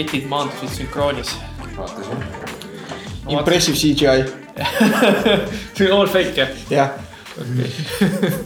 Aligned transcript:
raketid 0.00 0.28
maandusid 0.28 0.68
sünkroonis. 0.68 1.36
vaatasin. 1.76 2.24
Impressive 3.28 3.76
CGI, 3.76 4.24
see 5.74 5.92
on 5.92 6.00
all 6.00 6.08
fake 6.08 6.34
jah? 6.36 6.48
jah. 6.70 6.90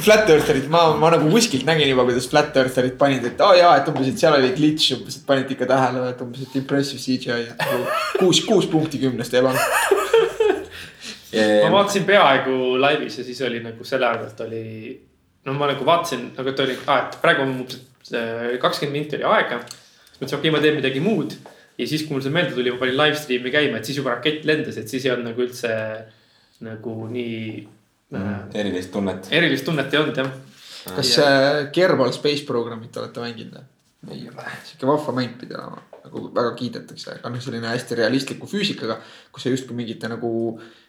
Flat 0.05 0.29
Eartherid, 0.31 0.67
ma, 0.71 0.97
ma 0.99 1.09
nagu 1.15 1.31
kuskilt 1.31 1.65
nägin 1.67 1.89
juba, 1.89 2.05
kuidas 2.05 2.27
Flat 2.31 2.57
Eartherid 2.57 2.99
panid, 2.99 3.25
et 3.31 3.41
aa 3.41 3.53
oh, 3.53 3.59
jaa, 3.59 3.77
et 3.79 3.89
umbes, 3.91 4.11
et 4.11 4.19
seal 4.21 4.37
oli 4.37 4.51
glitch 4.55 4.97
umbes, 4.99 5.17
et 5.19 5.25
panid 5.27 5.51
ikka 5.55 5.67
tähele, 5.71 6.03
et 6.11 6.21
umbes, 6.27 6.43
et 6.45 6.59
impressive 6.61 7.01
CGI, 7.01 7.49
et 7.55 8.19
kuus, 8.19 8.43
kuus 8.47 8.69
punkti 8.71 9.01
kümnest 9.03 9.35
teil 9.35 9.49
on. 9.49 9.59
ma 11.35 11.71
vaatasin 11.73 12.05
peaaegu 12.07 12.77
laivis 12.83 13.19
ja 13.19 13.25
siis 13.27 13.41
oli 13.47 13.63
nagu 13.65 13.87
selle 13.89 14.07
arvelt 14.07 14.45
oli. 14.45 14.67
no 15.47 15.57
ma 15.57 15.71
nagu 15.73 15.87
vaatasin 15.87 16.29
nagu, 16.37 16.53
et 16.53 16.63
oli, 16.67 16.77
et 16.99 17.19
praegu 17.23 17.47
on 17.47 17.57
umbes 17.57 17.81
äh, 18.13 18.59
kakskümmend 18.63 19.01
minti 19.01 19.19
oli 19.23 19.31
aega. 19.39 19.63
Siis 20.15 20.23
mõtlesin, 20.23 20.41
okei, 20.41 20.55
ma 20.55 20.63
teen 20.63 20.79
midagi 20.79 21.03
muud. 21.03 21.37
ja 21.79 21.87
siis, 21.91 22.05
kui 22.07 22.15
mul 22.15 22.23
see 22.23 22.35
meelde 22.35 22.55
tuli, 22.55 22.71
ma 22.71 22.79
panin 22.79 22.99
live 22.99 23.19
stream'i 23.19 23.51
käima, 23.51 23.81
et 23.81 23.89
siis 23.89 23.99
juba 23.99 24.15
rakett 24.15 24.45
lendas, 24.47 24.79
et 24.79 24.91
siis 24.91 25.05
ei 25.07 25.15
olnud 25.15 25.33
nagu 25.33 25.43
üldse 25.43 25.71
nagu 26.65 26.95
nii 27.11 27.39
äh, 28.15 28.35
erilist 28.63 28.93
tunnet. 28.95 29.31
erilist 29.35 29.67
tunnet 29.67 29.93
ei 29.93 30.01
olnud 30.01 30.21
jah. 30.23 30.31
kas 30.95 31.17
äh, 31.19 31.65
Kerbal 31.75 32.15
Space 32.15 32.47
Programmit 32.47 32.97
olete 33.03 33.25
mänginud 33.25 33.59
või? 33.59 33.67
ei 34.15 34.29
ole. 34.31 34.47
sihuke 34.69 34.87
vahva 34.87 35.17
mäng 35.19 35.35
pidi 35.41 35.57
olema, 35.59 35.83
nagu 36.05 36.25
väga 36.37 36.53
kiidetakse, 36.61 37.19
aga 37.19 37.33
noh, 37.35 37.43
selline 37.43 37.73
hästi 37.73 37.99
realistliku 37.99 38.47
füüsikaga, 38.47 39.01
kus 39.35 39.47
sa 39.47 39.53
justkui 39.55 39.77
mingite 39.79 40.11
nagu 40.13 40.31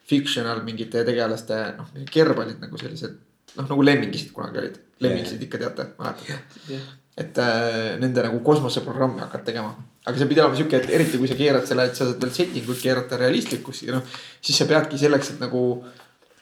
fictional 0.06 0.62
mingite 0.68 1.02
tegelaste 1.08 1.62
noh, 1.80 1.90
kerbalid 2.12 2.62
nagu 2.62 2.78
sellised 2.82 3.18
noh, 3.56 3.66
nagu 3.66 3.88
lemmingisid 3.90 4.36
kunagi 4.36 4.62
olid, 4.62 4.78
lemmingisid 5.02 5.48
ikka 5.48 5.64
teate, 5.64 5.90
mäletate? 5.98 6.84
Et 7.16 7.38
äh, 7.40 7.96
nende 8.02 8.24
nagu 8.26 8.42
kosmoseprogrammi 8.44 9.22
hakkad 9.24 9.46
tegema, 9.48 9.72
aga 10.04 10.20
see 10.20 10.28
pidi 10.28 10.42
olema 10.44 10.58
sihuke, 10.60 10.82
et 10.82 10.96
eriti 10.98 11.20
kui 11.20 11.30
sa 11.32 11.38
keerad 11.40 11.68
selle, 11.68 11.88
et 11.88 11.96
sa 11.96 12.10
saad 12.10 12.20
veel 12.22 12.34
setting 12.36 12.68
ut 12.68 12.82
keerata 12.82 13.20
realistlikuks 13.22 13.86
ja 13.86 13.96
noh, 13.96 14.18
siis 14.44 14.60
sa 14.60 14.68
peadki 14.68 15.00
selleks, 15.00 15.32
et 15.32 15.44
nagu 15.44 15.62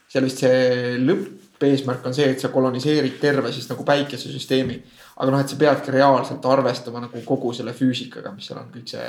seal 0.09 0.25
vist 0.25 0.41
see 0.41 0.95
lõppeesmärk 1.01 2.07
on 2.09 2.17
see, 2.17 2.31
et 2.33 2.41
sa 2.41 2.49
koloniseerid 2.53 3.19
terve 3.21 3.53
siis 3.53 3.69
nagu 3.69 3.85
päikesesüsteemi. 3.85 4.79
aga 5.15 5.29
noh, 5.29 5.43
et 5.43 5.53
sa 5.53 5.59
peadki 5.61 5.93
reaalselt 5.93 6.45
arvestama 6.49 7.03
nagu 7.05 7.21
kogu 7.25 7.53
selle 7.53 7.75
füüsikaga, 7.77 8.33
mis 8.33 8.49
seal 8.49 8.63
on 8.63 8.73
kõik 8.73 8.89
see 8.95 9.05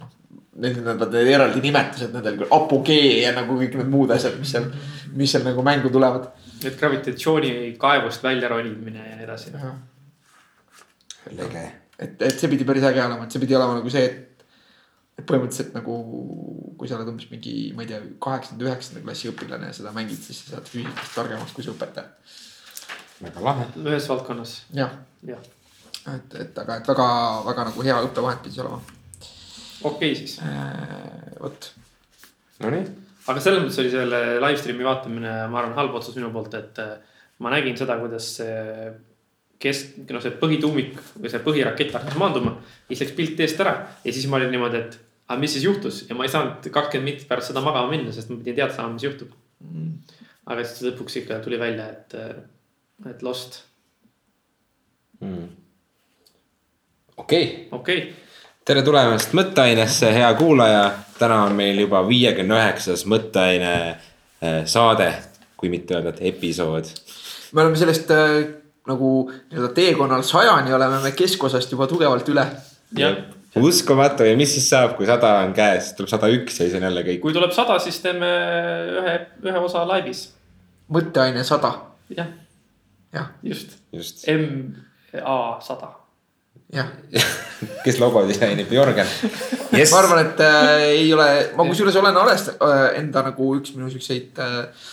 noh. 0.00 0.18
Need 0.62 0.82
on 0.84 0.98
need 1.00 1.14
eraldi 1.32 1.62
nimetused 1.64 2.10
nendel 2.12 2.42
apogee 2.52 3.22
ja 3.22 3.30
nagu 3.32 3.54
kõik 3.56 3.78
need 3.78 3.88
muud 3.88 4.10
asjad, 4.12 4.34
mis 4.36 4.50
seal, 4.52 4.66
mis 5.16 5.32
seal 5.32 5.46
nagu 5.46 5.64
mängu 5.64 5.88
tulevad. 5.94 6.28
et 6.62 6.76
gravitatsioonikaevust 6.78 8.22
välja 8.22 8.50
ronimine 8.52 9.08
ja 9.08 9.16
nii 9.16 9.24
edasi. 9.30 9.54
lege. 11.30 11.64
et, 11.98 12.22
et 12.22 12.38
see 12.38 12.50
pidi 12.50 12.66
päris 12.68 12.84
äge 12.88 13.02
olema, 13.04 13.26
et 13.26 13.34
see 13.34 13.42
pidi 13.42 13.56
olema 13.58 13.78
nagu 13.78 13.92
see, 13.92 14.04
et. 14.08 14.46
et 15.18 15.26
põhimõtteliselt 15.28 15.74
nagu, 15.76 15.96
kui 16.78 16.88
sa 16.90 16.96
oled 16.98 17.12
umbes 17.12 17.28
mingi, 17.30 17.56
ma 17.76 17.84
ei 17.84 17.90
tea, 17.92 18.00
kaheksanda, 18.22 18.66
üheksanda 18.68 19.04
klassi 19.04 19.30
õpilane 19.30 19.68
ja 19.70 19.76
seda 19.76 19.92
mängid, 19.96 20.20
siis 20.24 20.40
sa 20.42 20.56
saad 20.56 20.70
füüsikast 20.72 21.18
targemaks 21.18 21.52
kui 21.56 21.66
su 21.66 21.74
õpetaja. 21.74 22.08
väga 23.22 23.44
lahe. 23.44 23.68
ühes 23.84 24.08
valdkonnas, 24.10 24.56
jah, 24.78 24.96
jah. 25.28 25.44
et, 26.14 26.40
et 26.46 26.58
aga, 26.64 26.80
et 26.80 26.90
väga, 26.94 27.06
väga 27.50 27.68
nagu 27.70 27.86
hea 27.86 28.00
õppevahend 28.08 28.42
pidi 28.48 28.64
olema. 28.64 28.82
okei 29.92 30.16
siis, 30.16 30.40
vot, 31.40 31.70
Nonii. 32.62 32.84
aga 33.28 33.40
selles 33.42 33.62
mõttes 33.62 33.80
oli 33.82 33.92
selle 33.92 34.20
live 34.40 34.58
stream'i 34.58 34.86
vaatamine, 34.86 35.38
ma 35.52 35.62
arvan, 35.62 35.78
halb 35.78 35.96
otsus 35.98 36.16
minu 36.18 36.32
poolt, 36.34 36.54
et 36.58 36.82
äh, 36.82 36.96
ma 37.42 37.52
nägin 37.52 37.76
seda, 37.78 37.98
kuidas 38.00 38.28
see 38.38 38.52
kesk, 39.62 39.96
noh, 40.10 40.22
see 40.22 40.34
põhituumik 40.40 40.98
või 41.14 41.30
see 41.30 41.42
põhirakett 41.44 41.94
hakkas 41.94 42.18
maanduma. 42.18 42.56
siis 42.88 43.04
läks 43.04 43.16
pilt 43.16 43.40
eest 43.40 43.60
ära 43.62 43.74
ja 44.04 44.12
siis 44.12 44.26
ma 44.30 44.40
olin 44.40 44.50
niimoodi, 44.54 44.82
et 44.82 44.98
aga 45.28 45.40
mis 45.40 45.54
siis 45.54 45.66
juhtus 45.66 46.02
ja 46.08 46.16
ma 46.18 46.26
ei 46.26 46.32
saanud 46.32 46.66
kakskümmend 46.74 47.08
minutit 47.08 47.28
pärast 47.30 47.52
seda 47.52 47.62
magama 47.64 47.90
minna, 47.92 48.12
sest 48.14 48.30
ma 48.30 48.40
pidin 48.40 48.58
teada 48.58 48.74
saama, 48.74 48.96
mis 48.96 49.06
juhtub. 49.06 49.34
aga 50.46 50.64
siis 50.66 50.88
lõpuks 50.88 51.20
ikka 51.22 51.38
tuli 51.44 51.58
välja, 51.60 51.86
et, 51.94 52.16
et 53.10 53.22
lost, 53.22 53.62
okei, 57.16 57.68
okei 57.70 57.98
okay.. 57.98 58.00
tere 58.66 58.82
tulemast 58.82 59.36
Mõtteainesse, 59.38 60.10
hea 60.14 60.32
kuulaja. 60.34 60.88
täna 61.18 61.44
on 61.46 61.54
meil 61.54 61.78
juba 61.84 62.02
viiekümne 62.08 62.58
üheksas 62.58 63.06
Mõtteaine 63.06 63.74
äh, 63.92 64.64
saade, 64.66 65.12
kui 65.56 65.70
mitte 65.70 65.94
öelda, 65.94 66.16
et 66.16 66.34
episood. 66.34 66.90
me 67.52 67.62
oleme 67.62 67.78
sellest 67.78 68.10
äh, 68.10 68.61
nagu 68.88 69.12
nii-öelda 69.30 69.70
teekonnal 69.76 70.24
sajani 70.26 70.74
oleme 70.74 70.98
me 71.04 71.12
keskosast 71.16 71.72
juba 71.72 71.86
tugevalt 71.90 72.28
üle. 72.28 72.46
jah, 72.98 73.16
uskumatu. 73.56 74.26
Ja 74.26 74.36
mis 74.36 74.54
siis 74.56 74.68
saab, 74.70 74.96
kui 74.98 75.06
sada 75.06 75.36
on 75.44 75.54
käes, 75.56 75.92
tuleb 75.98 76.10
sada 76.10 76.30
üks 76.32 76.58
ja 76.58 76.66
siis 76.66 76.76
on 76.78 76.86
jälle 76.88 77.04
kõik. 77.06 77.22
kui 77.24 77.36
tuleb 77.36 77.54
sada, 77.54 77.78
siis 77.82 78.00
teeme 78.04 78.30
ühe, 79.02 79.16
ühe 79.46 79.64
osa 79.64 79.86
laivis, 79.88 80.28
mõtteaine 80.92 81.44
sada, 81.46 81.74
jah, 82.16 82.30
jah, 83.14 83.34
just, 83.46 83.78
just, 83.92 84.24
M 84.28 84.74
A 85.20 85.60
sada. 85.60 85.98
Jah. 86.72 86.88
kes 87.84 87.98
logo 88.00 88.22
disainib, 88.24 88.70
Jörgen 88.72 89.04
yes. 89.76 89.90
ma. 89.92 89.98
arvan, 89.98 90.22
et 90.24 90.40
äh, 90.40 90.84
ei 91.02 91.10
ole, 91.12 91.26
ma 91.56 91.66
kusjuures 91.68 91.98
olen 92.00 92.16
alles 92.16 92.46
äh, 92.54 92.86
enda 92.96 93.20
nagu 93.26 93.50
üks 93.58 93.74
minu 93.76 93.90
siukseid 93.92 94.40
äh, 94.40 94.86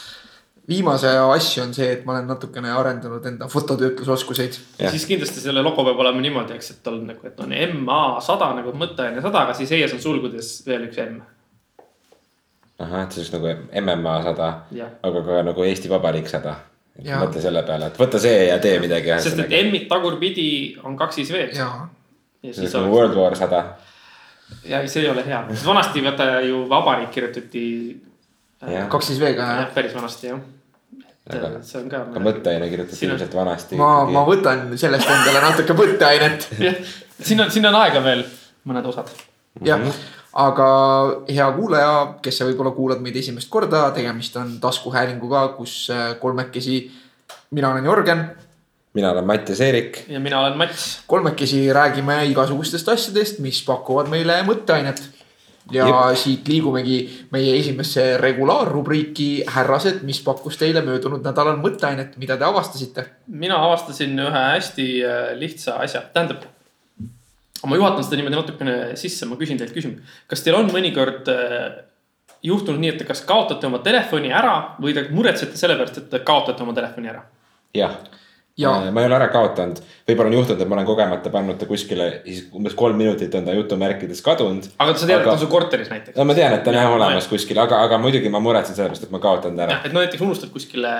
viimase 0.69 1.09
aja 1.09 1.25
asju 1.33 1.63
on 1.63 1.73
see, 1.73 1.87
et 1.95 2.05
ma 2.05 2.13
olen 2.15 2.29
natukene 2.29 2.71
arendanud 2.75 3.25
enda 3.25 3.47
fototöötlusoskuseid. 3.49 4.59
Siis 4.93 5.05
kindlasti 5.09 5.41
selle 5.41 5.63
logo 5.65 5.83
peab 5.87 5.99
olema 6.03 6.21
niimoodi, 6.21 6.55
eks, 6.59 6.71
et 6.75 6.89
on 6.91 7.01
nagu, 7.09 7.25
et 7.27 7.41
on 7.41 7.53
MA 7.79 7.99
sada 8.23 8.51
nagu 8.57 8.73
mõtteaine 8.77 9.23
sada, 9.25 9.45
aga 9.47 9.57
siis 9.57 9.73
ees 9.77 9.93
on 9.97 10.03
sulgudes 10.03 10.51
veel 10.67 10.85
üks 10.89 11.01
M. 11.05 11.19
ahah, 12.79 13.03
et 13.03 13.15
see 13.15 13.23
oleks 13.25 13.33
nagu 13.35 13.53
MMA 13.81 14.15
sada, 14.29 14.49
aga 15.09 15.23
ka 15.29 15.43
nagu 15.49 15.65
Eesti 15.67 15.91
Vabariik 15.91 16.29
sada. 16.31 16.59
Mõtle 16.99 17.39
selle 17.39 17.61
peale, 17.63 17.87
et 17.87 17.99
võta 17.99 18.19
see 18.19 18.49
ja 18.49 18.57
tee 18.59 18.75
midagi. 18.83 19.13
sest 19.23 19.39
et 19.39 19.53
M-id 19.61 19.85
tagurpidi 19.87 20.49
on 20.83 20.97
kaks 20.99 21.21
siis 21.21 21.31
veel. 21.31 21.53
ja, 21.55 21.69
ja 22.43 22.51
see 22.51 22.65
siis 22.65 22.75
nagu 22.75 22.91
oleks, 22.91 22.95
World 22.97 23.15
War 23.15 23.37
sada. 23.39 23.63
ja 24.67 24.83
see 24.83 25.05
ei 25.05 25.09
ole 25.09 25.23
hea, 25.23 25.39
sest 25.53 25.65
vanasti 25.69 26.03
vaata 26.03 26.29
ju 26.43 26.65
vabariik 26.69 27.11
kirjutati. 27.15 27.65
Jah. 28.59 28.89
kaks 28.91 29.13
siis 29.13 29.19
veega 29.23 29.45
jah 29.45 29.61
jah, 29.61 29.69
päris 29.73 29.95
vanasti 29.95 30.27
jah. 30.27 30.41
Aga- 31.29 31.89
ka. 31.89 31.97
aga 32.09 32.21
mõtteaine 32.25 32.69
kirjutati 32.71 32.95
Siin 32.97 33.11
on- 33.11 33.17
ilmselt 33.17 33.35
vanasti. 33.37 33.75
ma, 33.77 34.05
ma 34.09 34.23
võtan 34.25 34.71
sellest 34.77 35.09
endale 35.09 35.41
natuke 35.45 35.75
mõtteainet. 35.77 36.47
siin 37.27 37.41
on, 37.43 37.51
siin 37.53 37.65
on 37.69 37.75
aega 37.83 38.01
veel 38.03 38.23
mõned 38.69 38.85
osad. 38.89 39.11
jah, 39.65 39.83
aga 40.33 40.67
hea 41.29 41.51
kuulaja, 41.57 41.93
kes 42.25 42.37
sa 42.41 42.47
võib-olla 42.49 42.71
kuulad 42.75 43.01
meid 43.05 43.15
esimest 43.21 43.49
korda, 43.49 43.89
tegemist 43.95 44.35
on 44.41 44.55
taskuhäälinguga, 44.63 45.47
kus 45.57 45.89
äh, 45.93 46.15
kolmekesi, 46.21 46.79
mina 47.51 47.71
olen 47.73 47.85
Jörgen, 47.85 48.25
mina 48.97 49.11
olen 49.11 49.25
Mattias 49.29 49.61
Eerik. 49.61 50.03
ja 50.09 50.19
mina 50.19 50.39
olen 50.41 50.57
Mats. 50.57 51.03
kolmekesi 51.07 51.67
räägime 51.73 52.23
igasugustest 52.31 52.89
asjadest, 52.89 53.39
mis 53.39 53.61
pakuvad 53.65 54.09
meile 54.09 54.41
mõtteainet. 54.49 55.01
Ja 55.71 55.87
Jep. 55.87 56.19
Siit 56.19 56.47
liigumegi 56.49 56.99
meie 57.33 57.55
esimesse 57.59 58.05
regulaarrubriiki 58.21 59.29
Härrased, 59.53 60.03
mis 60.07 60.21
pakkus 60.25 60.57
teile 60.59 60.81
möödunud 60.85 61.25
nädalal 61.25 61.59
mõtteainet, 61.61 62.15
mida 62.21 62.37
te 62.37 62.47
avastasite? 62.47 63.05
mina 63.27 63.59
avastasin 63.65 64.15
ühe 64.19 64.45
hästi 64.53 64.87
äh, 65.03 65.19
lihtsa 65.39 65.79
asja, 65.83 66.01
tähendab. 66.13 66.47
ma 67.65 67.75
juhatan 67.75 68.03
seda 68.05 68.19
niimoodi 68.19 68.39
natukene 68.39 68.75
sisse, 68.99 69.27
ma 69.29 69.37
küsin 69.39 69.59
teilt 69.59 69.75
küsimuse. 69.75 70.05
kas 70.27 70.45
teil 70.45 70.57
on 70.59 70.71
mõnikord 70.73 71.29
äh, 71.33 71.83
juhtunud 72.43 72.79
nii, 72.79 72.93
et 72.93 73.01
te 73.01 73.07
kas 73.07 73.21
kaotate 73.27 73.67
oma 73.67 73.81
telefoni 73.85 74.31
ära 74.35 74.55
või 74.79 74.95
te 74.95 75.05
muretsete 75.11 75.59
selle 75.59 75.77
pärast, 75.79 75.99
et 76.01 76.09
te 76.11 76.23
kaotate 76.25 76.63
oma 76.65 76.75
telefoni 76.77 77.11
ära? 77.11 77.23
jah. 77.75 77.99
Ja 78.59 78.91
ma 78.91 79.01
ei 79.03 79.07
ole 79.09 79.15
ära 79.17 79.27
kaotanud, 79.33 79.79
võib-olla 80.09 80.31
on 80.31 80.35
juhtunud, 80.37 80.61
et 80.61 80.69
ma 80.69 80.77
olen 80.77 80.87
kogemata 80.87 81.31
pannud 81.33 81.59
ta 81.59 81.67
kuskile, 81.69 82.07
siis 82.25 82.47
umbes 82.55 82.75
kolm 82.79 82.97
minutit 82.99 83.35
on 83.39 83.47
ta 83.47 83.55
jutumärkides 83.55 84.21
kadunud. 84.25 84.69
aga 84.77 84.95
sa 84.95 85.05
tead, 85.05 85.15
et 85.15 85.21
Aga- 85.21 85.29
ta 85.29 85.35
on 85.37 85.43
su 85.43 85.49
korteris 85.51 85.91
näiteks. 85.93 86.17
no 86.17 86.25
ma 86.29 86.35
tean, 86.37 86.53
et 86.53 86.63
ta 86.63 86.73
on 86.73 86.79
Jah, 86.79 86.83
jah 86.83 86.91
ma- 86.91 87.05
olemas 87.05 87.29
kuskil, 87.31 87.59
aga, 87.59 87.83
aga 87.87 87.97
muidugi 87.97 88.29
ma 88.29 88.41
muretsen 88.43 88.75
selle 88.75 88.89
pärast, 88.89 89.07
et 89.07 89.11
ma 89.15 89.19
kaotan 89.23 89.55
ta 89.55 89.67
ära 89.67 89.79
et 89.85 89.93
no 89.93 90.03
näiteks 90.03 90.25
unustad 90.25 90.51
kuskile 90.55 90.91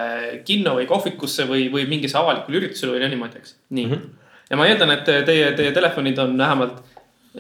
kinno 0.45 0.77
või 0.79 0.87
kohvikusse 0.87 1.47
või, 1.49 1.67
või 1.73 1.87
mingisse 1.89 2.17
avalikule 2.17 2.63
üritusele 2.63 2.95
või 2.95 3.09
niimoodi, 3.09 3.43
eks. 3.43 3.55
nii 3.69 3.85
mm. 3.85 3.91
-hmm. 3.91 4.31
ja 4.49 4.57
ma 4.57 4.69
eeldan, 4.69 4.95
et 4.95 5.05
teie, 5.25 5.51
teie 5.57 5.71
telefonid 5.75 6.17
on 6.19 6.37
vähemalt 6.37 6.81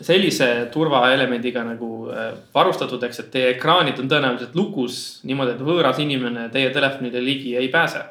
sellise 0.01 0.69
turvaelemendiga 0.71 1.63
nagu 1.65 2.09
äh, 2.11 2.31
varustatud, 2.53 3.03
eks, 3.03 3.23
et 3.23 3.31
teie 3.33 3.49
ekraanid 3.55 3.99
on 3.99 4.09
tõenäoliselt 4.11 4.55
lukus 4.55 5.19
niimoodi, 5.23 5.55
et 5.55 5.65
võõras 5.65 5.99
inimene 6.01 6.49
teie 6.53 6.69
telefonile 6.75 7.23
ligi 7.23 7.55
ei 7.57 7.67
pääse. 7.73 8.03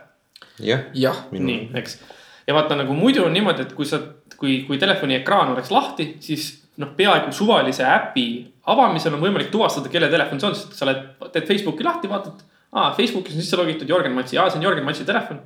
jah, 0.60 0.86
jah, 0.94 1.24
nii, 1.32 1.70
eks. 1.78 1.98
ja 2.46 2.54
vaata 2.56 2.76
nagu 2.78 2.94
muidu 2.96 3.24
on 3.26 3.32
niimoodi, 3.32 3.62
et 3.66 3.72
kui 3.76 3.86
sa, 3.86 4.00
kui, 4.36 4.62
kui 4.66 4.78
telefoni 4.78 5.14
ekraan 5.20 5.52
oleks 5.54 5.70
lahti, 5.74 6.16
siis 6.24 6.48
noh, 6.78 6.92
peaaegu 6.96 7.32
suvalise 7.34 7.84
äpi 7.86 8.24
avamisel 8.70 9.14
on 9.16 9.20
võimalik 9.24 9.50
tuvastada, 9.50 9.88
kelle 9.92 10.08
telefon 10.12 10.40
see 10.40 10.48
on, 10.50 10.54
sest 10.58 10.74
sa 10.78 10.86
oled, 10.86 11.00
teed 11.34 11.46
Facebooki 11.48 11.84
lahti, 11.86 12.08
vaatad. 12.10 12.42
aa, 12.72 12.92
Facebookis 12.94 13.34
on 13.34 13.42
sisse 13.42 13.56
logitud 13.56 13.88
Jörgen 13.88 14.12
Matsi, 14.14 14.38
aa, 14.38 14.50
see 14.50 14.60
on 14.60 14.66
Jörgen 14.68 14.84
Matsi 14.86 15.04
telefon. 15.08 15.40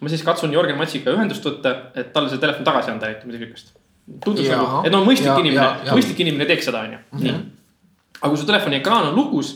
ma 0.00 0.08
siis 0.08 0.22
katsun 0.22 0.52
Jörgen 0.54 0.78
Matsiga 0.78 1.10
ühendust 1.12 1.44
võtta, 1.44 1.72
et 1.98 2.12
talle 2.14 2.30
see 2.30 2.38
telefon 2.38 2.64
tagasi 2.64 2.90
anda, 2.94 3.08
eriti 3.10 3.26
midagi 3.26 3.48
siukest. 3.48 3.72
tundus 4.24 4.48
nagu, 4.48 4.82
et 4.86 4.92
no 4.92 5.02
mõistlik 5.04 5.26
Ja- 5.32 5.38
inimene 5.42 5.60
ja-, 5.64 5.78
ja- 5.84 5.96
mõistlik 5.98 6.20
inimene 6.24 6.46
teeks 6.46 6.64
seda, 6.70 6.84
onju. 6.86 6.98
nii. 7.18 7.34
aga 8.22 8.28
kui 8.30 8.38
su 8.40 8.46
telefoni 8.46 8.76
ekraan 8.80 9.08
on 9.10 9.14
lukus, 9.18 9.50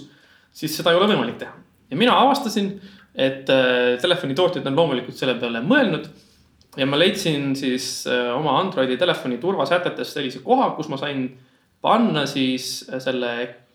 siis 0.53 0.75
seda 0.77 0.91
ei 0.93 0.99
ole 0.99 1.07
võimalik 1.15 1.39
teha. 1.39 1.53
ja 1.91 1.97
mina 1.97 2.13
avastasin, 2.21 2.75
et 3.14 3.49
äh, 3.53 3.99
telefonitootjad 4.00 4.67
on 4.70 4.76
loomulikult 4.76 5.17
selle 5.17 5.35
peale 5.41 5.61
mõelnud. 5.64 6.06
ja 6.76 6.87
ma 6.88 6.99
leidsin 6.99 7.53
siis 7.56 8.06
äh, 8.09 8.31
oma 8.37 8.59
Androidi 8.61 8.97
telefoni 8.97 9.38
turvasätetest 9.38 10.17
sellise 10.17 10.41
koha, 10.44 10.70
kus 10.76 10.88
ma 10.88 10.97
sain 11.00 11.26
panna 11.82 12.25
siis 12.26 12.87
äh, 12.88 13.03
selle 13.03 13.32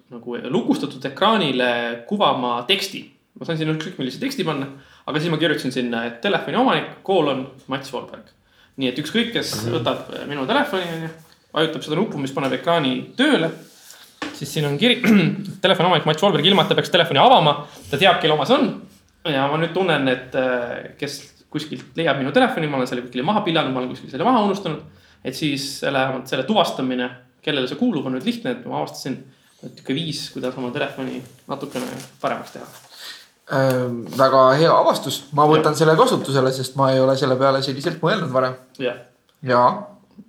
nagu 0.09 0.39
lukustatud 0.49 1.05
ekraanile 1.05 2.03
kuvama 2.07 2.63
teksti. 2.67 3.03
ma 3.39 3.45
sain 3.45 3.59
sinna 3.59 3.75
ükskõik 3.77 3.99
millise 4.01 4.19
teksti 4.23 4.47
panna, 4.47 4.71
aga 5.05 5.19
siis 5.19 5.31
ma 5.31 5.37
kirjutasin 5.37 5.75
sinna, 5.75 6.05
et 6.09 6.21
telefoni 6.21 6.57
omanik, 6.57 6.99
koolon 7.03 7.45
Mats 7.67 7.93
Volberg. 7.93 8.33
nii 8.77 8.89
et 8.89 8.99
ükskõik, 9.01 9.33
kes 9.37 9.53
võtab 9.69 10.09
äh, 10.13 10.25
minu 10.29 10.47
telefoni, 10.49 10.89
onju, 10.97 11.15
vajutab 11.53 11.85
seda 11.85 11.99
nuppu, 11.99 12.17
mis 12.21 12.33
paneb 12.33 12.57
ekraani 12.57 12.99
tööle 13.17 13.51
siis 14.37 14.53
siin 14.53 14.65
on 14.65 14.77
kiri, 14.77 14.99
telefoni 15.63 15.89
omanik 15.89 16.05
Mats 16.09 16.23
Volberg 16.23 16.45
ilma, 16.45 16.63
et 16.63 16.71
ta 16.71 16.77
peaks 16.77 16.93
telefoni 16.93 17.21
avama, 17.21 17.59
ta 17.91 17.99
teab, 17.99 18.21
kelle 18.21 18.35
oma 18.37 18.45
see 18.47 18.57
on. 18.57 18.69
Ja 19.33 19.47
ma 19.51 19.59
nüüd 19.61 19.73
tunnen, 19.75 20.07
et 20.11 20.35
äh, 20.37 20.93
kes 20.99 21.19
kuskilt 21.53 21.97
leiab 21.97 22.19
minu 22.19 22.33
telefoni, 22.35 22.69
ma 22.69 22.79
olen 22.79 22.89
selle 22.89 23.05
kuskile 23.05 23.25
maha 23.27 23.43
pillanud, 23.45 23.73
ma 23.73 23.81
olen 23.81 23.93
kuskil 23.93 24.11
selle 24.11 24.27
maha 24.27 24.43
unustanud. 24.47 24.83
et 25.25 25.35
siis 25.35 25.81
vähemalt 25.81 26.29
selle 26.29 26.45
tuvastamine, 26.47 27.09
kellele 27.43 27.67
see 27.67 27.79
kuulub, 27.79 28.05
on 28.05 28.15
nüüd 28.15 28.27
lihtne, 28.27 28.53
et 28.53 28.65
ma 28.69 28.81
avastasin 28.81 29.17
natuke 29.63 29.95
viis, 29.97 30.27
kuidas 30.31 30.55
oma 30.59 30.69
telefoni 30.71 31.21
natukene 31.49 31.87
paremaks 32.21 32.53
teha. 32.55 32.67
Äh, 33.57 33.83
väga 34.19 34.43
hea 34.59 34.71
avastus, 34.71 35.21
ma 35.35 35.47
võtan 35.49 35.75
selle 35.79 35.95
kasutusele, 35.99 36.51
sest 36.55 36.75
ma 36.79 36.91
ei 36.93 36.99
ole 37.03 37.15
selle 37.19 37.37
peale 37.39 37.61
selliselt 37.65 38.01
mõelnud 38.03 38.33
varem. 38.33 38.57
jah, 38.83 38.99
ja, 39.47 39.61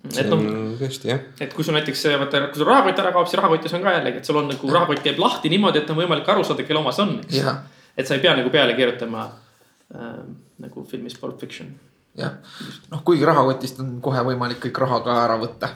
et 0.04 0.14
see 0.14 0.28
noh, 0.28 0.38
on 0.38 0.76
tõesti 0.78 1.10
jah. 1.10 1.24
et 1.42 1.54
kui 1.54 1.66
sul 1.66 1.76
näiteks 1.76 2.04
vaata, 2.20 2.44
kui 2.52 2.62
sul 2.62 2.68
rahakott 2.68 3.02
ära 3.02 3.12
kaob, 3.14 3.26
siis 3.28 3.40
rahakotis 3.40 3.74
on 3.76 3.82
ka 3.84 3.96
jällegi, 3.98 4.22
et 4.22 4.28
sul 4.28 4.38
on 4.40 4.48
nagu 4.52 4.70
rahakott 4.72 5.02
käib 5.04 5.18
lahti 5.22 5.50
niimoodi, 5.52 5.82
et 5.82 5.90
on 5.92 5.98
võimalik 5.98 6.30
aru 6.30 6.46
saada, 6.46 6.66
kelle 6.68 6.80
oma 6.80 6.94
see 6.94 7.04
on, 7.04 7.16
eks 7.24 7.40
ja, 7.40 7.56
et 7.98 8.06
sa 8.06 8.14
ei 8.14 8.22
pea 8.22 8.36
nagu 8.38 8.50
peale 8.54 8.76
kirjutama 8.78 9.26
äh, 9.94 10.22
nagu 10.62 10.84
filmis 10.90 11.18
Pulp 11.18 11.40
Fiction. 11.40 11.72
jah, 12.18 12.38
noh, 12.90 13.02
kuigi 13.04 13.26
rahakotist 13.26 13.82
on 13.82 13.98
kohe 14.02 14.22
võimalik 14.30 14.62
kõik 14.66 14.80
raha 14.84 15.02
ka 15.04 15.18
ära 15.24 15.38
võtta. 15.40 15.74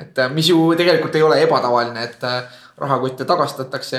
et 0.00 0.18
äh, 0.18 0.32
mis 0.32 0.48
ju 0.48 0.72
tegelikult 0.76 1.16
ei 1.16 1.22
ole 1.22 1.40
ebatavaline, 1.44 2.04
et 2.04 2.24
äh, 2.24 2.60
rahakotte 2.80 3.24
tagastatakse, 3.28 3.98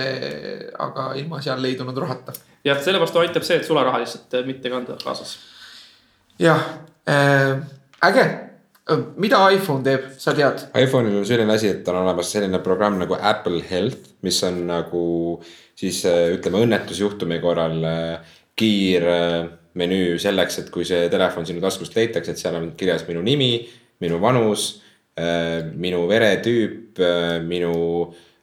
aga 0.80 1.12
ilma 1.16 1.42
seal 1.42 1.62
leidunud 1.62 1.98
rahata. 1.98 2.34
jah, 2.66 2.80
selle 2.82 3.02
vastu 3.02 3.22
aitab 3.22 3.46
see, 3.46 3.60
et 3.62 3.68
sularaha 3.68 4.02
lihtsalt 4.02 4.40
äh, 4.40 4.46
mitte 4.46 4.70
kanda 4.74 4.98
kaasas. 5.04 5.38
jah 6.40 6.64
äh,, 7.10 7.62
äge, 8.10 8.26
mida 9.22 9.42
iPhone 9.54 9.86
teeb, 9.86 10.10
sa 10.18 10.34
tead? 10.38 10.66
iPhone'il 10.82 11.22
on 11.22 11.26
selline 11.28 11.54
asi, 11.54 11.70
et 11.76 11.88
on 11.88 12.02
olemas 12.02 12.32
selline 12.34 12.60
programm 12.66 12.98
nagu 13.02 13.18
Apple 13.22 13.62
Health, 13.70 14.16
mis 14.26 14.42
on 14.48 14.64
nagu 14.68 15.04
siis 15.82 16.04
äh, 16.10 16.30
ütleme 16.36 16.62
õnnetusjuhtumi 16.66 17.42
korral 17.44 17.82
äh, 17.88 18.38
kiirmenüü 18.60 20.20
selleks, 20.22 20.62
et 20.62 20.72
kui 20.74 20.86
see 20.88 21.10
telefon 21.12 21.48
sinu 21.48 21.64
taskust 21.64 21.96
leitakse, 21.98 22.36
et 22.36 22.42
seal 22.42 22.58
on 22.60 22.72
kirjas 22.78 23.08
minu 23.10 23.24
nimi, 23.26 23.54
minu 24.04 24.20
vanus, 24.22 24.74
minu 25.78 26.06
veretüüp, 26.10 27.00
minu 27.46 27.74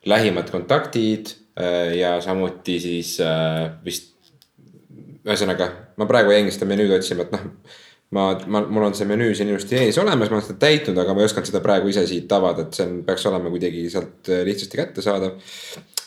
lähimad 0.06 0.50
kontaktid 0.52 1.30
ja 1.96 2.12
samuti 2.22 2.76
siis 2.82 3.14
vist 3.84 4.18
ühesõnaga, 5.28 5.68
ma 6.00 6.06
praegu 6.08 6.32
jäingi 6.32 6.54
seda 6.54 6.68
menüüd 6.70 6.92
otsima, 6.98 7.26
et 7.26 7.34
noh. 7.34 7.44
ma, 8.16 8.24
ma, 8.48 8.62
mul 8.64 8.88
on 8.88 8.96
see 8.96 9.08
menüü 9.08 9.34
siin 9.36 9.50
ilusti 9.52 9.76
ees 9.80 9.98
olemas, 10.00 10.30
ma 10.30 10.38
olen 10.38 10.46
seda 10.46 10.60
täitnud, 10.64 10.98
aga 11.02 11.14
ma 11.14 11.22
ei 11.22 11.28
osanud 11.28 11.50
seda 11.50 11.62
praegu 11.64 11.90
ise 11.92 12.06
siit 12.08 12.32
avada, 12.32 12.64
et 12.64 12.78
see 12.78 12.86
on, 12.86 13.00
peaks 13.08 13.26
olema 13.28 13.52
kuidagi 13.52 13.84
sealt 13.92 14.30
lihtsasti 14.48 14.80
kättesaadav. 14.80 15.58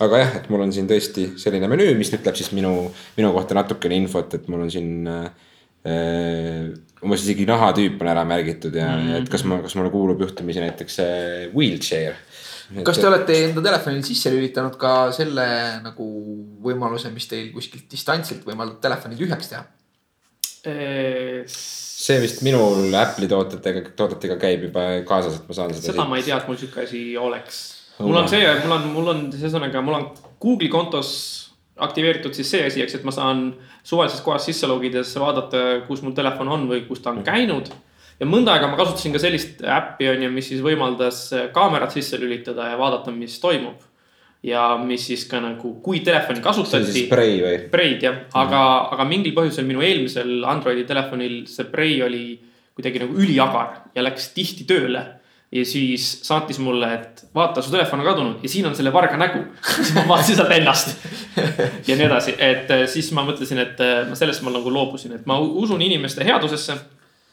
Aga 0.01 0.21
jah, 0.23 0.35
et 0.39 0.49
mul 0.51 0.65
on 0.65 0.73
siin 0.73 0.89
tõesti 0.89 1.31
selline 1.41 1.69
menüü, 1.71 1.93
mis 1.99 2.11
ütleb 2.15 2.37
siis 2.37 2.51
minu, 2.57 2.73
minu 3.17 3.31
kohta 3.35 3.57
natukene 3.57 3.97
infot, 4.01 4.33
et 4.37 4.47
mul 4.51 4.65
on 4.65 4.71
siin 4.73 5.09
äh, 5.09 5.49
äh, 5.87 6.71
umbes 7.01 7.25
isegi 7.25 7.47
nahatüüp 7.49 8.01
on 8.01 8.11
ära 8.13 8.25
märgitud 8.27 8.75
ja 8.77 8.91
mm, 8.91 9.07
-hmm. 9.07 9.21
et 9.21 9.29
kas 9.33 9.45
ma, 9.45 9.61
kas 9.63 9.75
mulle 9.77 9.93
kuulub 9.93 10.21
juhtumisi 10.21 10.63
näiteks 10.63 10.95
see 11.01 11.49
wheelchair. 11.55 12.15
kas 12.83 12.97
te 12.97 13.07
olete 13.07 13.37
enda 13.49 13.61
telefonil 13.61 14.03
sisse 14.05 14.31
lülitanud 14.33 14.77
ka 14.79 15.11
selle 15.11 15.45
nagu 15.83 16.07
võimaluse, 16.63 17.11
mis 17.13 17.27
teil 17.27 17.51
kuskilt 17.53 17.89
distantsilt 17.91 18.45
võimaldab 18.47 18.79
telefoni 18.81 19.19
tühjaks 19.19 19.53
teha? 19.53 19.65
see 20.61 22.17
vist 22.21 22.41
minul 22.45 22.93
Apple'i 22.93 23.29
toodetega, 23.29 23.83
toodetega 23.97 24.37
käib 24.41 24.67
juba 24.69 24.87
kaasas, 25.07 25.39
et 25.39 25.47
ma 25.49 25.57
saan 25.57 25.73
seda. 25.73 25.91
seda 25.91 26.05
ma 26.05 26.17
ei 26.17 26.25
tea, 26.25 26.37
et 26.37 26.49
mul 26.49 26.57
sihuke 26.57 26.85
asi 26.85 27.01
oleks. 27.17 27.61
Mul 28.01 28.23
on 28.23 28.27
see, 28.31 28.43
mul 28.63 28.75
on, 28.77 28.89
mul 28.95 29.13
on 29.13 29.23
ühesõnaga, 29.33 29.81
mul 29.85 29.99
on 29.99 30.09
Google'i 30.41 30.69
kontos 30.73 31.11
aktiveeritud 31.81 32.35
siis 32.35 32.49
see 32.51 32.65
asi, 32.67 32.81
eks, 32.83 32.99
et 32.99 33.05
ma 33.07 33.13
saan 33.15 33.47
suvalises 33.87 34.21
kohas 34.25 34.45
sisse 34.47 34.69
logides 34.69 35.13
vaadata, 35.19 35.81
kus 35.87 36.03
mul 36.05 36.15
telefon 36.17 36.51
on 36.53 36.67
või 36.69 36.83
kus 36.87 37.01
ta 37.03 37.13
on 37.13 37.23
käinud. 37.25 37.71
ja 38.19 38.27
mõnda 38.29 38.53
aega 38.53 38.67
ma 38.69 38.77
kasutasin 38.77 39.15
ka 39.15 39.21
sellist 39.21 39.63
äppi 39.65 40.09
on 40.11 40.25
ju, 40.25 40.33
mis 40.33 40.51
siis 40.51 40.61
võimaldas 40.61 41.23
kaamerat 41.53 41.95
sisse 41.95 42.19
lülitada 42.21 42.69
ja 42.69 42.77
vaadata, 42.77 43.11
mis 43.11 43.39
toimub. 43.41 43.79
ja 44.43 44.75
mis 44.81 45.03
siis 45.05 45.27
ka 45.29 45.39
nagu, 45.41 45.75
kui 45.85 45.99
telefoni 46.01 46.39
see 46.39 46.41
on 46.41 46.45
kasutati 46.45 46.91
siis 46.91 47.07
spray 47.07 47.41
või? 47.41 47.57
Braid 47.71 48.05
jah, 48.05 48.23
aga, 48.33 48.61
aga 48.93 49.05
mingil 49.05 49.35
põhjusel 49.37 49.67
minu 49.69 49.83
eelmisel 49.85 50.43
Androidi 50.49 50.85
telefonil 50.89 51.43
see 51.47 51.69
Braid 51.69 52.01
oli 52.07 52.25
kuidagi 52.73 53.03
nagu 53.03 53.17
üliagar 53.21 53.91
ja 53.95 54.01
läks 54.05 54.31
tihti 54.33 54.65
tööle. 54.65 55.03
Ja 55.51 55.65
siis 55.65 56.05
saatis 56.23 56.59
mulle, 56.59 56.93
et 56.93 57.25
vaata, 57.35 57.61
su 57.61 57.71
telefon 57.71 57.99
on 57.99 58.05
kadunud 58.05 58.43
ja 58.43 58.49
siin 58.49 58.65
on 58.69 58.75
selle 58.75 58.93
varga 58.93 59.17
nägu. 59.19 59.43
siis 59.75 59.93
ma 59.95 60.05
vaatasin 60.07 60.35
sealt 60.35 60.51
ennast 60.55 60.95
ja 61.87 61.97
nii 61.97 62.07
edasi, 62.07 62.35
et 62.39 62.71
eh, 62.71 62.85
siis 62.87 63.11
ma 63.15 63.25
mõtlesin, 63.27 63.59
et 63.59 63.83
eh, 63.83 64.01
ma 64.09 64.15
sellest 64.15 64.45
ma 64.47 64.53
nagu 64.55 64.71
loobusin, 64.73 65.17
et 65.19 65.27
ma 65.27 65.39
usun 65.39 65.81
inimeste 65.81 66.23
headusesse. 66.27 66.77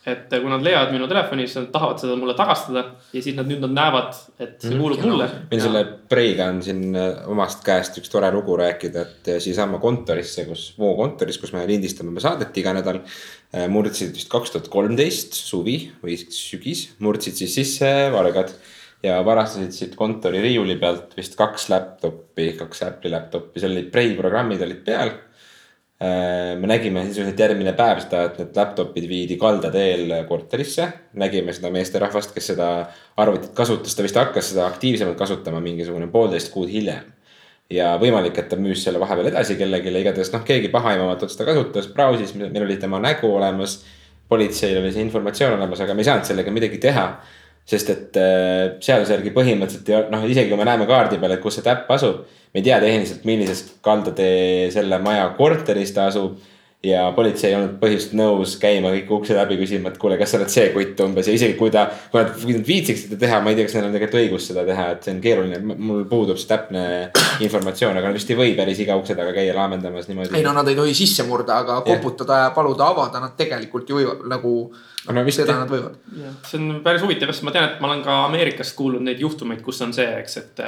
Et 0.07 0.31
kui 0.31 0.51
nad 0.51 0.63
leiavad 0.63 0.93
minu 0.95 1.09
telefoni, 1.11 1.47
siis 1.49 1.59
nad 1.59 1.73
tahavad 1.75 2.01
seda 2.01 2.15
mulle 2.19 2.35
tagastada 2.39 2.85
ja 3.13 3.23
siis 3.23 3.35
nad 3.37 3.49
nüüd 3.51 3.61
nad 3.65 3.75
näevad, 3.75 4.15
et 4.41 4.55
see 4.63 4.79
kuulub 4.79 5.03
mulle. 5.05 5.27
meil 5.51 5.63
selle 5.63 5.83
Preiga 6.09 6.49
on 6.53 6.63
siin 6.65 6.97
äh, 6.97 7.25
omast 7.31 7.65
käest 7.67 7.99
üks 8.01 8.13
tore 8.13 8.31
lugu 8.35 8.57
rääkida, 8.61 9.05
et 9.05 9.31
äh, 9.35 9.41
siiasama 9.43 9.81
kontorisse, 9.83 10.47
kus, 10.49 10.71
Voo 10.79 10.95
kontoris, 10.99 11.41
kus 11.43 11.53
me 11.57 11.67
lindistame 11.69 12.13
oma 12.15 12.23
saadet 12.25 12.57
iga 12.63 12.75
nädal. 12.77 13.03
murdsid 13.73 14.13
vist 14.13 14.29
kaks 14.29 14.51
tuhat 14.53 14.67
kolmteist 14.69 15.33
suvi 15.33 15.79
või 16.03 16.19
sügis, 16.21 16.91
murdsid 17.01 17.39
siis 17.41 17.55
sisse 17.57 17.89
vargad. 18.13 18.53
ja 19.03 19.21
varastasid 19.25 19.73
siit 19.73 19.95
kontori 19.97 20.41
riiuli 20.43 20.75
pealt 20.77 21.15
vist 21.17 21.37
kaks 21.39 21.69
laptop'i, 21.71 22.53
kaks 22.59 22.83
Apple'i 22.83 23.13
laptop'i, 23.13 23.61
seal 23.63 23.77
olid 23.77 23.91
Prei 23.95 24.15
programmid 24.19 24.63
olid 24.63 24.85
peal. 24.85 25.13
Me 26.01 26.67
nägime 26.71 27.03
sisuliselt 27.09 27.41
järgmine 27.43 27.73
päev 27.75 27.99
seda, 28.05 28.23
et 28.29 28.37
need 28.39 28.59
laptop'id 28.61 29.07
viidi 29.11 29.37
kaldateel 29.37 30.13
korterisse. 30.29 30.87
nägime 31.19 31.53
seda 31.53 31.73
meesterahvast, 31.75 32.35
kes 32.35 32.53
seda 32.53 32.69
arvutit 33.17 33.51
kasutas, 33.55 33.97
ta 33.97 34.07
vist 34.07 34.17
hakkas 34.17 34.53
seda 34.53 34.67
aktiivsemalt 34.67 35.19
kasutama 35.19 35.61
mingisugune 35.61 36.07
poolteist 36.07 36.53
kuud 36.55 36.71
hiljem. 36.71 37.15
ja 37.71 37.97
võimalik, 38.01 38.39
et 38.39 38.49
ta 38.49 38.57
müüs 38.57 38.85
selle 38.85 39.01
vahepeal 39.01 39.33
edasi 39.33 39.57
kellelegi, 39.59 39.91
igatahes 39.91 40.31
noh, 40.33 40.45
keegi 40.47 40.71
pahaaimamatult 40.73 41.35
seda 41.35 41.51
kasutas, 41.51 41.91
brausis, 41.93 42.35
meil 42.35 42.63
oli 42.63 42.77
tema 42.77 43.01
nägu 43.03 43.35
olemas. 43.35 43.85
politseil 44.29 44.79
oli 44.79 44.93
see 44.93 45.03
informatsioon 45.03 45.59
olemas, 45.59 45.81
aga 45.81 45.95
me 45.95 46.01
ei 46.05 46.05
saanud 46.05 46.25
sellega 46.25 46.51
midagi 46.53 46.79
teha 46.79 47.09
sest 47.69 47.91
et 47.93 48.17
äh, 48.17 48.77
seaduse 48.85 49.17
järgi 49.17 49.33
põhimõtteliselt 49.37 50.13
noh, 50.13 50.29
isegi 50.29 50.49
kui 50.51 50.61
me 50.61 50.67
näeme 50.69 50.89
kaardi 50.89 51.21
peal, 51.21 51.37
et 51.37 51.43
kus 51.45 51.59
see 51.59 51.67
täpp 51.67 51.91
asub. 51.93 52.25
me 52.55 52.63
ei 52.63 52.65
tea 52.65 52.79
tehniliselt, 52.81 53.27
millises 53.29 53.67
kaldatee 53.85 54.71
selle 54.73 54.97
maja 55.05 55.27
korteris 55.37 55.93
ta 55.93 56.07
asub. 56.09 56.39
ja 56.83 57.09
politsei 57.11 57.51
ei 57.51 57.57
olnud 57.59 57.73
põhjust 57.81 58.13
nõus 58.15 58.53
käima 58.63 58.93
kõik 58.95 59.09
ukse 59.17 59.35
läbi 59.35 59.57
küsima, 59.59 59.91
et 59.91 59.97
kuule, 59.99 60.15
kas 60.17 60.31
sa 60.31 60.39
oled 60.39 60.53
see 60.53 60.69
kutt 60.71 61.01
umbes 61.03 61.27
ja 61.27 61.33
isegi 61.35 61.57
kui 61.59 61.73
ta, 61.75 61.89
kui 62.13 62.23
nad, 62.23 62.31
kui 62.39 62.55
nad 62.55 62.63
viitsiksid 62.69 63.09
seda 63.09 63.19
teha, 63.25 63.41
ma 63.43 63.51
ei 63.51 63.59
tea, 63.59 63.67
kas 63.67 63.75
neil 63.75 63.89
on 63.89 63.97
tegelikult 63.97 64.21
õigust 64.21 64.53
seda 64.53 64.63
teha, 64.69 64.85
et 64.95 65.03
see 65.03 65.17
on 65.17 65.19
keeruline, 65.25 65.59
mul 65.75 66.05
puudub 66.09 66.39
see 66.39 66.49
täpne 66.53 66.85
informatsioon, 67.45 67.99
aga 67.99 68.13
vist 68.15 68.31
ei 68.31 68.39
või 68.39 68.55
päris 68.57 68.79
iga 68.85 68.97
ukse 69.01 69.19
taga 69.19 69.35
käia 69.35 69.59
laamendamas 69.59 70.07
niimoodi. 70.07 70.39
ei 70.39 70.47
no 70.47 70.55
nad 70.55 70.71
ei 70.71 70.79
tohi 70.79 70.95
sisse 70.95 71.27
murda, 71.27 71.59
aga 71.67 71.81
koputada 71.89 72.45
ja 72.45 72.55
paluda 72.55 72.93
avada 72.95 73.27
nad 73.27 73.35
tegelikult 73.43 73.91
ju 73.91 74.15
nagu 74.31 74.55
No 75.15 75.25
vist 75.27 75.41
seda 75.41 75.57
nad 75.63 75.73
võivad. 75.73 75.97
see 76.49 76.61
on 76.61 76.83
päris 76.85 77.03
huvitav, 77.05 77.33
sest 77.33 77.47
ma 77.47 77.55
tean, 77.55 77.73
et 77.73 77.83
ma 77.83 77.91
olen 77.91 78.05
ka 78.05 78.21
Ameerikast 78.27 78.77
kuulnud 78.79 79.05
neid 79.05 79.21
juhtumeid, 79.23 79.65
kus 79.65 79.83
on 79.87 79.97
see, 79.97 80.09
eks, 80.21 80.41
et. 80.43 80.65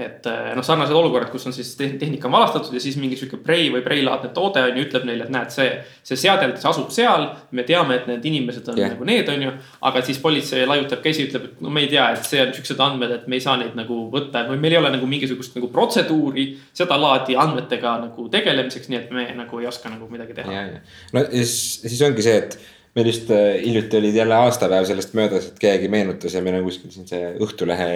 et 0.00 0.26
eh, 0.30 0.52
noh, 0.56 0.64
sarnased 0.64 0.94
olukorrad, 0.96 1.28
kus 1.32 1.44
on 1.50 1.52
siis 1.52 1.72
tehn- 1.76 1.98
tehnika 2.00 2.28
on 2.28 2.32
valastatud 2.32 2.72
ja 2.72 2.80
siis 2.80 2.94
mingi 2.96 3.18
sihuke 3.18 3.40
Prei 3.44 3.66
või 3.74 3.82
Prei-laadne 3.84 4.30
toode 4.32 4.62
on 4.62 4.78
ju, 4.78 4.84
ütleb 4.86 5.04
neile, 5.04 5.26
et 5.26 5.34
näed, 5.34 5.50
see, 5.52 5.66
see 6.06 6.16
seadeldis 6.16 6.64
asub 6.70 6.92
seal. 6.94 7.26
me 7.50 7.66
teame, 7.68 7.98
et 7.98 8.06
need 8.08 8.30
inimesed 8.30 8.70
on 8.70 8.78
yeah. 8.78 8.94
nagu 8.94 9.04
need, 9.04 9.28
on 9.28 9.44
ju. 9.48 9.52
aga 9.90 10.04
siis 10.06 10.22
politsei 10.22 10.62
laiutab 10.70 11.02
käsi, 11.04 11.26
ütleb, 11.28 11.50
et 11.50 11.60
no 11.66 11.74
me 11.74 11.84
ei 11.84 11.90
tea, 11.90 12.06
et 12.14 12.24
see 12.24 12.40
on 12.40 12.54
siuksed 12.54 12.80
andmed, 12.86 13.12
et 13.18 13.28
me 13.28 13.36
ei 13.36 13.44
saa 13.44 13.58
neid 13.60 13.76
nagu 13.76 14.00
võtta 14.14 14.46
või 14.48 14.62
meil 14.62 14.78
ei 14.78 14.80
ole 14.80 14.94
nagu 14.94 15.10
mingisugust 15.10 15.58
nagu 15.58 15.68
protseduuri 15.74 16.48
sedalaadi 16.70 17.36
andmetega 17.36 17.98
nagu 18.06 18.28
tegelemiseks, 18.32 18.88
nii 18.88 19.02
et 19.02 19.10
me 19.12 19.26
nagu 19.42 19.60
ei 19.60 19.68
oska 19.68 19.92
nagu 19.92 20.08
midagi 20.08 20.38
teha. 20.38 20.68
no 21.12 21.26
ja 21.26 21.30
siis, 21.42 21.80
siis 21.82 22.06
ongi 22.06 22.24
see, 22.24 22.44
et 22.46 22.60
meil 22.94 23.10
just 23.12 23.30
äh, 23.30 23.60
hiljuti 23.64 23.98
oli 23.98 24.14
jälle 24.16 24.34
aastapäev 24.34 24.86
sellest 24.88 25.14
möödas, 25.14 25.46
et 25.50 25.58
keegi 25.62 25.88
meenutas 25.88 26.34
ja 26.34 26.42
meil 26.42 26.58
on 26.60 26.66
kuskil 26.66 26.90
siin 26.90 27.08
see 27.08 27.34
Õhtulehe 27.40 27.90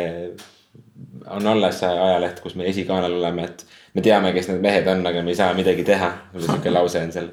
on 1.30 1.46
alles 1.46 1.82
ajaleht, 1.86 2.40
kus 2.44 2.54
me 2.54 2.68
esikaanel 2.70 3.18
oleme, 3.18 3.48
et 3.48 3.66
me 3.94 4.02
teame, 4.04 4.32
kes 4.36 4.48
need 4.50 4.62
mehed 4.62 4.88
on, 4.90 5.06
aga 5.06 5.22
me 5.22 5.32
ei 5.32 5.38
saa 5.38 5.54
midagi 5.56 5.84
teha. 5.86 6.12
sihuke 6.38 6.72
lause 6.78 7.02
on 7.02 7.12
seal 7.14 7.30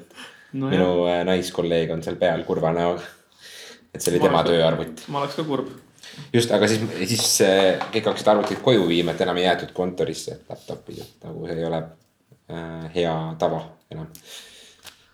No 0.52 0.68
minu 0.68 1.06
äh, 1.08 1.22
naiskolleeg 1.24 1.90
on 1.94 2.02
seal 2.04 2.18
peal 2.20 2.44
kurva 2.44 2.72
näoga. 2.76 3.02
et 3.92 4.00
see 4.00 4.12
oli 4.12 4.20
Ma 4.20 4.26
tema 4.28 4.42
tööarvuti. 4.44 5.08
ma 5.12 5.22
oleks 5.22 5.36
ka 5.38 5.44
kurb. 5.48 5.70
just, 6.32 6.52
aga 6.52 6.68
siis, 6.68 6.82
siis 7.08 7.40
äh, 7.46 7.80
kõik 7.94 8.10
hakkasid 8.10 8.28
arvutit 8.34 8.60
koju 8.64 8.84
viima, 8.88 9.14
et 9.14 9.24
enam 9.24 9.40
ei 9.40 9.46
jäetud 9.46 9.72
kontorisse 9.76 10.42
laptop'i, 10.48 10.98
et 11.00 11.24
nagu 11.24 11.46
see 11.48 11.56
ei 11.56 11.68
ole 11.68 11.80
äh, 12.52 12.88
hea 12.94 13.14
tava 13.40 13.62
enam. 13.92 14.10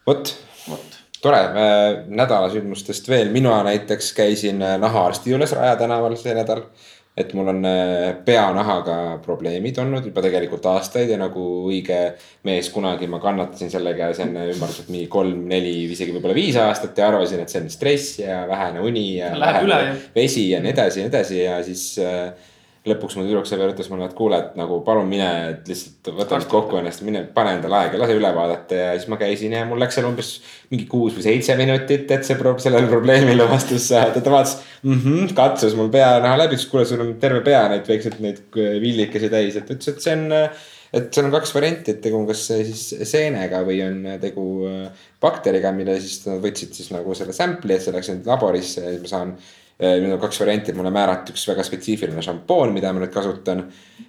vot 0.06 0.34
vot 0.66 0.98
tore 1.22 1.40
äh, 1.40 2.04
nädala 2.08 2.50
sündmustest 2.52 3.08
veel, 3.10 3.32
mina 3.34 3.56
näiteks 3.66 4.12
käisin 4.16 4.62
äh, 4.62 4.76
nahaarsti 4.80 5.34
juures 5.34 5.52
Raja 5.56 5.76
tänaval 5.76 6.16
see 6.16 6.34
nädal. 6.36 6.62
et 7.18 7.32
mul 7.34 7.48
on 7.50 7.64
äh, 7.66 8.12
peanahaga 8.24 9.18
probleemid 9.24 9.78
olnud 9.82 10.04
juba 10.06 10.22
tegelikult 10.22 10.66
aastaid 10.70 11.10
ja 11.10 11.16
nagu 11.18 11.46
õige 11.66 11.96
mees 12.46 12.68
kunagi 12.70 13.08
ma 13.10 13.18
kannatasin 13.18 13.72
selle 13.72 13.90
käes 13.98 14.20
enne 14.22 14.44
ümmarguselt 14.52 14.92
mingi 14.94 15.08
kolm, 15.10 15.40
neli, 15.50 15.72
isegi 15.90 16.14
võib-olla 16.14 16.36
viis 16.38 16.56
aastat 16.62 16.98
ja 16.98 17.08
arvasin, 17.10 17.42
et 17.42 17.50
see 17.50 17.64
on 17.64 17.72
stress 17.74 18.20
ja 18.22 18.44
vähene 18.46 18.84
uni 18.86 19.08
ja- 19.16 19.32
vesi 20.14 20.46
ja 20.52 20.62
nii 20.62 20.70
edasi 20.76 21.00
ja 21.00 21.08
nii 21.08 21.14
edasi 21.16 21.42
ja 21.42 21.58
siis 21.66 21.88
äh, 21.98 22.54
lõpuks 22.90 23.16
mu 23.18 23.24
tüdruksõber 23.26 23.72
ütles 23.72 23.90
mulle, 23.92 24.08
et 24.08 24.16
kuule, 24.18 24.38
et 24.40 24.54
nagu 24.58 24.80
palun 24.86 25.08
mine, 25.10 25.28
et 25.52 25.68
lihtsalt 25.70 26.10
võta 26.16 26.38
nüüd 26.38 26.48
kokku 26.50 26.78
ennast, 26.80 27.02
mine 27.06 27.24
pane 27.34 27.56
endale 27.58 27.78
aega, 27.82 28.00
lase 28.00 28.16
üle 28.18 28.32
vaadata 28.36 28.80
ja 28.80 28.94
siis 28.96 29.10
ma 29.12 29.18
käisin 29.20 29.56
ja 29.56 29.64
mul 29.68 29.80
läks 29.82 29.98
seal 29.98 30.08
umbes 30.08 30.32
mingi 30.72 30.88
kuus 30.90 31.16
või 31.18 31.26
seitse 31.26 31.56
minutit, 31.58 32.08
et 32.14 32.26
see 32.26 32.38
pro 32.40 32.56
sellele 32.62 32.90
probleemile 32.90 33.48
vastus 33.50 33.90
saada. 33.92 34.20
ta 34.20 34.32
vaatas 34.32 34.58
mm, 34.82 34.98
-hmm, 35.04 35.36
katsus 35.38 35.76
mul 35.78 35.92
peanaha 35.94 36.40
läbi, 36.44 36.58
ütles 36.58 36.70
kuule, 36.72 36.86
sul 36.88 37.04
on 37.04 37.14
terve 37.22 37.44
pea 37.46 37.66
neid 37.72 37.86
väikseid 37.88 38.18
neid 38.24 38.42
villikesi 38.56 39.30
täis, 39.32 39.60
et 39.60 39.70
ütles, 39.70 39.94
et 39.94 40.04
see 40.04 40.18
on 40.18 40.50
et 40.92 41.12
seal 41.12 41.26
on 41.28 41.34
kaks 41.34 41.52
varianti, 41.52 41.92
et 41.92 42.00
tegu 42.04 42.16
on 42.16 42.26
kas 42.28 42.46
siis 42.48 42.84
seenega 43.10 43.60
või 43.66 43.80
on 43.84 43.98
tegu 44.22 44.44
äh, 44.68 45.06
bakteriga, 45.20 45.72
mille 45.76 45.98
siis 46.00 46.22
nad 46.26 46.40
võtsid 46.42 46.76
siis 46.76 46.92
nagu 46.94 47.16
selle 47.18 47.34
sample'i, 47.36 47.76
et 47.76 47.84
see 47.84 47.94
läks 47.94 48.12
nüüd 48.12 48.30
laborisse 48.30 48.84
ja 48.84 48.94
siis 48.94 49.02
ma 49.04 49.12
saan 49.12 49.34
nüüd 49.78 50.10
on 50.10 50.18
kaks 50.18 50.40
varianti, 50.42 50.74
mulle 50.74 50.90
määrati 50.90 51.30
üks 51.34 51.44
väga 51.46 51.62
spetsiifiline 51.66 52.22
šampoon, 52.24 52.72
mida 52.74 52.90
ma 52.92 53.02
nüüd 53.04 53.14
kasutan. 53.14 53.62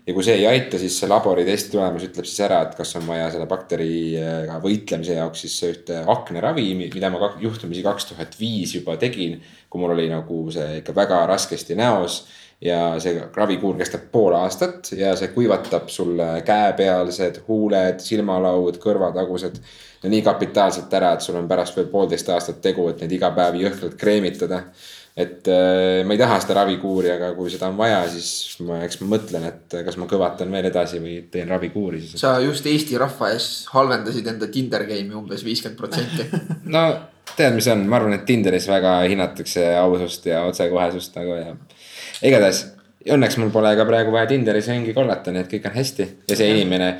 ja 0.07 0.13
kui 0.15 0.25
see 0.25 0.39
ei 0.39 0.47
aita, 0.49 0.79
siis 0.81 0.95
see 0.97 1.09
labori 1.09 1.45
testi 1.45 1.75
tulemus 1.75 2.07
ütleb 2.07 2.25
siis 2.25 2.41
ära, 2.47 2.63
et 2.65 2.73
kas 2.77 2.95
on 2.97 3.05
vaja 3.05 3.27
selle 3.29 3.45
bakteriga 3.49 4.57
võitlemise 4.63 5.19
jaoks 5.19 5.45
siis 5.45 5.59
ühte 5.67 6.01
akneravi, 6.09 6.65
mida 6.81 7.13
ma 7.13 7.31
juhtumisi 7.39 7.85
kaks 7.85 8.09
tuhat 8.09 8.39
viis 8.39 8.73
juba 8.79 8.97
tegin. 8.97 9.41
kui 9.69 9.81
mul 9.81 9.93
oli 9.93 10.07
nagu 10.09 10.47
see 10.49 10.79
ikka 10.79 10.95
väga 10.97 11.25
raskesti 11.29 11.75
näos 11.77 12.23
ja 12.61 12.99
see 12.99 13.21
ravikuur 13.35 13.77
kestab 13.77 14.09
pool 14.11 14.33
aastat 14.35 14.91
ja 14.97 15.13
see 15.15 15.29
kuivatab 15.35 15.87
sulle 15.93 16.41
käepealsed 16.45 17.43
huuled, 17.47 18.01
silmalaud, 18.03 18.81
kõrvatagused. 18.81 19.61
no 20.03 20.09
nii 20.09 20.21
kapitaalselt 20.25 20.93
ära, 20.93 21.13
et 21.13 21.21
sul 21.21 21.37
on 21.37 21.47
pärast 21.47 21.77
veel 21.77 21.87
poolteist 21.91 22.29
aastat 22.33 22.61
tegu, 22.61 22.87
et 22.89 23.01
neid 23.03 23.11
iga 23.11 23.29
päev 23.35 23.61
jõhkralt 23.61 23.95
kreemitada 23.99 24.63
et 25.17 25.47
äh, 25.51 26.01
ma 26.07 26.15
ei 26.15 26.21
taha 26.21 26.39
seda 26.43 26.59
ravikuuri, 26.61 27.11
aga 27.15 27.31
kui 27.37 27.51
seda 27.51 27.69
on 27.71 27.77
vaja, 27.79 28.01
siis 28.11 28.59
ma, 28.65 28.81
eks 28.85 29.01
ma 29.01 29.11
mõtlen, 29.15 29.45
et 29.49 29.77
kas 29.85 29.99
ma 29.99 30.07
kõvatan 30.09 30.51
veel 30.53 30.69
edasi 30.69 31.01
või 31.03 31.19
teen 31.31 31.49
ravikuuri 31.51 32.01
siis. 32.03 32.21
sa 32.21 32.37
just 32.43 32.67
Eesti 32.69 32.99
rahva 33.01 33.31
ees 33.33 33.49
halvendasid 33.73 34.27
enda 34.33 34.49
Tinder 34.53 34.85
game'i 34.89 35.17
umbes 35.17 35.45
viiskümmend 35.47 35.79
protsenti. 35.79 36.27
no 36.75 36.83
tead, 37.35 37.55
mis 37.55 37.69
on, 37.71 37.85
ma 37.89 37.99
arvan, 37.99 38.17
et 38.17 38.25
Tinderis 38.27 38.67
väga 38.69 38.99
hinnatakse 39.07 39.69
ausust 39.79 40.27
ja 40.29 40.43
otsekohesust 40.49 41.17
nagu 41.19 41.37
ja 41.39 41.55
igatahes 42.25 42.65
õnneks 43.07 43.37
mul 43.39 43.51
pole 43.53 43.71
ka 43.77 43.85
praegu 43.87 44.11
vaja 44.13 44.29
Tinderis 44.31 44.67
ringi 44.71 44.93
kollata, 44.95 45.31
nii 45.33 45.45
et 45.45 45.51
kõik 45.51 45.69
on 45.69 45.77
hästi 45.77 46.07
ja 46.29 46.37
see 46.37 46.51
inimene. 46.55 46.91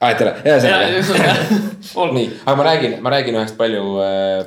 Aa, 0.00 0.10
et 0.10 0.22
ära, 0.24 0.32
ühesõnaga. 0.44 1.44
nii, 2.16 2.26
aga 2.44 2.54
ma 2.58 2.66
räägin, 2.66 2.96
ma 3.04 3.12
räägin 3.14 3.38
ühest 3.38 3.56
palju, 3.58 3.84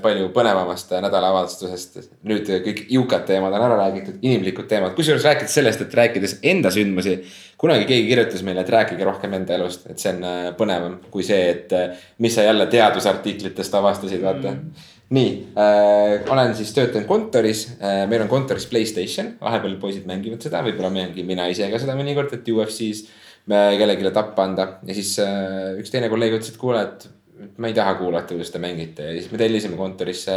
palju 0.03 0.29
põnevamast 0.35 0.93
nädalaavastusest. 1.05 1.97
nüüd 2.29 2.51
kõik 2.67 2.83
jõukad 2.93 3.25
teemad 3.29 3.55
on 3.57 3.65
ära 3.65 3.79
räägitud, 3.79 4.19
inimlikud 4.21 4.69
teemad, 4.69 4.93
kusjuures 4.97 5.25
rääkides 5.25 5.57
sellest, 5.59 5.81
et 5.85 5.97
rääkides 6.01 6.37
enda 6.53 6.71
sündmusi. 6.73 7.17
kunagi 7.57 7.89
keegi 7.89 8.07
kirjutas 8.11 8.45
meile, 8.45 8.61
et 8.61 8.69
rääkige 8.75 9.07
rohkem 9.07 9.33
enda 9.35 9.57
elust, 9.57 9.89
et 9.89 9.99
see 9.99 10.13
on 10.13 10.23
äh, 10.23 10.45
põnevam 10.59 10.99
kui 11.11 11.25
see, 11.27 11.41
et 11.55 11.73
äh, 11.75 12.05
mis 12.19 12.35
sa 12.35 12.45
jälle 12.45 12.69
teadusartiklitest 12.71 13.75
avastasid, 13.81 14.23
vaata 14.23 14.53
mm 14.53 14.87
nii 15.09 15.29
äh,, 15.57 16.19
olen 16.29 16.51
siis 16.55 16.69
töötanud 16.73 17.07
kontoris 17.09 17.63
äh,, 17.81 18.03
meil 18.09 18.21
on 18.21 18.27
kontoris 18.29 18.67
Playstation, 18.69 19.31
vahepeal 19.41 19.73
poisid 19.81 20.05
mängivad 20.05 20.43
seda, 20.45 20.61
võib-olla 20.65 20.91
mängin 20.93 21.25
mina 21.25 21.47
ise 21.49 21.65
ka 21.71 21.79
seda 21.81 21.95
mõnikord, 21.97 22.35
et 22.37 22.51
UFC-s 22.53 23.07
kellelegi 23.49 24.11
tappa 24.13 24.45
anda. 24.45 24.67
Ja 24.85 24.97
siis 24.97 25.15
äh, 25.23 25.77
üks 25.79 25.93
teine 25.93 26.09
kolleeg 26.11 26.37
ütles, 26.37 26.51
et 26.53 26.59
kuule, 26.61 26.83
et 26.85 27.55
ma 27.57 27.69
ei 27.69 27.77
taha 27.77 27.95
kuulata, 27.99 28.35
kuidas 28.35 28.53
te 28.53 28.61
mängite. 28.61 29.07
Ja 29.09 29.17
siis 29.17 29.31
me 29.31 29.41
tellisime 29.41 29.79
kontorisse 29.79 30.35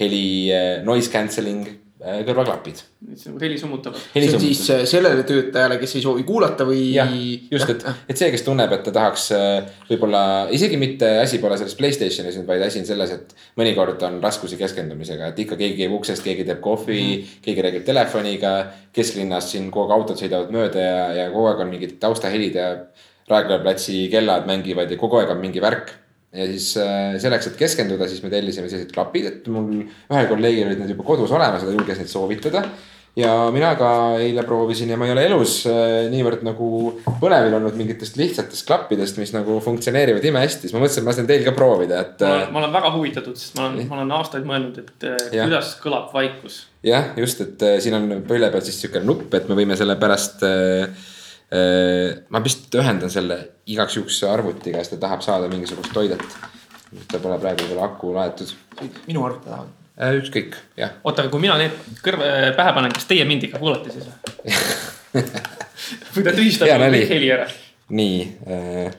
heli 0.00 0.52
äh, 0.54 0.70
noise 0.86 1.10
cancelling 1.12 1.85
kõrvaklapid. 2.26 2.80
heli 3.40 3.58
summutavad. 3.58 4.00
see 4.14 4.34
on 4.34 4.42
siis 4.42 4.62
äh, 4.70 4.82
sellele 4.88 5.24
töötajale, 5.26 5.78
kes 5.80 5.96
ei 5.98 6.04
soovi 6.04 6.22
kuulata 6.28 6.66
või. 6.68 6.94
just, 7.50 7.70
et, 7.72 7.84
et 8.08 8.20
see, 8.20 8.30
kes 8.34 8.44
tunneb, 8.46 8.72
et 8.72 8.84
ta 8.86 8.94
tahaks 8.94 9.26
äh, 9.36 9.66
võib-olla 9.90 10.22
isegi 10.54 10.78
mitte 10.80 11.10
asi 11.22 11.40
pole 11.42 11.58
selles 11.60 11.76
Playstationis 11.78 12.38
nüüd, 12.38 12.46
vaid 12.48 12.64
asi 12.66 12.82
on 12.82 12.88
selles, 12.88 13.12
et 13.16 13.34
mõnikord 13.60 14.02
on 14.08 14.20
raskusi 14.22 14.58
keskendumisega, 14.60 15.32
et 15.32 15.44
ikka 15.46 15.58
keegi 15.60 15.82
käib 15.82 15.98
uksest, 15.98 16.24
keegi 16.26 16.46
teeb 16.48 16.62
kohvi 16.64 17.00
mm, 17.00 17.12
-hmm. 17.18 17.42
keegi 17.48 17.68
räägib 17.68 17.84
telefoniga. 17.84 18.56
kesklinnas 18.96 19.50
siin 19.52 19.70
kogu 19.70 19.90
aeg 19.90 20.00
autod 20.00 20.16
sõidavad 20.16 20.50
mööda 20.50 20.80
ja, 20.80 21.04
ja 21.12 21.28
kogu 21.30 21.50
aeg 21.50 21.60
on 21.60 21.70
mingid 21.74 21.98
taustahelid 22.00 22.54
ja 22.54 22.70
Raekoja 23.28 23.58
platsi 23.58 24.08
kellad 24.08 24.46
mängivad 24.46 24.90
ja 24.90 24.96
kogu 24.96 25.18
aeg 25.18 25.30
on 25.34 25.40
mingi 25.42 25.60
värk 25.60 26.05
ja 26.36 26.48
siis 26.50 26.72
äh, 26.80 27.14
selleks, 27.22 27.50
et 27.50 27.56
keskenduda, 27.60 28.08
siis 28.10 28.22
me 28.24 28.32
tellisime 28.32 28.68
sellised 28.70 28.92
klapid, 28.94 29.30
et 29.30 29.48
mul 29.52 29.80
ühel 29.86 30.28
kolleegil 30.30 30.68
olid 30.68 30.82
need 30.82 30.92
juba 30.94 31.06
kodus 31.06 31.32
olemas 31.34 31.64
ja 31.64 31.70
ta 31.70 31.74
julges 31.76 32.02
neid 32.02 32.12
soovitada. 32.12 32.62
ja 33.16 33.32
mina 33.48 33.70
ka 33.80 33.90
eile 34.20 34.42
proovisin 34.44 34.90
ja 34.92 34.98
ma 35.00 35.06
ei 35.08 35.14
ole 35.14 35.24
elus 35.24 35.54
äh, 35.70 36.10
niivõrd 36.12 36.42
nagu 36.44 36.68
põnevil 37.22 37.56
olnud 37.56 37.78
mingitest 37.78 38.18
lihtsatest 38.20 38.66
klappidest, 38.68 39.16
mis 39.22 39.32
nagu 39.32 39.56
funktsioneerivad 39.64 40.24
imehästi, 40.28 40.66
siis 40.66 40.76
ma 40.76 40.82
mõtlesin, 40.82 41.00
et 41.00 41.08
ma 41.08 41.14
lasen 41.14 41.30
teil 41.30 41.46
ka 41.46 41.56
proovida, 41.56 42.02
et. 42.04 42.20
ma 42.20 42.34
olen, 42.34 42.52
ma 42.52 42.62
olen 42.64 42.76
väga 42.76 42.94
huvitatud, 42.98 43.40
sest 43.40 43.56
ma 43.56 43.70
olen, 43.70 43.88
ma 43.88 44.00
olen 44.02 44.16
aastaid 44.18 44.48
mõelnud, 44.48 44.80
et 44.84 45.08
äh, 45.08 45.18
Jah. 45.38 45.48
kuidas 45.48 45.74
kõlab 45.80 46.12
vaikus. 46.16 46.66
jah, 46.84 47.12
just, 47.16 47.40
et 47.46 47.64
äh, 47.64 47.78
siin 47.84 47.96
on 47.96 48.08
pöidla 48.28 48.52
peal 48.52 48.66
siis 48.68 48.82
sihuke 48.84 49.00
nupp, 49.04 49.32
et 49.34 49.48
me 49.48 49.56
võime 49.56 49.80
selle 49.80 49.96
pärast 50.02 50.44
äh, 50.44 50.84
äh, 50.84 51.14
ma 51.46 52.40
vist 52.42 52.74
ühendan 52.74 53.10
selle 53.12 53.38
igaks 53.70 53.96
juhuks 53.98 54.18
arvutiga, 54.26 54.82
sest 54.82 54.96
ta 54.96 55.02
tahab 55.06 55.22
saada 55.22 55.50
mingisugust 55.50 55.92
toidet. 55.94 56.22
ta 57.10 57.18
pole 57.22 57.38
praegu 57.38 57.68
veel 57.68 57.82
aku 57.82 58.12
laetud 58.14 58.50
minu 59.06 59.24
arvuti 59.26 59.50
taha. 59.50 59.66
äh,. 59.98 60.16
ükskõik, 60.20 60.56
jah. 60.76 60.96
oota, 61.04 61.22
aga 61.22 61.30
kui 61.30 61.42
mina 61.42 61.58
need 61.60 61.76
kõrva 62.02 62.32
pähe 62.58 62.74
panen, 62.74 62.94
kas 62.94 63.06
teie 63.06 63.24
mind 63.28 63.46
ikka 63.46 63.62
kuulete 63.62 63.94
siis 63.94 64.08
või? 64.10 65.22
või 66.16 66.26
ta 66.26 66.34
tühistab 66.34 66.72
nali. 66.82 67.04
kõik 67.04 67.14
heli 67.14 67.32
ära? 67.38 67.48
nii 67.94 68.20
äh, 68.50 68.96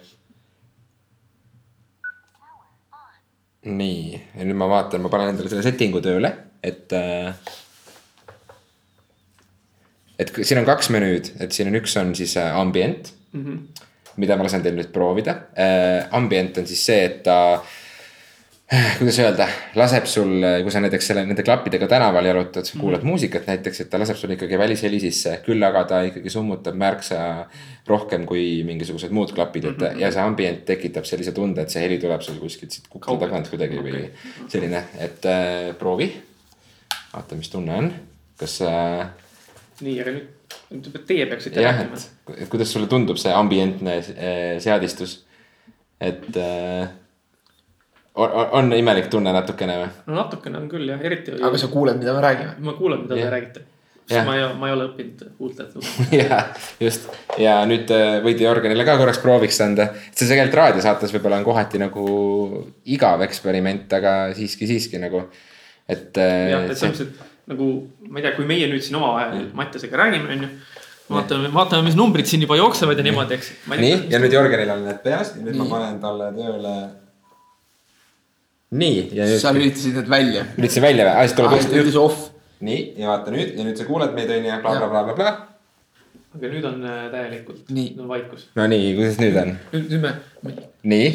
nii, 3.67 4.19
ja 4.37 4.47
nüüd 4.47 4.57
ma 4.57 4.67
vaatan, 4.71 5.03
ma 5.03 5.11
panen 5.11 5.33
endale 5.33 5.51
selle 5.51 5.65
setting'u 5.65 6.01
tööle, 6.03 6.33
et 6.63 6.93
äh,. 6.95 7.33
Et 10.19 10.33
siin 10.41 10.61
on 10.61 10.65
kaks 10.65 10.89
menüüd, 10.93 11.33
et 11.43 11.51
siin 11.51 11.69
on 11.71 11.79
üks 11.81 11.97
on 12.01 12.15
siis 12.17 12.37
äh, 12.37 12.55
ambient 12.57 13.13
mm. 13.31 13.43
-hmm. 13.43 13.83
mida 14.17 14.37
ma 14.37 14.47
lasen 14.47 14.63
teil 14.63 14.77
nüüd 14.77 14.93
proovida 14.93 15.41
äh,. 15.57 16.07
Ambient 16.11 16.57
on 16.57 16.67
siis 16.67 16.85
see, 16.85 17.03
et 17.05 17.23
ta 17.23 17.37
äh, 17.53 17.75
kuidas 18.99 19.19
öelda, 19.23 19.45
laseb 19.79 20.09
sul, 20.11 20.43
kui 20.63 20.71
sa 20.73 20.81
näiteks 20.83 21.07
selle, 21.11 21.23
nende 21.27 21.43
klappidega 21.47 21.87
tänaval 21.87 22.25
jalutad 22.27 22.65
mm, 22.65 22.69
-hmm. 22.69 22.81
kuulad 22.81 23.03
muusikat 23.07 23.47
näiteks, 23.47 23.81
et 23.81 23.89
ta 23.89 23.99
laseb 23.99 24.17
sul 24.19 24.33
ikkagi 24.35 24.57
välisheli 24.59 24.99
sisse. 24.99 25.39
küll 25.45 25.63
aga 25.63 25.83
ta 25.83 26.01
ikkagi 26.03 26.29
summutab 26.29 26.75
märksa 26.75 27.45
rohkem 27.87 28.25
kui 28.25 28.63
mingisugused 28.67 29.11
muud 29.11 29.31
klapid, 29.31 29.65
et 29.65 29.77
mm 29.77 29.87
-hmm. 29.87 29.99
ja 29.99 30.11
see 30.11 30.21
ambient 30.21 30.65
tekitab 30.65 31.05
sellise 31.05 31.31
tunde, 31.31 31.61
et 31.61 31.69
see 31.69 31.83
heli 31.83 31.99
tuleb 31.99 32.21
sul 32.21 32.35
kuskilt 32.35 32.71
siit 32.71 32.87
kukla 32.89 33.05
Kaugelt. 33.05 33.29
tagant 33.29 33.49
kuidagi 33.49 33.79
okay. 33.79 33.91
või 33.91 34.09
selline, 34.47 34.83
et 34.99 35.25
äh, 35.25 35.75
proovi. 35.79 36.11
vaata, 37.13 37.35
mis 37.35 37.49
tunne 37.49 37.73
on, 37.75 37.93
kas 38.37 38.61
äh, 38.61 39.07
nii, 39.85 39.99
aga 40.03 40.15
nüüd 40.17 40.33
Teie 41.07 41.25
peaksite 41.29 41.63
jah, 41.63 41.77
rääkima. 41.77 41.97
et, 41.97 42.41
et 42.43 42.49
kuidas 42.51 42.71
sulle 42.73 42.89
tundub 42.91 43.19
see 43.21 43.31
ambientne 43.35 43.97
eh, 43.99 44.57
seadistus? 44.63 45.21
et 46.03 46.35
äh, 46.37 46.89
on, 48.17 48.35
on 48.59 48.73
imelik 48.77 49.07
tunne 49.13 49.33
natukene 49.33 49.79
või? 49.81 49.87
no 50.09 50.19
natukene 50.21 50.59
on 50.61 50.67
küll 50.71 50.89
jah, 50.89 51.01
eriti. 51.09 51.37
aga 51.37 51.61
sa 51.61 51.69
kuuled, 51.71 51.99
mida 52.01 52.13
me 52.15 52.23
räägime. 52.25 52.55
ma 52.67 52.75
kuulen, 52.77 53.05
mida 53.05 53.15
te 53.15 53.21
Jah. 53.23 53.33
räägite. 53.33 53.63
Jah. 54.07 54.23
sest 54.23 54.27
ma 54.29 54.35
ei, 54.37 54.43
ma 54.59 54.69
ei 54.69 54.75
ole 54.75 54.89
õppinud 54.89 55.23
huultelt. 55.39 55.77
ja 56.15 56.41
just 56.83 57.07
ja 57.41 57.57
nüüd 57.69 57.91
äh, 57.93 58.19
võid 58.25 58.43
Jörgenile 58.43 58.85
ka 58.87 58.97
korraks 58.99 59.21
prooviks 59.23 59.61
anda, 59.65 59.89
et 60.09 60.19
see 60.19 60.29
tegelikult 60.29 60.59
raadiosaates 60.61 61.15
võib-olla 61.15 61.41
on 61.41 61.47
kohati 61.47 61.81
nagu 61.81 62.05
igav 62.97 63.23
eksperiment, 63.27 63.97
aga 63.99 64.17
siiski, 64.37 64.69
siiski 64.69 65.01
nagu, 65.01 65.25
et. 65.87 66.11
jah, 66.15 66.67
et 66.67 66.77
selles 66.77 66.93
mõttes, 66.93 67.09
et 67.09 67.36
nagu 67.47 67.67
ma 68.09 68.19
ei 68.19 68.25
tea, 68.25 68.35
kui 68.35 68.47
meie 68.47 68.67
nüüd 68.71 68.83
siin 68.83 68.97
omavahel 68.99 69.47
Mattiasega 69.55 69.99
räägime, 70.01 70.29
onju. 70.35 70.49
vaatame, 71.07 71.51
vaatame, 71.55 71.85
mis 71.87 71.97
numbrid 71.99 72.27
siin 72.27 72.43
juba 72.43 72.57
jooksevad 72.59 72.99
ja 72.99 73.05
niimoodi, 73.07 73.37
eks. 73.37 73.51
nii 73.71 73.93
ja 74.11 74.19
nüüd 74.23 74.35
Jörgenil 74.35 74.73
on 74.75 74.83
need 74.87 75.03
peas 75.05 75.35
ja 75.35 75.43
nüüd 75.43 75.55
Nii. 75.55 75.61
ma 75.63 75.69
panen 75.71 75.99
talle 76.03 76.31
tööle. 76.35 76.73
nii 78.83 79.05
ja 79.15 79.29
sa 79.39 79.53
lülitasid 79.55 79.95
need 80.01 80.11
välja. 80.11 80.43
lülitasin 80.57 80.87
välja 80.89 81.07
või, 81.07 81.13
aa 81.15 81.27
siis 81.27 81.37
tuleb 81.39 81.55
ta 81.55 81.61
just, 81.61 81.77
ütles 81.83 81.99
off. 82.01 82.25
nii 82.67 82.81
ja 82.99 83.13
vaata 83.13 83.35
nüüd 83.35 83.55
ja 83.55 83.67
nüüd 83.69 83.79
sa 83.79 83.87
kuuled 83.87 84.17
meid 84.17 84.33
onju 84.35 84.51
ja 84.51 84.59
blablabla. 84.65 85.33
aga 86.35 86.51
nüüd 86.51 86.67
on 86.67 86.83
äh, 86.83 87.07
täielikult, 87.15 87.63
Nii. 87.71 87.89
nüüd 87.95 88.03
on 88.03 88.11
vaikus. 88.11 88.49
no 88.59 88.67
nii, 88.75 88.91
kuidas 88.99 89.23
nüüd 89.23 89.39
on? 89.45 89.55
nüüd, 89.71 89.87
nüüd 89.95 90.03
me, 90.03 90.15
nii, 90.83 91.11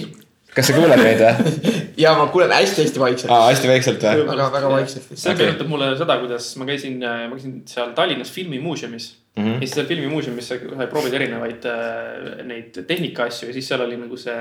kas 0.56 0.68
sa 0.68 0.76
kuuled 0.76 1.00
meid 1.00 1.22
või? 1.22 1.62
ja 2.04 2.12
ma 2.18 2.26
kuulen 2.32 2.52
hästi-hästi 2.52 3.00
vaikselt. 3.00 3.32
aa, 3.32 3.48
hästi 3.50 3.70
väikselt 3.70 4.04
või? 4.04 4.26
väga, 4.28 4.48
väga 4.52 4.70
vaikselt. 4.76 5.10
see 5.14 5.32
okay. 5.32 5.46
meenutab 5.46 5.72
mulle 5.72 5.92
seda, 6.00 6.18
kuidas 6.22 6.52
ma 6.60 6.68
käisin, 6.68 6.98
ma 7.02 7.36
käisin 7.36 7.58
seal 7.70 7.94
Tallinnas 7.96 8.32
filmimuuseumis 8.34 9.12
mm. 9.36 9.44
-hmm. 9.44 9.54
ja 9.54 9.60
siis 9.60 9.76
seal 9.78 9.86
filmimuuseumis 9.86 10.48
sai 10.48 10.86
proovida 10.90 11.16
erinevaid 11.20 11.68
äh, 11.68 12.44
neid 12.48 12.82
tehnika 12.86 13.30
asju 13.30 13.48
ja 13.48 13.56
siis 13.56 13.68
seal 13.68 13.80
oli 13.80 13.96
nagu 13.96 14.16
see, 14.16 14.36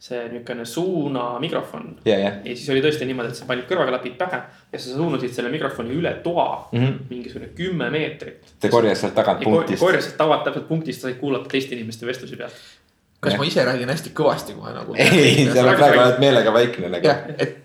see 0.00 0.22
niisugune 0.32 0.64
suunamikrofon. 0.64 1.96
ja, 2.04 2.18
ja. 2.18 2.32
ja 2.44 2.56
siis 2.56 2.68
oli 2.72 2.82
tõesti 2.84 3.08
niimoodi, 3.08 3.34
et 3.34 3.40
sa 3.42 3.48
panid 3.48 3.68
kõrvaklapid 3.68 4.16
pähe 4.20 4.42
ja 4.72 4.78
sa 4.80 4.96
suunasid 4.96 5.36
selle 5.36 5.52
mikrofoni 5.52 5.96
üle 6.00 6.14
toa 6.24 6.68
mm. 6.72 6.80
-hmm. 6.80 6.98
mingisugune 7.10 7.52
kümme 7.54 7.90
meetrit. 7.90 8.54
ta 8.60 8.68
korjas 8.68 9.00
sealt 9.04 9.14
tagant 9.14 9.44
punktist. 9.44 9.80
korjasid 9.80 10.16
tavad 10.16 10.44
täpselt 10.44 10.68
punktist, 10.68 11.04
said 11.04 11.20
kuulata 11.20 11.52
teiste 11.52 11.76
inimeste 11.76 12.06
vestlusi 12.06 12.36
pealt. 12.36 12.56
Kas 13.20 13.36
ma 13.38 13.44
ise 13.48 13.64
räägin 13.68 13.90
hästi 13.92 14.12
kõvasti 14.16 14.54
kohe 14.56 14.72
nagu? 14.76 14.94
ei, 14.96 15.48
sa 15.50 15.64
oled 15.64 15.76
praegu 15.80 16.00
oled 16.04 16.22
meelega 16.22 16.54
vaikne 16.54 16.92
nagu. 16.94 17.06
jah, 17.06 17.26
et 17.38 17.58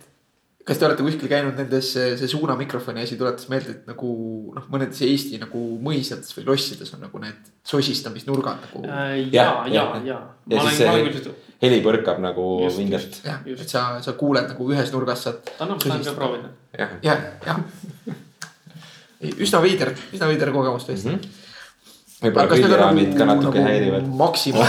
kas 0.66 0.80
te 0.82 0.88
olete 0.88 1.06
kuskil 1.06 1.30
käinud 1.30 1.60
nendes, 1.60 1.92
see 1.94 2.28
suunamikrofoni 2.32 3.04
asi 3.06 3.18
tuletas 3.20 3.48
meelde, 3.52 3.76
et 3.78 3.90
nagu 3.90 4.10
noh, 4.56 4.66
mõnedes 4.74 5.04
Eesti 5.06 5.38
nagu 5.42 5.62
mõisates 5.86 6.34
või 6.38 6.48
lossides 6.50 6.94
on 6.98 7.06
nagu 7.06 7.22
need 7.22 7.52
sosistamisnurgad 7.70 8.66
nagu. 8.66 8.82
ja, 8.90 9.04
Jah, 9.30 9.60
ja, 9.70 9.74
jah. 9.76 10.00
ja. 10.10 10.20
Ja 10.50 10.62
ma 10.64 10.70
siis 10.70 10.82
see- 10.82 11.36
heli 11.62 11.80
põrkab 11.86 12.20
nagu 12.24 12.48
vingelt. 12.78 13.22
jah, 13.26 13.40
Just. 13.46 13.62
et 13.64 13.76
sa, 13.78 13.86
sa 14.02 14.14
kuuled 14.18 14.50
nagu 14.52 14.70
ühes 14.74 14.92
nurgas 14.94 15.24
saad. 15.28 15.54
annab 15.60 15.82
seda 15.86 16.02
ka 16.04 16.18
proovida. 16.18 16.52
jah, 16.78 16.98
jah, 17.06 17.24
jah. 17.46 17.62
üsna 19.46 19.62
veider, 19.64 19.94
üsna 20.14 20.28
veider 20.34 20.52
kogemus 20.52 20.90
tõesti 20.90 21.14
mm. 21.14 21.20
-hmm 21.20 21.42
võib-olla 22.26 22.48
prilliraamid 22.52 23.14
ka 23.18 23.28
natuke 23.30 23.64
häirivad. 23.64 24.08
maksimum, 24.24 24.66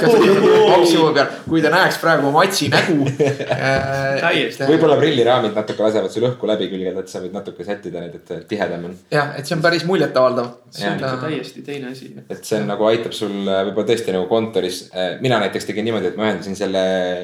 kas 0.00 0.16
maksimumi 0.16 1.14
peal, 1.16 1.30
kui 1.46 1.62
ta 1.64 1.72
näeks 1.74 1.98
praegu 2.02 2.32
Matsi 2.34 2.68
nägu 2.72 3.06
äh,. 3.12 4.66
Võib-olla 4.68 4.96
prilliraamid 5.00 5.56
natuke 5.58 5.84
lasevad 5.84 6.14
sul 6.14 6.26
õhku 6.30 6.50
läbi 6.50 6.68
külged, 6.72 6.98
et 7.02 7.12
sa 7.12 7.22
võid 7.22 7.36
natuke 7.36 7.66
sättida 7.66 8.02
neid, 8.02 8.16
et 8.20 8.48
tihedam 8.50 8.88
on. 8.90 8.96
jah, 9.12 9.34
et 9.38 9.48
see 9.48 9.56
on 9.58 9.64
päris 9.64 9.86
muljetavaldav. 9.88 10.50
see 10.72 10.88
on 10.88 11.00
ikka 11.00 11.12
täiesti 11.26 11.64
teine 11.66 11.92
asi. 11.92 12.12
et 12.26 12.42
see 12.42 12.60
on 12.60 12.68
nagu 12.70 12.88
aitab 12.90 13.16
sul 13.16 13.34
äh, 13.44 13.62
võib-olla 13.68 13.90
tõesti 13.92 14.16
nagu 14.16 14.28
kontoris, 14.30 14.84
mina 15.22 15.40
näiteks 15.42 15.68
tegin 15.68 15.86
niimoodi, 15.88 16.12
et 16.12 16.18
ma 16.20 16.28
ühendasin 16.30 16.56
selle, 16.58 16.82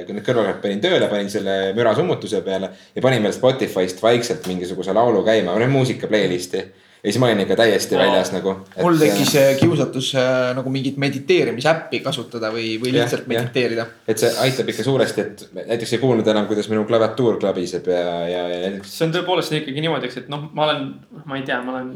need 0.09 0.25
kõrvaklapid 0.27 0.63
panin 0.65 0.83
tööle, 0.85 1.09
panin 1.11 1.31
selle 1.33 1.57
mürasummutuse 1.77 2.43
peale 2.47 2.73
ja 2.95 3.05
panin 3.05 3.25
veel 3.25 3.35
Spotify'st 3.37 4.03
vaikselt 4.03 4.47
mingisuguse 4.51 4.95
laulu 4.97 5.25
käima 5.27 5.55
või 5.57 5.67
noh 5.67 5.79
muusika 5.79 6.11
playlist'i. 6.11 6.65
Ja 7.03 7.13
siis 7.13 7.19
ma 7.23 7.29
olin 7.31 7.41
ikka 7.45 7.57
täiesti 7.57 7.97
Aa. 7.97 8.03
väljas 8.03 8.33
nagu. 8.35 8.55
mul 8.83 8.99
tekkis 9.01 9.35
äh, 9.39 9.49
kiusatus 9.61 10.13
äh, 10.19 10.53
nagu 10.59 10.71
mingit 10.75 10.97
mediteerimisäppi 11.01 12.01
kasutada 12.05 12.51
või, 12.55 12.75
või 12.83 12.95
lihtsalt 12.97 13.25
jah. 13.25 13.33
mediteerida. 13.35 13.87
et 14.09 14.19
see 14.19 14.31
aitab 14.45 14.73
ikka 14.75 14.87
suuresti, 14.87 15.27
et 15.27 15.49
näiteks 15.61 15.97
ei 15.97 16.03
kuulnud 16.03 16.27
enam, 16.35 16.47
kuidas 16.51 16.71
minu 16.73 16.85
klaviatuur 16.89 17.39
klabiseb 17.43 17.91
ja, 17.93 18.07
ja, 18.29 18.47
ja 18.55 18.71
see 18.83 19.07
on 19.09 19.15
tõepoolest 19.19 19.59
ikkagi 19.61 19.85
niimoodi, 19.85 20.11
eks, 20.11 20.25
et 20.25 20.33
noh, 20.33 20.49
ma 20.53 20.69
olen, 20.69 20.89
ma 21.25 21.39
ei 21.39 21.47
tea, 21.47 21.61
ma 21.63 21.77
olen 21.77 21.93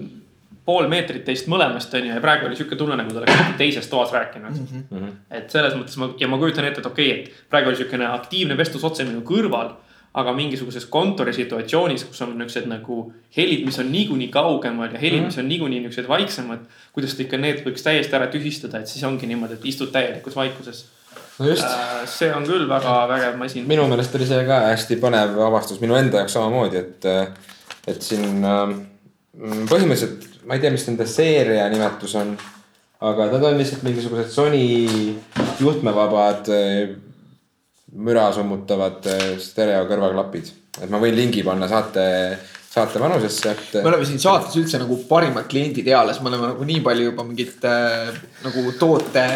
pool 0.66 0.86
meetrit 0.90 1.24
teist 1.26 1.48
mõlemast 1.50 1.94
onju 1.98 2.12
ja 2.14 2.22
praegu 2.22 2.46
oli 2.46 2.58
sihuke 2.58 2.78
tunne, 2.78 2.96
nagu 2.98 3.10
ta 3.10 3.22
oleks 3.22 3.56
teises 3.58 3.88
toas 3.90 4.12
rääkinud 4.14 4.54
mm. 4.54 4.84
Mhm. 4.90 5.14
et 5.38 5.50
selles 5.50 5.74
mõttes 5.78 5.98
ma 5.98 6.12
ja 6.20 6.28
ma 6.30 6.38
kujutan 6.38 6.68
ette, 6.68 6.82
et 6.84 6.86
okei 6.86 7.08
okay,, 7.10 7.24
et 7.24 7.50
praegu 7.50 7.72
oli 7.72 7.80
siukene 7.80 8.06
aktiivne 8.12 8.56
vestlus 8.58 8.84
otse 8.86 9.06
minu 9.08 9.24
kõrval. 9.26 9.74
Aga 10.14 10.32
mingisuguses 10.36 10.84
kontorisituatsioonis, 10.92 12.04
kus 12.04 12.22
on 12.24 12.34
niuksed 12.38 12.66
nagu 12.68 12.96
helid, 13.36 13.64
mis 13.64 13.78
on 13.80 13.92
niikuinii 13.92 14.28
kaugemal 14.32 14.92
ja 14.92 15.00
helid, 15.00 15.24
mis 15.24 15.38
on 15.40 15.48
niikuinii 15.48 15.80
niuksed 15.86 16.08
vaiksemad. 16.08 16.66
kuidas 16.92 17.14
ta 17.16 17.24
ikka 17.24 17.38
need 17.40 17.62
võiks 17.64 17.84
täiesti 17.84 18.18
ära 18.18 18.26
tühistada, 18.32 18.82
et 18.82 18.92
siis 18.92 19.04
ongi 19.08 19.26
niimoodi, 19.30 19.56
et 19.56 19.64
istud 19.72 19.92
täielikus 19.94 20.36
vaikuses. 20.36 20.84
no 21.38 21.48
just, 21.48 21.64
see 22.12 22.28
on 22.34 22.44
küll 22.48 22.68
väga 22.68 22.96
vägev 23.08 23.38
masin. 23.40 23.68
minu 23.68 23.86
meelest 23.88 24.14
oli 24.20 24.28
see 24.28 24.44
ka 24.48 24.60
hästi 24.68 25.00
põnev 25.00 25.38
avastus 25.46 25.80
minu 25.80 25.96
enda 25.96 26.20
jaoks 26.20 26.36
samamoodi, 26.36 26.84
et, 26.84 27.08
et 27.88 28.02
siin 28.04 28.44
äh, 28.44 28.76
põhimõtteliselt 29.40 30.28
ma 30.46 30.58
ei 30.58 30.60
tea, 30.60 30.74
mis 30.74 30.84
nende 30.90 31.06
seeria 31.08 31.68
nimetus 31.72 32.16
on. 32.20 32.36
aga 33.02 33.30
nad 33.32 33.48
on 33.48 33.56
lihtsalt 33.58 33.82
mingisugused 33.82 34.28
Sony 34.30 35.16
juhtmevabad 35.58 36.52
äh, 36.52 36.92
müra 37.92 38.30
summutavad 38.32 39.06
äh, 39.10 39.24
stereo 39.42 39.84
kõrvaklapid, 39.90 40.50
et 40.80 40.90
ma 40.92 41.00
võin 41.02 41.16
lingi 41.16 41.44
panna 41.44 41.68
saate, 41.68 42.04
saate 42.72 43.00
vanusesse, 43.02 43.52
et 43.52 43.74
me 43.82 43.90
oleme 43.90 44.06
siin 44.08 44.22
saates 44.22 44.56
üldse 44.60 44.80
nagu 44.80 44.96
parimad 45.08 45.48
kliendid 45.50 45.90
eales, 45.92 46.22
me 46.22 46.32
oleme 46.32 46.54
nagu 46.54 46.68
nii 46.68 46.80
palju 46.84 47.10
juba 47.10 47.26
mingit 47.28 47.66
äh, 47.68 48.14
nagu 48.46 48.72
toote. 48.80 49.26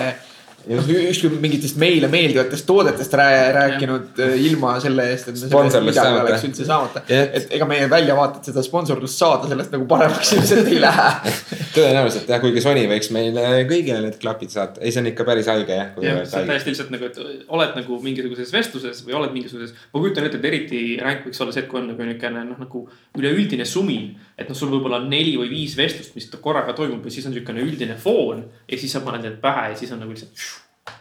noh, 0.66 0.88
ükskõik 1.12 1.37
mingitest 1.42 1.79
meile 1.81 2.09
meeldivatest 2.11 2.66
toodetest 2.66 3.14
rää, 3.18 3.50
rääkinud 3.55 4.20
äh, 4.22 4.35
ilma 4.48 4.76
selle 4.83 5.07
eest, 5.12 5.31
et 5.31 5.38
me 5.38 5.42
selle 5.42 5.62
eest 5.68 5.79
midagi 5.81 5.98
saamata. 6.00 6.24
oleks 6.26 6.46
üldse 6.48 6.66
saamata. 6.68 7.02
Jah. 7.11 7.29
et 7.38 7.55
ega 7.59 7.68
meie 7.70 7.87
väljavaated 7.90 8.50
seda 8.50 8.64
sponsorlust 8.66 9.22
saada 9.22 9.50
sellest 9.50 9.74
nagu 9.76 9.87
paremaks 9.90 10.33
ilmselt 10.37 10.70
ei 10.72 10.81
lähe. 10.83 11.35
tõenäoliselt 11.76 12.31
jah, 12.33 12.42
kuigi 12.42 12.64
Sony 12.64 12.87
võiks 12.90 13.12
meile 13.14 13.46
kõigile 13.70 14.00
need 14.05 14.18
klapid 14.22 14.52
saata, 14.55 14.83
ei, 14.83 14.94
see 14.94 15.05
on 15.05 15.11
ikka 15.12 15.26
päris 15.29 15.50
haige 15.52 15.79
jah. 15.79 15.94
jah, 16.02 16.22
see 16.26 16.42
on 16.42 16.50
täiesti 16.50 16.72
lihtsalt 16.72 16.92
nagu, 16.94 17.11
et 17.11 17.48
oled 17.59 17.79
nagu 17.81 18.00
mingisuguses 18.02 18.52
vestluses 18.55 19.02
või 19.07 19.18
oled 19.20 19.35
mingisuguses, 19.37 19.74
ma 19.92 20.02
kujutan 20.02 20.29
ette, 20.29 20.40
et 20.40 20.50
eriti 20.50 20.83
ränk 21.02 21.29
võiks 21.29 21.42
olla 21.44 21.55
see, 21.55 21.64
et 21.64 21.70
kui 21.70 21.81
on 21.81 21.90
nagu 21.92 22.07
niisugune 22.07 22.44
noh, 22.50 22.61
nagu 22.62 22.85
üleüldine 23.18 23.66
sumin. 23.68 24.14
et 24.37 24.48
noh, 24.50 24.59
sul 24.59 24.72
võib-olla 24.72 25.00
on 25.02 25.11
neli 25.11 25.37
või 25.38 25.50
viis 25.52 25.76
vestlust, 25.79 26.14
mis 26.16 26.29
korraga 26.42 26.74
toimub 26.76 27.05
ja 27.05 27.12
siis 27.12 27.26
on 27.29 27.35
niisugune 27.35 27.64
üldine 27.64 27.96
foon 28.00 28.44
ja 28.68 28.79
siis 28.79 28.92
sa 28.92 29.05
paned 29.05 29.24
need 29.24 29.40
pähe 29.42 29.70
ja 29.72 29.76
siis 29.79 29.92
on 29.94 30.02
nagu 30.02 30.14
lihtsalt. 30.14 30.46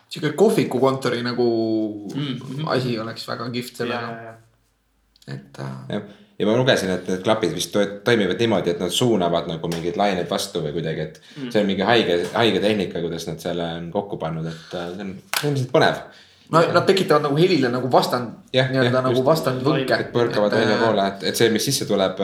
Sihuke 0.10 0.34
kohvikukontori 0.39 1.24
nagu 1.26 1.48
Mm, 2.15 2.36
mhm. 2.39 2.67
asi 2.67 3.00
oleks 3.00 3.28
väga 3.28 3.50
kihvt 3.52 3.76
sellega, 3.82 4.12
ja, 4.26 4.36
et 5.36 5.60
äh, 5.60 6.02
ja 6.39 6.45
ma 6.48 6.54
lugesin, 6.58 6.89
et 6.91 7.08
need 7.08 7.24
klapid 7.24 7.54
vist 7.56 7.71
to- 7.74 7.86
toimivad 8.04 8.39
niimoodi, 8.39 8.69
et 8.76 8.80
nad 8.84 8.91
suunavad 8.91 9.48
nagu 9.48 9.67
mingeid 9.71 9.98
laineid 10.00 10.30
vastu 10.30 10.62
või 10.63 10.74
kuidagi, 10.76 11.02
et 11.10 11.21
Mm. 11.38 11.50
see 11.52 11.62
on 11.62 11.67
mingi 11.67 11.82
haige, 11.88 12.19
haige 12.34 12.60
tehnika, 12.60 13.02
kuidas 13.02 13.28
nad 13.28 13.39
selle 13.39 13.63
on 13.78 13.91
kokku 13.91 14.17
pannud, 14.21 14.45
et 14.45 14.74
äh, 14.78 14.93
see 14.95 15.02
on 15.04 15.15
ilmselt 15.52 15.71
põnev. 15.71 16.02
no 16.52 16.60
nad 16.74 16.86
tekitavad 16.86 17.24
nagu 17.26 17.38
helile 17.39 17.69
nagu 17.74 17.88
vastand, 17.91 18.36
nii-öelda 18.54 19.02
nagu 19.02 19.24
vastandvõnke. 19.26 20.00
et 20.00 20.12
põrkavad 20.13 20.52
välja 20.54 20.78
poole, 20.78 21.08
et, 21.08 21.24
et 21.32 21.36
see, 21.36 21.50
mis 21.50 21.65
sisse 21.65 21.86
tuleb, 21.89 22.19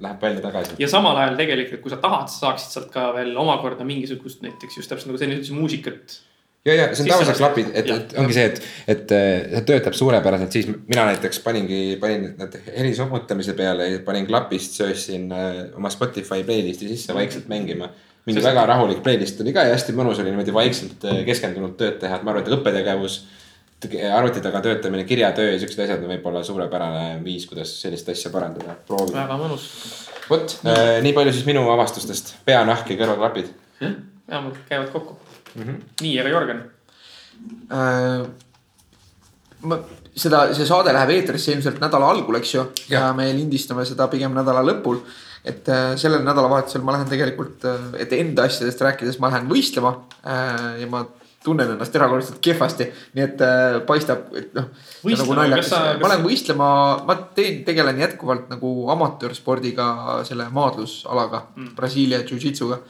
läheb 0.00 0.20
välja 0.22 0.40
tagasi. 0.42 0.74
ja 0.78 0.88
samal 0.88 1.16
ajal 1.16 1.36
tegelikult, 1.36 1.80
kui 1.84 1.90
sa 1.90 1.96
tahad, 2.02 2.26
sa 2.28 2.46
saaksid 2.48 2.72
sealt 2.74 2.90
ka 2.92 3.12
veel 3.14 3.36
omakorda 3.38 3.84
mingisugust 3.84 4.42
näiteks 4.42 4.76
just 4.76 4.88
täpselt 4.90 5.06
nagu 5.12 5.18
sa 5.18 5.24
enne 5.28 5.36
ütlesid 5.38 5.54
muusikat. 5.60 6.18
ja, 6.64 6.74
ja 6.74 6.88
see 6.94 7.06
on 7.06 7.10
lasta. 7.12 7.36
klapid, 7.38 7.70
et, 7.74 7.88
et 7.94 8.12
ongi 8.20 8.36
see, 8.36 8.44
et, 8.50 8.60
et 8.92 9.14
äh, 9.16 9.30
see 9.54 9.64
töötab 9.70 9.96
suurepäraselt, 9.96 10.52
siis 10.52 10.68
mina 10.68 11.06
näiteks 11.08 11.40
paningi, 11.44 11.80
panin 12.02 12.30
need 12.38 12.56
heli 12.76 12.92
summutamise 12.96 13.54
peale 13.58 13.88
ja 13.88 14.04
panin 14.06 14.28
klapist, 14.28 14.76
söösin 14.80 15.30
äh, 15.32 15.60
oma 15.78 15.92
Spotify 15.92 16.44
playlist'i 16.46 16.90
sisse 16.90 17.16
vaikselt 17.16 17.48
mängima. 17.52 17.90
mingi 18.28 18.42
väga 18.44 18.66
rahulik 18.68 18.98
playlist 19.02 19.40
oli 19.40 19.52
ka 19.56 19.62
ja 19.64 19.72
hästi 19.72 19.94
mõnus 19.96 20.18
oli 20.20 20.28
niimoodi 20.28 20.52
vaikselt 20.54 21.06
äh, 21.08 21.22
keskendunud 21.28 21.78
tööd 21.80 21.96
teha, 22.02 22.18
et 22.18 22.26
ma 22.26 22.34
arvan, 22.34 22.44
et 22.44 22.58
õppetegevus. 22.58 23.22
arvuti 24.12 24.42
taga 24.44 24.60
töötamine, 24.60 25.06
kirjatöö 25.08 25.54
ja 25.54 25.58
siuksed 25.58 25.80
asjad 25.86 26.02
on 26.04 26.10
võib-olla 26.12 26.42
suurepärane 26.44 27.24
viis, 27.24 27.46
kuidas 27.48 27.72
sellist 27.80 28.08
asja 28.12 28.30
parandada, 28.30 28.76
proovida. 28.86 29.22
väga 29.22 29.40
mõnus. 29.40 29.64
vot, 30.28 30.58
nii 31.00 31.16
palju 31.16 31.32
siis 31.32 31.48
minu 31.48 31.64
avastustest, 31.72 32.34
peanahk 32.44 32.92
ja 32.92 33.00
kõrvaklapid. 33.00 33.48
jah, 33.80 33.96
vähemalt 34.28 34.60
käivad 34.68 34.92
kokku 34.92 35.16
mm. 35.60 35.70
-hmm. 35.70 35.96
nii, 36.02 36.18
aga 36.20 36.36
Jörgen, 36.36 36.62
Äh, 37.70 38.26
ma, 39.62 39.78
seda, 40.16 40.42
see 40.56 40.66
saade 40.68 40.92
läheb 40.94 41.14
eetrisse 41.14 41.54
ilmselt 41.54 41.80
nädala 41.82 42.10
algul, 42.12 42.40
eks 42.40 42.54
ju. 42.54 42.66
ja 42.90 43.10
me 43.16 43.30
lindistame 43.32 43.86
seda 43.88 44.08
pigem 44.12 44.34
nädala 44.36 44.64
lõpul. 44.66 45.00
et 45.44 45.68
äh, 45.72 45.94
sellel 45.96 46.20
nädalavahetusel 46.26 46.82
ma 46.84 46.92
lähen 46.92 47.08
tegelikult, 47.08 47.64
et 47.96 48.12
enda 48.12 48.44
asjadest 48.44 48.82
rääkides, 48.84 49.16
ma 49.22 49.30
lähen 49.32 49.48
võistlema 49.48 49.94
ja 50.76 50.88
ma 50.90 51.06
tunnen 51.40 51.70
ennast 51.72 51.94
erakordselt 51.96 52.40
kehvasti, 52.44 52.90
nii 53.16 53.24
et 53.24 53.40
äh, 53.44 53.78
paistab, 53.88 54.26
et 54.36 54.50
noh. 54.52 54.66
Nagu 55.08 55.36
naljakas, 55.38 55.70
ma 56.02 56.10
lähen 56.12 56.26
võistlema, 56.26 56.66
ma 57.08 57.16
teen, 57.36 57.62
tegelen 57.64 58.02
jätkuvalt 58.02 58.50
nagu 58.52 58.74
amatöörspordiga, 58.92 59.86
selle 60.28 60.50
maadlusalaga 60.52 61.46
mm., 61.54 61.72
Brasiilia 61.78 62.20
jujitsuga. 62.28 62.82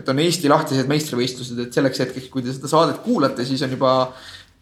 Et 0.00 0.08
on 0.08 0.22
Eesti 0.22 0.50
lahtised 0.50 0.88
meistrivõistlused, 0.90 1.58
et 1.64 1.76
selleks 1.76 2.02
hetkeks, 2.04 2.30
kui 2.32 2.44
te 2.44 2.54
seda 2.56 2.70
saadet 2.70 3.02
kuulate, 3.04 3.44
siis 3.48 3.62
on 3.66 3.74
juba 3.76 3.92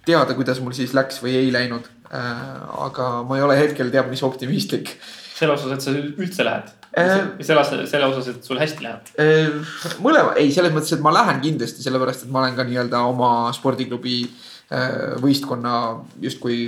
teada, 0.08 0.34
kuidas 0.38 0.60
mul 0.64 0.74
siis 0.76 0.94
läks 0.96 1.22
või 1.22 1.36
ei 1.38 1.52
läinud 1.54 1.86
äh,. 2.10 2.42
aga 2.88 3.10
ma 3.28 3.38
ei 3.38 3.46
ole 3.46 3.58
hetkel 3.58 3.92
teab 3.94 4.10
mis 4.10 4.24
optimistlik. 4.26 4.96
selle 5.38 5.54
osas, 5.54 5.76
et 5.76 5.84
sa 5.84 5.94
üldse 5.94 6.46
lähed 6.46 6.74
äh,? 6.98 7.16
selle, 7.44 7.86
selle 7.86 8.10
osas, 8.10 8.32
et 8.32 8.50
sul 8.50 8.60
hästi 8.60 8.84
läheb 8.86 9.14
äh,? 9.20 9.72
mõlema, 10.04 10.34
ei, 10.40 10.50
selles 10.54 10.74
mõttes, 10.74 10.96
et 10.96 11.04
ma 11.04 11.14
lähen 11.14 11.42
kindlasti, 11.44 11.84
sellepärast 11.84 12.26
et 12.26 12.34
ma 12.34 12.44
olen 12.44 12.58
ka 12.58 12.66
nii-öelda 12.68 13.04
oma 13.08 13.32
spordiklubi 13.56 14.22
võistkonna 15.22 15.74
justkui 16.20 16.66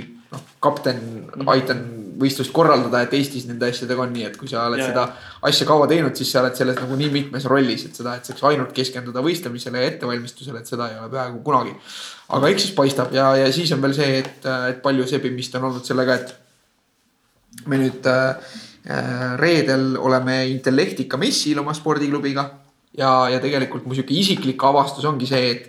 kapten 0.61 1.01
mm, 1.01 1.27
-hmm. 1.33 1.51
aitan 1.55 1.83
võistlust 2.21 2.53
korraldada, 2.53 3.01
et 3.01 3.13
Eestis 3.17 3.47
nende 3.49 3.65
asjadega 3.71 4.03
on 4.03 4.11
nii, 4.13 4.25
et 4.29 4.35
kui 4.37 4.47
sa 4.47 4.67
oled 4.69 4.79
ja, 4.79 4.87
seda 4.91 5.05
ja. 5.07 5.29
asja 5.49 5.65
kaua 5.65 5.87
teinud, 5.89 6.15
siis 6.15 6.31
sa 6.31 6.43
oled 6.43 6.55
selles 6.55 6.77
nagu 6.77 6.97
nii 6.99 7.09
mitmes 7.09 7.47
rollis, 7.49 7.85
et 7.87 7.97
seda, 7.97 8.13
et 8.15 8.29
saaks 8.29 8.43
ainult 8.51 8.75
keskenduda 8.77 9.23
võistlemisele 9.25 9.81
ja 9.81 9.89
ettevalmistusele, 9.89 10.61
et 10.61 10.69
seda 10.69 10.89
ei 10.91 10.99
ole 10.99 11.09
peaaegu 11.09 11.41
kunagi. 11.47 11.73
aga 12.29 12.51
eks 12.53 12.67
siis 12.67 12.75
paistab 12.77 13.13
ja, 13.13 13.31
ja 13.35 13.53
siis 13.53 13.71
on 13.73 13.81
veel 13.81 13.97
see, 13.97 14.19
et, 14.19 14.45
et 14.69 14.83
palju 14.83 15.07
sebimist 15.07 15.55
on 15.57 15.71
olnud 15.71 15.87
sellega, 15.87 16.19
et 16.21 17.67
me 17.67 17.81
nüüd 17.81 18.05
äh, 18.05 18.35
Äh, 18.81 19.37
reedel 19.37 19.93
oleme 19.97 20.47
Intellektika 20.49 21.17
messil 21.17 21.59
oma 21.61 21.73
spordiklubiga 21.77 22.47
ja, 22.97 23.29
ja 23.29 23.37
tegelikult 23.37 23.85
mu 23.85 23.93
sihuke 23.93 24.15
isiklik 24.17 24.63
avastus 24.65 25.05
ongi 25.05 25.27
see, 25.29 25.51
et, 25.51 25.67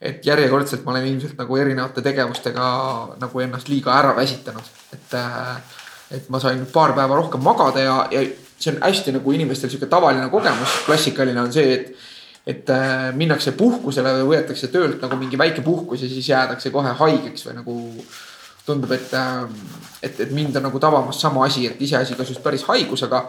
et 0.00 0.26
järjekordselt 0.26 0.84
ma 0.84 0.94
olen 0.94 1.08
ilmselt 1.10 1.38
nagu 1.38 1.56
erinevate 1.58 2.02
tegevustega 2.06 2.66
nagu 3.18 3.40
ennast 3.42 3.68
liiga 3.68 3.96
ära 3.98 4.14
väsitanud, 4.16 4.68
et, 4.94 5.16
äh, 5.18 5.80
et 6.18 6.28
ma 6.30 6.40
sain 6.42 6.62
paar 6.72 6.94
päeva 6.96 7.18
rohkem 7.18 7.42
magada 7.42 7.82
ja, 7.82 7.96
ja 8.14 8.22
see 8.58 8.74
on 8.74 8.82
hästi 8.82 9.16
nagu 9.18 9.34
inimestel 9.34 9.70
sihuke 9.70 9.90
tavaline 9.90 10.30
kogemus, 10.30 10.84
klassikaline 10.86 11.42
on 11.42 11.52
see, 11.52 11.74
et 11.74 12.14
et 12.48 12.70
äh, 12.72 13.10
minnakse 13.12 13.52
puhkusele 13.52 14.08
või 14.22 14.30
võetakse 14.30 14.70
töölt 14.72 15.02
nagu 15.04 15.18
mingi 15.20 15.36
väike 15.36 15.60
puhkus 15.60 16.00
ja 16.00 16.08
siis 16.08 16.30
jäädakse 16.30 16.70
kohe 16.72 16.94
haigeks 16.96 17.44
või 17.44 17.56
nagu 17.58 17.74
tundub, 18.64 18.92
et, 18.96 19.12
ähm, 19.16 19.52
et, 20.02 20.20
et 20.20 20.32
mind 20.32 20.56
on 20.56 20.64
nagu 20.68 20.80
tabamas 20.80 21.20
sama 21.20 21.44
asi, 21.44 21.66
et 21.68 21.82
iseasi, 21.82 22.16
kas 22.16 22.32
just 22.32 22.42
päris 22.44 22.64
haigus, 22.68 23.04
aga, 23.04 23.22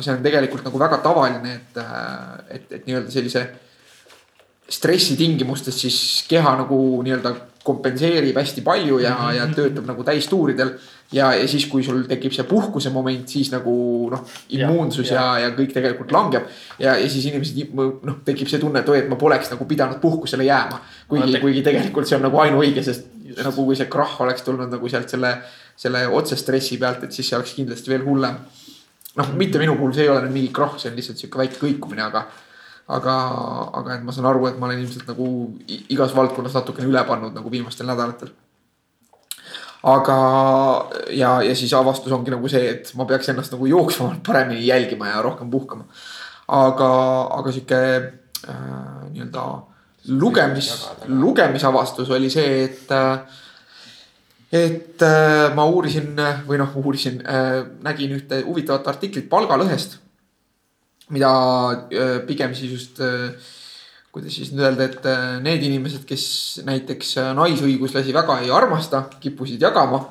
see 0.00 0.14
on 0.14 0.22
tegelikult 0.26 0.66
nagu 0.66 0.80
väga 0.82 0.98
tavaline, 1.04 1.54
et, 1.60 1.78
äh, 1.82 2.56
et, 2.56 2.66
et 2.78 2.88
nii-öelda 2.88 3.14
sellise 3.14 3.44
stressi 4.74 5.16
tingimustes 5.18 5.80
siis 5.84 5.98
keha 6.28 6.56
nagu 6.64 6.78
nii-öelda 7.04 7.34
kompenseerib 7.64 8.36
hästi 8.36 8.60
palju 8.64 8.98
ja, 9.00 9.14
ja 9.32 9.46
mhm. 9.46 9.54
töötab 9.56 9.86
nagu 9.88 10.04
täistuuridel. 10.04 10.74
ja, 11.12 11.30
ja 11.36 11.48
siis, 11.48 11.66
kui 11.70 11.84
sul 11.84 12.02
tekib 12.08 12.32
see 12.34 12.44
puhkuse 12.48 12.90
moment, 12.90 13.28
siis 13.30 13.50
nagu 13.52 13.74
noh, 14.12 14.24
immuunsus 14.56 15.12
ja, 15.12 15.22
ja, 15.38 15.46
ja 15.46 15.54
kõik 15.56 15.72
tegelikult 15.76 16.12
langeb. 16.12 16.50
ja, 16.78 16.96
ja 17.00 17.08
siis 17.08 17.30
inimesed 17.30 17.72
noh, 17.72 18.20
tekib 18.26 18.50
see 18.50 18.60
tunne, 18.60 18.82
et 18.82 18.92
oi, 18.92 19.00
et 19.04 19.10
ma 19.10 19.20
poleks 19.20 19.52
nagu 19.54 19.68
pidanud 19.70 20.00
puhkusele 20.02 20.44
jääma. 20.48 20.80
kuigi, 21.08 21.40
kuigi 21.40 21.64
tegelikult 21.64 22.08
see 22.08 22.18
on 22.18 22.26
nagu 22.28 22.40
ainuõige, 22.44 22.84
sest 22.84 23.10
Just. 23.24 23.40
nagu 23.40 23.64
kui 23.64 23.76
see 23.78 23.88
krahh 23.88 24.18
oleks 24.20 24.44
tulnud 24.44 24.68
nagu 24.68 24.88
sealt 24.92 25.08
selle, 25.08 25.30
selle 25.80 26.02
otsestressi 26.18 26.76
pealt, 26.78 27.06
et 27.06 27.14
siis 27.16 27.30
see 27.30 27.38
oleks 27.38 27.54
kindlasti 27.56 27.92
veel 27.94 28.04
hullem. 28.04 28.36
noh, 29.16 29.30
mitte 29.38 29.60
minu 29.62 29.78
puhul, 29.78 29.94
see 29.96 30.04
ei 30.04 30.10
ole 30.12 30.26
nüüd 30.26 30.34
mingi 30.34 30.52
krahh, 30.52 30.76
see 30.80 30.90
on 30.90 30.98
lihtsalt 30.98 31.22
sihuke 31.22 31.40
väike 31.40 31.60
kõikumine, 31.62 32.04
aga 32.04 32.26
aga, 32.88 33.14
aga 33.80 33.96
et 33.96 34.02
ma 34.04 34.12
saan 34.12 34.28
aru, 34.28 34.48
et 34.48 34.58
ma 34.60 34.68
olen 34.68 34.82
ilmselt 34.82 35.08
nagu 35.08 35.26
igas 35.68 36.14
valdkonnas 36.16 36.56
natukene 36.58 36.90
üle 36.90 37.04
pannud 37.08 37.36
nagu 37.36 37.52
viimastel 37.52 37.88
nädalatel. 37.88 38.32
aga, 39.84 40.18
ja, 41.12 41.38
ja 41.44 41.54
siis 41.56 41.72
avastus 41.76 42.12
ongi 42.12 42.32
nagu 42.32 42.48
see, 42.48 42.68
et 42.70 42.92
ma 42.96 43.04
peaks 43.08 43.28
ennast 43.32 43.52
nagu 43.52 43.68
jooksvamalt 43.68 44.22
paremini 44.24 44.66
jälgima 44.66 45.08
ja 45.08 45.22
rohkem 45.22 45.50
puhkama. 45.50 45.84
aga, 46.48 46.90
aga 47.38 47.52
sihuke 47.52 47.80
äh, 47.80 48.52
nii-öelda 49.12 49.46
lugemis, 50.20 50.70
lugemisavastus 51.08 52.10
oli 52.10 52.28
see, 52.30 52.64
et 52.64 52.92
äh, 52.92 53.18
et 54.52 55.02
äh, 55.02 55.54
ma 55.56 55.64
uurisin 55.66 56.12
või 56.46 56.60
noh, 56.60 56.76
uurisin 56.84 57.22
äh,, 57.26 57.64
nägin 57.82 58.12
ühte 58.20 58.44
huvitavat 58.44 58.92
artiklit 58.92 59.28
palgalõhest 59.32 60.03
mida 61.12 61.30
pigem 62.26 62.54
siis 62.56 62.72
just, 62.72 63.00
kuidas 64.14 64.36
siis 64.38 64.52
nüüd 64.54 64.64
öelda, 64.64 64.86
et 64.88 65.08
need 65.44 65.64
inimesed, 65.66 66.06
kes 66.08 66.26
näiteks 66.64 67.16
naisõiguslasi 67.36 68.14
väga 68.14 68.38
ei 68.44 68.52
armasta, 68.54 69.04
kippusid 69.20 69.60
jagama. 69.62 70.04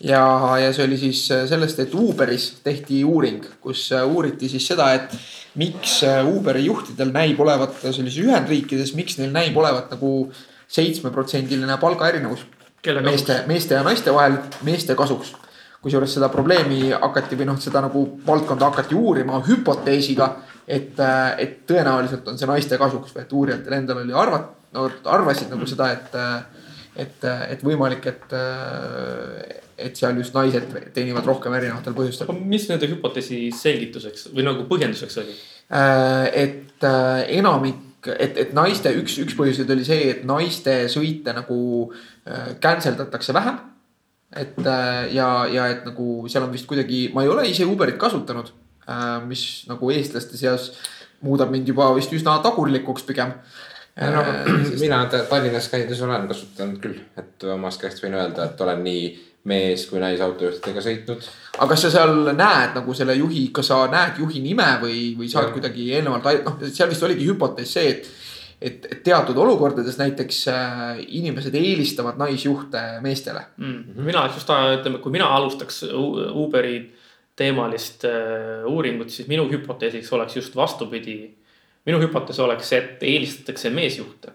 ja, 0.00 0.22
ja 0.58 0.72
see 0.72 0.86
oli 0.86 0.98
siis 0.98 1.26
sellest, 1.28 1.78
et 1.84 1.94
Uberis 1.94 2.50
tehti 2.64 3.02
uuring, 3.04 3.44
kus 3.60 3.90
uuriti 3.92 4.48
siis 4.48 4.66
seda, 4.66 4.92
et 4.94 5.12
miks 5.60 6.00
Uberi 6.30 6.64
juhtidel 6.64 7.12
näib 7.12 7.40
olevat 7.40 7.76
sellises 7.84 8.18
Ühendriikides, 8.24 8.94
miks 8.96 9.18
neil 9.20 9.32
näib 9.32 9.56
olevat 9.56 9.92
nagu 9.92 10.32
seitsmeprotsendiline 10.68 11.78
palgaerinevus. 11.78 12.46
meeste, 13.02 13.42
meeste 13.46 13.74
ja 13.74 13.82
naiste 13.82 14.12
vahel, 14.12 14.38
meeste 14.62 14.94
kasuks 14.94 15.34
kusjuures 15.84 16.16
seda 16.16 16.30
probleemi 16.32 16.88
hakati 16.94 17.36
või 17.36 17.48
noh, 17.50 17.60
seda 17.60 17.82
nagu 17.84 18.06
valdkonda 18.24 18.70
hakati 18.70 18.96
uurima 18.96 19.40
hüpoteesiga, 19.44 20.30
et, 20.64 20.96
äh, 21.00 21.34
et 21.44 21.58
tõenäoliselt 21.68 22.28
on 22.30 22.40
see 22.40 22.48
naiste 22.48 22.78
kasuks 22.80 23.12
või 23.12 23.24
et 23.24 23.34
uurijatel 23.40 23.76
endal 23.76 24.00
oli 24.00 24.16
arvat-, 24.16 24.52
no 24.72 24.86
arvasid 25.12 25.52
nagu 25.52 25.68
seda, 25.68 25.90
et, 25.92 26.16
äh, 26.16 26.64
et, 27.04 27.18
äh, 27.28 27.42
et 27.52 27.64
võimalik, 27.66 28.08
et, 28.08 28.32
et 29.84 30.00
seal 30.00 30.16
just 30.22 30.36
naised 30.36 30.72
teenivad 30.96 31.26
rohkem 31.28 31.52
erinevatel 31.58 31.96
põhjustel. 31.96 32.32
mis 32.40 32.64
nende 32.70 32.88
hüpoteesi 32.88 33.48
selgituseks 33.52 34.30
või 34.32 34.46
nagu 34.48 34.68
põhjenduseks 34.70 35.20
oli? 35.24 35.36
et 35.64 36.84
enamik 36.84 38.08
et, 38.20 38.36
et 38.36 38.50
naiste 38.54 38.90
üks, 39.00 39.16
üks 39.22 39.36
põhjuseid 39.36 39.70
oli 39.72 39.84
see, 39.86 40.10
et 40.12 40.26
naiste 40.28 40.74
sõite 40.92 41.32
nagu 41.32 41.56
cancel 42.60 42.98
datakse 43.00 43.32
vähem 43.32 43.56
et 44.36 44.58
äh, 44.66 45.14
ja, 45.14 45.28
ja 45.50 45.68
et 45.72 45.84
nagu 45.86 46.24
seal 46.30 46.46
on 46.46 46.52
vist 46.54 46.66
kuidagi, 46.70 47.08
ma 47.14 47.24
ei 47.24 47.30
ole 47.32 47.46
ise 47.50 47.66
Uberit 47.68 47.98
kasutanud, 48.00 48.50
äh, 48.88 49.20
mis 49.28 49.64
nagu 49.70 49.92
eestlaste 49.94 50.40
seas 50.40 50.72
muudab 51.24 51.52
mind 51.52 51.68
juba 51.70 51.90
vist 51.96 52.12
üsna 52.12 52.38
tagurlikuks 52.44 53.06
pigem. 53.08 53.36
no 53.96 54.24
sest... 54.68 54.80
mina 54.80 55.04
Tallinnas 55.10 55.68
käides 55.72 56.02
olen 56.02 56.26
kasutanud 56.30 56.80
küll, 56.82 56.98
et 57.20 57.46
omast 57.54 57.82
käest 57.82 58.02
võin 58.04 58.18
öelda, 58.18 58.50
et 58.50 58.60
olen 58.60 58.82
nii 58.84 59.06
mees 59.48 59.84
kui 59.90 60.00
naisautojuhtidega 60.00 60.82
sõitnud. 60.82 61.24
aga 61.58 61.68
kas 61.70 61.86
sa 61.86 61.92
seal 61.92 62.14
näed 62.32 62.76
nagu 62.78 62.94
selle 62.96 63.16
juhi, 63.18 63.46
kas 63.54 63.68
sa 63.70 63.84
näed 63.92 64.20
juhi 64.22 64.40
nime 64.44 64.70
või, 64.82 65.00
või 65.18 65.28
saad 65.30 65.50
ja. 65.50 65.54
kuidagi 65.56 65.90
eelnevalt, 65.92 66.30
noh, 66.46 66.62
seal 66.70 66.90
vist 66.90 67.04
oligi 67.04 67.28
hüpotees 67.28 67.74
see, 67.76 67.90
et 67.92 68.08
et, 68.62 68.86
teatud 69.04 69.36
olukordades 69.36 69.98
näiteks 69.98 70.42
äh, 70.48 71.00
inimesed 71.06 71.54
eelistavad 71.54 72.18
naisjuhte 72.20 72.82
meestele 73.04 73.42
mm.. 73.56 74.04
mina 74.04 74.22
oleks 74.22 74.40
just, 74.40 74.52
ütleme, 74.78 75.00
kui 75.02 75.14
mina 75.14 75.28
alustaks 75.36 75.82
Uberi 75.92 76.78
teemalist 77.36 78.06
äh, 78.08 78.64
uuringut, 78.70 79.10
siis 79.10 79.28
minu 79.28 79.48
hüpoteesiks 79.50 80.12
oleks 80.12 80.36
just 80.36 80.56
vastupidi. 80.56 81.34
minu 81.86 82.00
hüpotees 82.00 82.40
oleks 82.40 82.68
see, 82.68 82.78
et 82.80 83.02
eelistatakse 83.02 83.70
meesjuhte 83.70 84.32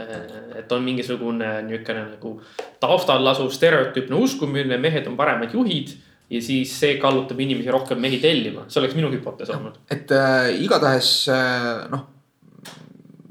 äh,. 0.00 0.58
et 0.62 0.72
on 0.72 0.82
mingisugune 0.82 1.62
niisugune 1.66 2.08
nagu 2.12 2.40
taustal 2.80 3.26
asuv 3.26 3.50
stereotüüpne 3.52 4.16
uskumine, 4.16 4.78
mehed 4.78 5.06
on 5.06 5.16
paremad 5.16 5.54
juhid 5.54 5.96
ja 6.30 6.42
siis 6.42 6.72
see 6.80 6.96
kallutab 7.02 7.40
inimesi 7.40 7.70
rohkem 7.70 8.00
mehi 8.02 8.18
tellima, 8.22 8.66
see 8.68 8.80
oleks 8.82 8.96
minu 8.98 9.10
hüpotees 9.12 9.50
olnud. 9.54 9.80
et 9.90 10.12
äh, 10.14 10.52
igatahes 10.62 11.28
äh, 11.32 11.88
noh 11.90 12.15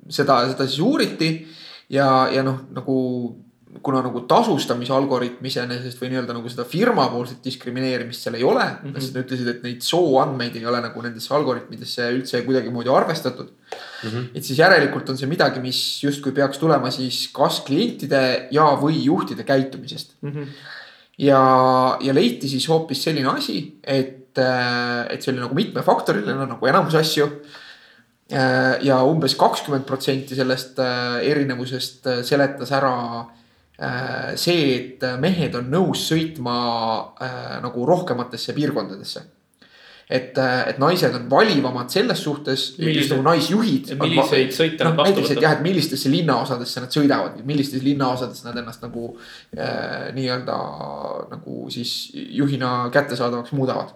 seda, 0.10 0.41
seda 0.52 0.68
siis 0.68 0.82
uuriti 0.84 1.32
ja, 1.89 2.28
ja 2.34 2.44
noh, 2.46 2.62
nagu 2.76 2.96
kuna 3.84 4.00
nagu 4.06 4.22
tasustamise 4.30 4.94
algoritm 4.96 5.48
iseenesest 5.50 6.00
või 6.00 6.12
nii-öelda 6.13 6.36
nagu 6.38 6.50
seda 6.52 6.63
firmapoolset 6.70 7.41
diskrimineerimist 7.44 8.24
seal 8.24 8.38
ei 8.38 8.46
ole 8.48 8.63
mm. 8.63 8.94
-hmm. 8.94 9.10
nad 9.15 9.20
ütlesid, 9.26 9.50
et 9.52 9.65
neid 9.65 9.84
sooandmeid 9.84 10.56
ei 10.56 10.65
ole 10.65 10.80
nagu 10.84 11.04
nendesse 11.04 11.34
algoritmidesse 11.36 12.08
üldse 12.15 12.41
kuidagimoodi 12.46 12.91
arvestatud 12.94 13.50
mm. 13.50 14.10
-hmm. 14.10 14.30
et 14.34 14.44
siis 14.44 14.60
järelikult 14.60 15.10
on 15.10 15.20
see 15.20 15.28
midagi, 15.28 15.60
mis 15.60 15.82
justkui 16.04 16.32
peaks 16.32 16.62
tulema 16.62 16.91
siis 16.91 17.28
kas 17.36 17.60
klientide 17.68 18.48
ja, 18.52 18.70
või 18.80 19.04
juhtide 19.04 19.44
käitumisest 19.44 20.15
mm. 20.22 20.32
-hmm. 20.32 20.48
ja, 21.28 21.41
ja 22.02 22.13
leiti 22.15 22.48
siis 22.48 22.70
hoopis 22.70 23.04
selline 23.04 23.28
asi, 23.28 23.80
et, 23.84 24.39
et 25.10 25.22
see 25.22 25.34
oli 25.34 25.44
nagu 25.44 25.56
mitmefaktoriline 25.56 26.48
nagu 26.48 26.72
enamus 26.72 26.96
asju 26.96 27.30
Äh, 27.30 27.64
ja 28.30 29.04
umbes 29.06 29.36
kakskümmend 29.38 29.86
protsenti 29.86 30.36
sellest 30.38 30.80
äh, 30.82 31.20
erinevusest 31.30 32.08
äh, 32.10 32.22
seletas 32.26 32.74
ära 32.74 32.96
see, 34.40 34.68
et 34.72 35.02
mehed 35.20 35.58
on 35.60 35.66
nõus 35.68 36.06
sõitma 36.08 36.54
nagu 37.60 37.82
rohkematesse 37.84 38.54
piirkondadesse. 38.56 39.20
et, 40.08 40.38
et 40.38 40.78
naised 40.80 41.12
on 41.18 41.26
valivamad 41.30 41.92
selles 41.92 42.22
suhtes, 42.24 42.64
just 42.80 43.12
nagu 43.12 43.26
naisjuhid. 43.26 43.92
milliseid 44.00 44.56
sõite 44.56 44.80
nad 44.80 44.94
noh, 44.94 45.02
vastu 45.02 45.26
võtavad. 45.26 45.44
jah, 45.44 45.58
et 45.58 45.66
millistesse 45.66 46.14
linnaosadesse 46.14 46.86
nad 46.86 46.96
sõidavad, 46.96 47.44
millistes 47.44 47.84
linnaosades 47.84 48.46
nad 48.48 48.62
ennast 48.64 48.88
nagu 48.88 49.10
äh, 49.58 50.08
nii-öelda 50.16 50.58
nagu 51.36 51.68
siis 51.76 52.14
juhina 52.14 52.88
kättesaadavaks 52.96 53.52
muudavad. 53.60 53.92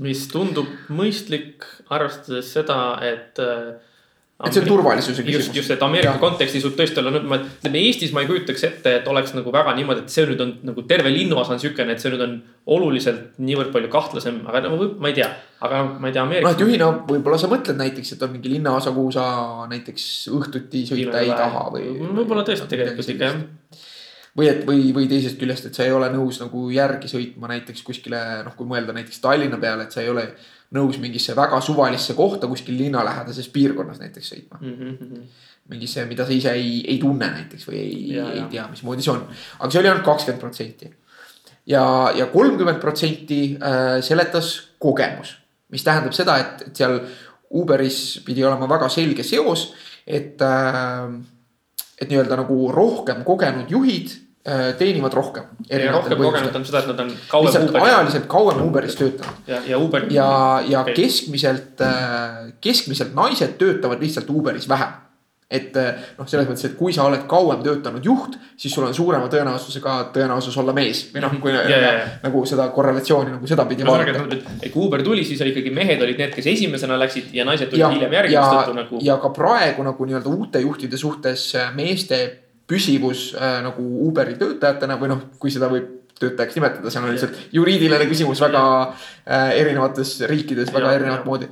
Mis 0.00 0.26
tundub 0.30 0.68
mõistlik, 0.92 1.66
arvestades 1.92 2.52
seda, 2.54 2.76
et. 3.04 3.38
et 3.38 4.54
see 4.54 4.62
on 4.62 4.68
turvalisuse 4.70 5.20
just, 5.20 5.28
küsimus. 5.28 5.58
just, 5.60 5.72
et 5.74 5.82
Ameerika 5.84 6.14
kontekstis 6.22 6.64
võib 6.66 6.78
tõesti 6.80 7.02
olla, 7.02 7.20
ma 7.20 7.38
ütleme 7.42 7.82
Eestis 7.82 8.14
ma 8.14 8.24
ei 8.24 8.30
kujutaks 8.30 8.64
ette, 8.68 8.94
et 9.00 9.10
oleks 9.12 9.34
nagu 9.36 9.52
väga 9.54 9.74
niimoodi, 9.76 10.06
et 10.06 10.14
see 10.14 10.24
nüüd 10.30 10.42
on 10.42 10.54
nagu 10.70 10.86
terve 10.88 11.12
linnuosa 11.12 11.54
on 11.54 11.62
siukene, 11.62 11.94
et 11.94 12.02
see 12.02 12.14
nüüd 12.14 12.24
on 12.24 12.34
oluliselt 12.76 13.38
niivõrd 13.44 13.70
palju 13.74 13.92
kahtlasem, 13.92 14.40
aga 14.48 14.64
no 14.66 14.80
ma 14.96 15.12
ei 15.12 15.18
tea, 15.20 15.28
aga 15.62 15.84
ma 15.92 16.10
ei 16.10 16.16
tea, 16.16 16.26
noh, 16.32 16.50
et 16.50 16.66
juhina 16.66 16.90
võib-olla 17.08 17.38
sa 17.42 17.52
mõtled 17.52 17.78
näiteks, 17.82 18.16
et 18.16 18.26
on 18.26 18.34
mingi 18.34 18.56
linnaosa, 18.56 18.94
kuhu 18.96 19.14
sa 19.14 19.26
näiteks 19.70 20.10
õhtuti 20.32 20.86
sõita 20.90 21.22
ei 21.22 21.34
taha 21.36 21.68
või. 21.76 21.90
võib-olla 22.08 22.46
tõesti 22.48 22.70
tegelikult 22.72 23.14
ikka 23.14 23.30
jah. 23.30 23.42
Või 24.38 24.48
et, 24.48 24.62
või, 24.66 24.88
või 24.96 25.08
teisest 25.10 25.38
küljest, 25.40 25.68
et 25.68 25.76
sa 25.76 25.84
ei 25.84 25.92
ole 25.92 26.08
nõus 26.12 26.40
nagu 26.40 26.64
järgi 26.72 27.10
sõitma 27.10 27.50
näiteks 27.52 27.84
kuskile, 27.84 28.20
noh, 28.46 28.54
kui 28.56 28.68
mõelda 28.68 28.94
näiteks 28.96 29.20
Tallinna 29.20 29.58
peale, 29.60 29.86
et 29.86 29.94
sa 29.94 30.00
ei 30.04 30.08
ole 30.12 30.24
nõus 30.72 30.96
mingisse 31.02 31.36
väga 31.36 31.60
suvalisse 31.64 32.16
kohta 32.16 32.48
kuskil 32.48 32.78
linnalähedases 32.80 33.50
piirkonnas 33.52 34.00
näiteks 34.00 34.32
sõitma. 34.32 34.60
Mhm, 34.62 35.26
mingisse, 35.72 36.06
mida 36.08 36.24
sa 36.26 36.32
ise 36.34 36.54
ei, 36.56 36.80
ei 36.88 36.98
tunne 37.00 37.28
näiteks 37.34 37.68
või 37.68 37.78
ei, 37.82 37.98
ei 38.18 38.46
tea, 38.50 38.64
mismoodi 38.70 39.04
see 39.04 39.12
on. 39.12 39.26
aga 39.60 39.70
see 39.70 39.82
oli 39.82 39.92
ainult 39.92 40.08
kakskümmend 40.08 40.40
protsenti. 40.42 40.90
ja, 41.70 41.84
ja 42.16 42.26
kolmkümmend 42.32 42.80
protsenti 42.80 43.42
äh, 43.60 44.00
seletas 44.02 44.54
kogemus, 44.82 45.36
mis 45.70 45.84
tähendab 45.84 46.16
seda, 46.16 46.38
et, 46.40 46.66
et 46.68 46.82
seal 46.82 46.98
Uberis 47.52 48.22
pidi 48.24 48.44
olema 48.44 48.66
väga 48.68 48.88
selge 48.88 49.22
seos, 49.28 49.74
et 50.06 50.40
äh,, 50.40 51.14
et 52.00 52.10
nii-öelda 52.10 52.40
nagu 52.40 52.56
rohkem 52.72 53.22
kogenud 53.24 53.70
juhid 53.70 54.10
teenivad 54.78 55.14
rohkem. 55.14 55.44
rohkem 55.92 56.18
kogenud 56.18 56.56
on 56.58 56.64
seda, 56.66 56.80
et 56.82 56.88
nad 56.90 57.00
on 57.04 57.12
kauem 57.30 57.46
lihtsalt 57.46 57.76
ajaliselt 57.78 58.26
kauem 58.30 58.64
Uberis 58.64 58.96
töötanud 58.98 59.46
ja, 59.46 59.60
ja 59.66 59.78
Uber. 59.78 60.08
ja, 60.10 60.26
ja 60.66 60.80
Okei. 60.80 60.92
okay. 60.92 60.94
keskmiselt, 61.04 61.84
keskmiselt 62.60 63.14
naised 63.14 63.54
töötavad 63.58 64.02
lihtsalt 64.02 64.30
Uberis 64.30 64.68
vähem. 64.68 64.98
et 65.52 65.76
eh, 65.76 65.94
noh, 66.18 66.26
selles 66.26 66.46
mõttes, 66.48 66.64
et 66.64 66.74
kui 66.74 66.94
sa 66.96 67.04
oled 67.04 67.26
kauem 67.28 67.62
töötanud 67.62 68.04
juht, 68.04 68.38
siis 68.56 68.72
sul 68.74 68.86
on 68.86 68.94
suurema 68.96 69.28
tõenäosusega 69.30 69.96
tõenäosus 70.14 70.56
olla 70.58 70.72
mees 70.72 71.04
või 71.14 71.22
noh, 71.22 71.38
kui 71.38 71.52
Ja, 71.52 71.64
ja, 71.68 71.80
ja. 71.84 72.06
nagu 72.22 72.42
seda 72.48 72.70
korrelatsiooni 72.72 73.36
nagu 73.36 73.46
sedapidi 73.46 73.84
no 73.84 73.92
vaadata 73.92 74.24
et, 74.32 74.70
kui 74.72 74.86
Uber 74.88 75.04
tuli, 75.04 75.26
siis 75.28 75.42
oli 75.44 75.52
ikkagi 75.52 75.70
mehed 75.70 76.02
olid 76.02 76.18
need, 76.18 76.34
kes 76.34 76.50
esimesena 76.56 76.96
läksid 76.98 77.30
ja 77.36 77.44
naised 77.44 77.70
tulid 77.70 77.94
hiljem 77.94 78.16
järgi, 78.18 78.38
mistõttu 78.40 78.78
nagu. 78.80 79.02
ja 79.06 79.20
ka 79.22 79.30
praegu 79.36 79.84
nagu 79.86 80.08
nii-öelda 80.08 80.32
uute 80.32 80.64
juhtide 80.64 80.98
suhtes 80.98 81.52
äh, 81.54 81.70
meeste 81.76 82.22
püsivus 82.72 83.28
äh, 83.36 83.60
nagu 83.68 83.84
Uberi 84.08 84.38
töötajatena 84.40 84.96
või 85.00 85.12
noh, 85.12 85.28
kui 85.38 85.52
seda 85.52 85.68
võib 85.72 85.98
töötajaks 86.22 86.56
nimetada, 86.58 86.90
seal 86.92 87.04
on 87.06 87.14
lihtsalt 87.14 87.38
juriidiline 87.54 88.06
küsimus 88.10 88.40
väga 88.44 88.64
äh, 88.88 89.54
erinevates 89.60 90.20
riikides 90.30 90.72
väga 90.74 90.92
Ja, 90.92 90.98
erinevat 91.00 91.24
ja. 91.24 91.26
moodi. 91.26 91.48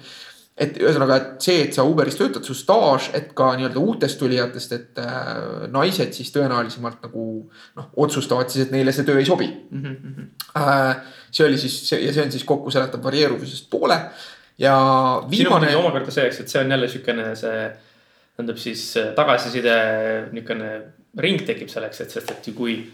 et 0.61 0.77
ühesõnaga, 0.77 1.17
et 1.17 1.47
see, 1.47 1.63
et 1.65 1.75
sa 1.75 1.87
Uberis 1.89 2.19
töötad, 2.19 2.45
su 2.45 2.55
staaž, 2.55 3.09
et 3.17 3.31
ka 3.35 3.49
nii-öelda 3.57 3.81
uutest 3.81 4.19
tulijatest, 4.21 4.75
et 4.77 5.01
äh, 5.01 5.31
naised 5.73 6.13
siis 6.15 6.31
tõenäolisemalt 6.35 7.01
nagu 7.07 7.25
noh, 7.79 7.89
otsustavad 8.05 8.53
siis, 8.53 8.67
et 8.69 8.75
neile 8.75 8.93
see 8.95 9.07
töö 9.09 9.19
ei 9.23 9.27
sobi 9.29 9.49
Mhm, 9.71 10.29
äh,. 10.61 11.01
see 11.31 11.47
oli 11.47 11.59
siis 11.59 11.81
see 11.89 12.05
ja 12.05 12.13
see 12.13 12.27
on 12.27 12.33
siis 12.35 12.45
kokku 12.45 12.71
seletav 12.71 13.03
varieeruvusest 13.03 13.71
poole 13.73 13.97
ja 14.61 14.77
viimane 15.31 15.73
omakorda 15.77 16.13
see, 16.15 16.27
eks, 16.29 16.41
et 16.45 16.53
see 16.53 16.61
on 16.63 16.71
jälle 16.77 16.89
siukene 16.93 17.35
see, 17.41 17.67
tähendab 18.37 18.59
siis 18.61 18.85
äh, 19.01 19.15
tagasiside 19.17 19.77
niukene 20.37 20.71
ring 21.19 21.43
tekib 21.47 21.71
selleks, 21.71 22.01
et 22.01 22.11
sest, 22.11 22.31
et 22.31 22.51
kui 22.55 22.85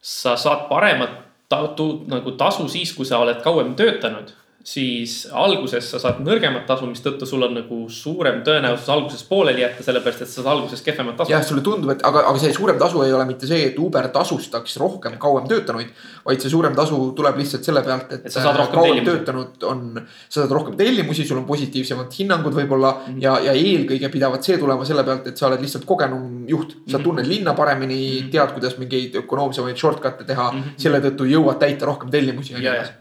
sa 0.00 0.36
saad 0.36 0.68
paremat 0.68 1.16
ta, 1.48 1.62
tu, 1.76 2.04
nagu 2.10 2.36
tasu 2.38 2.68
siis, 2.70 2.92
kui 2.94 3.06
sa 3.08 3.18
oled 3.22 3.40
kauem 3.42 3.74
töötanud, 3.78 4.30
siis 4.68 5.12
alguses 5.32 5.86
sa 5.90 5.98
saad 6.02 6.18
nõrgemat 6.24 6.66
tasu, 6.68 6.86
mistõttu 6.90 7.26
sul 7.28 7.42
on 7.46 7.54
nagu 7.56 7.76
suurem 7.88 8.42
tõenäosus 8.46 8.88
alguses 8.92 9.22
pooleli 9.28 9.62
jätta, 9.62 9.82
sellepärast 9.86 10.24
et 10.24 10.28
sa 10.28 10.42
saad 10.42 10.50
alguses 10.52 10.82
kehvemat 10.84 11.16
tasu. 11.16 11.32
jah, 11.32 11.44
sulle 11.46 11.62
tundub, 11.64 11.90
et 11.94 12.02
aga, 12.04 12.24
aga 12.28 12.38
see 12.42 12.52
suurem 12.56 12.78
tasu 12.80 13.00
ei 13.02 13.12
ole 13.16 13.24
mitte 13.30 13.46
see, 13.48 13.62
et 13.70 13.78
Uber 13.80 14.08
tasustaks 14.12 14.76
rohkem 14.82 15.16
kauem 15.22 15.46
töötanuid. 15.48 15.88
vaid 16.26 16.40
see 16.44 16.50
suurem 16.52 16.74
tasu 16.76 16.98
tuleb 17.16 17.38
lihtsalt 17.40 17.64
selle 17.64 17.82
pealt, 17.86 18.12
et, 18.12 18.26
Et 18.26 18.32
sa 18.32 18.42
saad 18.44 18.56
rohkem 18.60 18.82
tellimusi. 18.82 19.06
töötanud 19.10 19.64
on, 19.70 19.80
sa 20.28 20.42
saad 20.42 20.52
rohkem 20.58 20.76
tellimusi, 20.76 21.24
sul 21.24 21.38
on 21.40 21.46
positiivsemad 21.48 22.12
hinnangud 22.18 22.52
võib-olla 22.60 22.92
mm 22.92 23.08
Mhm. 23.08 23.16
-hmm. 23.18 23.22
ja, 23.22 23.38
ja 23.40 23.52
eelkõige 23.52 24.08
pidavat 24.12 24.44
see 24.44 24.58
tulema 24.58 24.84
selle 24.84 25.04
pealt, 25.04 25.26
et 25.26 25.36
sa 25.36 25.46
oled 25.46 25.60
lihtsalt 25.64 25.84
kogenum 25.84 26.44
juht. 26.48 26.70
sa 26.70 26.74
mm 26.76 26.82
Mhm. 26.84 26.94
-hmm. 26.96 27.04
tunned 27.04 27.26
linna 27.26 27.54
paremini 27.54 27.94
mm, 28.20 28.26
-hmm. 28.26 28.30
tead, 28.32 28.52
kuidas 28.52 28.78
mingeid 28.78 29.14
ökonoomsemaid 29.16 29.76
shortcut'e 29.76 30.24
teha 30.26 30.50
mm, 30.50 30.58
Mhm. 30.58 30.68
-hmm. 30.68 30.72
selle 30.82 31.00
tõttu 31.00 31.24
jõuad 31.24 31.58
täita 31.58 31.86
rohkem 31.86 32.10
tellimusi 32.10 32.52
ja 32.52 32.58
nii 32.58 32.68
edasi. 32.68 32.92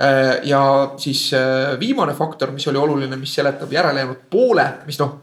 Äh, 0.00 0.40
ja 0.48 0.62
siis 0.96 1.32
äh, 1.36 1.74
viimane 1.80 2.14
faktor, 2.14 2.50
mis 2.50 2.66
oli 2.68 2.80
oluline, 2.80 3.16
mis 3.20 3.34
seletab 3.34 3.72
järelejäänud 3.72 4.24
poole, 4.30 4.64
mis 4.86 4.96
noh, 5.02 5.18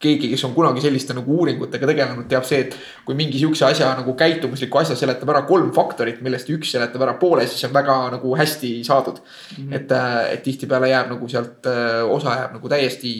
keegi, 0.00 0.28
kes 0.28 0.44
on 0.44 0.54
kunagi 0.54 0.80
selliste 0.84 1.14
nagu 1.16 1.36
uuringutega 1.38 1.88
tegelenud, 1.88 2.26
teab 2.28 2.44
see, 2.48 2.62
et 2.66 2.74
kui 3.06 3.16
mingi 3.16 3.38
sihukese 3.40 3.64
asja 3.68 3.90
nagu 3.96 4.12
käitumusliku 4.18 4.80
asja 4.80 4.96
seletab 4.98 5.32
ära 5.32 5.42
kolm 5.48 5.70
faktorit, 5.76 6.20
millest 6.24 6.50
üks 6.52 6.74
seletab 6.74 7.06
ära 7.06 7.16
poole, 7.20 7.46
siis 7.48 7.62
see 7.62 7.70
on 7.70 7.76
väga 7.76 7.96
nagu 8.16 8.34
hästi 8.36 8.72
saadud 8.88 9.20
mm. 9.22 9.56
-hmm. 9.56 9.74
et, 9.78 9.96
et 10.34 10.44
tihtipeale 10.44 10.92
jääb 10.92 11.12
nagu 11.14 11.28
sealt 11.28 11.68
äh, 11.72 12.04
osa 12.04 12.36
jääb 12.42 12.56
nagu 12.58 12.68
täiesti 12.68 13.12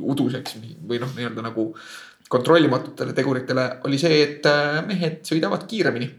uduseks 0.00 0.56
või 0.88 1.00
noh, 1.00 1.12
nii-öelda 1.16 1.44
nagu 1.48 1.72
kontrollimatutele 2.28 3.12
teguritele 3.16 3.68
oli 3.84 3.98
see, 3.98 4.22
et 4.22 4.46
äh, 4.46 4.80
mehed 4.86 5.24
sõidavad 5.24 5.64
kiiremini 5.68 6.10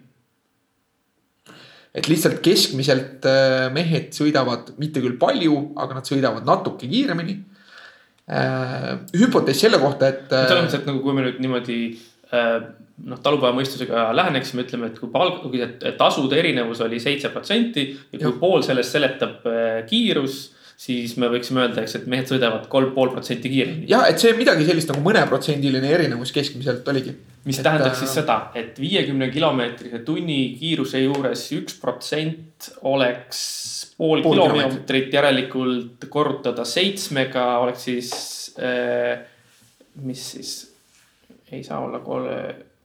et 2.00 2.10
lihtsalt 2.10 2.42
keskmiselt 2.46 3.28
äh, 3.30 3.68
mehed 3.76 4.14
sõidavad 4.16 4.74
mitte 4.82 5.04
küll 5.04 5.20
palju, 5.22 5.62
aga 5.80 6.00
nad 6.00 6.10
sõidavad 6.10 6.48
natuke 6.48 6.90
kiiremini. 6.90 7.40
hüpotees 9.18 9.58
selle 9.58 9.80
kohta, 9.82 10.12
et. 10.14 10.28
äh, 10.30 10.46
selles 10.46 10.68
mõttes, 10.68 10.82
et 10.82 10.90
nagu 10.90 11.02
kui 11.02 11.16
me 11.18 11.24
nüüd 11.26 11.40
niimoodi 11.42 11.80
äh, 12.36 12.60
noh, 13.08 13.20
talupojamõistusega 13.24 14.10
läheneksime, 14.16 14.66
ütleme, 14.68 14.92
et 14.92 15.00
kui 15.02 15.12
palk, 15.14 15.42
kui 15.46 15.64
tasude 15.98 16.40
erinevus 16.40 16.82
oli 16.86 17.00
seitse 17.02 17.32
protsenti 17.34 17.86
ja 17.90 18.18
kui 18.18 18.28
Jah. 18.28 18.40
pool 18.42 18.66
sellest 18.66 18.96
seletab 18.96 19.48
äh, 19.50 19.82
kiirus, 19.90 20.40
siis 20.80 21.18
me 21.20 21.28
võiksime 21.32 21.66
öelda, 21.66 21.84
eks, 21.84 21.98
et 22.00 22.06
mehed 22.12 22.30
sõidavad 22.30 22.70
kolm 22.72 22.94
pool 22.96 23.12
protsenti 23.12 23.52
kiiremini. 23.52 23.90
jah, 23.92 24.06
et 24.08 24.22
see 24.22 24.32
midagi 24.38 24.68
sellist 24.68 24.94
nagu 24.94 25.04
mõneprotsendiline 25.04 25.92
erinevus 25.98 26.32
keskmiselt 26.36 26.88
oligi. 26.88 27.16
mis 27.44 27.60
Et, 27.60 27.66
tähendaks 27.66 27.98
äh, 27.98 28.04
siis 28.04 28.16
seda, 28.22 28.38
et 28.56 28.80
viiekümne 28.80 29.28
kilomeetrise 29.34 30.04
tunni 30.08 30.40
kiiruse 30.60 31.04
juures 31.04 31.44
üks 31.58 31.76
protsent 31.82 32.72
oleks 32.88 33.42
pool 34.00 34.24
Pool 34.24 34.40
kilomeetrit, 34.40 35.12
järelikult 35.12 36.08
korrutada 36.12 36.64
seitsmega 36.64 37.46
oleks 37.66 37.84
siis 37.90 38.12
äh,, 38.64 39.20
mis 40.00 40.24
siis 40.32 40.54
ei 41.52 41.64
saa 41.64 41.82
olla 41.84 42.00
kolm, 42.00 42.30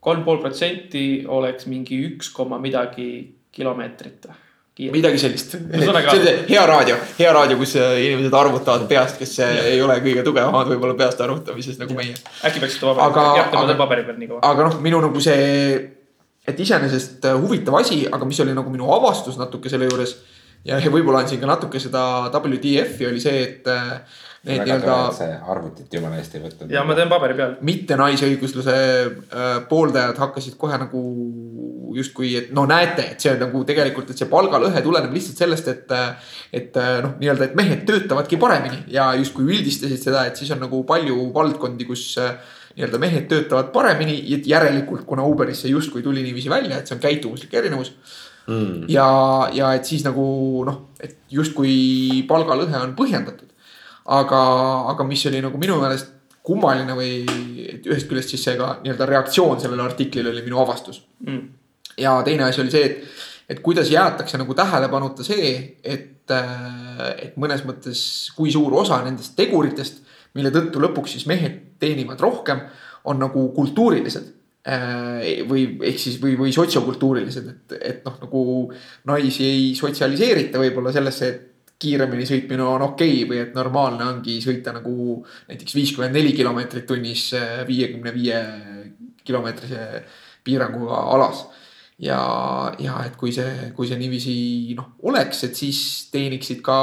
kolm 0.03 0.23
pool 0.27 0.41
protsenti 0.43 1.23
oleks 1.27 1.69
mingi 1.71 2.01
üks 2.09 2.33
koma 2.35 2.59
midagi 2.59 3.07
kilomeetrit. 3.55 4.27
Midagi 4.75 5.19
sellist. 5.21 5.53
See 5.55 6.33
hea 6.49 6.63
raadio, 6.67 6.97
hea 7.19 7.31
raadio, 7.31 7.55
kus 7.61 7.75
äh, 7.79 7.93
inimesed 8.03 8.33
arvutavad 8.35 8.83
peast, 8.89 9.17
kes 9.21 9.37
äh, 9.39 9.59
ei 9.71 9.81
ole 9.81 9.95
kõige 10.03 10.23
tugevamad 10.27 10.67
võib-olla 10.73 10.97
peast 10.99 11.21
arvutamises 11.23 11.77
nagu 11.79 11.95
meie. 11.95 12.15
äkki 12.43 12.59
peaksite 12.63 12.89
vabandama 12.89 13.07
Aga-, 13.11 13.37
jah, 13.39 13.51
ma 13.53 13.61
aga- 13.61 13.69
teen 13.71 13.79
paberi 13.79 14.03
peal 14.07 14.17
nii 14.19 14.27
kaua. 14.33 14.41
aga 14.51 14.67
noh, 14.67 14.79
minu 14.83 14.99
nagu 15.05 15.21
see, 15.23 15.75
et 16.47 16.59
iseenesest 16.59 17.23
äh, 17.31 17.37
huvitav 17.39 17.79
asi, 17.79 18.01
aga 18.11 18.27
mis 18.27 18.39
oli 18.43 18.55
nagu 18.57 18.73
minu 18.73 18.91
avastus 18.97 19.39
natuke 19.39 19.71
selle 19.71 19.87
juures. 19.87 20.17
Ja 20.65 20.79
ja 20.81 20.91
võib-olla 20.91 21.23
on 21.23 21.29
siin 21.29 21.41
ka 21.41 21.49
natuke 21.49 21.81
seda 21.81 22.03
WTF-i 22.33 23.09
oli 23.09 23.21
see, 23.21 23.41
et 23.43 23.67
äh, 23.69 24.23
need 24.45 24.63
nii-öelda 24.65 24.95
et 25.09 25.17
sa 25.17 25.27
arvutit 25.53 25.93
jumala 25.93 26.19
hästi 26.19 26.39
ei 26.39 26.43
võtnud. 26.45 26.73
ja 26.73 26.83
ma 26.87 26.97
teen 26.97 27.11
paberi 27.11 27.37
peal. 27.37 27.55
mitte 27.65 27.97
naisõigusluse 27.99 28.75
äh, 28.75 29.53
pooldajad 29.69 30.21
hakkasid 30.25 30.57
kohe 30.61 30.79
nagu 30.81 31.03
justkui, 31.95 32.33
et 32.35 32.51
no 32.55 32.65
näete, 32.67 33.05
et 33.13 33.23
see 33.23 33.31
on 33.31 33.39
nagu 33.45 33.61
tegelikult, 33.67 34.09
et 34.11 34.19
see 34.19 34.27
palgalõhe 34.31 34.81
tuleneb 34.83 35.13
lihtsalt 35.15 35.45
sellest, 35.45 35.71
et. 35.71 35.95
et 36.55 36.77
äh, 36.81 36.91
noh, 37.05 37.15
nii-öelda, 37.21 37.49
et 37.49 37.55
mehed 37.57 37.85
töötavadki 37.87 38.41
paremini 38.41 38.83
ja 38.91 39.11
justkui 39.19 39.47
üldistasid 39.47 40.01
seda, 40.01 40.25
et 40.27 40.39
siis 40.39 40.51
on 40.55 40.63
nagu 40.65 40.83
palju 40.87 41.29
valdkondi, 41.35 41.87
kus 41.87 42.13
nii-öelda 42.75 42.99
mehed 42.99 43.29
töötavad 43.31 43.71
paremini, 43.75 44.17
et 44.35 44.47
järelikult, 44.49 45.05
kuna 45.07 45.23
Uberis 45.23 45.61
see 45.63 45.71
justkui 45.71 46.03
tuli 46.03 46.23
niiviisi 46.25 46.51
välja, 46.51 46.79
et 46.79 46.89
see 46.89 46.97
on 46.97 47.03
käitumuslik 47.03 47.53
erinevus 47.55 47.93
mm.. 48.47 48.85
ja, 48.91 49.07
ja 49.53 49.73
et 49.77 49.85
siis 49.85 50.05
nagu 50.05 50.25
noh, 50.67 50.79
et 50.99 51.17
justkui 51.31 52.23
palgalõhe 52.29 52.81
on 52.81 52.95
põhjendatud. 52.97 53.51
aga, 54.05 54.41
aga 54.93 55.03
mis 55.03 55.25
oli 55.25 55.41
nagu 55.41 55.57
minu 55.61 55.79
meelest 55.81 56.11
kummaline 56.45 56.93
või 56.93 57.13
et 57.71 57.85
ühest 57.89 58.09
küljest 58.09 58.35
siis 58.35 58.43
see 58.45 58.57
ka 58.57 58.75
nii-öelda 58.83 59.05
reaktsioon 59.09 59.61
sellele 59.61 59.81
artiklile 59.81 60.29
oli 60.29 60.43
minu 60.45 60.59
avastus. 60.61 61.01
Mm. 61.25 61.47
ja 61.97 62.19
teine 62.25 62.49
asi 62.49 62.61
oli 62.61 62.73
see, 62.73 62.85
et, 62.85 63.23
et 63.49 63.63
kuidas 63.65 63.89
jäetakse 63.89 64.37
nagu 64.37 64.53
tähelepanuta 64.53 65.25
see, 65.25 65.55
et 65.83 66.11
et, 66.25 67.21
et 67.21 67.37
mõnes 67.37 67.63
mõttes, 67.65 68.01
kui 68.35 68.51
suur 68.53 68.73
osa 68.81 69.01
nendest 69.05 69.35
teguritest, 69.37 70.01
mille 70.35 70.51
tõttu 70.53 70.81
lõpuks 70.81 71.15
siis 71.15 71.27
mehed 71.29 71.77
teenivad 71.79 72.19
rohkem, 72.21 72.65
on 73.05 73.19
nagu 73.21 73.49
kultuurilised. 73.55 74.31
Või 74.65 75.65
ehk 75.85 75.99
siis, 76.01 76.15
või, 76.21 76.33
või 76.39 76.53
sotsiokultuurilised, 76.53 77.49
et, 77.51 77.75
et 77.77 78.07
noh, 78.07 78.15
nagu 78.23 78.45
naisi 79.05 79.45
ei 79.45 79.67
sotsialiseerita 79.77 80.61
võib-olla 80.61 80.93
sellesse, 80.95 81.29
et 81.29 81.43
kiiremini 81.81 82.25
sõitmine 82.25 82.63
on 82.63 82.85
okei 82.87 83.17
okay, 83.19 83.27
või 83.29 83.41
et 83.43 83.57
normaalne 83.57 84.07
ongi 84.07 84.39
sõita 84.41 84.73
nagu 84.73 85.19
näiteks 85.49 85.75
viiskümmend 85.75 86.15
neli 86.15 86.31
kilomeetrit 86.33 86.87
tunnis 86.87 87.27
viiekümne 87.67 88.13
viie 88.15 88.39
kilomeetrise 89.25 90.03
piiranguga 90.45 91.03
alas. 91.15 91.45
Ja, 91.99 92.19
ja 92.79 92.97
et 93.07 93.15
kui 93.19 93.31
see, 93.31 93.69
kui 93.75 93.87
see 93.87 93.99
niiviisi 93.99 94.35
noh 94.75 94.97
oleks, 95.07 95.45
et 95.47 95.55
siis 95.55 95.79
teeniksid 96.11 96.59
ka 96.65 96.77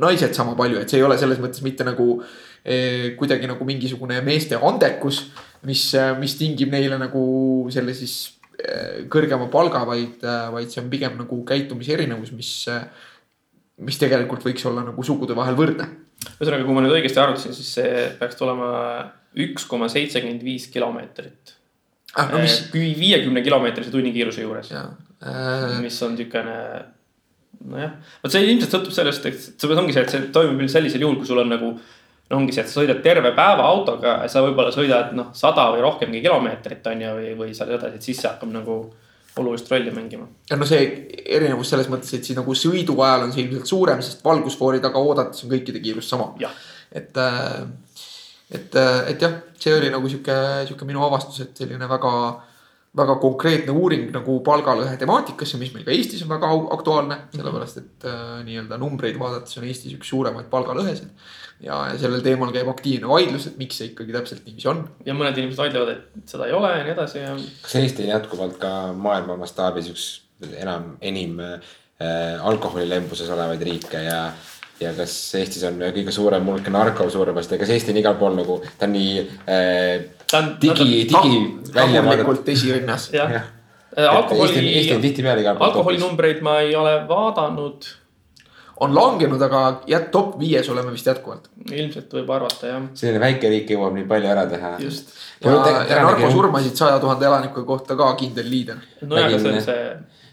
naised 0.00 0.36
sama 0.36 0.54
palju, 0.58 0.80
et 0.80 0.90
see 0.90 1.00
ei 1.00 1.06
ole 1.06 1.16
selles 1.18 1.40
mõttes 1.42 1.64
mitte 1.64 1.86
nagu 1.88 2.20
eh, 2.20 3.16
kuidagi 3.18 3.48
nagu 3.50 3.64
mingisugune 3.66 4.20
meeste 4.26 4.60
andekus, 4.60 5.24
mis, 5.68 5.84
mis 6.20 6.36
tingib 6.40 6.72
neile 6.72 6.98
nagu 7.00 7.22
selle 7.72 7.94
siis 7.96 8.16
eh, 8.58 9.06
kõrgema 9.12 9.50
palga, 9.52 9.84
vaid, 9.88 10.24
vaid 10.54 10.72
see 10.72 10.82
on 10.82 10.90
pigem 10.92 11.16
nagu 11.20 11.40
käitumise 11.48 11.96
erinevus, 11.96 12.34
mis, 12.36 12.52
mis 13.84 14.00
tegelikult 14.00 14.44
võiks 14.46 14.66
olla 14.68 14.86
nagu 14.88 15.04
sugude 15.06 15.36
vahel 15.36 15.58
võrdne. 15.58 15.88
ühesõnaga, 16.36 16.66
kui 16.66 16.76
ma 16.76 16.84
nüüd 16.84 16.98
õigesti 16.98 17.20
arvutasin, 17.22 17.56
siis 17.56 17.72
see 17.78 18.04
peaks 18.20 18.36
tulema 18.40 18.70
üks 19.38 19.66
koma 19.70 19.88
seitsekümmend 19.90 20.42
viis 20.44 20.66
kilomeetrit. 20.72 21.54
ah, 22.16 22.32
no 22.32 22.40
mis, 22.42 22.62
viiekümne 22.74 23.42
kilomeetrise 23.46 23.92
tunnikiiruse 23.94 24.42
juures, 24.42 24.72
äh,, 24.74 25.78
mis 25.82 26.00
on 26.02 26.16
niisugune. 26.16 26.56
nojah, 27.70 27.94
vot 28.22 28.34
see 28.34 28.46
ilmselt 28.48 28.74
sõltub 28.74 28.96
sellest, 28.96 29.26
et 29.28 29.62
see 29.62 29.76
ongi 29.76 29.94
see, 29.94 30.02
et 30.06 30.14
see 30.14 30.28
toimub 30.34 30.58
veel 30.58 30.72
sellisel 30.72 31.04
juhul, 31.04 31.18
kui 31.20 31.28
sul 31.28 31.42
on 31.42 31.52
nagu. 31.52 31.74
No 32.30 32.38
ongi 32.38 32.54
see, 32.54 32.64
et 32.64 32.70
sa 32.70 32.80
sõidad 32.80 33.02
terve 33.04 33.34
päeva 33.36 33.66
autoga 33.66 34.16
sa 34.30 34.42
võib-olla 34.44 34.72
sõidad 34.74 35.14
noh, 35.18 35.30
sada 35.36 35.68
või 35.74 35.82
rohkemgi 35.84 36.22
kilomeetrit 36.22 36.86
on 36.92 37.06
ju, 37.06 37.14
või, 37.18 37.30
või 37.42 37.54
seal 37.56 37.72
edasi, 37.74 37.98
et 37.98 38.10
siis 38.10 38.20
see 38.22 38.30
hakkab 38.30 38.52
nagu 38.54 38.80
olulist 39.40 39.70
rolli 39.70 39.90
mängima. 39.94 40.26
ja 40.50 40.58
no 40.58 40.66
see 40.66 40.82
erinevus 41.24 41.70
selles 41.72 41.88
mõttes, 41.90 42.12
et 42.16 42.26
siis 42.26 42.38
nagu 42.38 42.54
sõidu 42.58 42.96
ajal 43.02 43.26
on 43.26 43.34
see 43.34 43.44
ilmselt 43.44 43.70
suurem, 43.70 44.02
sest 44.04 44.24
valgusfoori 44.26 44.82
taga 44.82 45.02
oodates 45.02 45.44
on 45.44 45.52
kõikide 45.52 45.82
kiirus 45.82 46.10
sama. 46.10 46.32
et, 46.92 47.18
et, 48.50 48.78
et 49.14 49.26
jah, 49.26 49.40
see 49.58 49.74
oli 49.76 49.90
nagu 49.92 50.10
sihuke, 50.10 50.36
sihuke 50.68 50.88
minu 50.88 51.04
avastus, 51.06 51.42
et 51.44 51.62
selline 51.62 51.88
väga, 51.90 52.14
väga 52.98 53.18
konkreetne 53.22 53.74
uuring 53.74 54.08
nagu 54.14 54.40
palgalõhe 54.46 54.96
temaatikasse, 55.00 55.60
mis 55.62 55.74
meil 55.74 55.86
ka 55.86 55.94
Eestis 55.94 56.24
on 56.26 56.32
väga 56.34 56.50
aktuaalne, 56.78 57.20
sellepärast 57.36 57.82
et 57.82 58.08
äh, 58.10 58.40
nii-öelda 58.46 58.80
numbreid 58.82 59.18
vaadates 59.20 59.60
on 59.60 59.68
Eestis 59.70 59.94
üks 59.98 60.10
suuremaid 60.10 60.50
palgalõhesid. 60.50 61.14
ja, 61.64 61.80
ja 61.92 61.98
sellel 62.00 62.22
teemal 62.24 62.52
käib 62.54 62.70
aktiivne 62.72 63.10
vaidlus, 63.10 63.48
et 63.50 63.58
miks 63.60 63.80
see 63.80 63.90
ikkagi 63.90 64.14
täpselt 64.16 64.46
niiviisi 64.46 64.70
on. 64.72 64.84
ja 65.06 65.16
mõned 65.16 65.36
inimesed 65.38 65.60
vaidlevad, 65.60 65.92
et 65.96 66.32
seda 66.34 66.48
ei 66.48 66.56
ole 66.56 66.72
ja 66.72 66.84
nii 66.86 66.94
edasi 66.94 67.22
ja. 67.22 67.34
kas 67.64 67.76
Eesti 67.82 68.06
on 68.06 68.14
jätkuvalt 68.14 68.56
ka 68.62 68.72
maailma 68.96 69.36
mastaabis 69.40 69.90
üks 69.92 70.06
enam, 70.60 70.94
enim 71.04 71.36
äh, 71.44 71.60
alkoholilembuses 72.40 73.30
olevaid 73.36 73.68
riike 73.68 74.06
ja 74.06 74.22
ja 74.80 74.94
kas 74.96 75.12
Eestis 75.36 75.64
on 75.68 75.76
kõige 75.92 76.12
suurem 76.14 76.46
hulk 76.48 76.68
narkosurmasid 76.72 77.56
ja 77.56 77.60
kas 77.60 77.72
Eesti 77.74 77.92
on 77.92 78.00
igal 78.00 78.16
pool 78.20 78.36
nagu, 78.38 78.60
ta 78.80 78.88
on 78.88 78.94
nii 78.96 79.16
äh, 79.44 80.08
ta 80.30 80.40
on. 80.40 80.52
digi, 80.62 81.04
digi 81.10 81.40
välja 81.74 82.04
vaadatud. 82.06 82.48
esirinnas. 82.48 83.10
jah, 83.12 83.34
jah, 83.36 83.48
Eesti 83.96 84.00
on, 84.00 84.00
Eesti 84.00 84.06
on 84.06 84.16
alkoholi, 84.16 85.02
tihtipeale 85.08 85.44
igal 85.44 85.58
pool. 85.58 85.68
alkoholinumbreid 85.68 86.44
ma 86.46 86.60
ei 86.64 86.76
ole 86.76 86.94
vaadanud. 87.08 87.90
On 88.80 88.94
langenud, 88.94 89.42
aga 89.42 89.62
jät-, 89.88 90.08
top 90.12 90.38
viies 90.40 90.68
oleme 90.72 90.92
vist 90.94 91.08
jätkuvalt. 91.08 91.50
ilmselt 91.70 92.14
võib 92.16 92.30
arvata 92.36 92.70
jah, 92.70 92.86
selline 92.96 93.20
väike 93.22 93.50
riik 93.52 93.74
jõuab 93.74 93.96
nii 93.96 94.06
palju 94.08 94.30
ära 94.32 94.46
teha. 94.50 94.76
just. 94.84 95.12
ja, 95.44 95.58
ja 95.90 96.04
narkosurmasid 96.06 96.78
saja 96.80 97.00
tuhande 97.02 97.28
elaniku 97.28 97.64
kohta 97.68 97.96
ka 97.98 98.14
kindel 98.20 98.48
liider. 98.50 98.80
nojah, 99.02 99.28
aga 99.28 99.40
see 99.42 99.52
on 99.52 99.66
see, 99.66 99.84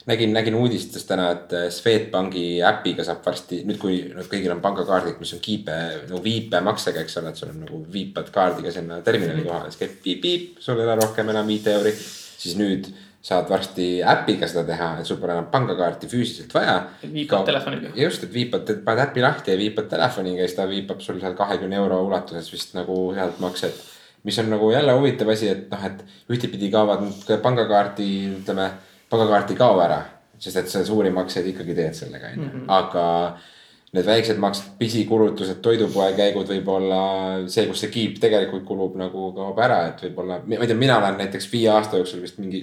nägin, 0.07 0.33
nägin 0.35 0.55
uudistest 0.55 1.09
täna, 1.09 1.31
et 1.35 1.55
äh, 1.57 1.65
Swedbanki 1.73 2.45
äpiga 2.63 3.03
saab 3.07 3.25
varsti 3.25 3.63
nüüd, 3.67 3.79
kui 3.81 3.99
nüüd 4.13 4.29
kõigil 4.31 4.53
on 4.55 4.63
pangakaardid, 4.63 5.19
mis 5.19 5.33
on 5.35 5.43
kiipe 5.43 5.75
nagu 6.07 6.21
viipemaksega, 6.23 7.03
eks 7.03 7.19
ole, 7.21 7.33
et 7.33 7.41
sul 7.41 7.51
on 7.51 7.59
nagu 7.65 7.81
viipad 7.91 8.31
kaardiga 8.33 8.71
sinna 8.73 9.01
terminali 9.05 9.43
kohale, 9.47 9.73
siis 9.73 9.83
käib 9.83 9.99
piip-piip, 10.05 10.63
sul 10.63 10.79
ei 10.79 10.87
ole 10.87 10.95
rohkem 11.01 11.35
enam 11.35 11.51
viite 11.51 11.75
euri. 11.75 11.93
siis 12.37 12.53
nüüd 12.55 12.87
saad 13.27 13.49
varsti 13.51 13.87
äpiga 14.07 14.47
seda 14.47 14.63
teha, 14.63 14.93
et 15.01 15.09
sul 15.09 15.19
pole 15.19 15.33
enam 15.35 15.49
pangakaarti 15.51 16.07
füüsiliselt 16.07 16.53
vaja. 16.55 16.77
viipad 17.03 17.43
telefoniga. 17.49 17.91
just, 17.99 18.23
et 18.23 18.33
viipad, 18.33 18.71
paned 18.85 19.03
äpi 19.09 19.25
lahti 19.25 19.51
ja 19.51 19.59
viipad 19.59 19.89
telefoniga 19.91 20.45
ja 20.45 20.47
siis 20.47 20.59
ta 20.59 20.69
viipab 20.69 21.03
sul 21.03 21.19
seal 21.19 21.35
kahekümne 21.35 21.75
euro 21.75 21.99
ulatuses 22.07 22.47
vist 22.53 22.75
nagu 22.77 22.97
sealt 23.17 23.43
maksed 23.43 23.85
mis 24.27 24.39
on 24.39 24.49
nagu 24.49 24.71
jälle 24.71 24.93
huvitav 24.93 25.29
asi, 25.29 25.49
et 25.49 25.69
noh, 25.71 25.83
et 25.85 26.03
ühtepidi 26.33 26.71
kaovad 26.71 27.05
pangakaardi, 27.41 28.07
ütleme, 28.41 28.69
pangakaart 29.09 29.53
ei 29.53 29.59
kao 29.59 29.79
ära. 29.83 30.03
sest 30.39 30.57
et 30.59 30.67
sa 30.69 30.83
suuri 30.85 31.09
makseid 31.09 31.47
ikkagi 31.49 31.73
teed 31.73 31.95
sellega, 31.97 32.29
onju, 32.35 32.59
aga 32.69 33.05
need 33.95 34.05
väiksed 34.05 34.37
maksed, 34.37 34.75
pisikulutused, 34.77 35.57
toidupoe 35.65 36.11
käigud 36.13 36.51
võib-olla 36.51 36.99
see, 37.49 37.63
kus 37.65 37.81
see 37.81 37.89
kiip 37.89 38.19
tegelikult 38.21 38.67
kulub 38.67 38.99
nagu 39.01 39.31
kaob 39.33 39.57
ära, 39.65 39.79
et 39.89 40.03
võib-olla, 40.05 40.37
ma 40.45 40.59
ei 40.59 40.69
tea, 40.69 40.77
mina 40.77 40.99
olen 40.99 41.17
näiteks 41.23 41.49
viie 41.49 41.71
aasta 41.73 41.97
jooksul 41.97 42.21
vist 42.21 42.37
mingi. 42.37 42.61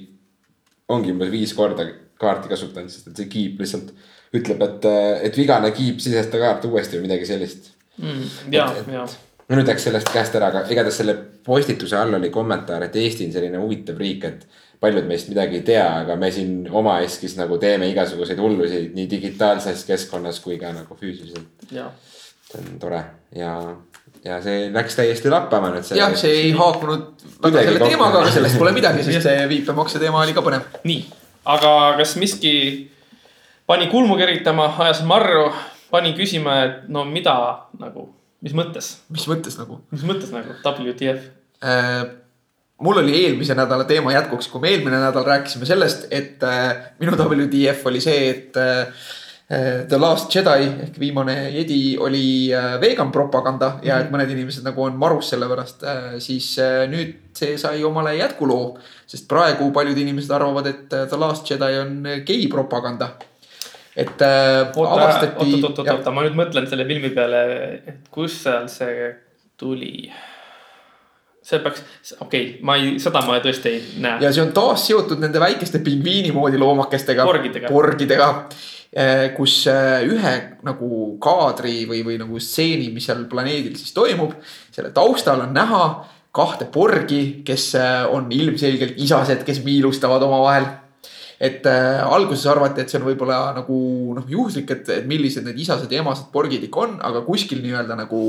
Ongi 0.88 1.12
umbes 1.14 1.31
viis 1.33 1.55
korda 1.57 1.87
kaarti 2.20 2.49
kasutanud, 2.49 2.90
sest 2.92 3.09
et 3.11 3.16
see 3.23 3.29
kiip 3.31 3.61
lihtsalt 3.61 3.92
ütleb, 4.35 4.62
et, 4.66 4.88
et 5.29 5.37
vigane 5.38 5.70
kiip, 5.77 6.01
sisesta 6.03 6.38
kaart 6.42 6.64
uuesti 6.68 6.99
või 6.99 7.07
midagi 7.09 7.27
sellist 7.29 7.70
ja, 8.51 8.66
Et- 8.81 8.88
ja. 8.92 9.05
no 9.49 9.57
nüüd 9.59 9.68
läks 9.70 9.85
sellest 9.88 10.11
käest 10.12 10.35
ära, 10.35 10.49
aga 10.51 10.64
igatahes 10.73 10.97
selle 11.03 11.14
postituse 11.47 11.97
all 11.97 12.14
oli 12.18 12.31
kommentaar, 12.35 12.83
et 12.88 12.97
Eesti 12.97 13.27
on 13.29 13.33
selline 13.37 13.61
huvitav 13.62 13.99
riik, 14.01 14.25
et 14.25 14.47
paljud 14.81 15.07
meist 15.09 15.29
midagi 15.31 15.61
ei 15.61 15.62
tea, 15.64 15.85
aga 16.03 16.16
me 16.20 16.31
siin 16.35 16.66
omaeskis 16.70 17.37
nagu 17.38 17.57
teeme 17.62 17.87
igasuguseid 17.92 18.40
hullusi 18.42 18.81
nii 18.94 19.07
digitaalses 19.11 19.85
keskkonnas 19.88 20.40
kui 20.44 20.59
ka 20.61 20.73
nagu 20.77 20.97
füüsiliselt. 21.01 21.70
ja, 22.55 22.62
see 22.62 22.73
on 22.73 22.81
tore 22.83 23.03
ja, 23.35 23.53
ja 24.25 24.40
see 24.45 24.71
läks 24.75 24.97
täiesti 24.99 25.33
lappama 25.33 25.73
nüüd. 25.75 25.90
jah, 25.99 26.14
see 26.19 26.33
ei 26.47 26.55
haakunud 26.57 27.27
väga 27.43 27.67
selle 27.69 27.85
teemaga, 27.85 28.23
aga 28.23 28.33
sellest 28.35 28.59
pole 28.61 28.73
midagi, 28.77 29.05
sest 29.07 29.29
see 29.29 29.47
viipemakse 29.51 30.03
teema 30.03 30.23
oli 30.23 30.35
ka 30.37 30.45
põnev. 30.47 30.67
nii, 30.87 31.05
aga 31.57 31.73
kas 32.01 32.17
miski 32.21 32.55
pani 33.67 33.88
kulmu 33.93 34.19
keritama, 34.21 34.69
ajas 34.87 35.03
marru, 35.09 35.49
pani 35.93 36.14
küsima, 36.19 36.59
et 36.67 36.85
no 36.93 37.07
mida 37.09 37.37
nagu, 37.81 38.09
mis 38.45 38.55
mõttes, 38.57 38.99
mis 39.14 39.27
mõttes 39.31 39.59
nagu? 39.61 39.81
mis 39.95 40.05
mõttes 40.07 40.35
nagu 40.35 40.59
WTF? 40.61 41.33
mul 42.85 42.99
oli 43.01 43.14
eelmise 43.25 43.55
nädala 43.57 43.87
teema 43.88 44.12
jätkuks, 44.12 44.49
kui 44.53 44.61
me 44.61 44.73
eelmine 44.75 44.99
nädal 45.01 45.25
rääkisime 45.27 45.67
sellest, 45.69 46.09
et 46.11 46.43
äh, 46.45 46.90
minu 47.01 47.14
WTF 47.17 47.87
oli 47.88 48.03
see, 48.05 48.31
et 48.31 48.59
äh, 48.61 49.07
The 49.48 49.98
Last 50.00 50.33
Jedi 50.33 50.68
ehk 50.87 50.94
viimane 50.96 51.35
jedi 51.52 51.98
oli 52.00 52.48
äh, 52.48 52.78
vegan 52.80 53.11
propaganda 53.12 53.74
ja 53.85 53.98
et 54.00 54.09
mõned 54.12 54.30
inimesed 54.33 54.64
nagu 54.64 54.87
on 54.87 54.96
marus 54.96 55.28
selle 55.35 55.50
pärast 55.50 55.85
äh,, 55.85 56.14
siis 56.24 56.54
nüüd 56.88 57.37
see 57.37 57.59
sai 57.61 57.85
omale 57.85 58.14
jätkuloo. 58.16 58.78
sest 59.07 59.28
praegu 59.28 59.68
paljud 59.74 60.00
inimesed 60.00 60.33
arvavad, 60.33 60.70
et 60.70 60.88
The 60.88 61.20
Last 61.20 61.50
Jedi 61.50 61.76
on 61.83 62.09
gei 62.24 62.48
propaganda. 62.48 63.11
et 63.94 64.16
oota, 64.16 64.88
avastati 64.96 65.37
oot, 65.37 65.61
oot, 65.61 65.78
oot, 65.78 65.92
oota, 65.92 66.11
ma 66.11 66.24
nüüd 66.24 66.40
mõtlen 66.40 66.70
selle 66.70 66.88
filmi 66.88 67.12
peale, 67.14 67.44
et 67.85 68.09
kus 68.11 68.40
seal 68.46 68.64
see 68.72 69.11
tuli. 69.61 70.09
See 71.44 71.61
peaks, 71.61 71.83
okei 72.18 72.24
okay,, 72.24 72.46
ma 72.64 72.78
ei, 72.80 72.94
seda 73.02 73.20
ma 73.26 73.37
tõesti 73.44 73.72
ei 73.72 73.83
näe. 74.04 74.22
ja 74.24 74.33
see 74.33 74.44
on 74.44 74.54
taas 74.57 74.87
seotud 74.88 75.20
nende 75.20 75.42
väikeste 75.42 75.83
pingviini 75.85 76.33
moodi 76.33 76.61
loomakestega. 76.61 77.26
Porgidega. 77.28 77.69
porgidega, 77.69 78.31
kus 79.37 79.58
äh, 79.69 80.06
ühe 80.08 80.35
nagu 80.64 80.88
kaadri 81.23 81.83
või, 81.90 82.00
või 82.06 82.19
nagu 82.23 82.40
stseeni, 82.40 82.88
mis 82.94 83.08
seal 83.10 83.27
planeedil 83.31 83.77
siis 83.77 83.92
toimub, 83.96 84.37
selle 84.73 84.94
taustal 84.96 85.44
on 85.44 85.52
näha 85.56 85.85
kahte 86.35 86.66
porgi, 86.73 87.42
kes 87.46 87.69
äh, 87.79 88.00
on 88.10 88.33
ilmselgelt 88.35 88.98
isased, 88.98 89.44
kes 89.46 89.60
miilustavad 89.66 90.23
omavahel 90.27 90.66
et 91.45 91.67
äh, 91.69 92.01
alguses 92.01 92.47
arvati, 92.49 92.81
et 92.81 92.90
see 92.92 93.01
on 93.01 93.09
võib-olla 93.09 93.38
nagu 93.57 93.79
noh, 94.17 94.29
juhuslik, 94.31 94.71
et, 94.73 94.88
et 95.01 95.09
millised 95.09 95.45
need 95.45 95.59
isased 95.61 95.90
ja 95.92 96.01
emased 96.01 96.31
porgid 96.33 96.63
ikka 96.65 96.85
on, 96.87 96.95
aga 97.05 97.25
kuskil 97.27 97.61
nii-öelda 97.65 97.99
nagu 97.99 98.21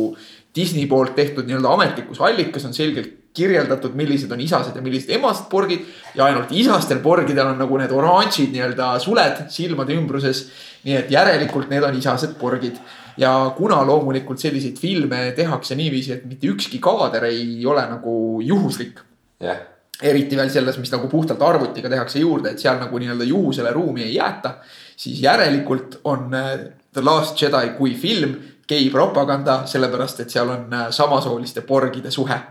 Disney 0.56 0.90
poolt 0.92 1.16
tehtud 1.16 1.48
nii-öelda 1.48 1.72
ametlikus 1.78 2.20
allikas 2.24 2.68
on 2.68 2.76
selgelt 2.76 3.14
kirjeldatud, 3.36 3.96
millised 4.00 4.32
on 4.32 4.42
isased 4.44 4.76
ja 4.76 4.84
millised 4.84 5.12
emased 5.16 5.48
porgid. 5.52 5.86
ja 6.16 6.28
ainult 6.28 6.52
isastel 6.56 7.02
porgidel 7.04 7.52
on 7.52 7.60
nagu 7.60 7.80
need 7.80 7.92
oranžid 7.92 8.52
nii-öelda 8.56 8.94
suled 9.04 9.46
silmade 9.54 9.96
ümbruses. 9.96 10.48
nii 10.86 11.00
et 11.00 11.12
järelikult 11.12 11.70
need 11.72 11.84
on 11.84 11.96
isased 11.98 12.36
porgid 12.40 12.80
ja 13.18 13.32
kuna 13.58 13.80
loomulikult 13.88 14.40
selliseid 14.40 14.80
filme 14.80 15.32
tehakse 15.36 15.76
niiviisi, 15.76 16.12
et 16.14 16.26
mitte 16.28 16.48
ükski 16.52 16.82
kaader 16.84 17.30
ei 17.32 17.64
ole 17.66 17.86
nagu 17.92 18.42
juhuslik 18.44 19.00
jah, 19.44 19.64
eriti 20.02 20.36
veel 20.36 20.50
selles, 20.52 20.78
mis 20.82 20.92
nagu 20.92 21.08
puhtalt 21.12 21.42
arvutiga 21.42 21.90
tehakse 21.92 22.20
juurde, 22.20 22.50
et 22.52 22.60
seal 22.60 22.80
nagu 22.82 23.00
nii-öelda 23.00 23.24
juhusele 23.30 23.72
ruumi 23.72 24.04
ei 24.04 24.16
jäeta. 24.16 24.56
siis 24.98 25.22
järelikult 25.22 26.00
on 26.04 26.34
äh, 26.34 26.60
The 26.94 27.02
Last 27.04 27.42
Jedi 27.42 27.70
kui 27.78 27.96
film 27.96 28.36
gei 28.68 28.90
propaganda, 28.90 29.62
sellepärast 29.66 30.20
et 30.20 30.30
seal 30.30 30.50
on 30.50 30.74
äh, 30.74 30.90
samasooliste 30.90 31.62
porgide 31.62 32.12
suhe 32.12 32.42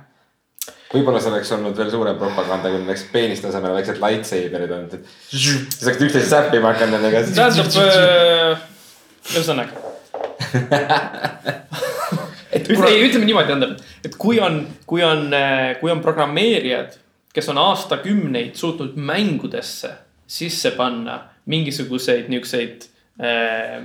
võib-olla 0.94 1.20
see 1.20 1.30
oleks 1.32 1.52
olnud 1.56 1.76
veel 1.76 1.90
suurem 1.90 2.18
propaganda, 2.18 2.70
kui 2.70 2.82
oleks 2.84 3.04
peeniste 3.12 3.48
asemel 3.48 3.74
väiksed 3.74 3.98
lightsaber'id 4.02 4.70
olnud, 4.76 4.94
et. 4.94 5.04
siis 5.30 5.82
oleks 5.82 6.02
üksteist 6.06 6.30
säppima 6.30 6.72
hakanud 6.72 7.00
nendega. 7.00 7.18
tähendab 7.34 7.66
äh,, 7.82 8.58
ühesõnaga 9.34 9.72
et 12.54 12.70
ei, 12.70 13.00
ütleme 13.08 13.26
niimoodi, 13.26 13.48
tähendab, 13.50 13.72
et 14.06 14.14
kui 14.20 14.36
on, 14.42 14.54
kui 14.86 15.02
on, 15.04 15.20
kui 15.80 15.90
on 15.90 16.00
programmeerijad, 16.04 16.90
kes 17.34 17.48
on 17.50 17.58
aastakümneid 17.58 18.54
suutnud 18.58 18.96
mängudesse 18.96 19.90
sisse 20.26 20.70
panna 20.76 21.18
mingisuguseid 21.50 22.30
niukseid 22.32 22.86
äh, 23.20 23.84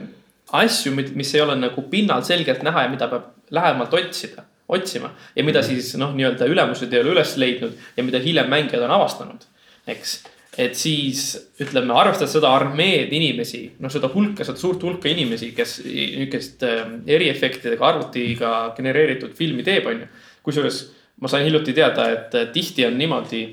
asju, 0.52 0.94
mis 0.96 1.36
ei 1.36 1.42
ole 1.42 1.58
nagu 1.60 1.84
pinnal 1.92 2.24
selgelt 2.26 2.64
näha 2.66 2.86
ja 2.86 2.94
mida 2.94 3.10
peab 3.12 3.30
lähemalt 3.54 3.94
otsida, 3.94 4.46
otsima. 4.70 5.12
ja 5.36 5.44
mida 5.44 5.64
siis 5.66 5.96
noh, 5.98 6.14
nii-öelda 6.16 6.48
ülemused 6.50 6.94
ei 6.94 7.02
ole 7.02 7.16
üles 7.18 7.36
leidnud 7.42 7.78
ja 7.98 8.06
mida 8.06 8.22
hiljem 8.24 8.50
mängijad 8.50 8.86
on 8.86 8.98
avastanud, 9.00 9.48
eks 9.90 10.20
et 10.60 10.76
siis 10.76 11.34
ütleme, 11.62 11.94
arvestades 11.96 12.34
seda 12.36 12.50
armeed 12.52 13.14
inimesi, 13.16 13.62
noh, 13.80 13.92
seda 13.94 14.10
hulka, 14.12 14.44
seda 14.44 14.60
suurt 14.60 14.82
hulka 14.84 15.08
inimesi, 15.12 15.52
kes 15.56 15.78
niisugust 15.86 16.66
äh, 16.68 16.82
eriefektidega 17.18 17.86
arvutiga 17.88 18.54
genereeritud 18.78 19.36
filmi 19.38 19.64
teeb, 19.68 19.88
on 19.88 20.04
ju. 20.04 20.10
kusjuures 20.44 20.82
ma 21.20 21.32
sain 21.32 21.46
hiljuti 21.46 21.74
teada, 21.76 22.08
et 22.14 22.38
tihti 22.54 22.86
on 22.88 22.98
niimoodi, 22.98 23.44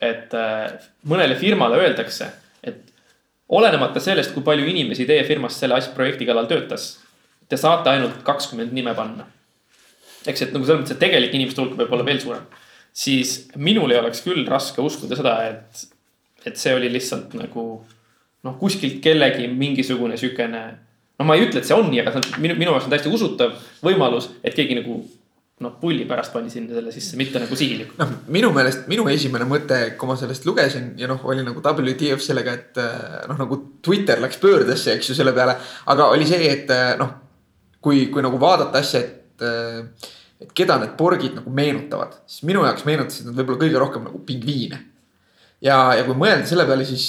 et 0.00 0.34
äh, 0.34 0.68
mõnele 1.10 1.34
firmale 1.38 1.80
öeldakse, 1.80 2.28
et 2.62 2.92
olenemata 3.48 4.00
sellest, 4.00 4.34
kui 4.34 4.46
palju 4.46 4.68
inimesi 4.70 5.06
teie 5.08 5.24
firmas 5.26 5.58
selle 5.58 5.78
asja 5.78 5.94
projekti 5.96 6.28
kallal 6.28 6.48
töötas, 6.50 6.92
te 7.48 7.58
saate 7.58 7.90
ainult 7.90 8.22
kakskümmend 8.26 8.72
nime 8.76 8.94
panna. 8.94 9.26
eks, 10.28 10.42
et 10.42 10.50
nagu 10.52 10.66
selles 10.66 10.82
mõttes, 10.82 10.96
et 10.96 11.00
tegelik 11.00 11.34
inimeste 11.34 11.62
hulk 11.62 11.76
võib 11.78 11.92
olla 11.94 12.04
veel 12.04 12.20
suurem. 12.20 12.46
siis 12.92 13.48
minul 13.56 13.90
ei 13.90 13.98
oleks 13.98 14.20
küll 14.22 14.46
raske 14.46 14.82
uskuda 14.82 15.16
seda, 15.16 15.38
et 15.48 15.86
et 16.46 16.56
see 16.56 16.74
oli 16.74 16.88
lihtsalt 16.92 17.34
nagu 17.34 17.64
noh, 18.44 18.54
kuskilt 18.60 19.00
kellegi 19.02 19.48
mingisugune 19.48 20.16
siukene. 20.16 20.62
no 21.18 21.24
ma 21.26 21.34
ei 21.34 21.46
ütle, 21.46 21.58
et 21.58 21.66
see 21.66 21.76
on 21.76 21.90
nii, 21.90 22.00
aga 22.02 22.14
see 22.14 22.20
on 22.22 22.42
minu, 22.44 22.54
minu 22.58 22.72
jaoks 22.72 22.86
on 22.86 22.92
täiesti 22.94 23.12
usutav 23.12 23.56
võimalus, 23.82 24.30
et 24.44 24.54
keegi 24.54 24.78
nagu 24.78 25.00
noh, 25.64 25.74
pulli 25.80 26.04
pärast 26.08 26.32
pani 26.32 26.50
sinna 26.52 26.76
selle 26.76 26.92
sisse, 26.94 27.16
mitte 27.18 27.40
nagu 27.42 27.56
sihilikult. 27.58 27.98
noh, 28.00 28.12
minu 28.34 28.50
meelest 28.54 28.86
minu 28.90 29.06
esimene 29.10 29.46
mõte, 29.48 29.80
kui 29.98 30.10
ma 30.10 30.16
sellest 30.18 30.46
lugesin 30.46 30.92
ja 31.00 31.08
noh, 31.10 31.22
oli 31.26 31.42
nagu 31.46 31.62
WTF 31.64 32.22
sellega, 32.22 32.54
et 32.54 32.82
noh, 33.30 33.38
nagu 33.38 33.60
Twitter 33.84 34.22
läks 34.22 34.38
pöördesse, 34.42 34.94
eks 34.94 35.10
ju, 35.10 35.18
selle 35.18 35.34
peale. 35.36 35.56
aga 35.86 36.10
oli 36.14 36.28
see, 36.28 36.52
et 36.52 36.70
noh, 37.00 37.16
kui, 37.84 38.06
kui 38.12 38.24
nagu 38.24 38.38
vaadata 38.40 38.82
asja, 38.82 39.02
et, 39.02 39.48
et 40.42 40.54
keda 40.54 40.78
need 40.82 40.94
porgid 41.00 41.34
nagu 41.40 41.50
meenutavad, 41.54 42.20
siis 42.30 42.46
minu 42.48 42.62
jaoks 42.66 42.86
meenutasid 42.86 43.30
nad 43.30 43.40
võib-olla 43.40 43.64
kõige 43.64 43.82
rohkem 43.82 44.06
nagu 44.10 44.22
pingviine 44.26 44.84
ja, 45.64 45.78
ja 45.98 46.06
kui 46.06 46.16
mõelda 46.18 46.46
selle 46.48 46.66
peale, 46.68 46.86
siis 46.88 47.04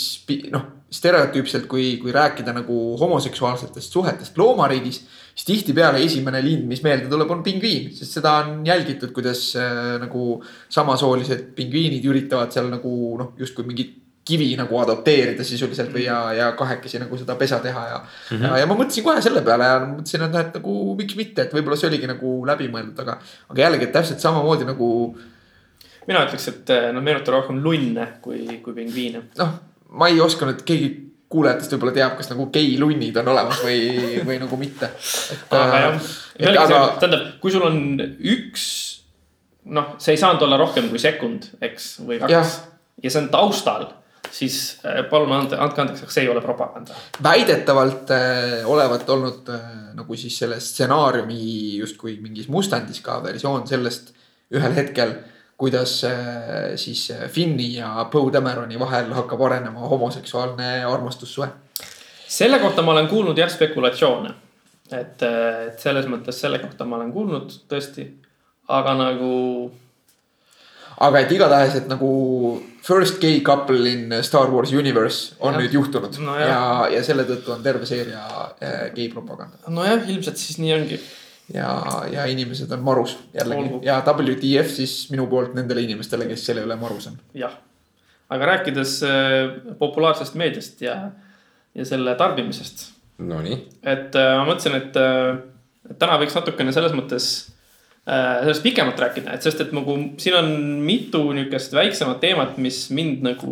noh, 0.54 0.66
stereotüüpselt, 0.93 1.68
kui, 1.70 1.97
kui 2.02 2.14
rääkida 2.14 2.54
nagu 2.56 2.80
homoseksuaalsetest 3.00 3.93
suhetest 3.93 4.38
loomariigis. 4.41 5.04
Siis 5.40 5.48
tihtipeale 5.48 6.02
esimene 6.04 6.42
lind, 6.44 6.66
mis 6.68 6.82
meelde 6.84 7.08
tuleb, 7.08 7.30
on 7.32 7.44
pingviin, 7.46 7.94
sest 7.96 8.18
seda 8.18 8.36
on 8.44 8.60
jälgitud, 8.68 9.14
kuidas 9.16 9.54
äh, 9.56 9.96
nagu 10.02 10.42
samasoolised 10.68 11.54
pingviinid 11.56 12.06
üritavad 12.12 12.52
seal 12.52 12.68
nagu 12.74 12.92
noh, 13.20 13.34
justkui 13.40 13.68
mingit 13.70 13.96
kivi 14.30 14.52
nagu 14.60 14.78
adopteerida 14.78 15.46
sisuliselt 15.48 15.90
või 15.96 16.04
ja, 16.06 16.20
ja 16.36 16.52
kahekesi 16.60 17.00
nagu 17.02 17.18
seda 17.18 17.34
pesa 17.40 17.58
teha 17.64 17.86
ja 17.88 17.98
mm. 18.04 18.36
-hmm. 18.36 18.60
ja, 18.62 18.68
ma 18.70 18.78
mõtlesin 18.78 19.06
kohe 19.08 19.24
selle 19.26 19.42
peale 19.42 19.72
ja 19.72 19.80
mõtlesin, 19.86 20.28
et 20.28 20.36
noh, 20.36 20.44
et 20.44 20.60
nagu 20.60 20.76
miks 21.00 21.18
mitte, 21.18 21.48
et 21.48 21.56
võib-olla 21.56 21.80
see 21.80 21.90
oligi 21.90 22.10
nagu 22.12 22.36
läbimõeldud, 22.52 23.00
aga, 23.06 23.18
aga 23.50 23.66
jällegi, 23.66 23.88
et 23.88 23.96
täpselt 23.96 24.22
samamoodi 24.22 24.68
nagu 24.68 24.90
mina 26.10 26.26
ütleks, 26.28 26.48
et 26.52 26.76
eh, 26.76 26.90
nad 26.94 27.06
meenutavad 27.06 27.40
rohkem 27.40 27.64
lunne 27.64 28.08
kui, 28.22 28.44
kui 28.64 28.76
pingviine. 28.76 29.24
noh, 29.40 29.56
ma 29.96 30.12
ei 30.12 30.22
oska 30.22 30.46
nüüd, 30.50 30.66
keegi 30.68 30.92
kuulajatest 31.30 31.76
võib-olla 31.76 31.94
teab, 31.96 32.16
kas 32.18 32.32
nagu 32.32 32.48
geilunnid 32.54 33.18
on 33.22 33.32
olemas 33.36 33.62
või, 33.66 33.82
või 34.26 34.40
nagu 34.42 34.58
mitte. 34.60 34.90
aga 35.54 35.84
jah, 35.84 36.10
aga... 36.64 36.82
tähendab, 37.02 37.28
kui 37.44 37.54
sul 37.54 37.66
on 37.68 37.80
üks, 38.34 38.66
noh, 39.70 39.94
see 40.02 40.18
ei 40.18 40.22
saanud 40.22 40.48
olla 40.48 40.60
rohkem 40.62 40.90
kui 40.90 41.02
sekund, 41.02 41.52
eks, 41.62 41.96
või 42.06 42.20
kaks. 42.24 42.34
ja, 42.34 42.44
ja 43.06 43.14
see 43.14 43.24
on 43.24 43.32
taustal 43.34 43.90
siis 44.30 44.60
eh, 44.86 45.02
palun 45.10 45.32
ande, 45.34 45.58
andke 45.58 45.84
andeks, 45.84 46.04
aga 46.06 46.14
see 46.14 46.26
ei 46.26 46.32
ole 46.34 46.42
propaganda. 46.44 46.98
väidetavalt 47.24 48.12
äh, 48.14 48.70
olevat 48.70 49.10
olnud 49.10 49.50
äh, 49.54 49.68
nagu 49.98 50.18
siis 50.18 50.38
selle 50.42 50.60
stsenaariumi 50.62 51.42
justkui 51.80 52.20
mingis 52.22 52.50
mustandis 52.52 53.02
ka 53.06 53.20
versioon 53.24 53.66
sellest 53.70 54.14
ühel 54.54 54.76
hetkel 54.78 55.16
äh, 55.16 55.39
kuidas 55.60 56.03
äh, 56.03 56.12
siis 56.76 57.12
äh, 57.12 57.30
Finni 57.30 57.74
ja 57.76 58.07
Poe 58.12 58.32
Dameroni 58.34 58.80
vahel 58.80 59.12
hakkab 59.14 59.41
arenema 59.41 59.80
homoseksuaalne 59.91 60.86
armastussuhe. 60.88 61.49
selle 62.28 62.60
kohta 62.60 62.82
ma 62.82 62.91
olen 62.91 63.07
kuulnud 63.07 63.38
jah 63.38 63.51
spekulatsioone. 63.51 64.32
et, 64.91 65.22
äh, 65.24 65.68
et 65.68 65.80
selles 65.80 66.07
mõttes 66.07 66.39
selle 66.41 66.60
kohta 66.64 66.88
ma 66.88 66.95
olen 66.95 67.12
kuulnud 67.12 67.51
tõesti, 67.68 68.07
aga 68.68 68.95
nagu. 69.01 69.34
aga 70.99 71.20
et 71.20 71.32
igatahes, 71.32 71.76
et 71.76 71.91
nagu 71.91 72.10
first 72.84 73.20
gay 73.20 73.41
couple 73.41 73.91
in 73.91 74.24
Star 74.24 74.47
Wars 74.51 74.72
universe 74.72 75.36
on 75.39 75.53
ja. 75.53 75.60
nüüd 75.60 75.76
juhtunud 75.76 76.22
no, 76.24 76.39
ja, 76.39 76.88
ja 76.91 77.03
selle 77.03 77.28
tõttu 77.28 77.51
on 77.51 77.64
terve 77.64 77.86
seeria 77.86 78.24
gei 78.95 79.12
propaganda. 79.12 79.60
nojah, 79.68 80.07
ilmselt 80.07 80.39
siis 80.39 80.64
nii 80.64 80.74
ongi 80.80 81.03
ja, 81.54 81.70
ja 82.12 82.26
inimesed 82.30 82.72
on 82.72 82.84
marus 82.86 83.18
jällegi 83.34 83.62
Olgu. 83.62 83.82
ja 83.86 84.00
WTF 84.06 84.72
siis 84.74 84.93
minu 85.12 85.28
poolt 85.28 85.56
nendele 85.58 85.84
inimestele, 85.86 86.28
kes 86.30 86.45
selle 86.50 86.64
üle 86.68 86.78
marus 86.80 87.10
on. 87.12 87.20
jah, 87.38 87.56
aga 88.30 88.52
rääkides 88.54 89.00
äh, 89.08 89.38
populaarsest 89.80 90.38
meediast 90.39 90.82
ja, 90.86 90.97
ja 91.76 91.86
selle 91.86 92.16
tarbimisest. 92.20 92.89
Nonii. 93.20 93.58
et 93.84 94.16
äh, 94.16 94.34
ma 94.39 94.45
mõtlesin, 94.47 94.78
et 94.80 95.00
äh, 95.00 95.95
täna 96.00 96.20
võiks 96.22 96.38
natukene 96.38 96.76
selles 96.76 96.95
mõttes 96.97 97.32
sellest 98.10 98.64
pikemalt 98.66 98.97
rääkida, 98.97 99.36
et 99.36 99.43
sest, 99.45 99.60
et 99.62 99.74
nagu 99.76 99.93
siin 100.18 100.34
on 100.34 100.47
mitu 100.82 101.20
niukest 101.36 101.76
väiksemat 101.78 102.18
teemat, 102.24 102.56
mis 102.58 102.88
mind 102.95 103.20
nagu 103.22 103.52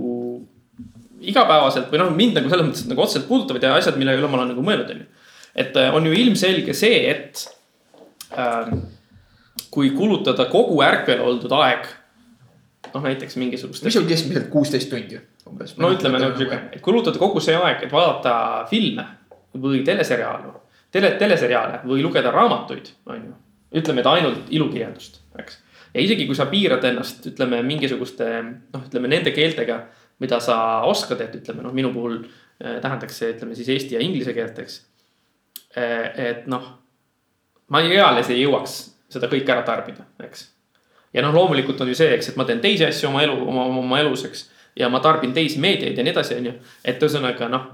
igapäevaselt 1.22 1.92
või 1.92 2.00
noh, 2.02 2.10
mind 2.16 2.40
nagu 2.40 2.50
selles 2.50 2.66
mõttes 2.66 2.88
nagu 2.90 3.04
otseselt 3.04 3.28
puudutavad 3.30 3.68
ja 3.68 3.76
asjad, 3.78 4.00
mille 4.02 4.16
üle 4.18 4.32
ma 4.32 4.40
olen 4.40 4.50
nagu 4.56 4.64
mõelnud, 4.66 4.90
on 4.96 5.04
ju. 5.04 5.28
et 5.62 5.78
on 5.92 6.10
ju 6.10 6.16
ilmselge 6.24 6.74
see, 6.74 7.04
et 7.12 7.44
kui 9.72 9.90
kulutada 9.96 10.46
kogu 10.52 10.82
ärkvel 10.86 11.22
oldud 11.24 11.54
aeg, 11.58 11.88
noh 12.94 13.04
näiteks 13.04 13.38
mingisugust. 13.38 13.84
mis 13.84 13.98
on 14.00 14.08
keskmiselt 14.08 14.50
kuusteist 14.54 14.90
tundi 14.90 15.20
umbes. 15.48 15.76
no 15.78 15.92
ütleme 15.94 16.20
nagu 16.22 16.38
sihuke, 16.38 16.62
et 16.72 16.82
kulutada 16.84 17.20
kogu 17.20 17.42
see 17.44 17.56
aeg, 17.58 17.84
et 17.84 17.94
vaadata 17.94 18.66
filme 18.70 19.06
või 19.58 19.84
teleseriaale, 19.86 20.54
tele, 20.94 21.14
teleseriaale 21.20 21.82
või 21.88 22.04
lugeda 22.06 22.32
raamatuid, 22.34 22.92
on 23.12 23.22
ju. 23.24 23.38
ütleme, 23.82 24.04
et 24.04 24.12
ainult 24.12 24.52
ilukirjandust, 24.54 25.22
eks. 25.40 25.62
ja 25.94 26.04
isegi 26.04 26.28
kui 26.30 26.38
sa 26.38 26.50
piirad 26.52 26.84
ennast, 26.92 27.26
ütleme 27.34 27.62
mingisuguste 27.66 28.28
noh, 28.44 28.84
ütleme 28.84 29.12
nende 29.12 29.34
keeltega, 29.36 29.82
mida 30.24 30.40
sa 30.44 30.82
oskad, 30.90 31.22
et 31.26 31.40
ütleme 31.42 31.66
noh, 31.66 31.76
minu 31.76 31.94
puhul 31.94 32.20
eh, 32.24 32.80
tähendaks 32.84 33.22
see, 33.22 33.34
ütleme 33.36 33.58
siis 33.58 33.70
eesti 33.76 33.98
ja 33.98 34.04
inglise 34.04 34.34
keelt, 34.38 34.60
eks. 34.64 34.82
Eh, 35.78 36.12
et 36.30 36.48
noh 36.50 36.76
ma 37.74 37.82
eales 37.84 38.30
ei 38.34 38.44
jõuaks 38.44 38.78
seda 39.12 39.30
kõike 39.32 39.52
ära 39.54 39.64
tarbida, 39.68 40.06
eks. 40.24 40.48
ja 41.16 41.24
noh, 41.24 41.34
loomulikult 41.36 41.82
on 41.84 41.92
ju 41.92 41.98
see, 41.98 42.14
eks, 42.16 42.32
et 42.32 42.40
ma 42.40 42.46
teen 42.48 42.62
teisi 42.64 42.86
asju 42.88 43.10
oma 43.10 43.24
elu, 43.24 43.38
oma, 43.48 43.68
oma 43.82 44.00
elus, 44.04 44.26
eks. 44.28 44.48
ja 44.80 44.90
ma 44.94 45.02
tarbin 45.04 45.34
teisi 45.36 45.62
meediaid 45.64 45.98
ja 45.98 46.06
nii 46.06 46.16
edasi, 46.16 46.40
on 46.40 46.50
ju. 46.52 46.56
et 46.84 47.04
ühesõnaga 47.04 47.50
noh, 47.52 47.68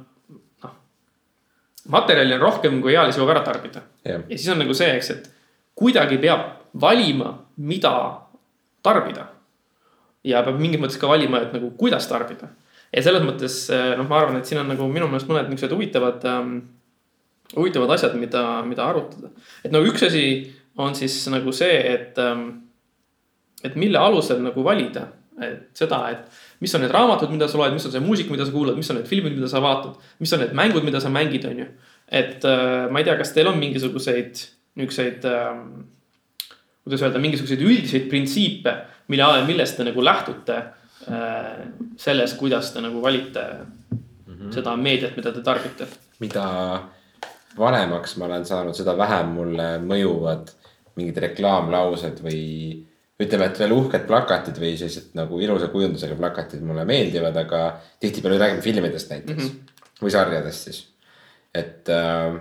noh. 0.66 0.76
materjali 1.94 2.38
on 2.38 2.44
rohkem, 2.46 2.82
kui 2.82 2.96
eales 2.96 3.18
jõuab 3.18 3.36
ära 3.36 3.46
tarbida 3.46 3.86
yeah.. 4.06 4.26
ja 4.30 4.38
siis 4.38 4.50
on 4.54 4.62
nagu 4.62 4.78
see, 4.78 4.92
eks, 4.98 5.14
et 5.16 5.32
kuidagi 5.78 6.20
peab 6.22 6.52
valima, 6.82 7.38
mida 7.58 7.94
tarbida. 8.86 9.28
ja 10.24 10.44
peab 10.46 10.60
mingis 10.62 10.82
mõttes 10.82 11.02
ka 11.02 11.10
valima, 11.10 11.42
et 11.44 11.54
nagu 11.56 11.74
kuidas 11.78 12.08
tarbida. 12.10 12.50
ja 12.94 13.04
selles 13.04 13.26
mõttes 13.26 13.66
noh, 13.98 14.08
ma 14.08 14.22
arvan, 14.22 14.40
et 14.40 14.50
siin 14.50 14.62
on 14.62 14.70
nagu 14.70 14.88
minu 14.90 15.10
meelest 15.10 15.30
mõned 15.30 15.50
niisugused 15.50 15.76
huvitavad 15.76 16.26
ähm, 16.30 16.58
huvitavad 17.56 17.96
asjad, 17.96 18.16
mida, 18.20 18.44
mida 18.68 18.86
arutada. 18.90 19.32
et 19.64 19.72
no 19.72 19.84
üks 19.86 20.06
asi 20.08 20.26
on 20.78 20.96
siis 20.98 21.20
nagu 21.30 21.54
see, 21.54 21.76
et, 21.94 22.18
ähm, 22.18 22.48
et 23.64 23.76
mille 23.80 24.00
alusel 24.00 24.42
nagu 24.42 24.64
valida, 24.66 25.08
et 25.42 25.70
seda, 25.78 26.00
et 26.14 26.62
mis 26.62 26.74
on 26.76 26.84
need 26.84 26.94
raamatud, 26.94 27.32
mida 27.34 27.48
sa 27.50 27.58
loed, 27.58 27.74
mis 27.76 27.86
on 27.86 27.94
see 27.94 28.04
muusika, 28.04 28.34
mida 28.34 28.46
sa 28.46 28.54
kuulad, 28.54 28.78
mis 28.78 28.90
on 28.94 29.00
need 29.00 29.10
filmid, 29.10 29.36
mida 29.38 29.50
sa 29.50 29.62
vaatad, 29.64 29.98
mis 30.22 30.34
on 30.34 30.44
need 30.44 30.54
mängud, 30.58 30.86
mida 30.86 31.02
sa 31.02 31.12
mängid, 31.14 31.46
on 31.50 31.64
ju. 31.64 31.70
et 32.08 32.46
äh, 32.46 32.90
ma 32.92 33.02
ei 33.02 33.08
tea, 33.08 33.18
kas 33.18 33.34
teil 33.34 33.50
on 33.50 33.60
mingisuguseid 33.62 34.44
niisuguseid 34.76 35.26
ähm,, 35.30 35.86
kuidas 36.84 37.04
öelda, 37.06 37.22
mingisuguseid 37.22 37.62
üldiseid 37.62 38.10
printsiipe, 38.10 38.74
mille, 39.14 39.28
millest 39.48 39.78
te 39.78 39.86
nagu 39.86 40.04
lähtute 40.04 40.58
äh, 40.58 41.62
selles, 42.02 42.34
kuidas 42.40 42.74
te 42.74 42.82
nagu 42.82 43.02
valite 43.04 43.46
seda 44.54 44.76
meediat, 44.78 45.16
mida 45.18 45.32
te 45.32 45.44
tarbite. 45.46 45.88
mida 46.20 46.46
vanemaks 47.58 48.18
ma 48.18 48.26
olen 48.26 48.46
saanud, 48.46 48.76
seda 48.78 48.96
vähem 48.98 49.34
mulle 49.38 49.68
mõjuvad 49.84 50.52
mingid 50.98 51.18
reklaamlaused 51.26 52.22
või 52.24 52.42
ütleme, 53.24 53.50
et 53.50 53.60
veel 53.62 53.76
uhked 53.76 54.08
plakatid 54.10 54.58
või 54.62 54.74
sellised 54.78 55.14
nagu 55.18 55.40
ilusa 55.42 55.70
kujundusega 55.74 56.18
plakatid 56.20 56.64
mulle 56.66 56.86
meeldivad, 56.90 57.38
aga 57.38 57.62
tihtipeale 58.02 58.40
räägime 58.42 58.66
filmidest 58.66 59.14
näiteks 59.14 59.44
mm 59.44 59.50
-hmm. 59.50 60.02
või 60.02 60.12
sarjadest 60.12 60.70
siis. 60.70 60.82
et 61.54 61.90
äh, 61.90 62.40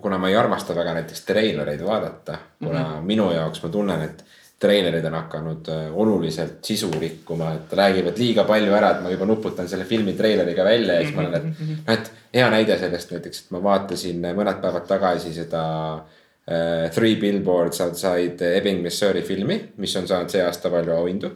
kuna 0.00 0.18
ma 0.18 0.28
ei 0.28 0.36
armasta 0.36 0.74
väga 0.74 0.94
näiteks 0.94 1.24
treilereid 1.24 1.84
vaadata, 1.84 2.38
kuna 2.58 2.80
mm 2.80 2.94
-hmm. 2.94 3.06
minu 3.06 3.30
jaoks 3.32 3.62
ma 3.62 3.68
tunnen, 3.68 4.02
et 4.02 4.24
treilerid 4.60 5.04
on 5.04 5.14
hakanud 5.18 5.68
äh, 5.68 5.88
oluliselt 5.92 6.64
sisu 6.64 6.88
rikkuma, 7.00 7.52
et 7.58 7.72
räägivad 7.76 8.18
liiga 8.18 8.44
palju 8.48 8.72
ära, 8.72 8.94
et 8.94 9.02
ma 9.04 9.12
juba 9.12 9.28
nuputan 9.28 9.68
selle 9.68 9.84
filmi 9.84 10.16
treileriga 10.16 10.64
välja 10.64 10.96
ja 10.96 11.04
siis 11.04 11.16
ma 11.16 11.26
olen, 11.26 11.36
et 11.36 11.44
noh, 11.50 11.82
et 11.92 12.12
hea 12.38 12.46
näide 12.52 12.78
sellest 12.80 13.12
näiteks, 13.12 13.42
et 13.44 13.52
ma 13.52 13.60
vaatasin 13.66 14.24
mõned 14.24 14.62
päevad 14.62 14.88
tagasi 14.88 15.34
seda 15.36 15.66
äh, 15.92 16.88
Three 16.94 17.20
Billboards 17.20 17.84
Outside 17.84 18.54
Ebbing, 18.56 18.80
Missouri 18.84 19.22
filmi, 19.26 19.60
mis 19.76 19.96
on 20.00 20.08
saanud 20.08 20.32
see 20.32 20.44
aasta 20.44 20.72
palju 20.72 20.96
auhindu 20.96 21.34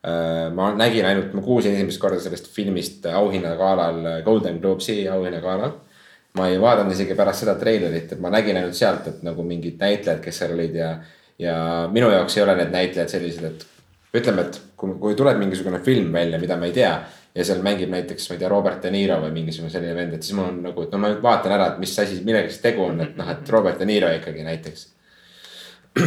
äh,. 0.00 0.48
ma 0.56 0.72
nägin 0.74 1.06
ainult, 1.06 1.36
ma 1.36 1.44
kuulsin 1.44 1.76
esimest 1.76 2.00
korda 2.00 2.20
sellest 2.24 2.48
filmist 2.56 3.04
auhinnagalal, 3.12 4.24
Golden 4.24 4.60
Globesi 4.64 5.02
auhinnagalal 5.12 5.76
ma 6.38 6.48
ei 6.48 6.60
vaadanud 6.60 6.94
isegi 6.94 7.14
pärast 7.14 7.44
seda 7.44 7.58
treilerit, 7.60 8.14
et 8.14 8.20
ma 8.20 8.30
nägin 8.32 8.56
ainult 8.56 8.76
sealt, 8.76 9.08
et 9.10 9.24
nagu 9.26 9.44
mingid 9.44 9.76
näitlejad, 9.76 10.22
kes 10.24 10.38
seal 10.40 10.54
olid 10.56 10.78
ja, 10.80 10.94
ja 11.38 11.56
minu 11.92 12.10
jaoks 12.12 12.36
ei 12.36 12.44
ole 12.44 12.56
need 12.58 12.72
näitlejad 12.74 13.12
sellised, 13.12 13.44
et 13.48 14.20
ütleme, 14.20 14.46
et 14.46 14.60
kui, 14.76 14.94
kui 15.00 15.16
tuleb 15.18 15.38
mingisugune 15.40 15.80
film 15.84 16.12
välja, 16.12 16.40
mida 16.40 16.56
ma 16.60 16.68
ei 16.68 16.76
tea 16.76 16.92
ja 17.34 17.44
seal 17.48 17.62
mängib 17.64 17.92
näiteks, 17.92 18.28
ma 18.28 18.36
ei 18.36 18.42
tea, 18.42 18.50
Robert 18.52 18.82
De 18.84 18.90
Niro 18.92 19.16
või 19.22 19.32
mingisugune 19.38 19.72
selline 19.72 19.94
vend, 19.96 20.16
et 20.16 20.26
siis 20.26 20.36
mul 20.36 20.50
on 20.50 20.60
nagu, 20.66 20.84
et 20.84 20.92
no 20.92 21.00
ma 21.00 21.12
vaatan 21.22 21.54
ära, 21.56 21.70
et 21.72 21.80
mis 21.80 21.94
asi, 21.98 22.20
millega 22.26 22.50
siis 22.50 22.60
tegu 22.64 22.84
on, 22.84 23.00
et 23.04 23.16
noh, 23.16 23.30
et 23.32 23.52
Robert 23.54 23.80
De 23.80 23.88
Niro 23.88 24.10
ikkagi 24.12 24.44
näiteks. 24.44 24.86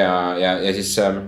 ja, 0.00 0.10
ja, 0.40 0.52
ja 0.60 0.74
siis 0.76 0.92
ähm, 1.04 1.22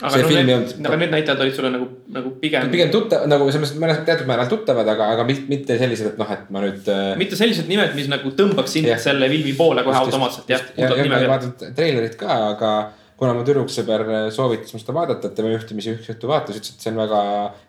aga 0.00 0.12
See 0.14 0.22
no, 0.22 0.28
film 0.28 0.48
ei 0.48 0.54
olnud- 0.56 0.86
aga 0.88 0.96
need 1.02 1.10
näitajad 1.14 1.40
olid 1.44 1.54
sulle 1.58 1.70
nagu, 1.74 1.88
nagu 2.14 2.30
pigem, 2.40 2.70
pigem 2.72 2.92
tuttav 2.94 3.26
nagu 3.28 3.48
selles 3.52 3.74
mõttes 3.76 4.04
teatud 4.06 4.28
määral 4.30 4.48
tuttavad, 4.50 4.88
aga, 4.88 5.10
aga 5.16 5.26
mit- 5.28 5.48
mitte 5.50 5.76
sellised, 5.80 6.12
et 6.14 6.18
noh, 6.20 6.30
et 6.32 6.46
ma 6.50 6.62
nüüd 6.64 6.88
äh, 6.88 7.10
mitte 7.20 7.36
sellised 7.36 7.68
nimed, 7.68 7.92
mis 7.98 8.08
nagu 8.08 8.32
tõmbaks 8.38 8.72
sind 8.78 8.88
Jah. 8.88 8.98
selle 9.02 9.28
filmi 9.32 9.52
poole 9.58 9.84
kohe 9.84 9.96
automaatselt 10.00 10.48
jah. 10.48 10.64
ja, 10.76 10.88
ja 10.88 11.04
ma 11.10 11.20
ei 11.20 11.28
vaadanud 11.28 11.66
treilerit 11.76 12.16
ka, 12.20 12.40
aga 12.54 12.72
kuna 13.20 13.34
mu 13.36 13.42
tüdruksõber 13.44 14.06
soovitas 14.32 14.72
mul 14.72 14.80
seda 14.80 14.94
vaadata, 14.96 15.28
et 15.28 15.34
tema 15.36 15.50
juhtimise 15.52 15.92
üks 15.98 16.08
õhtu 16.14 16.28
vaatas, 16.30 16.56
ütles, 16.56 16.72
et 16.72 16.80
see 16.86 16.88
on 16.94 17.02
väga, 17.02 17.20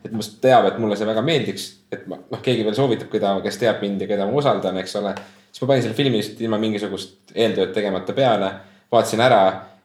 et 0.07 0.13
must 0.15 0.37
teab, 0.43 0.69
et 0.69 0.77
mulle 0.79 0.95
see 0.95 1.09
väga 1.09 1.21
meeldiks. 1.27 1.65
et 1.91 2.05
ma 2.07 2.15
noh, 2.23 2.39
keegi 2.39 2.63
veel 2.63 2.77
soovitab, 2.77 3.09
keda, 3.11 3.33
kes 3.43 3.59
teab 3.59 3.83
mind 3.83 3.99
ja 3.99 4.07
keda 4.07 4.29
ma 4.29 4.39
usaldan, 4.39 4.77
eks 4.79 4.95
ole. 5.01 5.11
siis 5.51 5.65
ma 5.65 5.73
panin 5.73 5.83
selle 5.83 5.97
filmi 5.99 6.21
lihtsalt 6.21 6.39
ilma 6.47 6.57
mingisugust 6.61 7.35
eeltööd 7.35 7.73
tegemata 7.75 8.15
peale, 8.15 8.53
vaatasin 8.91 9.19
ära 9.27 9.41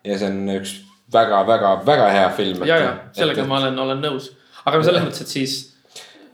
ja 0.07 0.19
see 0.21 0.31
on 0.31 0.45
üks 0.61 0.77
väga-väga-väga 1.13 2.11
hea 2.11 2.29
film. 2.31 2.67
ja, 2.67 2.77
ja 2.83 2.93
sellega 3.13 3.45
ma 3.47 3.61
olen, 3.61 3.79
olen 3.79 4.03
nõus, 4.03 4.31
aga 4.65 4.83
selles 4.83 5.07
mõttes, 5.07 5.23
et 5.27 5.35
siis 5.39 5.57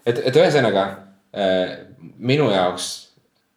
et, 0.06 0.18
et 0.18 0.36
ühesõnaga 0.36 0.84
äh, 1.36 1.78
minu 2.18 2.50
jaoks 2.50 2.90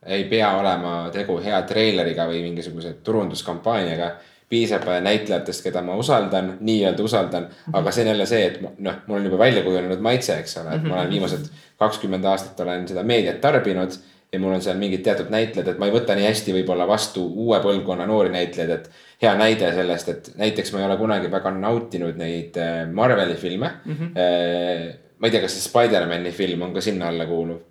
ei 0.05 0.27
pea 0.29 0.51
olema 0.59 1.09
tegu 1.13 1.39
hea 1.41 1.61
treileriga 1.65 2.27
või 2.29 2.43
mingisuguse 2.45 2.97
turunduskampaaniaga. 3.03 4.15
piisab 4.49 4.83
äh, 4.87 4.99
näitlejatest, 5.01 5.63
keda 5.63 5.81
ma 5.81 5.95
usaldan, 5.97 6.57
nii-öelda 6.61 7.03
usaldan 7.03 7.47
-hmm. 7.49 7.77
aga 7.79 7.91
see 7.91 8.03
on 8.03 8.07
jälle 8.07 8.25
see, 8.25 8.45
et 8.45 8.59
noh, 8.79 8.93
mul 9.07 9.17
on 9.17 9.25
juba 9.25 9.37
välja 9.37 9.63
kujunenud 9.63 9.99
maitse, 9.99 10.37
eks 10.39 10.57
ole, 10.57 10.75
et 10.75 10.83
ma 10.83 10.95
olen 10.95 11.09
viimased 11.09 11.47
kakskümmend 11.79 12.25
aastat 12.25 12.59
olen 12.59 12.87
seda 12.87 13.03
meediat 13.03 13.41
tarbinud 13.41 13.97
ja 14.35 14.41
mul 14.43 14.57
on 14.57 14.63
seal 14.63 14.77
mingid 14.79 15.03
teatud 15.05 15.31
näitlejad, 15.33 15.71
et 15.71 15.79
ma 15.79 15.87
ei 15.87 15.95
võta 15.95 16.17
nii 16.17 16.27
hästi 16.27 16.55
võib-olla 16.57 16.87
vastu 16.89 17.23
uue 17.45 17.61
põlvkonna 17.63 18.07
noori 18.09 18.33
näitlejaid, 18.33 18.73
et 18.75 19.23
hea 19.23 19.31
näide 19.39 19.71
sellest, 19.77 20.11
et 20.11 20.29
näiteks 20.41 20.73
ma 20.75 20.83
ei 20.83 20.89
ole 20.89 20.99
kunagi 20.99 21.31
väga 21.31 21.53
nautinud 21.55 22.19
neid 22.19 22.59
äh, 22.61 22.83
Marveli 22.91 23.39
filme 23.39 23.71
mm. 23.85 23.95
-hmm. 23.95 24.91
ma 25.17 25.27
ei 25.27 25.31
tea, 25.31 25.41
kas 25.45 25.55
see 25.55 25.69
Spider-man'i 25.69 26.35
film 26.35 26.67
on 26.67 26.75
ka 26.75 26.83
sinna 26.83 27.07
alla 27.13 27.25
kuuluv 27.29 27.63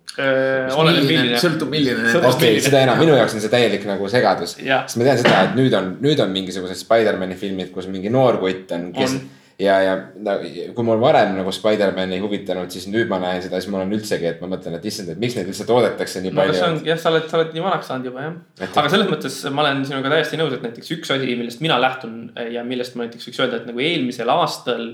milline. 1.03 1.39
sõltub, 1.41 1.69
milline 1.69 2.13
okei 2.31 2.59
seda 2.63 2.81
enam, 2.85 2.99
minu 3.01 3.17
jaoks 3.17 3.35
on 3.35 3.43
see 3.43 3.51
täielik 3.51 3.83
nagu 3.87 4.07
segadus. 4.11 4.55
Sest 4.59 4.99
ma 4.99 5.07
tean 5.09 5.19
seda, 5.19 5.41
et 5.49 5.57
nüüd 5.59 5.75
on, 5.75 5.89
nüüd 6.03 6.21
on 6.23 6.31
mingisugused 6.31 6.79
Spider-man'i 6.79 7.35
filmid, 7.39 7.73
kus 7.75 7.89
mingi 7.91 8.11
noor 8.13 8.39
kutt 8.39 8.71
on, 8.77 8.91
kes 8.95 9.17
On. 9.17 9.25
ja, 9.61 9.75
ja 9.83 9.93
no, 10.19 10.35
kui 10.75 10.85
mul 10.87 10.99
varem 11.01 11.35
nagu 11.37 11.51
Spider-man 11.55 12.11
ei 12.15 12.21
huvitanud, 12.23 12.69
siis 12.73 12.87
nüüd 12.91 13.09
ma 13.11 13.19
näen 13.23 13.41
seda, 13.43 13.61
siis 13.61 13.71
mul 13.71 13.85
on 13.85 13.95
üldsegi, 13.95 14.27
et 14.29 14.43
ma 14.43 14.49
mõtlen, 14.51 14.77
et 14.77 14.87
issand, 14.89 15.11
et 15.13 15.21
miks 15.21 15.37
neid 15.37 15.49
üldse 15.51 15.67
toodetakse 15.69 16.23
nii 16.23 16.33
no 16.33 16.41
palju 16.41 16.63
on. 16.67 16.77
jah, 16.87 16.99
sa 17.01 17.11
oled, 17.13 17.27
sa 17.31 17.39
oled 17.39 17.55
nii 17.55 17.65
vanaks 17.65 17.91
saanud 17.91 18.09
juba 18.11 18.25
jah. 18.25 18.37
Et- 18.59 18.79
aga 18.83 18.93
selles 18.93 19.11
mõttes 19.11 19.41
ma 19.49 19.65
olen 19.65 19.83
sinuga 19.87 20.13
täiesti 20.15 20.39
nõus, 20.41 20.55
et 20.57 20.65
näiteks 20.65 20.93
üks 20.97 21.13
asi, 21.15 21.35
millest 21.39 21.63
mina 21.63 21.79
lähtun 21.81 22.17
ja 22.51 22.63
millest 22.67 22.97
ma 22.97 23.05
näiteks 23.05 23.29
võiks 23.29 23.43
öelda, 23.43 23.61
et 23.61 23.69
nagu 23.71 23.83
eelmisel 23.83 24.33
aastal 24.35 24.87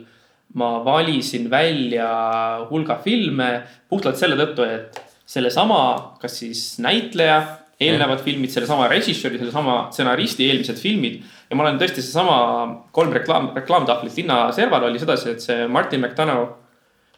ma 0.59 0.73
valisin 0.83 1.47
välja 1.51 2.09
hulga 2.69 2.99
filme 3.03 3.53
puhtalt 3.89 4.19
selle 4.19 4.35
tõttu, 4.39 4.67
et 4.67 4.99
sellesama, 5.31 5.81
kas 6.21 6.41
siis 6.41 6.63
näitleja, 6.83 7.39
eelnevad 7.81 8.21
filmid, 8.23 8.51
sellesama 8.53 8.87
režissööri, 8.91 9.39
sellesama 9.41 9.77
stsenaristi 9.91 10.47
eelmised 10.49 10.79
filmid. 10.81 11.21
ja 11.49 11.57
ma 11.57 11.65
olen 11.65 11.79
tõesti 11.81 12.03
seesama 12.03 12.35
kolm 12.95 13.13
reklaam, 13.15 13.51
reklaamtahvlit 13.57 14.21
linna 14.21 14.43
serval 14.55 14.89
oli 14.89 15.01
sedasi, 15.01 15.35
et 15.35 15.41
see 15.43 15.67
Martin 15.67 16.03
McDonough 16.03 16.61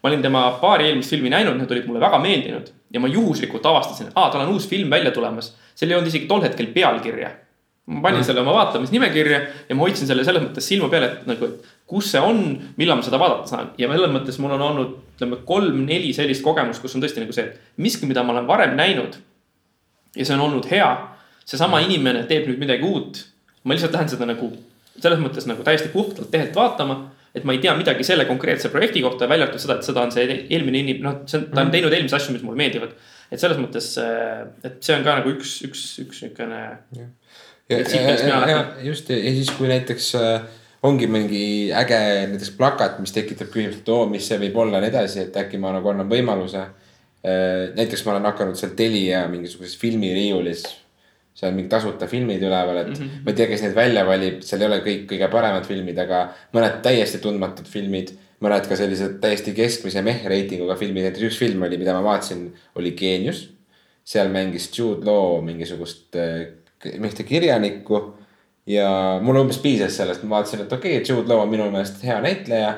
ma 0.03 0.09
olin 0.09 0.22
tema 0.22 0.47
paari 0.59 0.89
eelmist 0.89 1.14
filmi 1.16 1.32
näinud, 1.32 1.55
need 1.55 1.72
olid 1.72 1.86
mulle 1.88 2.01
väga 2.03 2.20
meeldinud 2.20 2.72
ja 2.93 2.99
ma 2.99 3.09
juhuslikult 3.09 3.66
avastasin, 3.66 4.11
et 4.11 4.18
aa, 4.20 4.30
tal 4.30 4.43
on 4.43 4.51
uus 4.53 4.68
film 4.70 4.91
välja 4.91 5.11
tulemas. 5.16 5.53
seal 5.76 5.91
ei 5.91 5.97
olnud 5.97 6.11
isegi 6.11 6.28
tol 6.30 6.43
hetkel 6.43 6.68
pealkirja. 6.76 7.32
ma 7.88 8.01
panin 8.01 8.20
mm. 8.20 8.28
selle 8.28 8.39
oma 8.43 8.53
vaatamisnimekirja 8.55 9.39
ja 9.70 9.76
ma 9.76 9.84
hoidsin 9.84 10.07
selle 10.07 10.24
selles 10.24 10.43
mõttes 10.43 10.68
silma 10.68 10.88
peal, 10.91 11.07
et 11.07 11.26
nagu, 11.28 11.47
et 11.49 11.72
kus 11.88 12.11
see 12.11 12.22
on, 12.24 12.43
millal 12.78 12.99
ma 12.99 13.03
seda 13.03 13.20
vaadata 13.20 13.49
saan 13.49 13.72
ja 13.80 13.89
selles 13.91 14.14
mõttes 14.14 14.39
mul 14.43 14.55
on 14.55 14.64
olnud, 14.68 14.93
ütleme 15.16 15.39
kolm-neli 15.47 16.14
sellist 16.16 16.43
kogemust, 16.43 16.84
kus 16.84 16.95
on 16.95 17.03
tõesti 17.03 17.24
nagu 17.24 17.36
see, 17.36 17.49
et 17.49 17.82
miski, 17.84 18.07
mida 18.07 18.24
ma 18.24 18.36
olen 18.36 18.47
varem 18.47 18.76
näinud. 18.80 19.18
Ja 20.16 20.26
see 20.26 20.36
on 20.38 20.45
olnud 20.47 20.70
hea, 20.72 20.89
seesama 21.45 21.82
inimene 21.84 22.24
teeb 22.30 22.47
nüüd 22.49 22.61
midagi 22.61 22.88
uut. 22.88 23.26
ma 23.64 23.74
lihtsalt 23.74 23.95
lähen 23.95 24.09
seda 24.11 24.28
nagu 24.30 24.51
selles 24.99 25.20
mõttes 25.20 25.47
nagu 25.49 25.64
täiesti 25.66 25.89
puhtalt 25.93 26.32
tehelt 26.32 26.55
vaatama 26.55 26.99
et 27.34 27.45
ma 27.47 27.55
ei 27.55 27.61
tea 27.61 27.74
midagi 27.78 28.05
selle 28.05 28.28
konkreetse 28.30 28.70
projekti 28.70 29.01
kohta, 29.01 29.28
välja 29.30 29.47
arvatud 29.47 29.64
seda, 29.64 29.80
et 29.80 29.88
seda 29.88 30.03
on 30.05 30.11
see 30.14 30.26
eelmine 30.53 30.84
inimene, 30.84 31.03
noh, 31.07 31.22
see 31.30 31.39
on, 31.39 31.47
ta 31.49 31.64
on 31.66 31.72
teinud 31.74 31.95
eelmisi 31.95 32.18
asju, 32.18 32.36
mis 32.36 32.43
mulle 32.45 32.59
meeldivad. 32.61 32.93
et 33.34 33.41
selles 33.41 33.57
mõttes, 33.57 33.88
et 34.68 34.76
see 34.86 34.93
on 34.93 35.05
ka 35.05 35.16
nagu 35.18 35.34
üks, 35.34 35.55
üks, 35.66 35.86
üks 36.03 36.22
lähtun. 38.45 38.86
just 38.86 39.09
ja, 39.09 39.18
siis, 39.39 39.49
kui 39.57 39.72
näiteks 39.72 40.11
äh, 40.20 40.45
ongi 40.86 41.09
mingi 41.09 41.45
äge 41.74 41.99
näiteks 42.30 42.53
plakat, 42.59 43.01
mis 43.01 43.16
tekitab 43.16 43.49
küsimust, 43.53 43.82
et 43.82 43.89
oo, 43.89 44.05
mis 44.11 44.28
see 44.30 44.38
võib 44.45 44.61
olla 44.66 44.78
ja 44.78 44.86
nii 44.86 44.93
edasi, 44.93 45.26
et 45.26 45.41
äkki 45.41 45.61
ma 45.61 45.74
nagu 45.74 45.89
annan 45.89 46.11
võimaluse. 46.11 46.68
Näiteks 47.24 48.02
ma 48.06 48.12
olen 48.12 48.26
hakanud 48.28 48.58
seal 48.60 48.74
Telia 48.76 49.22
mingisuguses 49.32 49.78
filmiriiulis, 49.80 50.66
seal 51.34 51.52
on 51.52 51.56
mingid 51.56 51.72
tasuta 51.72 52.08
filmid 52.12 52.44
üleval, 52.44 52.82
et 52.82 52.90
mm 52.92 52.98
-hmm. 53.00 53.24
ma 53.24 53.32
ei 53.32 53.38
tea, 53.38 53.48
kes 53.48 53.64
neid 53.64 53.76
välja 53.76 54.04
valib, 54.06 54.42
seal 54.44 54.62
ei 54.62 54.68
ole 54.68 54.82
kõik 54.84 55.06
kõige 55.14 55.30
paremad 55.32 55.66
filmid, 55.66 55.98
aga 56.04 56.26
mõned 56.54 56.82
täiesti 56.84 57.22
tundmatud 57.24 57.70
filmid 57.70 58.12
mõned 58.44 58.68
ka 58.68 58.78
sellised 58.78 59.20
täiesti 59.24 59.54
keskmise 59.56 60.04
meh-reitinguga 60.06 60.76
filmid, 60.80 61.06
näiteks 61.08 61.30
üks 61.30 61.40
film 61.40 61.64
oli, 61.68 61.80
mida 61.80 61.96
ma 61.96 62.04
vaatasin, 62.04 62.50
oli 62.80 62.92
Geenius. 62.98 63.50
seal 64.04 64.28
mängis 64.28 64.66
Jude 64.76 65.06
Law 65.08 65.38
mingisugust 65.46 66.16
äh, 66.20 66.50
ühte 66.84 67.24
kirjanikku 67.24 68.02
ja 68.68 68.90
mulle 69.24 69.40
umbes 69.46 69.62
piisas 69.64 69.96
sellest, 69.96 70.26
ma 70.28 70.42
vaatasin, 70.42 70.66
et 70.66 70.74
okei 70.76 70.98
okay,, 70.98 71.06
Jude 71.08 71.32
Law 71.32 71.40
on 71.46 71.52
minu 71.52 71.70
meelest 71.72 72.04
hea 72.04 72.20
näitleja. 72.22 72.74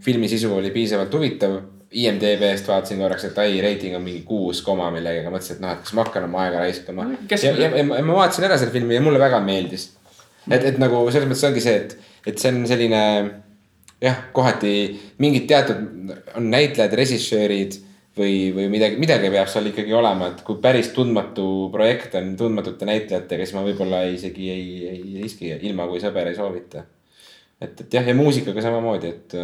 filmi 0.00 0.28
sisu 0.28 0.54
oli 0.54 0.70
piisavalt 0.70 1.12
huvitav. 1.12 1.56
IMDB-st 1.88 2.68
vaatasin 2.68 3.00
korraks, 3.00 3.24
et 3.24 3.38
ai, 3.40 3.60
reiting 3.64 3.96
on 3.96 4.02
mingi 4.04 4.20
kuus 4.28 4.60
koma 4.64 4.90
millegagi, 4.92 5.30
mõtlesin, 5.32 5.56
et 5.56 5.64
noh, 5.64 5.72
et 5.72 5.84
kas 5.86 5.94
ma 5.96 6.04
hakkan 6.04 6.26
oma 6.28 6.42
aega 6.44 6.60
raiskama. 6.60 7.06
ja, 7.14 7.20
keskmine. 7.30 7.64
ja, 7.64 7.70
ja 7.80 7.84
ma- 7.88 8.18
vaatasin 8.20 8.44
ära 8.44 8.58
selle 8.60 8.74
filmi 8.74 8.98
ja 8.98 9.04
mulle 9.04 9.20
väga 9.22 9.40
meeldis. 9.40 9.90
et, 10.50 10.64
et 10.64 10.78
nagu 10.80 11.00
selles 11.10 11.28
mõttes 11.30 11.46
ongi 11.48 11.64
see, 11.64 11.76
et, 11.80 11.96
et 12.28 12.40
see 12.40 12.52
on 12.52 12.66
selline 12.68 13.02
jah, 14.04 14.18
kohati 14.36 14.72
mingid 15.22 15.48
teatud 15.48 16.12
on 16.36 16.50
näitlejad, 16.52 16.92
režissöörid 17.00 17.78
või, 18.18 18.50
või 18.54 18.68
midagi, 18.72 18.98
midagi 19.00 19.30
peab 19.32 19.48
seal 19.50 19.70
ikkagi 19.70 19.94
olema, 19.96 20.32
et 20.32 20.44
kui 20.46 20.60
päris 20.62 20.92
tundmatu 20.94 21.70
projekt 21.72 22.14
on 22.18 22.34
tundmatute 22.38 22.88
näitlejatega, 22.88 23.46
siis 23.46 23.56
ma 23.56 23.64
võib-olla 23.66 24.04
isegi 24.12 24.50
ei, 24.52 24.68
ei 24.92 25.22
riski 25.22 25.50
ilma, 25.56 25.88
kui 25.90 26.02
sõber 26.02 26.30
ei 26.30 26.36
soovita. 26.38 26.84
et, 27.60 27.80
et 27.80 27.98
jah, 27.98 28.06
ja 28.06 28.14
muusikaga 28.18 28.62
samamoodi, 28.62 29.14
et 29.16 29.38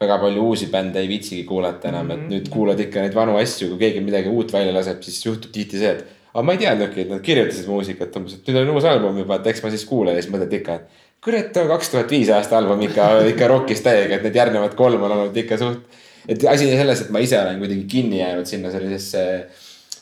väga 0.00 0.18
palju 0.22 0.44
uusi 0.50 0.68
bände 0.70 1.00
ei 1.02 1.08
viitsigi 1.10 1.42
kuulata 1.48 1.90
enam, 1.90 2.12
et 2.14 2.28
nüüd 2.30 2.46
kuulad 2.52 2.78
ikka 2.80 3.02
neid 3.02 3.16
vanu 3.16 3.34
asju, 3.40 3.72
kui 3.72 3.80
keegi 3.82 4.04
midagi 4.04 4.30
uut 4.30 4.52
välja 4.54 4.74
laseb, 4.74 5.02
siis 5.02 5.18
juhtub 5.26 5.50
tihti 5.54 5.80
see, 5.80 5.90
et 5.96 6.04
aga 6.32 6.44
ma 6.46 6.54
ei 6.54 6.62
teadnudki, 6.62 7.02
et 7.02 7.10
nad 7.10 7.24
kirjutasid 7.24 7.66
muusikat, 7.70 8.14
umbes, 8.20 8.38
et 8.38 8.50
nüüd 8.50 8.60
on 8.62 8.76
uus 8.76 8.86
album 8.86 9.18
juba, 9.18 9.40
et 9.40 9.48
eks 9.52 9.64
ma 9.64 9.72
siis 9.74 9.86
kuulan 9.88 10.14
ja 10.14 10.22
siis 10.22 10.30
mõtled 10.34 10.54
ikka, 10.60 10.76
et 10.78 11.06
kurat, 11.24 11.62
kaks 11.72 11.90
tuhat 11.94 12.14
viis 12.14 12.30
aasta 12.34 12.60
album 12.60 12.84
ikka, 12.86 13.08
ikka 13.32 13.48
rockis 13.50 13.82
täiega, 13.82 14.18
et 14.18 14.28
need 14.28 14.38
järgnevad 14.38 14.76
kolm 14.78 15.02
on 15.02 15.16
olnud 15.16 15.42
ikka 15.42 15.58
suht. 15.58 15.98
et 16.28 16.44
asi 16.44 16.68
on 16.70 16.78
selles, 16.78 17.02
et 17.02 17.10
ma 17.10 17.22
ise 17.24 17.40
olen 17.40 17.58
kuidagi 17.58 17.86
kinni 17.90 18.20
jäänud 18.20 18.46
sinna 18.46 18.70
sellisesse 18.70 19.24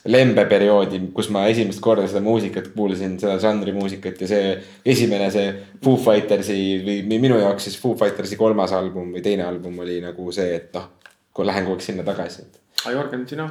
lembeperioodi, 0.07 1.01
kus 1.15 1.31
ma 1.35 1.47
esimest 1.51 1.81
korda 1.85 2.07
seda 2.09 2.23
muusikat 2.25 2.71
kuulasin, 2.75 3.17
seda 3.21 3.39
žanri 3.43 3.75
muusikat 3.77 4.21
ja 4.23 4.29
see 4.31 4.53
esimene, 4.95 5.31
see 5.35 5.49
Foo 5.85 5.97
Fightersi 6.01 6.59
või 6.87 7.19
minu 7.21 7.41
jaoks 7.41 7.69
siis 7.69 7.79
Foo 7.81 7.97
Fightersi 7.99 8.39
kolmas 8.41 8.75
album 8.77 9.13
või 9.17 9.25
teine 9.25 9.47
album 9.47 9.79
oli 9.85 9.99
nagu 10.05 10.29
see, 10.35 10.55
et 10.61 10.71
noh, 10.77 10.93
kui 11.35 11.47
lähen 11.47 11.67
kogu 11.67 11.79
aeg 11.79 11.87
sinna 11.89 12.07
tagasi, 12.07 12.47
aga 12.83 12.95
Jörgen, 12.95 13.27
sina? 13.29 13.49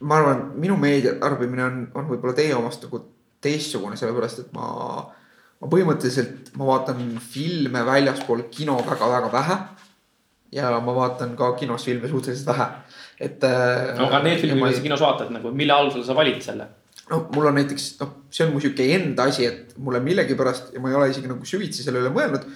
ma 0.00 0.18
arvan, 0.18 0.42
minu 0.60 0.76
meedia 0.80 1.14
tarbimine 1.20 1.64
on, 1.64 1.84
on 1.94 2.08
võib-olla 2.10 2.34
teie 2.36 2.54
omast 2.56 2.82
nagu 2.86 3.00
teistsugune, 3.44 3.96
sellepärast 3.98 4.42
et 4.42 4.52
ma, 4.56 4.66
ma 5.60 5.70
põhimõtteliselt, 5.70 6.52
ma 6.58 6.68
vaatan 6.72 7.02
filme 7.22 7.84
väljaspool 7.86 8.46
kino 8.52 8.78
väga-väga 8.86 9.32
vähe. 9.32 9.58
ja 10.52 10.70
ma 10.80 10.94
vaatan 10.94 11.34
ka 11.36 11.52
kinos 11.58 11.84
filme 11.84 12.08
suhteliselt 12.08 12.46
vähe, 12.46 12.66
et. 13.20 13.44
aga 13.44 14.22
need 14.24 14.42
filmid, 14.42 14.60
mida 14.62 14.76
sa 14.76 14.82
kinos 14.84 15.04
vaatad 15.04 15.30
nagu, 15.34 15.52
mille 15.56 15.72
alusel 15.72 16.04
sa 16.04 16.16
valid 16.16 16.42
selle? 16.44 16.68
no 17.10 17.20
mul 17.34 17.50
on 17.50 17.58
näiteks 17.60 17.88
noh, 18.00 18.14
see 18.34 18.46
on 18.46 18.54
mu 18.54 18.62
sihuke 18.62 18.86
enda 18.96 19.28
asi, 19.30 19.46
et 19.46 19.76
mulle 19.78 20.00
millegipärast 20.04 20.72
ja 20.74 20.82
ma 20.82 20.90
ei 20.90 20.98
ole 20.98 21.10
isegi 21.12 21.30
nagu 21.30 21.46
süvitsi 21.46 21.86
selle 21.86 22.02
üle 22.02 22.12
mõelnud. 22.14 22.46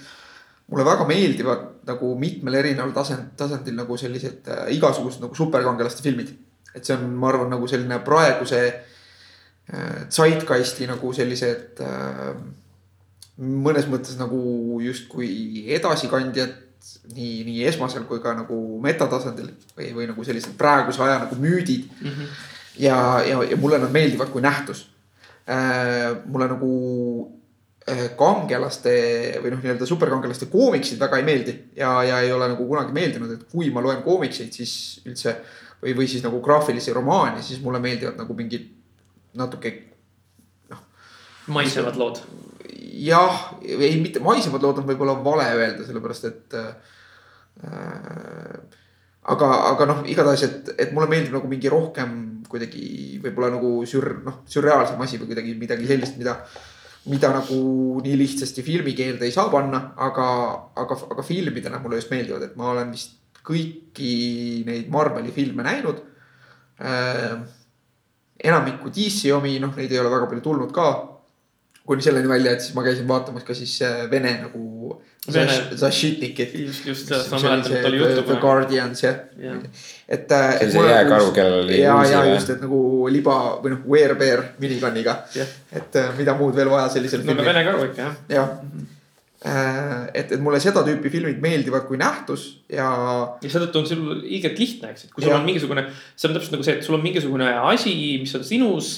mulle 0.71 0.85
väga 0.87 1.05
meeldivad 1.07 1.67
nagu 1.87 2.13
mitmel 2.19 2.55
erineval 2.61 2.93
tasand, 2.95 3.33
tasandil 3.39 3.75
nagu 3.75 3.97
sellised 3.99 4.47
äh, 4.47 4.69
igasugused 4.75 5.23
nagu 5.23 5.35
superkangelaste 5.35 6.03
filmid. 6.03 6.33
et 6.75 6.85
see 6.85 6.95
on, 6.95 7.07
ma 7.15 7.31
arvan, 7.31 7.51
nagu 7.51 7.67
selline 7.67 7.99
praeguse 8.05 8.61
äh, 8.67 10.01
zeitgeisti 10.09 10.87
nagu 10.89 11.13
sellised 11.15 11.79
äh, 11.83 12.33
mõnes 13.41 13.87
mõttes 13.89 14.19
nagu 14.19 14.41
justkui 14.83 15.65
edasikandjad 15.73 16.53
nii, 17.13 17.43
nii 17.47 17.65
esmasel 17.69 18.05
kui 18.09 18.21
ka 18.23 18.33
nagu 18.37 18.57
metatasandil 18.83 19.51
või, 19.77 19.91
või 19.97 20.07
nagu 20.09 20.25
sellised 20.25 20.55
praeguse 20.59 21.03
aja 21.05 21.19
nagu 21.25 21.37
müüdid 21.41 21.89
ja, 22.79 23.21
ja, 23.27 23.43
ja 23.43 23.59
mulle 23.59 23.81
nad 23.81 23.93
meeldivad 23.93 24.31
kui 24.33 24.41
nähtus 24.41 24.87
äh,. 25.45 26.17
mulle 26.25 26.47
nagu 26.51 26.71
äh, 27.89 28.07
kangelaste 28.17 28.95
või 29.43 29.53
noh, 29.53 29.61
nii-öelda 29.63 29.89
superkangelaste 29.89 30.49
koomiksid 30.51 30.99
väga 31.01 31.21
ei 31.21 31.27
meeldi 31.27 31.57
ja, 31.75 32.03
ja 32.07 32.21
ei 32.25 32.31
ole 32.31 32.49
nagu 32.53 32.67
kunagi 32.67 32.95
meeldinud, 32.95 33.31
et 33.35 33.47
kui 33.51 33.69
ma 33.69 33.83
loen 33.83 34.03
koomikseid, 34.05 34.53
siis 34.53 34.73
üldse 35.05 35.37
või, 35.81 35.95
või 35.97 36.09
siis 36.09 36.25
nagu 36.25 36.41
graafilisi 36.41 36.93
romaane, 36.93 37.41
siis 37.45 37.61
mulle 37.61 37.81
meeldivad 37.83 38.17
nagu 38.21 38.37
mingid 38.37 38.69
natuke 39.37 39.91
maisevad 41.47 41.95
lood. 41.95 42.21
jah, 42.91 43.53
ei 43.63 43.95
mitte 44.01 44.21
maisemad 44.23 44.63
lood 44.63 44.81
on 44.81 44.87
võib-olla 44.89 45.15
vale 45.23 45.47
öelda, 45.55 45.85
sellepärast 45.87 46.27
et 46.29 46.57
äh,. 46.57 46.73
aga, 49.21 49.47
aga 49.71 49.87
noh, 49.89 50.03
igatahes, 50.09 50.43
et, 50.47 50.73
et 50.81 50.93
mulle 50.95 51.09
meeldib 51.11 51.35
nagu 51.37 51.49
mingi 51.51 51.71
rohkem 51.71 52.43
kuidagi 52.51 53.19
võib-olla 53.23 53.53
nagu 53.55 53.73
sür-, 53.87 54.19
noh, 54.25 54.41
sürreaalsem 54.49 55.01
asi 55.03 55.19
või 55.21 55.31
kuidagi 55.31 55.55
midagi 55.59 55.89
sellist, 55.89 56.19
mida. 56.21 56.37
mida 57.09 57.31
nagu 57.33 57.55
nii 58.05 58.13
lihtsasti 58.13 58.61
filmikeelde 58.61 59.25
ei 59.25 59.33
saa 59.33 59.47
panna, 59.49 59.79
aga, 60.05 60.25
aga, 60.77 60.97
aga 61.15 61.23
filmidena 61.25 61.79
mulle 61.81 61.97
just 61.97 62.11
meeldivad, 62.13 62.43
et 62.45 62.53
ma 62.59 62.67
olen 62.75 62.91
vist 62.93 63.15
kõiki 63.41 64.61
neid 64.67 64.91
Marveli 64.93 65.33
filme 65.33 65.65
näinud 65.65 66.03
äh,. 66.81 67.39
enamikku 68.41 68.93
DC 68.93 69.31
omi, 69.33 69.55
noh, 69.63 69.73
neid 69.77 69.89
ei 69.89 70.01
ole 70.01 70.13
väga 70.13 70.29
palju 70.29 70.45
tulnud 70.45 70.75
ka 70.75 70.91
kuni 71.85 72.01
selleni 72.05 72.29
välja, 72.29 72.51
et 72.55 72.61
siis 72.61 72.75
ma 72.77 72.83
käisin 72.85 73.07
vaatamas 73.09 73.43
ka 73.47 73.53
siis 73.57 73.73
äh, 73.81 74.03
Vene 74.11 74.35
nagu 74.43 74.67
Vene. 75.33 75.53
Zašitnikit. 75.77 76.53
just, 76.59 76.85
just 76.87 77.07
sellest 77.07 77.29
ma 77.31 77.39
mäletan, 77.43 77.75
et 77.77 77.85
oli 77.85 77.97
juttu 78.01 78.21
The. 78.25 78.37
Guardians 78.41 79.03
jah 79.03 79.19
Jah. 79.37 79.57
et. 80.09 80.31
äh, 80.31 80.55
See 80.57 80.65
oli 80.65 80.71
see 80.71 80.93
jääkaru, 80.93 81.27
kellel 81.35 81.65
oli 81.65 81.81
ja, 81.81 81.97
ja 82.09 82.23
just, 82.33 82.49
et 82.49 82.61
nagu 82.63 82.79
liba 83.13 83.35
või 83.61 83.75
noh, 83.75 83.83
werebear 83.89 84.43
minigun'iga. 84.61 85.19
Jah. 85.37 85.51
et 85.71 85.99
äh, 86.01 86.09
mida 86.17 86.33
muud 86.39 86.55
veel 86.57 86.69
vaja 86.73 86.89
sellisel 86.95 87.21
no 87.25 87.35
aga 87.37 87.45
Vene 87.51 87.63
karu 87.69 87.85
ikka 87.91 88.01
jah. 88.07 88.15
jah, 88.33 88.55
et, 90.13 90.31
et 90.31 90.41
mulle 90.41 90.59
seda 90.61 90.83
tüüpi 90.85 91.09
filmid 91.13 91.39
meeldivad 91.41 91.85
kui 91.89 91.97
nähtus 92.01 92.47
ja 92.69 92.89
ja 93.41 93.49
seetõttu 93.49 93.81
on 93.81 93.87
sul 93.89 94.19
ilgelt 94.25 94.59
lihtne, 94.61 94.91
eks, 94.93 95.05
et 95.05 95.13
kui 95.13 95.23
sul 95.23 95.31
Jah. 95.33 95.39
on 95.41 95.45
mingisugune, 95.47 95.85
see 96.15 96.29
on 96.29 96.35
täpselt 96.37 96.53
nagu 96.57 96.65
see, 96.65 96.75
et 96.77 96.85
sul 96.85 96.97
on 96.97 97.01
mingisugune 97.05 97.47
asi, 97.73 97.93
mis 98.21 98.35
on 98.37 98.43
sinus. 98.45 98.91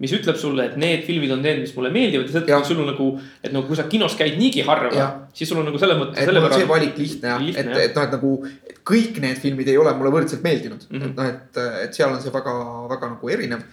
Mis 0.00 0.12
ütleb 0.16 0.38
sulle, 0.40 0.64
et 0.70 0.78
need 0.80 1.02
filmid 1.04 1.32
on 1.34 1.42
need, 1.44 1.60
mis 1.60 1.72
mulle 1.76 1.90
meeldivad 1.92 2.24
ja 2.24 2.32
seetõttu 2.32 2.54
Jah. 2.54 2.62
on 2.62 2.68
sul 2.70 2.80
on 2.80 2.88
nagu, 2.88 3.08
et 3.44 3.52
no 3.52 3.62
kui 3.66 3.76
sa 3.76 3.84
kinos 3.90 4.16
käid 4.16 4.38
niigi 4.40 4.64
harva 4.64 4.92
Jah., 4.94 5.12
siis 5.36 5.50
sul 5.50 5.60
on 5.60 5.68
nagu 5.68 5.80
selles 5.80 5.98
mõttes. 6.00 6.22
et 6.22 6.32
mul 6.32 6.48
on 6.48 6.56
see 6.56 6.70
valik 6.70 6.96
lihtne 7.00 7.28
ja 7.28 7.36
Lihtne, 7.42 7.60
et, 7.60 7.70
jah. 7.74 7.84
et 7.84 7.98
noh, 7.98 8.06
et 8.06 8.16
nagu 8.16 8.32
et 8.70 8.80
kõik 8.90 9.20
need 9.20 9.42
filmid 9.42 9.68
ei 9.68 9.76
ole 9.80 9.92
mulle 9.98 10.14
võrdselt 10.14 10.44
meeldinud 10.46 10.86
mm. 10.88 10.96
-hmm. 10.96 11.10
et 11.10 11.20
noh, 11.20 11.28
et, 11.34 11.60
et 11.84 12.00
seal 12.00 12.14
on 12.14 12.22
see 12.22 12.32
väga, 12.32 12.54
väga 12.94 13.12
nagu 13.14 13.32
erinev. 13.36 13.68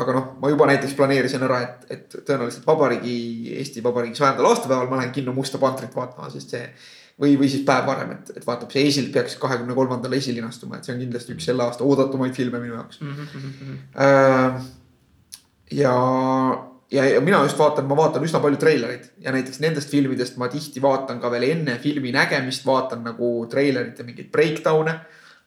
aga 0.00 0.12
noh, 0.14 0.26
ma 0.40 0.48
juba 0.52 0.66
näiteks 0.68 0.92
planeerisin 0.94 1.42
ära, 1.42 1.60
et, 1.64 1.86
et 1.90 2.16
tõenäoliselt 2.28 2.66
vabariigi, 2.68 3.14
Eesti 3.58 3.82
Vabariigi 3.84 4.20
sajandal 4.20 4.50
aastapäeval 4.52 4.90
ma 4.90 5.00
lähen 5.00 5.12
kinno 5.12 5.32
Musta 5.32 5.58
pantrit 5.58 5.96
vaatama, 5.96 6.28
sest 6.30 6.52
see. 6.52 6.66
või, 7.20 7.36
või 7.40 7.50
siis 7.52 7.64
päev 7.68 7.86
varem, 7.88 8.14
et, 8.16 8.32
et 8.36 8.46
vaatab, 8.46 8.72
see 8.72 8.86
Eesilt 8.88 9.12
peaks 9.14 9.36
kahekümne 9.40 9.76
kolmandal 9.76 10.14
esilinastuma, 10.16 10.78
et 10.78 10.88
see 10.88 10.94
on 10.94 11.02
kindlasti 11.02 11.36
üks 11.36 11.46
selle 11.50 11.66
aasta 11.66 11.84
oodatumaid 11.84 12.34
filme 12.36 12.62
minu 12.62 12.78
jaoks. 12.78 13.00
Mhm, 13.04 13.78
Äh, 14.00 14.60
ja, 15.76 15.94
ja, 16.90 17.04
ja 17.04 17.20
mina 17.20 17.42
just 17.44 17.58
vaatan, 17.58 17.86
ma 17.90 17.96
vaatan 17.98 18.24
üsna 18.26 18.40
palju 18.42 18.58
treilereid 18.60 19.10
ja 19.24 19.34
näiteks 19.34 19.60
nendest 19.62 19.92
filmidest 19.92 20.38
ma 20.40 20.48
tihti 20.50 20.82
vaatan 20.82 21.20
ka 21.20 21.30
veel 21.30 21.48
enne 21.50 21.78
filmi 21.82 22.12
nägemist, 22.14 22.66
vaatan 22.66 23.04
nagu 23.06 23.30
treilerite 23.50 24.06
mingeid 24.06 24.30
breakdown'e. 24.32 24.96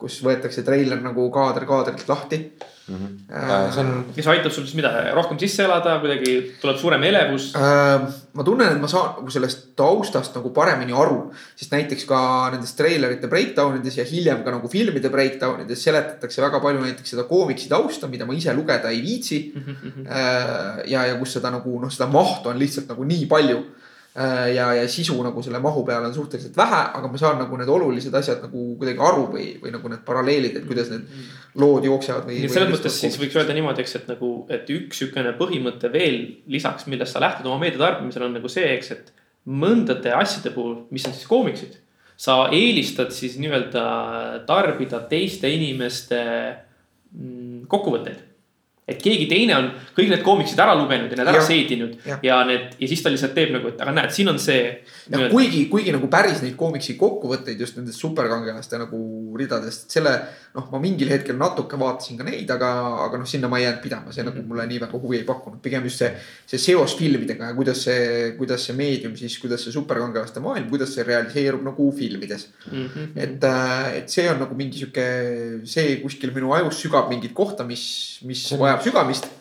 Kus 0.04 0.20
võetakse 0.26 0.66
treiler 0.68 1.00
nagu 1.00 1.30
kaader 1.32 1.64
kaadrilt 1.70 2.10
lahti. 2.12 2.40
Äh, 2.84 3.52
see 3.72 3.80
on, 3.80 3.92
mis 4.12 4.26
aitab 4.28 4.52
sul 4.52 4.66
siis 4.68 4.76
mida, 4.76 4.90
rohkem 5.16 5.38
sisse 5.40 5.64
elada, 5.64 5.94
kuidagi 6.04 6.34
tuleb 6.60 6.80
suurem 6.82 7.06
elevus. 7.08 7.46
Äh, 7.56 8.04
ma 8.36 8.44
tunnen, 8.44 8.74
et 8.76 8.82
ma 8.82 8.90
saan 8.92 9.22
nagu 9.22 9.32
sellest 9.32 9.70
taustast 9.80 10.36
nagu 10.36 10.52
paremini 10.56 10.92
aru, 10.92 11.30
sest 11.56 11.72
näiteks 11.72 12.04
ka 12.10 12.20
nendes 12.52 12.76
treilerite 12.76 13.30
breakdown 13.32 13.80
ides 13.80 14.02
ja 14.02 14.08
hiljem 14.10 14.44
ka 14.44 14.58
nagu 14.58 14.72
filmide 14.72 15.12
breakdown 15.14 15.64
ides 15.64 15.86
seletatakse 15.88 16.44
väga 16.44 16.60
palju 16.64 16.84
näiteks 16.84 17.16
seda 17.16 17.24
koomiksi 17.30 17.72
tausta, 17.72 18.12
mida 18.12 18.28
ma 18.28 18.36
ise 18.36 18.52
lugeda 18.58 18.92
ei 18.92 19.00
viitsi. 19.06 19.40
Äh, 20.04 20.84
ja, 20.92 21.08
ja 21.08 21.16
kus 21.22 21.38
seda 21.38 21.54
nagu 21.56 21.80
noh, 21.80 21.94
seda 21.94 22.12
mahtu 22.12 22.52
on 22.52 22.60
lihtsalt 22.60 22.92
nagu 22.92 23.08
nii 23.08 23.32
palju. 23.32 23.64
ja, 24.16 24.68
ja 24.78 24.84
sisu 24.92 25.16
nagu 25.26 25.42
selle 25.42 25.60
mahu 25.60 25.82
peale 25.88 26.08
on 26.08 26.14
suhteliselt 26.14 26.58
vähe, 26.58 26.82
aga 27.00 27.10
ma 27.10 27.18
saan 27.18 27.40
nagu 27.42 27.58
need 27.58 27.70
olulised 27.74 28.14
asjad 28.14 28.44
nagu 28.46 28.66
kuidagi 28.78 29.02
aru 29.02 29.24
või, 29.34 29.48
või 29.62 29.74
nagu 29.74 29.90
need 29.90 30.04
paralleelid, 30.06 30.60
et 30.60 30.68
kuidas 30.70 30.92
need 30.94 31.08
lood 31.62 31.88
jooksevad 31.88 32.28
või. 32.30 32.44
selles 32.46 32.76
mõttes 32.76 33.00
siis 33.02 33.18
võiks 33.22 33.38
öelda 33.40 33.56
niimoodi, 33.58 33.82
eks, 33.82 33.96
et 34.02 34.12
nagu, 34.14 34.32
et 34.54 34.70
üks 34.76 35.02
sihukene 35.02 35.34
põhimõte 35.40 35.90
veel 35.94 36.20
lisaks, 36.54 36.86
millest 36.92 37.18
sa 37.18 37.24
lähtud 37.24 37.50
oma 37.50 37.64
meedia 37.66 37.82
tarbimisel 37.82 38.28
on 38.28 38.38
nagu 38.38 38.52
see, 38.52 38.68
eks, 38.76 38.92
et 38.94 39.14
mõndade 39.50 40.14
asjade 40.16 40.54
puhul, 40.54 40.84
mis 40.94 41.08
on 41.10 41.16
siis 41.16 41.28
koomiksid, 41.28 41.80
sa 42.24 42.38
eelistad 42.54 43.10
siis 43.16 43.40
nii-öelda 43.42 43.88
tarbida 44.48 45.02
teiste 45.10 45.50
inimeste 45.50 46.22
mm, 47.18 47.66
kokkuvõtteid. 47.72 48.22
Et 48.88 49.00
keegi 49.00 49.28
teine 49.32 49.56
on 49.56 49.70
kõik 49.96 50.10
need 50.12 50.24
koomiksid 50.26 50.60
ära 50.60 50.74
lugenud 50.76 51.12
ja 51.12 51.20
need 51.20 51.30
ära 51.32 51.44
seedinud 51.46 52.08
Jah. 52.08 52.20
ja 52.26 52.40
need 52.48 52.74
ja 52.82 52.90
siis 52.92 53.04
ta 53.04 53.12
lihtsalt 53.14 53.36
teeb 53.38 53.54
nagu, 53.56 53.72
et 53.72 53.84
aga 53.84 53.94
näed, 53.96 54.12
siin 54.16 54.32
on 54.32 54.40
see. 54.44 54.66
jah, 55.08 55.28
kuigi, 55.32 55.66
kuigi 55.72 55.94
nagu 55.96 56.10
päris 56.12 56.42
neid 56.44 56.58
koomiksi 56.60 56.98
kokkuvõtteid 57.00 57.64
just 57.64 57.80
nendest 57.80 58.04
superkangelaste 58.04 58.82
nagu 58.82 59.00
ridadest, 59.40 59.88
selle 59.94 60.18
noh, 60.54 60.68
ma 60.70 60.80
mingil 60.82 61.10
hetkel 61.10 61.38
natuke 61.40 61.78
vaatasin 61.82 62.20
ka 62.20 62.26
neid, 62.28 62.50
aga, 62.54 62.70
aga 63.08 63.20
noh, 63.22 63.30
sinna 63.30 63.50
ma 63.50 63.58
ei 63.60 63.66
jäänud 63.66 63.82
pidama, 63.82 64.14
see 64.14 64.26
nagu 64.26 64.44
mulle 64.46 64.66
nii 64.70 64.82
väga 64.84 65.00
huvi 65.02 65.18
ei 65.20 65.26
pakkunud, 65.28 65.62
pigem 65.66 65.88
just 65.90 66.04
see, 66.04 66.12
see 66.50 66.62
seos 66.62 66.94
filmidega 67.00 67.50
ja 67.50 67.58
kuidas 67.58 67.82
see, 67.88 68.34
kuidas 68.38 68.68
see 68.68 68.78
meedium 68.78 69.16
siis, 69.18 69.40
kuidas 69.42 69.66
see 69.66 69.74
superkangelaste 69.74 70.44
maailm, 70.46 70.70
kuidas 70.70 70.94
see 70.94 71.06
realiseerub 71.08 71.66
nagu 71.66 71.90
filmides. 71.98 72.50
mm. 72.70 72.86
-hmm. 72.86 73.08
et, 73.26 73.48
et 74.02 74.18
see 74.18 74.28
on 74.30 74.44
nagu 74.46 74.58
mingi 74.60 74.84
sihuke, 74.84 75.08
see 75.76 75.98
kuskil 76.04 76.36
minu 76.36 76.54
ajus 76.54 76.84
sügab 76.86 77.10
mingit 77.10 77.34
kohta, 77.34 77.66
mis, 77.66 78.20
mis 78.24 78.46
vajab 78.60 78.86
sügamist. 78.86 79.32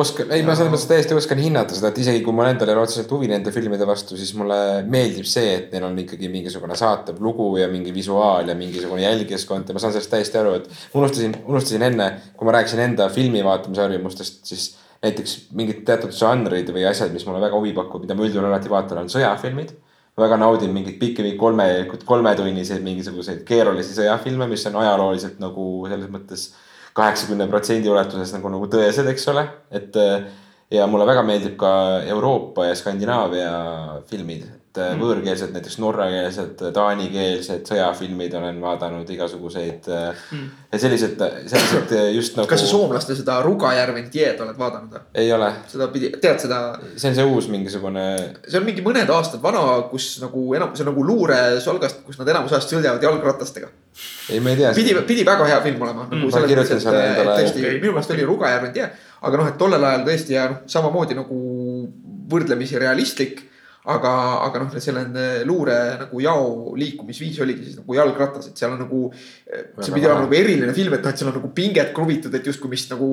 oskan, 0.00 0.30
ei, 0.34 0.42
ma 0.46 0.54
selles 0.56 0.72
mõttes 0.72 0.88
täiesti 0.90 1.16
oskan 1.16 1.40
hinnata 1.42 1.76
seda, 1.76 1.90
et 1.92 2.00
isegi 2.02 2.22
kui 2.24 2.34
mul 2.36 2.48
endal 2.48 2.70
ei 2.70 2.76
ole 2.76 2.86
otseselt 2.86 3.10
huvi 3.14 3.28
nende 3.30 3.52
filmide 3.54 3.86
vastu, 3.88 4.16
siis 4.18 4.32
mulle 4.38 4.58
meeldib 4.90 5.26
see, 5.28 5.54
et 5.56 5.72
neil 5.74 5.86
on 5.88 5.98
ikkagi 6.02 6.30
mingisugune 6.32 6.76
saatev 6.78 7.20
lugu 7.24 7.50
ja 7.60 7.68
mingi 7.72 7.94
visuaal 7.94 8.50
ja 8.50 8.56
mingisugune 8.58 9.02
jälgijaskond 9.04 9.68
ja 9.68 9.76
ma 9.76 9.82
saan 9.82 9.94
sellest 9.96 10.12
täiesti 10.14 10.40
aru, 10.40 10.56
et 10.60 10.68
unustasin, 10.98 11.36
unustasin 11.46 11.86
enne, 11.90 12.10
kui 12.36 12.48
ma 12.48 12.54
rääkisin 12.58 12.84
enda 12.86 13.08
filmi 13.14 13.42
vaatamise 13.46 13.84
harjumustest, 13.86 14.40
siis 14.48 14.70
näiteks 15.02 15.34
mingid 15.58 15.82
teatud 15.86 16.14
žanrid 16.14 16.70
või 16.74 16.86
asjad, 16.88 17.12
mis 17.14 17.26
mulle 17.26 17.42
väga 17.42 17.58
huvi 17.58 17.74
pakuvad, 17.76 18.06
mida 18.06 18.16
ma 18.18 18.26
üldjuhul 18.26 18.48
alati 18.50 18.72
vaatan, 18.72 19.04
on 19.04 19.12
sõjafilmid. 19.12 19.76
ma 20.18 20.24
väga 20.24 20.36
naudin 20.42 20.72
mingeid 20.74 20.96
pikki 20.98 21.36
kolme, 21.38 21.66
kolmetunniseid 22.04 22.82
mingisuguseid 22.82 23.44
keerulisi 23.46 23.94
sõjafilme, 23.94 24.48
mis 24.50 24.66
on 24.66 24.80
ajalooliselt 24.80 25.38
nagu 25.38 25.66
selles 25.86 26.10
mõttes 26.10 26.48
kaheksakümne 26.98 27.46
protsendi 27.50 27.90
ulatuses 27.90 28.34
nagu, 28.34 28.50
nagu 28.52 28.68
tõesed, 28.70 29.08
eks 29.14 29.30
ole, 29.32 29.46
et. 29.70 29.96
ja 30.68 30.84
mulle 30.84 31.06
väga 31.08 31.22
meeldib 31.24 31.54
ka 31.56 31.68
Euroopa 32.04 32.66
ja 32.66 32.74
Skandinaavia 32.76 33.52
filmid, 34.10 34.42
et 34.68 34.80
mm. 34.94 35.00
võõrkeelsed, 35.02 35.52
näiteks 35.54 35.78
norrakeelsed, 35.82 36.62
taanikeelsed 36.76 37.64
sõjafilmid 37.68 38.34
olen 38.38 38.60
vaadanud 38.62 39.08
igasuguseid 39.14 39.88
mm. 39.88 40.44
ja 40.72 40.80
sellised, 40.82 41.22
sellised 41.50 41.94
just 42.14 42.36
nagu. 42.38 42.48
kas 42.50 42.62
sa 42.64 42.70
soomlaste 42.70 43.16
seda 43.18 43.38
Rugajärven 43.44 44.10
Tied 44.12 44.40
oled 44.44 44.58
vaadanud 44.60 44.94
või? 44.94 45.02
ei 45.22 45.32
ole. 45.32 45.50
seda 45.72 45.88
pidi, 45.94 46.12
tead 46.20 46.42
seda? 46.44 46.60
see 46.94 47.10
on 47.10 47.18
see 47.18 47.26
uus 47.32 47.50
mingisugune. 47.52 48.06
see 48.46 48.60
on 48.60 48.68
mingi 48.68 48.84
mõned 48.84 49.10
aastad 49.14 49.42
vana, 49.42 49.64
kus 49.90 50.10
nagu 50.22 50.44
enam, 50.58 50.74
see 50.76 50.86
on 50.86 50.92
nagu 50.92 51.08
luuresolgast, 51.10 52.04
kus 52.06 52.20
nad 52.20 52.32
enamus 52.34 52.54
ajast 52.54 52.76
sõidavad 52.76 53.08
jalgratastega. 53.08 53.72
ei, 54.30 54.40
ma 54.44 54.54
ei 54.54 54.62
tea. 54.62 54.72
pidi, 54.76 54.96
pidi 55.08 55.26
väga 55.28 55.48
hea 55.48 55.60
film 55.64 55.88
olema 55.88 56.08
nagu. 56.10 56.32
ma 56.32 56.46
kirjutan 56.46 56.82
selle 56.84 57.04
endale. 57.12 57.38
tõesti 57.42 57.64
okay., 57.64 57.80
minu 57.80 57.96
meelest 57.96 58.16
oli 58.16 58.28
Rugajärven 58.28 58.74
Tied 58.76 59.04
aga 59.18 59.40
noh, 59.40 59.48
et 59.50 59.58
tollel 59.58 59.84
ajal 59.84 60.04
tõesti 60.06 60.36
ja 60.36 60.48
noh, 60.52 60.64
samamoodi 60.70 61.16
nagu 61.18 61.38
võrdlemisi 62.28 62.78
realistlik 62.78 63.40
aga, 63.88 64.12
aga 64.44 64.60
noh, 64.62 64.74
selle 64.82 65.04
luure 65.48 65.76
nagu 66.02 66.20
jao 66.20 66.74
liikumisviis 66.78 67.38
oligi 67.44 67.64
siis 67.66 67.78
nagu 67.80 67.96
jalgratas, 67.96 68.50
et 68.50 68.60
seal 68.60 68.74
on 68.74 68.82
nagu. 68.84 69.00
see 69.80 69.94
pidi 69.94 70.08
olema 70.08 70.26
nagu 70.26 70.36
eriline 70.36 70.74
film, 70.76 70.96
et 70.96 71.04
noh, 71.04 71.14
et 71.14 71.20
seal 71.20 71.30
on 71.30 71.38
nagu 71.38 71.50
pinget 71.56 71.94
kruvitud, 71.96 72.34
et 72.36 72.48
justkui 72.50 72.70
mis 72.72 72.84
nagu 72.90 73.08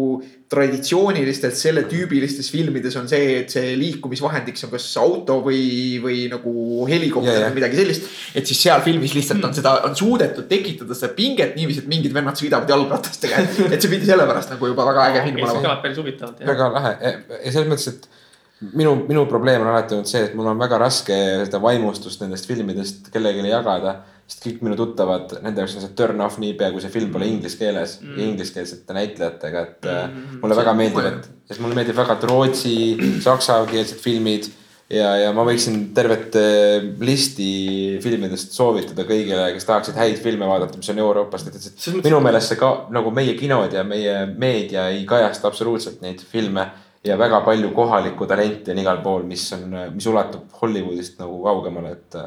traditsioonilistelt 0.51 1.55
selle 1.57 1.85
tüübilistes 1.91 2.51
filmides 2.51 2.97
on 2.99 3.07
see, 3.11 3.37
et 3.43 3.55
see 3.55 3.75
liikumisvahendiks 3.79 4.67
on 4.67 4.73
kas 4.73 4.89
auto 4.99 5.39
või, 5.45 5.61
või 6.03 6.25
nagu 6.31 6.55
helikopter 6.89 7.47
või 7.47 7.61
midagi 7.61 7.79
sellist. 7.79 8.11
et 8.35 8.51
siis 8.51 8.65
seal 8.67 8.83
filmis 8.85 9.15
lihtsalt 9.15 9.47
on 9.47 9.55
seda, 9.55 9.77
on 9.87 9.95
suudetud 9.95 10.49
tekitada 10.51 10.97
seda 10.97 11.13
pinget 11.15 11.55
niiviisi, 11.55 11.85
et 11.85 11.91
mingid 11.91 12.15
vennad 12.15 12.35
sõidavad 12.39 12.75
jalgratastega, 12.75 13.45
et 13.69 13.79
see 13.79 13.91
pidi 13.91 14.11
sellepärast 14.11 14.51
nagu 14.55 14.73
juba 14.73 14.89
väga 14.91 15.09
äge 15.13 15.25
film 15.29 15.41
olema. 15.41 15.55
see 15.55 15.67
kõlab 15.69 15.81
päris 15.87 16.03
huvitavalt. 16.03 16.45
väga 16.51 16.69
lahe 16.75 16.95
ja 16.99 17.55
selles 17.55 17.71
mõttes, 17.71 17.95
et 17.95 18.14
minu, 18.61 18.95
minu 19.07 19.25
probleem 19.29 19.63
on 19.63 19.71
alati 19.71 19.95
olnud 19.97 20.09
see, 20.09 20.23
et 20.27 20.35
mul 20.37 20.47
on 20.51 20.59
väga 20.59 20.79
raske 20.81 21.15
seda 21.43 21.59
vaimustust 21.63 22.23
nendest 22.23 22.47
filmidest 22.49 23.09
kellelegi 23.13 23.49
jagada. 23.51 24.01
sest 24.25 24.41
kõik 24.41 24.61
minu 24.65 24.73
tuttavad, 24.73 25.35
nende 25.43 25.61
jaoks 25.61 25.75
on 25.77 25.83
see 25.83 25.91
turn 25.93 26.21
off 26.25 26.39
niipea, 26.41 26.71
kui 26.73 26.81
see 26.81 26.89
film 26.89 27.11
pole 27.13 27.27
inglise 27.29 27.59
keeles 27.59 27.99
mm. 28.01 28.15
ja 28.17 28.23
ingliskeelsete 28.25 28.95
näitlejatega, 28.97 29.61
et 29.61 29.85
mm. 29.85 30.39
mulle 30.41 30.57
väga 30.57 30.73
meeldib, 30.73 31.09
et, 31.11 31.27
et 31.53 31.59
mulle 31.61 31.77
meeldib 31.77 31.99
väga, 31.99 32.15
rootsi, 32.31 32.73
saksakeelsed 33.21 34.01
filmid 34.01 34.47
ja, 34.89 35.11
ja 35.21 35.29
ma 35.35 35.45
võiksin 35.45 35.77
tervet 35.93 36.39
äh, 36.41 36.87
listi 37.05 37.99
filmidest 38.01 38.57
soovitada 38.57 39.05
kõigile, 39.05 39.51
kes 39.53 39.69
tahaksid 39.69 40.01
häid 40.01 40.17
filme 40.23 40.49
vaadata, 40.49 40.81
mis 40.81 40.89
on 40.95 41.03
Euroopast, 41.05 41.51
et, 41.51 41.61
et 41.61 42.01
minu 42.01 42.23
meelest 42.25 42.55
see 42.55 42.61
ka 42.63 42.71
nagu 42.97 43.13
meie 43.13 43.37
kinod 43.37 43.77
ja 43.77 43.85
meie 43.85 44.23
meedia 44.33 44.87
ei 44.95 45.05
kajasta 45.05 45.51
absoluutselt 45.51 46.01
neid 46.01 46.25
filme 46.33 46.65
ja 47.05 47.17
väga 47.17 47.41
palju 47.45 47.71
kohalikku 47.75 48.25
talenti 48.25 48.71
on 48.71 48.81
igal 48.81 49.01
pool, 49.03 49.23
mis 49.29 49.45
on, 49.53 49.73
mis 49.93 50.07
ulatub 50.09 50.51
Hollywoodist 50.61 51.19
nagu 51.21 51.41
kaugemale, 51.43 51.91
et 51.91 52.17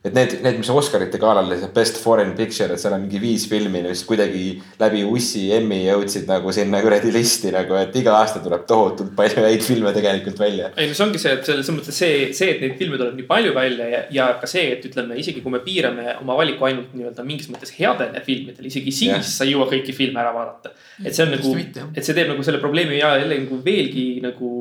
et 0.00 0.14
need, 0.16 0.38
need, 0.40 0.56
mis 0.62 0.68
Oscarite 0.72 1.18
galal 1.20 1.44
oli, 1.44 1.58
see 1.60 1.68
Best 1.76 1.98
Foreign 2.00 2.32
Picture, 2.36 2.72
et 2.72 2.80
seal 2.80 2.94
on 2.96 3.02
mingi 3.02 3.18
viis 3.20 3.44
filmi, 3.50 3.82
mis 3.84 4.00
kuidagi 4.08 4.54
läbi 4.80 5.02
Ussi 5.04 5.42
Emmy 5.52 5.82
jõudsid 5.82 6.24
nagu 6.30 6.54
sinna 6.56 6.80
kuradi 6.80 7.12
listi 7.12 7.52
nagu, 7.52 7.76
et 7.76 7.98
iga 8.00 8.14
aasta 8.16 8.40
tuleb 8.40 8.64
tohutult 8.70 9.12
palju 9.18 9.44
häid 9.44 9.66
filme 9.66 9.92
tegelikult 9.92 10.40
välja. 10.40 10.70
ei 10.80 10.88
no 10.88 10.96
see 10.96 11.04
ongi 11.04 11.20
see, 11.20 11.34
et 11.36 11.44
selles 11.50 11.68
mõttes 11.76 12.00
see, 12.00 12.30
see, 12.36 12.54
et 12.54 12.64
neid 12.64 12.78
filme 12.80 12.96
tuleb 12.96 13.20
nii 13.20 13.28
palju 13.28 13.52
välja 13.56 13.90
ja, 13.92 14.02
ja 14.16 14.30
ka 14.40 14.48
see, 14.48 14.70
et 14.78 14.88
ütleme, 14.88 15.20
isegi 15.20 15.44
kui 15.44 15.52
me 15.52 15.60
piirame 15.66 16.16
oma 16.22 16.38
valiku 16.40 16.70
ainult 16.70 16.96
nii-öelda 16.96 17.26
mingis 17.28 17.52
mõttes 17.52 17.76
headele 17.76 18.24
filmidele, 18.24 18.72
isegi 18.72 18.94
siis 18.94 19.10
yeah. 19.12 19.26
sa 19.36 19.44
ei 19.44 19.52
jõua 19.52 19.68
kõiki 19.68 19.92
filme 19.96 20.22
ära 20.22 20.32
vaadata. 20.32 20.72
et 21.04 21.12
see 21.12 21.28
on 21.28 21.36
nagu, 21.36 21.56
et 21.92 22.00
see 22.00 22.16
teeb 22.16 22.32
nagu 22.32 22.46
selle 22.46 22.62
probleemi 22.62 23.02
ja 23.02 23.18
jälle 23.20 23.42
nagu 23.44 23.60
veelgi 23.68 24.08
nagu 24.24 24.54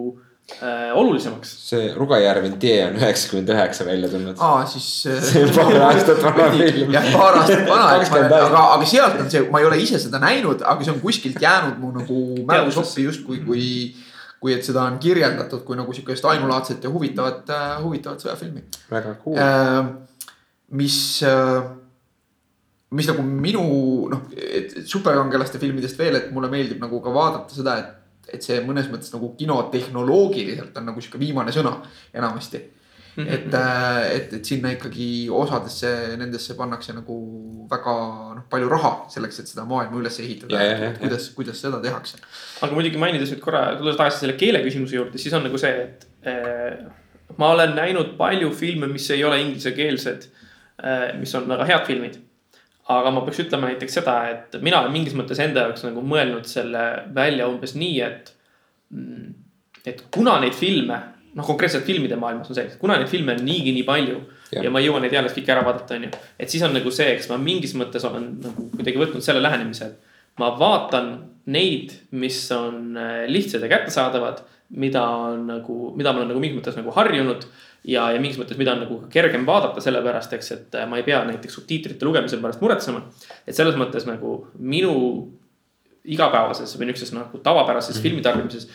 äh, 0.61 0.97
olulisemaks. 0.97 1.51
see 1.69 1.93
Rugajärven 1.95 2.57
tee 2.59 2.77
on 2.85 2.97
üheksakümmend 2.99 3.49
üheksa 3.53 3.85
välja 3.87 4.09
tulnud. 4.09 4.35
aa, 4.39 4.65
siis 4.65 4.89
äh,. 5.07 5.21
see 5.27 5.43
on 5.45 5.53
paar 5.55 5.81
aastat 5.87 6.21
vana 6.23 6.49
film. 6.51 6.93
jah, 6.93 7.09
paar 7.13 7.39
aastat 7.41 7.65
vana, 7.69 7.87
aga, 8.41 8.63
aga 8.75 8.89
sealt 8.89 9.19
on 9.23 9.31
see, 9.31 9.43
ma 9.51 9.63
ei 9.63 9.69
ole 9.69 9.81
ise 9.83 10.01
seda 10.01 10.21
näinud, 10.23 10.63
aga 10.65 10.85
see 10.85 10.93
on 10.95 11.01
kuskilt 11.03 11.41
jäänud 11.41 11.81
mu 11.81 11.91
nagu 11.95 12.21
mälusoppi 12.49 13.07
justkui, 13.07 13.41
kui, 13.47 13.65
kui 14.39 14.55
et 14.55 14.65
seda 14.65 14.85
on 14.89 14.99
kirjeldatud 15.01 15.65
kui 15.67 15.79
nagu 15.79 15.95
sihukest 15.95 16.25
ainulaadset 16.31 16.83
ja 16.83 16.93
huvitavat 16.93 17.51
äh,, 17.55 17.75
huvitavat 17.83 18.25
sõjafilmi. 18.25 18.65
väga 18.91 19.17
cool 19.23 19.37
äh,. 19.37 19.93
mis 20.79 20.99
äh, 21.25 21.61
mis 22.95 23.09
nagu 23.09 23.21
minu 23.21 23.63
noh, 24.09 24.25
superkangelaste 24.89 25.61
filmidest 25.61 25.99
veel, 25.99 26.17
et 26.17 26.29
mulle 26.33 26.49
meeldib 26.51 26.81
nagu 26.81 27.01
ka 27.05 27.13
vaadata 27.13 27.53
seda, 27.53 27.77
et 27.83 27.98
et 28.33 28.45
see 28.45 28.59
mõnes 28.65 28.89
mõttes 28.91 29.13
nagu 29.13 29.31
kinotehnoloogiliselt 29.39 30.77
on 30.79 30.91
nagu 30.91 31.01
sihuke 31.01 31.21
viimane 31.21 31.53
sõna 31.55 31.79
enamasti. 32.13 32.65
Mhm. 33.19 33.27
et, 33.27 33.53
äh, 33.53 34.15
et, 34.15 34.33
et 34.37 34.45
sinna 34.45 34.69
ikkagi 34.71 35.27
osadesse 35.33 35.89
nendesse 36.19 36.53
pannakse 36.55 36.93
nagu 36.95 37.15
väga 37.69 37.95
noh, 38.37 38.45
palju 38.51 38.69
raha 38.71 38.91
selleks, 39.11 39.41
et 39.41 39.51
seda 39.51 39.65
maailma 39.67 39.99
üles 39.99 40.19
ehitada. 40.21 40.61
kuidas, 41.01 41.29
kuidas 41.35 41.59
seda 41.59 41.81
tehakse. 41.83 42.21
aga 42.61 42.77
muidugi 42.77 43.01
mainides 43.01 43.33
nüüd 43.33 43.41
korra, 43.43 43.65
tulles 43.81 43.97
tagasi 43.99 44.23
selle 44.23 44.37
keele 44.39 44.61
küsimuse 44.63 44.95
juurde, 44.95 45.19
siis 45.19 45.35
on 45.35 45.43
nagu 45.43 45.59
see, 45.59 45.73
et 45.89 46.07
äh, 46.29 46.85
ma 47.41 47.51
olen 47.57 47.75
näinud 47.75 48.15
palju 48.19 48.53
filme, 48.55 48.87
mis 48.87 49.09
ei 49.11 49.25
ole 49.25 49.41
inglisekeelsed 49.41 50.29
äh,, 50.79 51.11
mis 51.19 51.35
on 51.35 51.49
väga 51.49 51.67
head 51.73 51.87
filmid 51.89 52.21
aga 52.89 53.11
ma 53.13 53.21
peaks 53.25 53.43
ütlema 53.45 53.69
näiteks 53.69 53.99
seda, 53.99 54.15
et 54.31 54.57
mina 54.65 54.81
olen 54.81 54.93
mingis 54.95 55.15
mõttes 55.17 55.39
enda 55.43 55.67
jaoks 55.67 55.85
nagu 55.85 56.01
mõelnud 56.05 56.47
selle 56.49 56.85
välja 57.15 57.47
umbes 57.49 57.75
nii, 57.77 58.01
et. 58.05 58.33
Mm, 58.95 59.33
et 59.87 60.01
kuna 60.11 60.39
neid 60.41 60.57
filme, 60.57 60.97
noh 61.37 61.45
konkreetselt 61.45 61.85
filmide 61.87 62.17
maailmas 62.19 62.49
on 62.51 62.57
see, 62.57 62.71
kuna 62.81 62.97
neid 62.99 63.09
filme 63.09 63.35
on 63.37 63.43
niigi 63.45 63.71
nii 63.75 63.85
palju 63.87 64.17
ja. 64.51 64.63
ja 64.65 64.71
ma 64.73 64.81
ei 64.81 64.89
jõua 64.89 64.99
neid 65.03 65.13
jälle 65.13 65.29
kõiki 65.31 65.53
ära 65.53 65.63
vaadata, 65.65 65.95
on 65.95 66.07
ju. 66.07 66.21
et 66.41 66.51
siis 66.51 66.63
on 66.65 66.73
nagu 66.75 66.91
see, 66.93 67.07
eks 67.13 67.29
ma 67.31 67.37
mingis 67.41 67.75
mõttes 67.77 68.05
olen 68.09 68.25
nagu 68.43 68.65
kuidagi 68.73 69.01
võtnud 69.01 69.25
selle 69.25 69.43
lähenemise, 69.45 69.91
et 69.93 70.41
ma 70.41 70.49
vaatan 70.57 71.13
neid, 71.49 71.95
mis 72.11 72.43
on 72.55 72.97
äh, 72.97 73.23
lihtsad 73.31 73.63
ja 73.65 73.71
kättesaadavad, 73.71 74.43
mida 74.69 75.03
on 75.03 75.47
nagu, 75.49 75.79
mida 75.97 76.13
ma 76.13 76.21
olen 76.21 76.31
nagu 76.33 76.41
mingis 76.41 76.59
mõttes 76.59 76.77
nagu 76.77 76.93
harjunud 76.93 77.45
ja, 77.89 78.09
ja 78.13 78.19
mingis 78.21 78.37
mõttes, 78.37 78.59
mida 78.59 78.75
on 78.75 78.83
nagu 78.83 78.99
kergem 79.13 79.47
vaadata, 79.47 79.81
sellepärast 79.81 80.35
eks, 80.37 80.51
et 80.55 80.77
äh, 80.77 80.87
ma 80.89 80.99
ei 80.99 81.07
pea 81.07 81.23
näiteks 81.27 81.59
subtiitrite 81.59 82.05
lugemise 82.05 82.37
pärast 82.41 82.61
muretsema. 82.61 83.03
et 83.47 83.57
selles 83.57 83.77
mõttes 83.79 84.05
nagu 84.09 84.35
minu 84.59 84.95
igapäevases 86.09 86.75
või 86.77 86.89
niisuguses 86.89 87.15
nagu 87.15 87.41
tavapärases 87.43 87.95
mm 87.95 87.97
-hmm. 87.97 88.03
filmitarbimises 88.03 88.69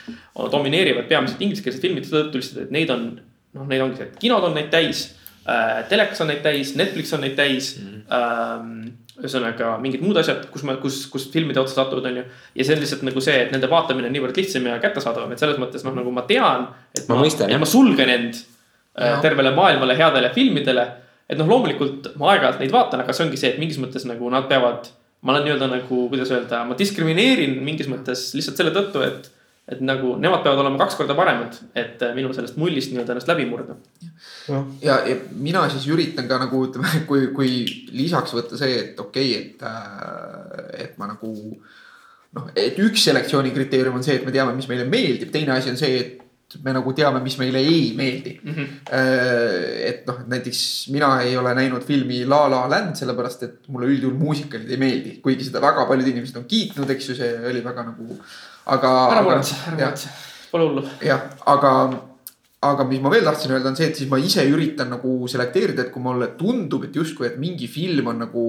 domineerivad 0.53 1.09
peamiselt 1.09 1.41
ingliskeelsed 1.43 1.83
filmid 1.83 2.05
seetõttu 2.05 2.41
lihtsalt, 2.41 2.67
et 2.67 2.75
neid 2.75 2.91
on, 2.91 3.07
noh, 3.55 3.67
neid 3.67 3.83
ongi 3.83 3.97
see, 3.97 4.11
et 4.11 4.19
kinod 4.21 4.45
on 4.45 4.55
neid 4.55 4.71
täis 4.71 5.15
äh,. 5.49 5.89
telekas 5.89 6.21
on 6.21 6.29
neid 6.29 6.43
täis, 6.43 6.75
Netflix 6.77 7.13
on 7.13 7.21
neid 7.21 7.37
täis 7.37 7.79
mm. 7.79 7.89
-hmm. 7.89 8.03
Ähm, 8.15 9.04
ühesõnaga 9.21 9.77
mingid 9.83 10.03
muud 10.03 10.19
asjad, 10.19 10.49
kus 10.51 10.65
ma, 10.67 10.75
kus, 10.83 11.05
kus 11.11 11.29
filmide 11.31 11.61
otsa 11.63 11.79
satuvad, 11.79 12.09
on 12.11 12.19
ju. 12.19 12.25
ja 12.59 12.67
see 12.67 12.75
on 12.75 12.83
lihtsalt 12.83 13.05
nagu 13.07 13.23
see, 13.23 13.37
et 13.45 13.53
nende 13.55 13.71
vaatamine 13.71 14.09
on 14.11 14.17
niivõrd 14.17 14.41
lihtsam 14.41 14.67
ja 14.67 14.81
kättesaadavam, 14.83 15.31
et 15.35 15.43
selles 15.43 15.61
mõttes 15.63 15.87
noh, 15.87 15.95
nagu 15.95 16.11
ma 16.15 16.25
tean. 16.27 16.67
et 16.91 17.07
ma, 17.07 17.15
ma, 17.15 17.23
mõistan, 17.23 17.53
et 17.53 17.63
ma 17.63 17.69
sulgen 17.69 18.11
end 18.11 18.35
no. 18.35 19.07
Äh, 19.07 19.21
tervele 19.23 19.51
maailmale 19.55 19.97
headele 19.99 20.33
filmidele. 20.35 20.87
et 21.31 21.39
noh, 21.39 21.49
loomulikult 21.51 22.11
ma 22.19 22.33
aeg-ajalt 22.33 22.61
neid 22.63 22.75
vaatan, 22.75 23.05
aga 23.05 23.15
see 23.15 23.27
ongi 23.29 23.39
see, 23.39 23.55
et 23.55 23.63
mingis 23.63 23.79
mõttes 23.83 24.07
nagu 24.11 24.31
nad 24.35 24.51
peavad. 24.51 24.91
ma 25.23 25.33
olen 25.33 25.47
nii-öelda 25.47 25.71
nagu, 25.71 26.03
kuidas 26.11 26.35
öelda, 26.35 26.65
ma 26.69 26.77
diskrimineerin 26.79 27.55
mingis 27.65 27.89
mõttes 27.89 28.33
lihtsalt 28.35 28.59
selle 28.61 28.75
tõttu, 28.75 29.07
et. 29.07 29.31
Et 29.65 29.81
nagu 29.81 30.15
nemad 30.21 30.43
peavad 30.45 30.61
olema 30.61 30.81
kaks 30.83 30.99
korda 30.99 31.17
paremad, 31.17 31.57
et 31.77 32.03
äh, 32.05 32.13
minu 32.17 32.35
sellest 32.37 32.59
mullist 32.61 32.93
nii-öelda 32.93 33.15
ennast 33.15 33.31
läbi 33.31 33.47
murda. 33.49 33.79
ja, 34.83 34.99
ja 35.09 35.17
mina 35.33 35.65
siis 35.73 35.87
üritan 35.89 36.29
ka 36.29 36.39
nagu 36.43 36.67
ütleme, 36.67 36.91
kui, 37.09 37.31
kui 37.37 37.55
lisaks 37.97 38.37
võtta 38.37 38.61
see, 38.61 38.77
et 38.83 39.01
okei 39.01 39.31
okay,, 39.31 39.41
et, 39.41 39.65
äh, 39.65 40.85
et 40.85 41.01
ma 41.01 41.09
nagu 41.15 41.33
noh, 42.35 42.53
et 42.53 42.77
üks 42.83 43.07
selektsiooni 43.09 43.55
kriteerium 43.57 43.97
on 43.97 44.05
see, 44.05 44.19
et 44.19 44.29
me 44.29 44.35
teame, 44.35 44.53
mis 44.59 44.69
meile 44.69 44.85
meeldib, 44.91 45.33
teine 45.33 45.57
asi 45.57 45.73
on 45.73 45.81
see, 45.81 45.97
et 46.03 46.21
me 46.63 46.75
nagu 46.77 46.93
teame, 46.95 47.19
mis 47.25 47.35
meile 47.41 47.59
ei 47.65 47.93
meeldi 47.97 48.35
mm. 48.37 48.53
-hmm. 48.53 48.67
et 49.89 50.05
noh, 50.07 50.21
näiteks 50.29 50.61
mina 50.93 51.21
ei 51.25 51.37
ole 51.37 51.55
näinud 51.57 51.83
filmi 51.83 52.25
La 52.29 52.45
La 52.51 52.69
Land, 52.71 52.95
sellepärast 53.01 53.43
et 53.43 53.69
mulle 53.69 53.89
üldjuhul 53.89 54.19
muusikalid 54.21 54.71
ei 54.71 54.77
meeldi, 54.77 55.19
kuigi 55.25 55.49
seda 55.49 55.63
väga 55.65 55.89
paljud 55.89 56.13
inimesed 56.13 56.37
on 56.37 56.45
kiitnud, 56.45 56.91
eks 56.91 57.09
ju, 57.09 57.17
see 57.19 57.33
oli 57.51 57.65
väga 57.65 57.89
nagu, 57.89 58.21
aga. 58.67 58.91
ära 59.13 59.23
muretse, 59.27 59.61
ära 59.69 59.77
muretse, 59.79 60.11
pole 60.51 60.69
hullu. 60.69 60.83
jah, 61.05 61.29
aga, 61.51 61.73
aga 62.71 62.89
mis 62.89 63.03
ma 63.05 63.13
veel 63.13 63.27
tahtsin 63.29 63.55
öelda, 63.55 63.73
on 63.73 63.79
see, 63.79 63.91
et 63.93 64.01
siis 64.01 64.11
ma 64.11 64.21
ise 64.23 64.45
üritan 64.49 64.93
nagu 64.93 65.17
selekteerida, 65.31 65.87
et 65.87 65.95
kui 65.95 66.03
mulle 66.05 66.33
tundub, 66.39 66.87
et 66.89 66.97
justkui, 66.97 67.29
et 67.29 67.41
mingi 67.41 67.69
film 67.71 68.13
on 68.13 68.23
nagu 68.25 68.45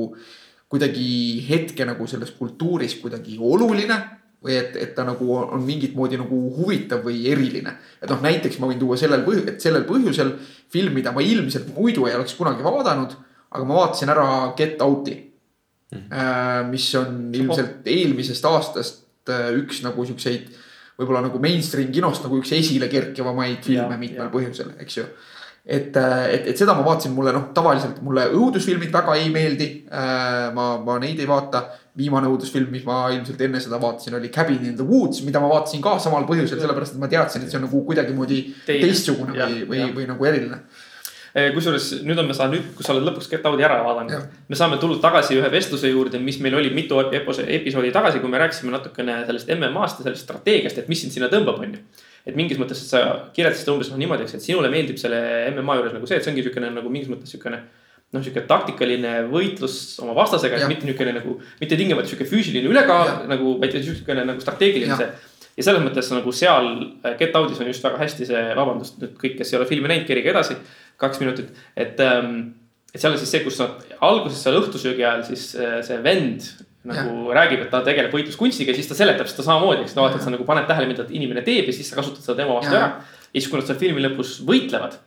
kuidagi 0.72 1.46
hetke 1.48 1.86
nagu 1.88 2.08
selles 2.10 2.32
kultuuris 2.36 2.98
kuidagi 3.02 3.38
oluline 3.38 3.98
või 4.46 4.58
et, 4.60 4.76
et 4.78 4.92
ta 4.98 5.06
nagu 5.08 5.28
on 5.40 5.62
mingit 5.66 5.96
moodi 5.98 6.18
nagu 6.22 6.38
huvitav 6.58 7.06
või 7.06 7.24
eriline. 7.32 7.76
et 8.02 8.10
noh, 8.10 8.20
näiteks 8.22 8.60
ma 8.62 8.70
võin 8.70 8.82
tuua 8.82 8.98
sellel 9.00 9.24
põhjusel, 9.26 9.54
et 9.54 9.64
sellel 9.64 9.86
põhjusel 9.88 10.34
film, 10.74 10.94
mida 10.98 11.14
ma 11.16 11.24
ilmselt 11.26 11.72
muidu 11.78 12.06
ei 12.06 12.18
oleks 12.18 12.36
kunagi 12.38 12.66
vaadanud, 12.66 13.16
aga 13.56 13.66
ma 13.66 13.80
vaatasin 13.80 14.12
ära 14.14 14.28
Get 14.58 14.82
Out'i 14.86 15.16
mm. 15.16 16.04
-hmm. 16.10 16.70
mis 16.70 16.90
on 17.00 17.18
ilmselt 17.34 17.88
eelmisest 17.90 18.46
aastast 18.46 19.05
üks 19.30 19.82
nagu 19.86 20.06
siukseid 20.06 20.52
võib-olla 20.96 21.26
nagu 21.26 21.40
mainstream 21.44 21.92
kinost 21.92 22.24
nagu 22.24 22.38
üks 22.40 22.54
esile 22.56 22.88
kerkivamaid 22.92 23.64
filme 23.66 23.96
Ja, 23.96 24.02
mitmel 24.02 24.28
ja. 24.28 24.34
põhjusel, 24.34 24.76
eks 24.80 25.02
ju 25.02 25.08
et, 25.66 25.96
et, 25.98 26.48
et 26.52 26.60
seda 26.60 26.76
ma 26.78 26.84
vaatasin, 26.86 27.14
mulle 27.16 27.34
noh, 27.34 27.48
tavaliselt 27.56 27.98
mulle 28.06 28.28
õudusfilmid 28.38 28.92
väga 28.94 29.16
ei 29.18 29.32
meeldi. 29.34 29.70
ma, 29.90 30.68
ma 30.86 31.00
neid 31.02 31.20
ei 31.20 31.28
vaata. 31.30 31.66
viimane 31.96 32.28
õudusfilm, 32.28 32.74
mis 32.76 32.84
ma 32.84 33.06
ilmselt 33.16 33.40
enne 33.46 33.60
seda 33.64 33.78
vaatasin, 33.80 34.18
oli 34.18 34.28
Cabin 34.28 34.66
in 34.68 34.74
the 34.76 34.84
Woods, 34.84 35.22
mida 35.24 35.40
ma 35.40 35.48
vaatasin 35.48 35.80
ka 35.82 35.94
samal 36.04 36.26
põhjusel, 36.28 36.60
sellepärast 36.60 36.98
et 36.98 37.00
ma 37.00 37.08
teadsin, 37.08 37.46
et 37.46 37.54
see 37.54 37.56
on 37.56 37.64
nagu 37.70 37.80
kuidagimoodi 37.88 38.40
teistsugune 38.68 39.38
Jah, 39.38 39.48
või, 39.48 39.64
või 39.70 39.94
või 39.96 40.10
nagu 40.10 40.28
eriline. 40.28 40.60
Eh, 41.36 41.50
kusjuures 41.52 41.90
nüüd 42.08 42.20
on, 42.22 42.30
me 42.30 42.34
saame 42.38 42.56
nüüd, 42.56 42.68
kui 42.78 42.86
sa 42.86 42.94
oled 42.94 43.04
lõpuks 43.10 43.28
Get 43.28 43.44
Out'i 43.50 43.66
ära 43.68 43.82
vaadanud, 43.84 44.30
me 44.48 44.56
saame 44.56 44.78
tulla 44.80 45.02
tagasi 45.04 45.36
ühe 45.36 45.50
vestluse 45.52 45.90
juurde, 45.92 46.16
mis 46.24 46.38
meil 46.40 46.56
oli 46.56 46.70
mitu 46.72 46.96
epi- 47.02 47.20
episoodi 47.58 47.92
tagasi, 47.92 48.22
kui 48.24 48.32
me 48.32 48.40
rääkisime 48.40 48.72
natukene 48.72 49.18
sellest 49.28 49.52
MM-ast 49.58 50.00
ja 50.00 50.08
sellest 50.08 50.24
strateegiast, 50.24 50.80
et 50.80 50.88
mis 50.88 51.02
sind 51.04 51.12
sinna 51.12 51.28
tõmbab, 51.28 51.60
on 51.60 51.74
ju. 51.76 51.82
et 52.26 52.38
mingis 52.40 52.58
mõttes, 52.58 52.80
et 52.80 52.90
sa 52.90 53.02
kirjeldasid 53.36 53.68
umbes 53.74 53.92
noh 53.92 54.00
niimoodi, 54.00 54.24
eks, 54.24 54.38
et 54.40 54.48
sinule 54.48 54.72
meeldib 54.72 54.98
selle 54.98 55.20
MMA 55.52 55.76
juures 55.82 55.94
nagu 55.94 56.08
see, 56.08 56.18
et 56.18 56.24
see 56.24 56.32
ongi 56.32 56.48
siukene 56.48 56.72
nagu 56.74 56.90
mingis 56.90 57.12
mõttes 57.12 57.36
siukene 57.36 57.60
noh, 58.16 58.24
sihuke 58.24 58.46
taktikaline 58.48 59.14
võitlus 59.32 59.78
oma 60.04 60.16
vastasega, 60.18 60.60
et 60.62 60.72
mitte 60.72 60.88
niisugune 60.88 61.14
nagu, 61.20 61.38
mitte 61.60 61.78
tingimata 61.80 62.10
sihuke 62.10 62.28
füüsiline 62.30 62.72
ülekaal 62.72 63.26
nagu, 63.30 63.58
vaid 63.62 63.76
siukene 63.76 64.26
nagu 64.28 64.44
strateegiline 64.44 64.98
see. 65.00 65.10
ja 65.58 65.68
selles 65.68 65.84
mõttes 65.84 66.10
nagu 66.16 66.34
seal 66.36 66.72
äh, 67.04 67.16
Get 67.20 67.36
Out'is 67.38 67.62
on 67.64 67.70
just 67.70 67.84
väga 67.86 68.00
hästi 68.02 68.28
see, 68.32 68.42
vabandust 68.58 68.98
nüüd 69.02 69.16
kõik, 69.20 69.38
kes 69.40 69.54
ei 69.54 69.60
ole 69.60 69.68
filmi 69.70 69.92
näinud, 69.92 70.08
kerige 70.08 70.34
edasi, 70.34 70.58
kaks 71.02 71.20
minutit, 71.24 71.50
et 71.76 72.00
ähm, 72.04 72.38
et 72.94 73.02
seal 73.02 73.12
on 73.12 73.20
siis 73.20 73.32
see, 73.34 73.44
kus 73.44 73.58
nad 73.60 73.82
alguses 74.08 74.40
seal 74.40 74.56
õhtusöögi 74.62 75.04
ajal 75.04 75.26
siis 75.28 75.50
äh, 75.60 75.82
see 75.84 75.98
vend 76.04 76.46
nagu 76.86 77.32
ja. 77.32 77.36
räägib, 77.40 77.66
et 77.66 77.72
ta 77.74 77.82
tegeleb 77.84 78.14
võitluskunstiga 78.14 78.72
ja 78.72 78.78
siis 78.78 78.88
ta 78.92 78.96
seletab 78.98 79.28
seda 79.30 79.44
samamoodi, 79.48 79.84
eks. 79.88 79.96
no 79.98 80.06
vaata, 80.06 80.20
et 80.20 80.26
sa 80.28 80.32
nagu 80.34 80.46
paned 80.48 80.68
tähele, 80.70 80.88
mida 80.92 81.08
inimene 81.10 81.42
teeb 81.46 81.68
ja 81.72 81.74
siis 81.76 81.90
sa 81.90 81.98
kasutad 81.98 82.24
seda 82.24 82.38
tema 82.44 82.60
vastu 82.60 82.76
Ja. 82.76 82.82
ära. 82.84 83.20
ja 83.34 83.42
siis, 83.42 83.50
kui 83.50 83.60
nad 83.60 83.68
seal 83.68 83.80
filmi 83.82 84.04
lõpus 84.06 84.36
võitlevad, 84.46 85.00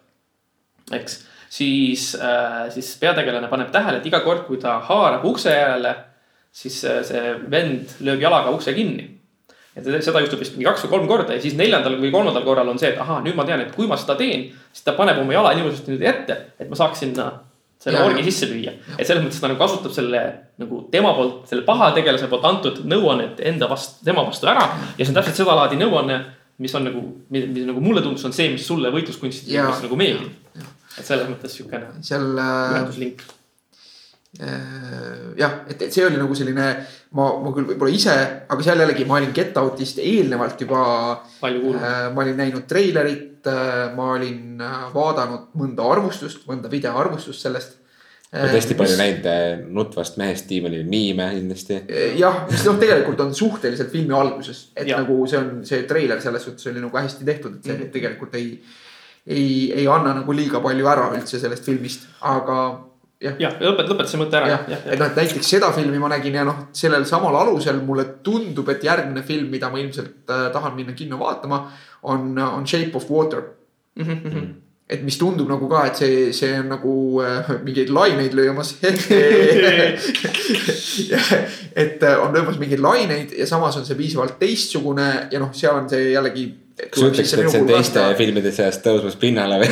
eks, 0.98 1.20
siis 1.54 2.10
äh,, 2.18 2.66
siis 2.74 2.90
peategelane 3.00 3.48
paneb 3.48 3.70
tähele, 3.72 4.02
et 4.02 4.10
iga 4.10 4.20
kord, 4.26 4.44
kui 4.48 4.58
ta 4.60 4.80
haarab 4.88 5.24
ukse 5.30 5.54
järele, 5.54 5.94
siis 6.52 6.80
äh, 6.84 7.00
see 7.06 7.36
vend 7.50 7.94
lööb 8.04 8.26
jalaga 8.26 8.50
ukse 8.56 8.74
kinni 8.76 9.06
teda- 9.84 10.02
seda 10.02 10.20
juhtub 10.24 10.38
vist 10.40 10.52
mingi 10.56 10.64
kaks 10.68 10.84
või 10.86 10.90
kolm 10.94 11.06
korda 11.08 11.34
ja 11.34 11.40
siis 11.40 11.54
neljandal 11.58 11.96
või 12.00 12.10
kolmandal 12.12 12.44
korral 12.44 12.68
on 12.68 12.78
see, 12.78 12.88
et 12.94 12.98
ahaa, 13.00 13.20
nüüd 13.24 13.34
ma 13.36 13.44
tean, 13.44 13.60
et 13.60 13.74
kui 13.74 13.86
ma 13.86 13.96
seda 13.96 14.16
teen, 14.16 14.48
siis 14.72 14.84
ta 14.84 14.92
paneb 14.98 15.18
oma 15.22 15.32
jala 15.32 15.54
nii 15.54 15.64
ilusasti 15.66 15.92
nüüd 15.94 16.02
ette, 16.06 16.36
et 16.60 16.68
ma 16.70 16.76
saaks 16.76 16.98
sinna 17.04 17.28
selle 17.78 17.98
Ja, 18.00 18.04
orgi 18.08 18.24
sisse 18.26 18.46
lüüa. 18.50 18.72
et 18.98 19.06
selles 19.06 19.22
mõttes 19.22 19.38
ta 19.40 19.46
nagu 19.48 19.58
kasutab 19.60 19.92
selle 19.94 20.22
nagu 20.58 20.80
tema 20.90 21.12
poolt, 21.14 21.44
selle 21.48 21.62
paha 21.62 21.92
tegelase 21.94 22.26
poolt 22.28 22.44
antud 22.44 22.80
nõuannet 22.84 23.38
enda 23.46 23.68
vastu, 23.70 24.04
tema 24.04 24.24
vastu 24.26 24.48
ära. 24.50 24.64
ja 24.98 25.04
see 25.04 25.12
on 25.14 25.22
täpselt 25.22 25.36
sedalaadi 25.36 25.76
nõuanne, 25.78 26.16
mis 26.58 26.74
on 26.74 26.84
nagu, 26.88 27.02
mis 27.30 27.44
nagu 27.66 27.80
mulle 27.80 28.02
tundus, 28.02 28.24
on 28.26 28.32
see, 28.34 28.48
mis 28.50 28.66
sulle 28.66 28.90
võitluskunstides 28.90 29.52
Ja, 29.54 29.68
nagu 29.82 29.96
meeldib. 29.96 30.32
et 30.98 31.04
selles 31.06 31.28
mõttes 31.30 31.54
siukene 31.54 31.86
seal 32.02 32.34
äh, 32.36 32.72
ühenduslink. 32.74 33.22
Äh, 34.36 35.32
jah, 35.38 35.62
et, 35.68 35.80
et 35.80 35.94
see 35.94 36.04
oli 36.04 36.18
nagu 36.20 36.36
selline, 36.36 36.66
ma, 37.16 37.26
ma 37.40 37.52
küll 37.54 37.70
võib-olla 37.70 37.94
ise, 37.94 38.14
aga 38.50 38.64
seal 38.64 38.82
jällegi 38.82 39.06
ma 39.08 39.16
olin 39.18 39.32
Get 39.36 39.56
Out'ist 39.60 40.02
eelnevalt 40.02 40.60
juba 40.60 40.82
palju 41.40 41.62
kuulnud. 41.64 41.82
äh, 41.82 41.98
ma 42.12 42.24
olin 42.24 42.36
näinud 42.42 42.66
treilerit 42.68 43.48
äh,, 43.48 43.88
ma 43.96 44.12
olin 44.18 44.60
äh, 44.64 44.80
vaadanud 44.92 45.54
mõnda 45.58 45.86
arvustust, 45.94 46.44
mõnda 46.48 46.70
videoarvustust 46.72 47.46
sellest. 47.46 47.78
ma 48.34 48.44
olen 48.44 48.58
hästi 48.58 48.76
palju 48.76 48.98
näinud 49.00 49.30
äh, 49.32 49.46
nutvast 49.78 50.20
mehest 50.20 50.44
Stevenil 50.44 50.84
Niime 50.90 51.30
kindlasti. 51.38 51.80
jah, 52.20 52.42
mis 52.50 52.66
noh, 52.68 52.76
tegelikult 52.82 53.24
on 53.24 53.32
suhteliselt 53.34 53.94
filmi 53.94 54.12
alguses, 54.16 54.66
et 54.76 54.92
ja. 54.92 55.00
nagu 55.00 55.22
see 55.30 55.40
on, 55.40 55.64
see 55.68 55.88
treiler 55.88 56.20
selles 56.20 56.44
suhtes 56.44 56.68
oli 56.68 56.84
nagu 56.84 57.00
hästi 57.00 57.24
tehtud, 57.24 57.56
et 57.56 57.64
see 57.64 57.72
mm. 57.78 57.80
-hmm. 57.86 57.96
tegelikult 57.96 58.36
ei. 58.36 58.52
ei, 59.28 59.72
ei 59.76 59.88
anna 59.88 60.14
nagu 60.20 60.32
liiga 60.32 60.60
palju 60.64 60.86
ära 60.88 61.10
üldse 61.16 61.40
sellest 61.40 61.64
filmist, 61.64 62.06
aga 62.20 62.60
jah 63.22 63.34
jah, 63.42 63.56
lõpet-, 63.62 63.88
lõpeta 63.90 64.10
see 64.10 64.20
mõte 64.20 64.38
ära, 64.38 64.60
et 64.68 64.98
noh, 64.98 65.08
et 65.08 65.18
näiteks 65.18 65.50
seda 65.56 65.72
filmi 65.74 65.98
ma 66.00 66.10
nägin 66.12 66.38
ja 66.38 66.44
noh, 66.46 66.58
sellel 66.76 67.04
samal 67.08 67.34
alusel 67.40 67.80
mulle 67.84 68.04
tundub, 68.24 68.68
et 68.70 68.84
järgmine 68.86 69.24
film, 69.26 69.50
mida 69.52 69.70
ma 69.72 69.80
ilmselt 69.82 70.30
äh, 70.30 70.46
tahan 70.54 70.76
minna 70.78 70.94
kinno 70.98 71.18
vaatama, 71.20 71.58
on, 72.10 72.32
on 72.38 72.66
Shape 72.66 72.94
of 72.98 73.10
Water. 73.10 73.42
jah. 73.98 74.46
et 74.88 75.02
mis 75.04 75.18
tundub 75.20 75.48
nagu 75.50 75.66
ka, 75.68 75.82
et 75.90 75.98
see, 76.00 76.32
see 76.32 76.54
on 76.60 76.70
nagu 76.72 76.92
äh, 77.20 77.50
mingeid 77.66 77.90
laineid 77.92 78.32
löömas 78.38 78.70
et 81.82 82.02
äh, 82.02 82.22
on 82.22 82.32
löömas 82.32 82.56
mingeid 82.62 82.80
laineid 82.80 83.34
ja 83.36 83.46
samas 83.46 83.76
on 83.76 83.84
see 83.84 83.98
piisavalt 83.98 84.38
teistsugune 84.40 85.28
ja 85.32 85.42
noh, 85.42 85.52
seal 85.52 85.76
on 85.82 85.90
see 85.90 86.12
jällegi. 86.14 86.46
Kas 86.78 87.00
sa 87.00 87.06
ütleksid, 87.10 87.38
et 87.42 87.50
see 87.52 87.60
on 87.62 87.68
teiste 87.68 88.00
filmide 88.18 88.52
seast 88.54 88.80
tõusmas 88.86 89.16
pinnale 89.20 89.56
või? 89.62 89.70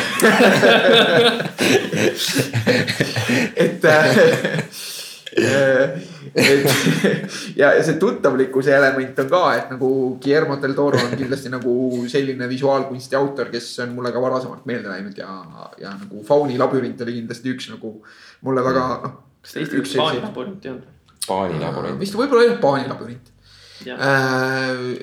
et 3.66 3.84
äh, 3.84 4.46
et 5.36 6.64
ja, 7.60 7.70
ja 7.76 7.82
see 7.84 7.98
tuttavlikkuse 8.00 8.72
element 8.76 9.18
on 9.20 9.28
ka, 9.30 9.42
et 9.58 9.70
nagu 9.74 9.90
Guillermo 10.22 10.56
del 10.62 10.74
Toro 10.76 11.00
on 11.02 11.12
kindlasti 11.16 11.52
nagu 11.52 11.74
selline 12.10 12.48
visuaalkunsti 12.48 13.18
autor, 13.18 13.50
kes 13.52 13.68
on 13.84 13.94
mulle 13.96 14.12
ka 14.14 14.22
varasemalt 14.22 14.66
meelde 14.68 14.88
läinud 14.92 15.20
ja, 15.20 15.30
ja 15.82 15.92
nagu 15.96 16.24
Fauni 16.26 16.58
labürint 16.60 17.00
oli 17.04 17.18
kindlasti 17.20 17.52
üks 17.52 17.70
nagu 17.74 17.94
mulle 18.48 18.64
väga 18.64 18.84
noh. 19.04 19.16
kas 19.44 19.56
ta 19.56 19.62
Eesti 19.62 19.80
üks 19.82 19.96
Taani 19.96 20.24
labürint 20.24 20.68
ei 20.68 20.74
olnud? 20.74 20.92
Paani 21.26 21.60
labürint. 21.60 22.00
vist 22.00 22.16
võib-olla 22.16 22.48
jah, 22.48 22.60
Paani 22.62 22.88
labürint. 22.88 23.32
jah, 23.84 24.00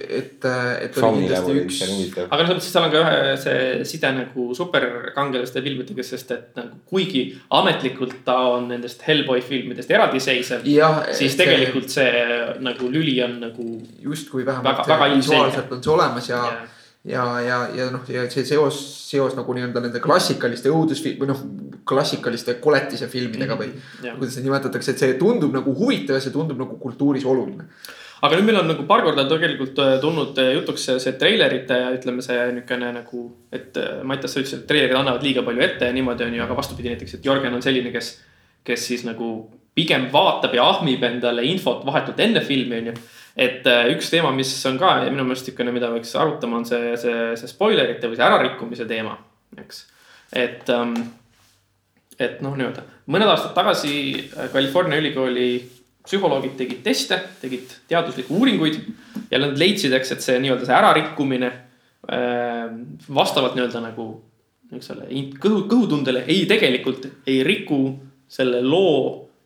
et, 0.09 0.45
et 0.45 0.97
oli 0.97 1.21
kindlasti 1.28 1.55
üks 1.61 1.80
see 1.84 2.26
aga 2.26 2.39
selles 2.41 2.57
mõttes 2.57 2.71
seal 2.74 2.88
on 2.88 2.93
ka 2.93 3.01
ühe 3.03 3.38
see 3.43 3.86
side 3.93 4.11
nagu 4.17 4.47
superkangelaste 4.57 5.61
filmidega, 5.65 6.05
sest 6.07 6.32
et 6.36 6.51
nagu 6.57 6.80
kuigi 6.89 7.26
ametlikult 7.53 8.21
ta 8.26 8.38
on 8.55 8.69
nendest 8.74 9.03
Hellboy 9.07 9.41
filmidest 9.45 9.91
eraldiseisev, 9.93 10.65
siis 11.13 11.38
tegelikult 11.39 11.89
see 11.93 12.28
nagu 12.65 12.89
lüli 12.89 13.19
on 13.26 13.39
nagu 13.47 13.67
justkui 14.01 14.43
Väga- 14.43 14.63
vähemalt 14.63 14.88
väga 14.95 15.11
visuaalselt 15.17 15.71
on 15.78 15.84
see 15.84 15.93
olemas 15.93 16.30
ja 16.30 16.41
jah, 16.43 16.63
ja, 17.03 17.26
ja, 17.41 17.57
ja 17.76 17.89
noh, 17.91 18.03
ja 18.07 18.26
see 18.32 18.45
seos, 18.47 18.80
seos 19.09 19.36
nagu 19.36 19.53
nii-öelda 19.53 19.82
nende 19.84 19.99
klassikaliste 20.03 20.71
õudusfilm- 20.71 21.19
või 21.19 21.32
noh, 21.34 21.41
klassikaliste 21.88 22.55
koletise 22.63 23.09
filmidega 23.11 23.57
või 23.59 23.74
jah. 24.03 24.15
kuidas 24.15 24.38
seda 24.38 24.47
nimetatakse, 24.47 24.93
et 24.95 25.03
see 25.03 25.17
tundub 25.19 25.51
nagu 25.55 25.74
huvitav 25.76 26.15
ja 26.15 26.24
see 26.24 26.32
tundub 26.32 26.61
nagu 26.61 26.78
kultuuris 26.80 27.26
oluline. 27.28 27.67
Aga 28.24 28.38
nüüd 28.38 28.47
meil 28.47 28.59
on 28.61 28.69
nagu 28.71 28.86
paar 28.88 29.03
korda 29.03 29.26
tegelikult 29.28 29.80
äh, 29.84 29.95
tulnud 30.01 30.38
äh, 30.39 30.53
jutuks 30.55 30.86
see, 30.88 30.99
see 31.03 31.15
treilerite 31.19 31.80
ja 31.82 31.89
ütleme, 31.95 32.24
see 32.24 32.38
niisugune 32.55 32.91
nagu, 32.95 33.24
et 33.51 33.80
äh, 33.80 33.97
Mattias, 34.07 34.36
sa 34.36 34.39
ütlesid, 34.39 34.61
et 34.63 34.69
treilerid 34.69 34.99
annavad 34.99 35.26
liiga 35.26 35.43
palju 35.43 35.65
ette 35.65 35.89
ja 35.89 35.95
niimoodi 35.95 36.28
on 36.28 36.38
ju, 36.38 36.43
aga 36.45 36.55
vastupidi 36.57 36.93
näiteks, 36.93 37.17
et 37.17 37.28
Jörgen 37.28 37.57
on 37.57 37.65
selline, 37.65 37.91
kes, 37.91 38.13
kes 38.63 38.88
siis 38.91 39.03
nagu 39.07 39.34
pigem 39.76 40.07
vaatab 40.13 40.55
ja 40.55 40.69
ahmib 40.69 41.03
endale 41.03 41.43
infot 41.49 41.84
vahetult 41.86 42.21
enne 42.24 42.45
filmi, 42.45 42.80
on 42.80 42.93
ju 42.93 42.95
et 43.43 43.65
üks 43.89 44.11
teema, 44.13 44.30
mis 44.36 44.51
on 44.69 44.78
ka 44.78 44.93
minu 45.07 45.26
meelest 45.26 45.47
niisugune, 45.49 45.74
mida 45.74 45.89
võiks 45.89 46.11
arutama, 46.21 46.59
on 46.61 46.67
see, 46.69 46.93
see, 47.01 47.32
see 47.41 47.49
spoilerite 47.49 48.07
või 48.07 48.19
see 48.19 48.28
ärarikkumise 48.28 48.86
teema, 48.88 49.17
eks. 49.57 49.88
et 50.32 50.69
ähm,, 50.71 50.93
et 52.21 52.43
noh, 52.45 52.53
nii-öelda 52.55 52.86
mõned 53.09 53.28
aastad 53.28 53.55
tagasi 53.57 53.95
California 54.53 55.01
ülikooli 55.01 55.47
psühholoogid 56.04 56.56
tegid 56.60 56.84
teste, 56.86 57.20
tegid 57.41 57.74
teaduslikke 57.88 58.34
uuringuid 58.36 58.80
ja 59.32 59.39
nad 59.39 59.58
leidsid, 59.60 59.93
eks, 59.95 60.16
et 60.16 60.26
see 60.26 60.39
nii-öelda 60.43 60.68
see 60.68 60.78
ärarikkumine 60.78 61.49
äh, 61.49 62.70
vastavalt 63.08 63.58
nii-öelda 63.58 63.84
nagu 63.88 64.08
niisugusele 64.72 65.10
in- 65.16 65.34
kõhu, 65.39 65.66
kõhutundele 65.72 66.26
ei, 66.28 66.45
tegelikult 66.49 67.08
ei 67.28 67.41
riku 67.47 67.84
selle 68.28 68.64
loo 68.66 68.95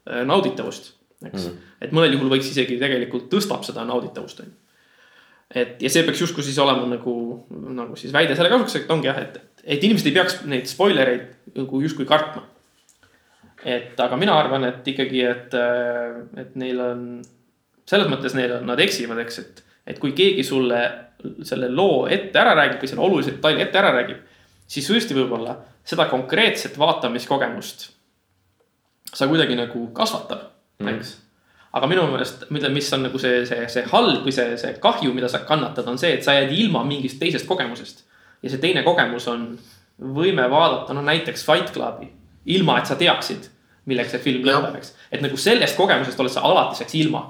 äh, 0.07 0.23
nauditavust, 0.25 0.93
eks 1.25 1.43
mm. 1.43 1.49
-hmm. 1.49 1.75
et 1.81 1.93
mõnel 1.93 2.17
juhul 2.17 2.31
võiks 2.35 2.49
isegi 2.53 2.79
tegelikult 2.81 3.29
tõstab 3.33 3.65
seda 3.67 3.85
nauditavust, 3.85 4.41
on 4.45 4.49
ju 4.51 4.57
et 5.55 5.81
ja 5.81 5.91
see 5.91 6.03
peaks 6.03 6.21
justkui 6.25 6.43
siis 6.43 6.57
olema 6.59 6.87
nagu, 6.89 7.13
nagu 7.49 7.95
siis 7.99 8.13
väide 8.15 8.35
selle 8.35 8.51
kasuks, 8.51 8.81
et 8.81 8.91
ongi 8.91 9.07
jah, 9.09 9.19
et, 9.21 9.39
et 9.63 9.83
inimesed 9.83 10.09
ei 10.09 10.15
peaks 10.17 10.41
neid 10.49 10.67
spoilereid 10.69 11.55
nagu 11.57 11.81
justkui 11.83 12.07
kartma. 12.09 12.43
Et 13.67 13.99
aga 13.99 14.19
mina 14.19 14.37
arvan, 14.39 14.63
et 14.69 14.87
ikkagi, 14.87 15.23
et, 15.27 15.57
et 16.39 16.55
neil 16.59 16.79
on, 16.83 17.03
selles 17.87 18.07
mõttes 18.11 18.35
neil 18.37 18.57
on, 18.59 18.65
nad 18.69 18.79
eksivad, 18.83 19.19
eks, 19.25 19.41
et, 19.43 19.61
et 19.91 19.99
kui 19.99 20.15
keegi 20.15 20.45
sulle 20.47 20.81
selle 21.47 21.67
loo 21.73 22.05
ette 22.13 22.37
ära 22.39 22.53
räägib 22.55 22.83
või 22.83 22.89
selle 22.91 23.03
olulise 23.03 23.33
detaili 23.33 23.63
ette 23.65 23.79
ära 23.81 23.91
räägib, 23.95 24.19
siis 24.69 24.87
tõesti 24.87 25.17
võib-olla 25.17 25.57
seda 25.87 26.05
konkreetset 26.11 26.77
vaatamiskogemust 26.79 27.87
sa 29.15 29.27
kuidagi 29.29 29.55
nagu 29.57 29.87
kasvatab, 29.97 30.51
eks 30.83 31.15
aga 31.77 31.89
minu 31.89 32.05
meelest, 32.11 32.47
mida, 32.53 32.69
mis 32.73 32.89
on 32.95 33.05
nagu 33.07 33.19
see, 33.21 33.41
see, 33.49 33.65
see 33.71 33.85
halb 33.91 34.25
või 34.25 34.33
see, 34.35 34.55
see 34.59 34.75
kahju, 34.83 35.13
mida 35.15 35.29
sa 35.31 35.43
kannatad, 35.47 35.87
on 35.89 35.99
see, 35.99 36.15
et 36.17 36.25
sa 36.25 36.35
jääd 36.37 36.53
ilma 36.55 36.83
mingist 36.87 37.19
teisest 37.21 37.47
kogemusest. 37.49 38.05
ja 38.43 38.51
see 38.53 38.61
teine 38.61 38.83
kogemus 38.85 39.27
on 39.31 39.49
võime 39.97 40.45
vaadata, 40.49 40.93
no 40.93 41.01
näiteks 41.05 41.45
Fight 41.45 41.73
Clubi, 41.73 42.09
ilma 42.53 42.79
et 42.79 42.89
sa 42.89 42.97
teaksid, 42.99 43.49
milleks 43.87 44.13
see 44.13 44.23
film 44.23 44.45
lõpeb, 44.47 44.77
eks. 44.79 44.93
et 45.11 45.23
nagu 45.23 45.39
sellest 45.39 45.77
kogemusest 45.79 46.19
oled 46.19 46.33
sa 46.33 46.43
alatiseks 46.47 46.95
ilma. 46.99 47.23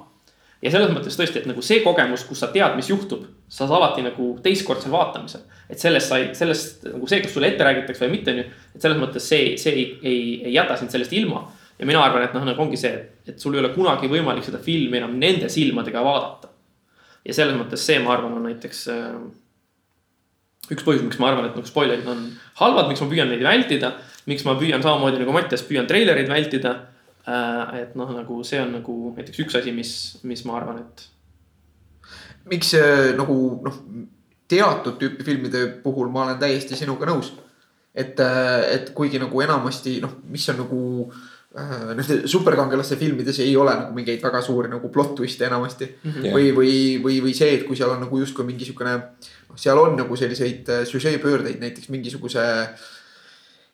ja 0.62 0.72
selles 0.74 0.90
mõttes 0.90 1.18
tõesti, 1.20 1.44
et 1.44 1.50
nagu 1.50 1.62
see 1.62 1.84
kogemus, 1.84 2.26
kus 2.26 2.42
sa 2.42 2.50
tead, 2.54 2.76
mis 2.76 2.90
juhtub, 2.90 3.28
sa 3.48 3.66
saad 3.66 3.76
alati 3.78 4.06
nagu 4.06 4.32
teistkordsel 4.44 4.92
vaatamisel. 4.92 5.46
et 5.70 5.80
sellest 5.80 6.14
sai, 6.14 6.30
sellest 6.38 6.90
nagu 6.90 7.08
see, 7.08 7.22
kas 7.24 7.34
sulle 7.34 7.54
ette 7.54 7.64
räägitakse 7.68 8.06
või 8.06 8.18
mitte, 8.18 8.34
on 8.34 8.44
ju. 8.44 8.50
et 8.76 8.88
selles 8.88 9.02
mõttes 9.02 9.30
see, 9.34 9.56
see 9.62 9.74
ei, 9.74 9.88
ei, 10.04 10.22
ei 10.50 10.54
jäta 10.58 10.78
sind 10.78 10.94
sellest 10.94 11.14
ilma. 11.14 11.46
ja 11.80 11.86
mina 11.86 12.04
arvan, 12.04 12.26
et 12.26 12.38
noh, 12.38 12.46
nagu 12.48 12.64
ongi 12.64 12.80
see, 12.80 12.96
et 13.28 13.40
sul 13.40 13.56
ei 13.56 13.64
ole 13.64 13.74
kunagi 13.76 14.10
võimalik 14.12 14.46
seda 14.46 14.62
filmi 14.64 14.98
enam 14.98 15.18
nende 15.20 15.50
silmadega 15.50 16.04
vaadata. 16.04 16.54
ja 17.26 17.34
selles 17.34 17.60
mõttes 17.60 17.86
see, 17.86 18.00
ma 18.02 18.18
arvan, 18.18 18.40
on 18.40 18.50
näiteks 18.50 18.88
äh, 18.94 19.20
üks 20.74 20.84
põhjus, 20.84 21.06
miks 21.06 21.20
ma 21.22 21.32
arvan, 21.32 21.48
et 21.48 21.56
nagu 21.56 21.68
spoilerid 21.68 22.08
on 22.12 22.24
halvad, 22.60 22.90
miks 22.90 23.04
ma 23.04 23.10
püüan 23.12 23.32
neid 23.32 23.44
vältida. 23.46 23.94
Miks 24.28 24.46
ma 24.46 24.58
püüan 24.60 24.84
samamoodi 24.84 25.24
nagu 25.24 25.34
Mattias, 25.36 25.66
püüan 25.68 25.88
treilereid 25.90 26.30
vältida 26.30 26.78
Äh, 27.28 27.82
et 27.82 27.96
noh, 28.00 28.08
nagu 28.16 28.40
see 28.48 28.60
on 28.64 28.70
nagu 28.78 28.94
näiteks 29.18 29.42
üks 29.44 29.58
asi, 29.60 29.74
mis, 29.76 29.92
mis 30.24 30.46
ma 30.48 30.62
arvan, 30.62 30.80
et. 30.80 31.08
miks 32.48 32.70
nagu 33.20 33.36
noh, 33.66 33.82
teatud 34.48 34.96
tüüpi 35.02 35.26
filmide 35.28 35.66
puhul 35.84 36.08
ma 36.14 36.24
olen 36.24 36.40
täiesti 36.40 36.80
sinuga 36.80 37.10
nõus. 37.10 37.34
et, 37.98 38.20
äh, 38.22 38.62
et 38.78 38.94
kuigi 38.96 39.20
nagu 39.20 39.42
enamasti 39.44 39.98
noh, 40.00 40.22
mis 40.32 40.48
on 40.54 40.62
nagu 40.62 40.80
äh, 41.58 41.92
nende 41.98 42.20
superkangelaste 42.32 42.96
filmides 42.96 43.42
ei 43.44 43.56
ole 43.58 43.74
nagu 43.76 43.96
mingeid 43.98 44.24
väga 44.24 44.42
suuri 44.46 44.72
nagu 44.72 44.88
plot 44.94 45.16
twist'e 45.18 45.50
enamasti 45.50 45.90
mm. 45.90 46.12
-hmm. 46.12 46.32
või, 46.32 46.52
või, 46.56 46.76
või, 47.04 47.18
või 47.26 47.34
see, 47.36 47.58
et 47.58 47.66
kui 47.68 47.76
seal 47.76 47.92
on 47.92 48.06
nagu 48.06 48.22
justkui 48.22 48.48
mingi 48.48 48.70
siukene, 48.70 48.94
noh, 49.50 49.60
seal 49.60 49.82
on 49.82 49.98
nagu 50.00 50.16
selliseid 50.16 50.70
süžeepöördeid, 50.88 51.60
näiteks 51.60 51.90
mingisuguse 51.90 52.46
äh, 52.46 52.88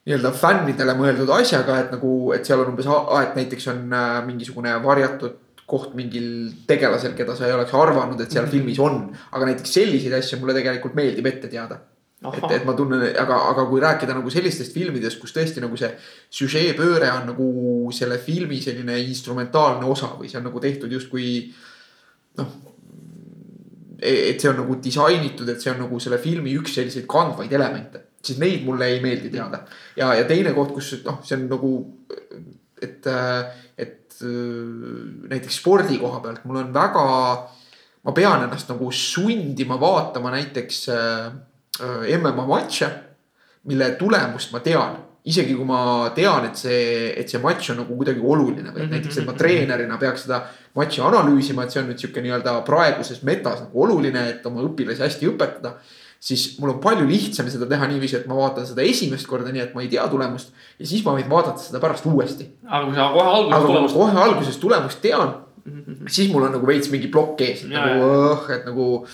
nii-öelda 0.04 0.34
fännidele 0.36 0.96
mõeldud 1.00 1.32
asjaga, 1.32 1.78
et 1.80 1.94
nagu, 1.96 2.12
et 2.36 2.44
seal 2.48 2.60
on 2.64 2.74
umbes, 2.74 2.90
et 3.22 3.40
näiteks 3.40 3.70
on 3.72 3.86
äh, 3.96 4.20
mingisugune 4.28 4.76
varjatud 4.84 5.40
koht 5.70 5.94
mingil 5.96 6.28
tegelasel, 6.68 7.16
keda 7.16 7.38
sa 7.38 7.48
ei 7.48 7.56
oleks 7.56 7.74
arvanud, 7.78 8.20
et 8.20 8.32
seal 8.32 8.44
mm 8.44 8.50
-hmm. 8.50 8.52
filmis 8.52 8.80
on. 8.80 9.16
aga 9.32 9.46
näiteks 9.46 9.74
selliseid 9.74 10.14
asju 10.14 10.40
mulle 10.40 10.54
tegelikult 10.54 10.96
meeldib 10.96 11.26
ette 11.26 11.48
teada. 11.48 11.80
et, 12.24 12.52
et 12.52 12.66
ma 12.66 12.74
tunnen, 12.74 13.02
aga, 13.20 13.36
aga 13.52 13.66
kui 13.66 13.82
rääkida 13.82 14.14
nagu 14.14 14.30
sellistest 14.30 14.74
filmidest, 14.74 15.20
kus 15.20 15.34
tõesti 15.36 15.62
nagu 15.62 15.78
see 15.78 15.90
süžeepööre 16.32 17.12
on 17.12 17.26
nagu 17.28 17.92
selle 17.92 18.18
filmi 18.18 18.62
selline 18.62 19.00
instrumentaalne 19.00 19.86
osa 19.86 20.16
või 20.20 20.30
see 20.30 20.38
on 20.38 20.48
nagu 20.48 20.60
tehtud 20.60 20.92
justkui 20.92 21.54
noh 22.38 22.48
et 24.04 24.40
see 24.40 24.50
on 24.50 24.58
nagu 24.58 24.76
disainitud, 24.84 25.50
et 25.50 25.62
see 25.62 25.72
on 25.72 25.80
nagu 25.80 26.00
selle 26.00 26.18
filmi 26.18 26.56
üks 26.60 26.76
selliseid 26.76 27.06
kandvaid 27.08 27.52
elemente 27.52 28.13
siis 28.24 28.40
neid 28.40 28.64
mulle 28.66 28.88
ei 28.88 29.02
meeldi 29.04 29.30
teada. 29.34 29.64
ja, 29.98 30.14
ja 30.14 30.24
teine 30.30 30.54
koht, 30.56 30.74
kus 30.76 30.96
noh, 31.06 31.20
see 31.26 31.38
on 31.38 31.48
nagu, 31.52 31.74
et, 32.82 33.08
et 33.78 34.24
näiteks 35.30 35.60
spordi 35.60 35.98
koha 36.02 36.22
pealt 36.24 36.44
mul 36.48 36.62
on 36.62 36.74
väga, 36.76 37.06
ma 38.04 38.14
pean 38.16 38.46
ennast 38.46 38.70
nagu 38.72 38.92
sundima 38.92 39.80
vaatama 39.80 40.34
näiteks 40.36 40.86
äh, 40.94 42.20
MMA 42.20 42.46
matše, 42.48 42.90
mille 43.70 43.96
tulemust 44.00 44.54
ma 44.54 44.62
tean. 44.64 45.02
Isegi 45.24 45.54
kui 45.56 45.64
ma 45.64 46.12
tean, 46.12 46.50
et 46.50 46.60
see, 46.60 47.14
et 47.16 47.32
see 47.32 47.40
matš 47.40 47.70
on 47.72 47.78
nagu 47.80 47.96
kuidagi 47.96 48.20
oluline 48.20 48.74
või 48.76 48.84
et 48.84 48.92
näiteks, 48.92 49.22
et 49.22 49.28
ma 49.28 49.36
treenerina 49.40 49.96
peaks 49.98 50.26
seda 50.26 50.42
matši 50.76 51.00
analüüsima, 51.08 51.64
et 51.64 51.72
see 51.72 51.80
on 51.80 51.88
nüüd 51.88 52.02
sihuke 52.02 52.24
nii-öelda 52.26 52.58
praeguses 52.68 53.22
metas 53.24 53.62
nagu 53.64 53.86
oluline, 53.86 54.26
et 54.34 54.50
oma 54.50 54.66
õpilasi 54.68 55.06
hästi 55.06 55.30
õpetada 55.32 55.78
siis 56.24 56.44
mul 56.60 56.72
on 56.72 56.80
palju 56.84 57.06
lihtsam 57.08 57.50
seda 57.52 57.68
teha 57.70 57.88
niiviisi, 57.92 58.22
et 58.22 58.28
ma 58.32 58.38
vaatan 58.38 58.68
seda 58.68 58.86
esimest 58.88 59.28
korda, 59.28 59.52
nii 59.52 59.64
et 59.66 59.76
ma 59.76 59.84
ei 59.84 59.90
tea 59.92 60.06
tulemust. 60.12 60.54
ja 60.80 60.88
siis 60.88 61.04
ma 61.04 61.16
võin 61.18 61.30
vaadata 61.30 61.60
seda 61.60 61.82
pärast 61.84 62.08
uuesti. 62.08 62.48
aga 62.64 62.86
kui 62.88 62.96
sa 62.96 63.10
kohe 63.12 63.34
alguses 63.36 63.68
tulemust. 63.68 63.98
kohe 64.00 64.26
alguses 64.26 64.60
tulemust 64.62 65.02
tean 65.04 65.34
mm, 65.66 65.80
-hmm. 65.80 66.10
siis 66.18 66.32
mul 66.32 66.48
on 66.48 66.56
nagu 66.56 66.68
veits 66.68 66.92
mingi 66.94 67.10
plokk 67.12 67.42
ees, 67.44 67.66
et 67.66 67.74
nagu 67.76 68.12
õh, 68.20 68.52
et 68.56 68.68
nagu. 68.70 69.08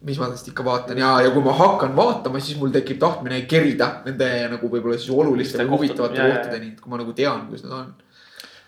mis 0.00 0.16
ma 0.16 0.30
tast 0.32 0.46
ikka 0.48 0.64
vaatan 0.64 0.98
ja, 0.98 1.10
ja 1.20 1.30
kui 1.30 1.42
ma 1.44 1.52
hakkan 1.52 1.90
vaatama, 1.96 2.40
siis 2.40 2.56
mul 2.58 2.70
tekib 2.72 2.96
tahtmine 2.98 3.42
kerida 3.44 3.88
nende 4.06 4.30
nagu 4.48 4.70
võib-olla 4.72 4.96
siis 4.96 5.10
oluliste 5.12 5.60
või 5.60 5.74
huvitavate 5.74 6.16
kohtadeni, 6.16 6.70
et 6.72 6.80
kui 6.80 6.90
ma 6.90 6.96
nagu 7.02 7.12
tean, 7.12 7.42
kus 7.50 7.66
nad 7.66 7.74
on. 7.82 7.92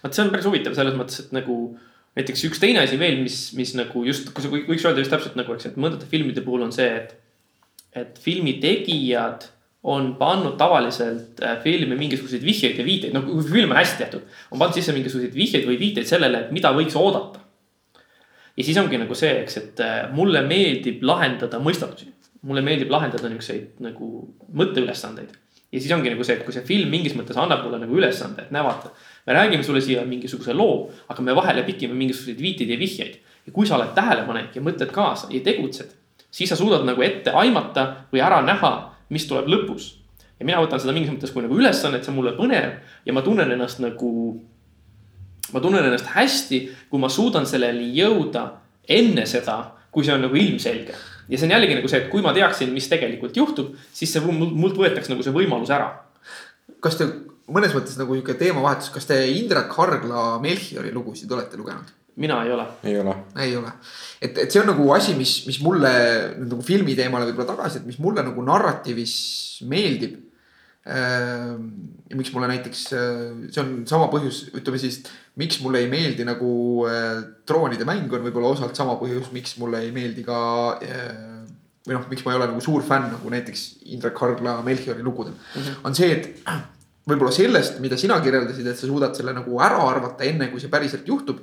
vot 0.03 0.13
see 0.13 0.27
on 0.27 0.35
päris 0.35 0.45
huvitav 0.51 0.77
selles 0.77 0.99
mõttes, 0.99 1.25
et 1.25 1.33
nagu 1.33 1.57
näiteks 2.21 2.45
üks 2.51 2.61
teine 2.61 2.85
asi 2.85 2.99
veel, 3.01 3.17
mis, 3.25 3.39
mis 3.57 3.73
nagu 3.81 4.05
just, 4.05 4.29
võiks 4.37 4.85
öelda 4.85 5.01
just 5.01 5.15
täpselt 5.15 5.41
nagu, 5.41 5.57
eks, 5.57 5.71
et 5.71 5.81
mõndade 5.81 6.05
filmide 6.11 6.45
puhul 6.45 6.69
on 6.69 6.77
see, 6.77 6.91
et 7.01 7.17
et 7.97 8.19
filmi 8.19 8.57
tegijad 8.63 9.49
on 9.83 10.15
pannud 10.19 10.55
tavaliselt 10.59 11.43
äh, 11.43 11.59
filmi 11.63 11.97
mingisuguseid 11.99 12.45
vihjeid 12.47 12.79
ja 12.79 12.85
viiteid, 12.87 13.15
no 13.17 13.25
kui 13.27 13.43
film 13.49 13.73
on 13.75 13.81
hästi 13.81 13.99
tehtud, 14.05 14.27
on 14.51 14.61
pannud 14.61 14.79
sisse 14.79 14.95
mingisuguseid 14.95 15.35
vihjeid 15.35 15.67
või 15.67 15.79
viiteid 15.81 16.07
sellele, 16.09 16.45
et 16.45 16.53
mida 16.55 16.71
võiks 16.77 16.97
oodata. 16.99 17.43
ja 18.57 18.65
siis 18.65 18.79
ongi 18.79 19.01
nagu 19.01 19.15
see, 19.19 19.33
eks, 19.43 19.57
et 19.59 19.83
äh, 19.83 19.97
mulle 20.15 20.45
meeldib 20.47 21.03
lahendada 21.03 21.59
mõistatusi, 21.59 22.13
mulle 22.47 22.63
meeldib 22.63 22.91
lahendada 22.95 23.31
niisuguseid 23.31 23.83
nagu 23.83 24.11
mõtteülesandeid. 24.55 25.35
ja 25.73 25.81
siis 25.81 25.91
ongi 25.99 26.15
nagu 26.15 26.25
see, 26.25 26.39
et 26.39 26.47
kui 26.47 26.55
see 26.55 26.63
film 26.69 26.95
mingis 26.95 27.19
mõttes 27.19 27.39
annab 27.43 27.67
mulle 27.67 27.83
nagu 27.83 27.99
ülesande, 27.99 28.47
et 28.47 28.55
näe 28.55 28.63
vaata, 28.63 28.95
me 29.27 29.35
räägime 29.35 29.67
sulle 29.67 29.83
siia 29.83 30.07
mingisuguse 30.07 30.55
loo, 30.55 30.93
aga 31.09 31.27
me 31.27 31.35
vahele 31.35 31.67
pikime 31.67 31.99
mingisuguseid 31.99 32.39
viiteid 32.39 32.71
ja 32.71 32.79
vihjeid. 32.79 33.19
ja 33.47 33.53
kui 33.53 33.67
sa 33.67 33.75
oled 33.81 33.91
tähelepanelik 33.99 34.55
ja 34.55 34.63
mõtled 34.63 34.95
kaasa 34.95 35.27
ja 35.35 35.43
tegutsed 35.43 35.91
siis 36.33 36.49
sa 36.51 36.57
suudad 36.57 36.87
nagu 36.89 37.03
ette 37.05 37.33
aimata 37.37 38.09
või 38.13 38.23
ära 38.25 38.41
näha, 38.45 38.73
mis 39.13 39.27
tuleb 39.29 39.51
lõpus. 39.53 39.99
ja 40.41 40.47
mina 40.47 40.63
võtan 40.65 40.81
seda 40.83 40.95
mingis 40.97 41.13
mõttes 41.13 41.31
kui 41.31 41.45
nagu 41.45 41.55
ülesannet, 41.55 42.03
see 42.03 42.11
on 42.11 42.17
mulle 42.19 42.33
põnev 42.35 42.81
ja 43.07 43.13
ma 43.13 43.23
tunnen 43.23 43.53
ennast 43.53 43.83
nagu. 43.85 44.41
ma 45.53 45.61
tunnen 45.61 45.85
ennast 45.85 46.09
hästi, 46.17 46.63
kui 46.91 47.01
ma 47.01 47.09
suudan 47.09 47.47
selleni 47.47 47.93
jõuda 47.97 48.49
enne 48.89 49.27
seda, 49.27 49.75
kui 49.93 50.05
see 50.05 50.15
on 50.15 50.25
nagu 50.27 50.37
ilmselge. 50.37 50.95
ja 51.29 51.39
see 51.39 51.47
on 51.47 51.57
jällegi 51.57 51.77
nagu 51.79 51.89
see, 51.89 52.05
et 52.05 52.11
kui 52.11 52.23
ma 52.25 52.33
teaksin, 52.33 52.73
mis 52.73 52.89
tegelikult 52.89 53.37
juhtub, 53.37 53.77
siis 53.93 54.13
see 54.13 54.25
mult 54.25 54.79
võetakse 54.79 55.13
nagu 55.13 55.23
see 55.23 55.37
võimalus 55.37 55.71
ära. 55.71 55.93
kas 56.81 56.97
te 56.97 57.09
mõnes 57.53 57.75
mõttes 57.77 57.99
nagu 58.01 58.17
sihuke 58.17 58.35
teemavahetus, 58.41 58.91
kas 58.95 59.07
te 59.07 59.19
Indrek 59.37 59.73
Hargla 59.77 60.39
Melchiori 60.41 60.93
lugusid 60.95 61.31
olete 61.31 61.61
lugenud? 61.61 61.93
Mina 62.17 62.43
ei 62.45 62.53
ole. 62.53 62.67
ei 62.85 62.99
ole. 63.01 63.15
ei 63.41 63.57
ole, 63.57 63.73
et, 64.21 64.37
et 64.45 64.51
see 64.51 64.61
on 64.61 64.69
nagu 64.73 64.89
asi, 64.95 65.15
mis, 65.19 65.39
mis 65.49 65.61
mulle 65.65 65.93
nagu 66.43 66.61
filmi 66.67 66.97
teemale 66.99 67.31
võib-olla 67.31 67.55
tagasi, 67.55 67.81
et 67.81 67.89
mis 67.89 67.99
mulle 68.03 68.25
nagu 68.27 68.45
narratiivis 68.45 69.17
meeldib. 69.71 70.21
Ehm, 70.83 71.67
ja 72.11 72.17
miks 72.19 72.33
mulle 72.35 72.49
näiteks, 72.51 72.81
see 72.91 73.61
on 73.63 73.85
sama 73.87 74.09
põhjus, 74.11 74.49
ütleme 74.59 74.81
siis, 74.83 74.99
miks 75.39 75.61
mulle 75.63 75.85
ei 75.85 75.87
meeldi 75.91 76.27
nagu 76.27 76.51
äh, 76.91 77.21
troonide 77.47 77.87
mäng 77.87 78.11
on 78.11 78.25
võib-olla 78.27 78.51
osalt 78.57 78.75
sama 78.77 78.97
põhjus, 79.01 79.31
miks 79.33 79.55
mulle 79.63 79.85
ei 79.87 79.93
meeldi 79.95 80.27
ka 80.27 80.41
äh, 80.83 81.23
või 81.87 81.97
noh, 81.97 82.07
miks 82.11 82.27
ma 82.27 82.35
ei 82.35 82.41
ole 82.41 82.51
nagu 82.51 82.63
suur 82.63 82.83
fänn 82.87 83.11
nagu 83.15 83.31
näiteks 83.31 83.65
Indrek 83.95 84.19
Hargla 84.19 84.59
Melchiori 84.67 85.03
lugudel 85.07 85.35
mm. 85.35 85.63
-hmm. 85.63 85.87
on 85.87 85.95
see, 85.95 86.11
et 86.13 86.43
võib-olla 87.09 87.33
sellest, 87.35 87.81
mida 87.83 87.99
sina 87.99 88.21
kirjeldasid, 88.23 88.67
et 88.67 88.79
sa 88.79 88.87
suudad 88.87 89.15
selle 89.19 89.35
nagu 89.35 89.59
ära 89.63 89.81
arvata, 89.89 90.27
enne 90.27 90.51
kui 90.51 90.63
see 90.63 90.71
päriselt 90.71 91.09
juhtub 91.09 91.43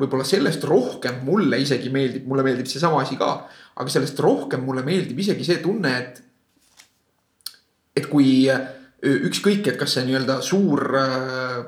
võib-olla 0.00 0.26
sellest 0.26 0.64
rohkem 0.66 1.20
mulle 1.26 1.60
isegi 1.62 1.90
meeldib, 1.94 2.26
mulle 2.26 2.44
meeldib 2.46 2.68
seesama 2.70 3.02
asi 3.02 3.18
ka, 3.20 3.30
aga 3.78 3.92
sellest 3.92 4.18
rohkem 4.22 4.64
mulle 4.66 4.82
meeldib 4.86 5.18
isegi 5.22 5.46
see 5.46 5.60
tunne, 5.62 5.92
et. 5.98 6.22
et 7.94 8.08
kui 8.10 8.48
ükskõik, 9.04 9.66
et 9.68 9.76
kas 9.78 9.94
see 9.94 10.06
nii-öelda 10.08 10.38
suur 10.42 10.80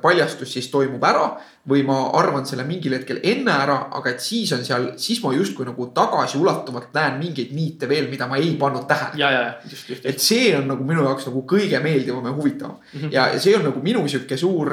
paljastus 0.02 0.52
siis 0.52 0.68
toimub 0.72 1.02
ära 1.04 1.26
või 1.66 1.82
ma 1.86 1.96
arvan 2.18 2.46
selle 2.46 2.62
mingil 2.66 2.94
hetkel 2.94 3.18
enne 3.26 3.50
ära, 3.50 3.76
aga 3.98 4.12
et 4.12 4.22
siis 4.22 4.52
on 4.54 4.62
seal, 4.66 4.86
siis 5.02 5.18
ma 5.24 5.32
justkui 5.34 5.66
nagu 5.66 5.88
tagasiulatuvalt 5.94 6.92
näen 6.94 7.16
mingeid 7.18 7.54
niite 7.56 7.88
veel, 7.90 8.06
mida 8.10 8.28
ma 8.30 8.38
ei 8.38 8.52
pannud 8.60 8.86
tähele. 8.86 9.18
ja, 9.20 9.30
ja, 9.34 9.44
just, 9.70 9.88
just, 9.90 10.06
et 10.06 10.22
see 10.22 10.52
on 10.58 10.68
nagu 10.70 10.86
minu 10.86 11.06
jaoks 11.06 11.26
nagu 11.30 11.42
kõige 11.48 11.80
meeldivam 11.82 12.28
ja 12.28 12.34
huvitavam 12.36 12.76
mm. 12.76 13.00
-hmm. 13.00 13.14
ja 13.14 13.26
see 13.42 13.56
on 13.58 13.66
nagu 13.70 13.82
minu 13.82 14.04
sihuke 14.08 14.36
suur 14.36 14.72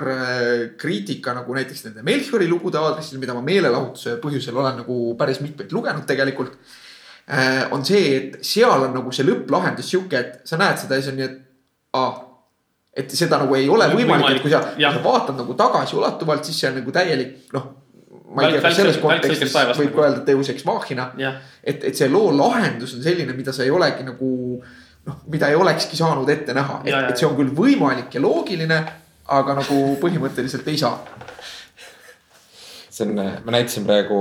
kriitika 0.77 1.33
nagu 1.33 1.55
näiteks 1.55 1.85
nende 1.87 2.03
Melchiori 2.03 2.49
lugude 2.49 2.77
aadressil, 2.77 3.19
mida 3.19 3.33
ma 3.33 3.41
meelelahutuse 3.41 4.19
põhjusel 4.21 4.57
olen 4.57 4.83
nagu 4.83 5.15
päris 5.17 5.41
mitmeid 5.41 5.71
lugenud 5.71 6.05
tegelikult. 6.05 6.57
on 7.71 7.85
see, 7.85 8.17
et 8.17 8.37
seal 8.43 8.83
on 8.83 8.93
nagu 8.93 9.11
see 9.11 9.23
lõpplahendus 9.25 9.89
sihuke, 9.89 10.19
et 10.19 10.41
sa 10.43 10.57
näed 10.59 10.77
seda 10.77 10.95
ja 10.95 11.01
siis 11.01 11.13
on 11.13 11.19
nii, 11.21 11.25
et 11.31 11.41
aa 11.93 12.32
et 12.93 13.13
seda 13.17 13.39
nagu 13.41 13.55
ei 13.57 13.69
ole 13.69 13.87
võimalik, 13.93 14.35
et 14.35 14.43
kui 14.43 14.51
sa, 14.53 14.61
kui 14.75 14.85
sa 14.85 15.01
vaatad 15.03 15.39
nagu 15.39 15.55
tagasiulatuvalt, 15.57 16.45
siis 16.45 16.59
see 16.61 16.69
on 16.69 16.77
nagu 16.81 16.93
täielik 16.93 17.53
noh. 17.55 17.67
ma 18.33 18.45
ei 18.45 18.55
tea, 18.55 18.61
kas 18.61 18.77
selles 18.77 18.99
kontekstis 19.01 19.55
võib 19.79 19.95
ka 19.95 20.05
öelda 20.05 20.23
Deus 20.27 20.49
Ex 20.53 20.65
Machina. 20.65 21.11
et, 21.17 21.83
et 21.83 21.97
see 21.97 22.09
loo 22.09 22.31
lahendus 22.37 22.95
on 22.97 23.05
selline, 23.05 23.33
mida 23.37 23.53
sa 23.55 23.65
ei 23.65 23.73
olegi 23.73 24.05
nagu 24.05 24.29
noh, 25.07 25.21
mida 25.33 25.49
ei 25.49 25.57
olekski 25.59 25.97
saanud 25.99 26.29
ette 26.29 26.53
näha, 26.55 26.81
et, 26.85 26.99
et 27.11 27.17
see 27.17 27.27
on 27.27 27.37
küll 27.39 27.53
võimalik 27.55 28.13
ja 28.13 28.21
loogiline, 28.23 28.79
aga 29.33 29.57
nagu 29.57 29.79
põhimõtteliselt 30.01 30.67
ei 30.69 30.77
saa. 30.77 30.97
see 32.93 33.07
on, 33.07 33.17
ma 33.17 33.55
näitasin 33.57 33.89
praegu 33.89 34.19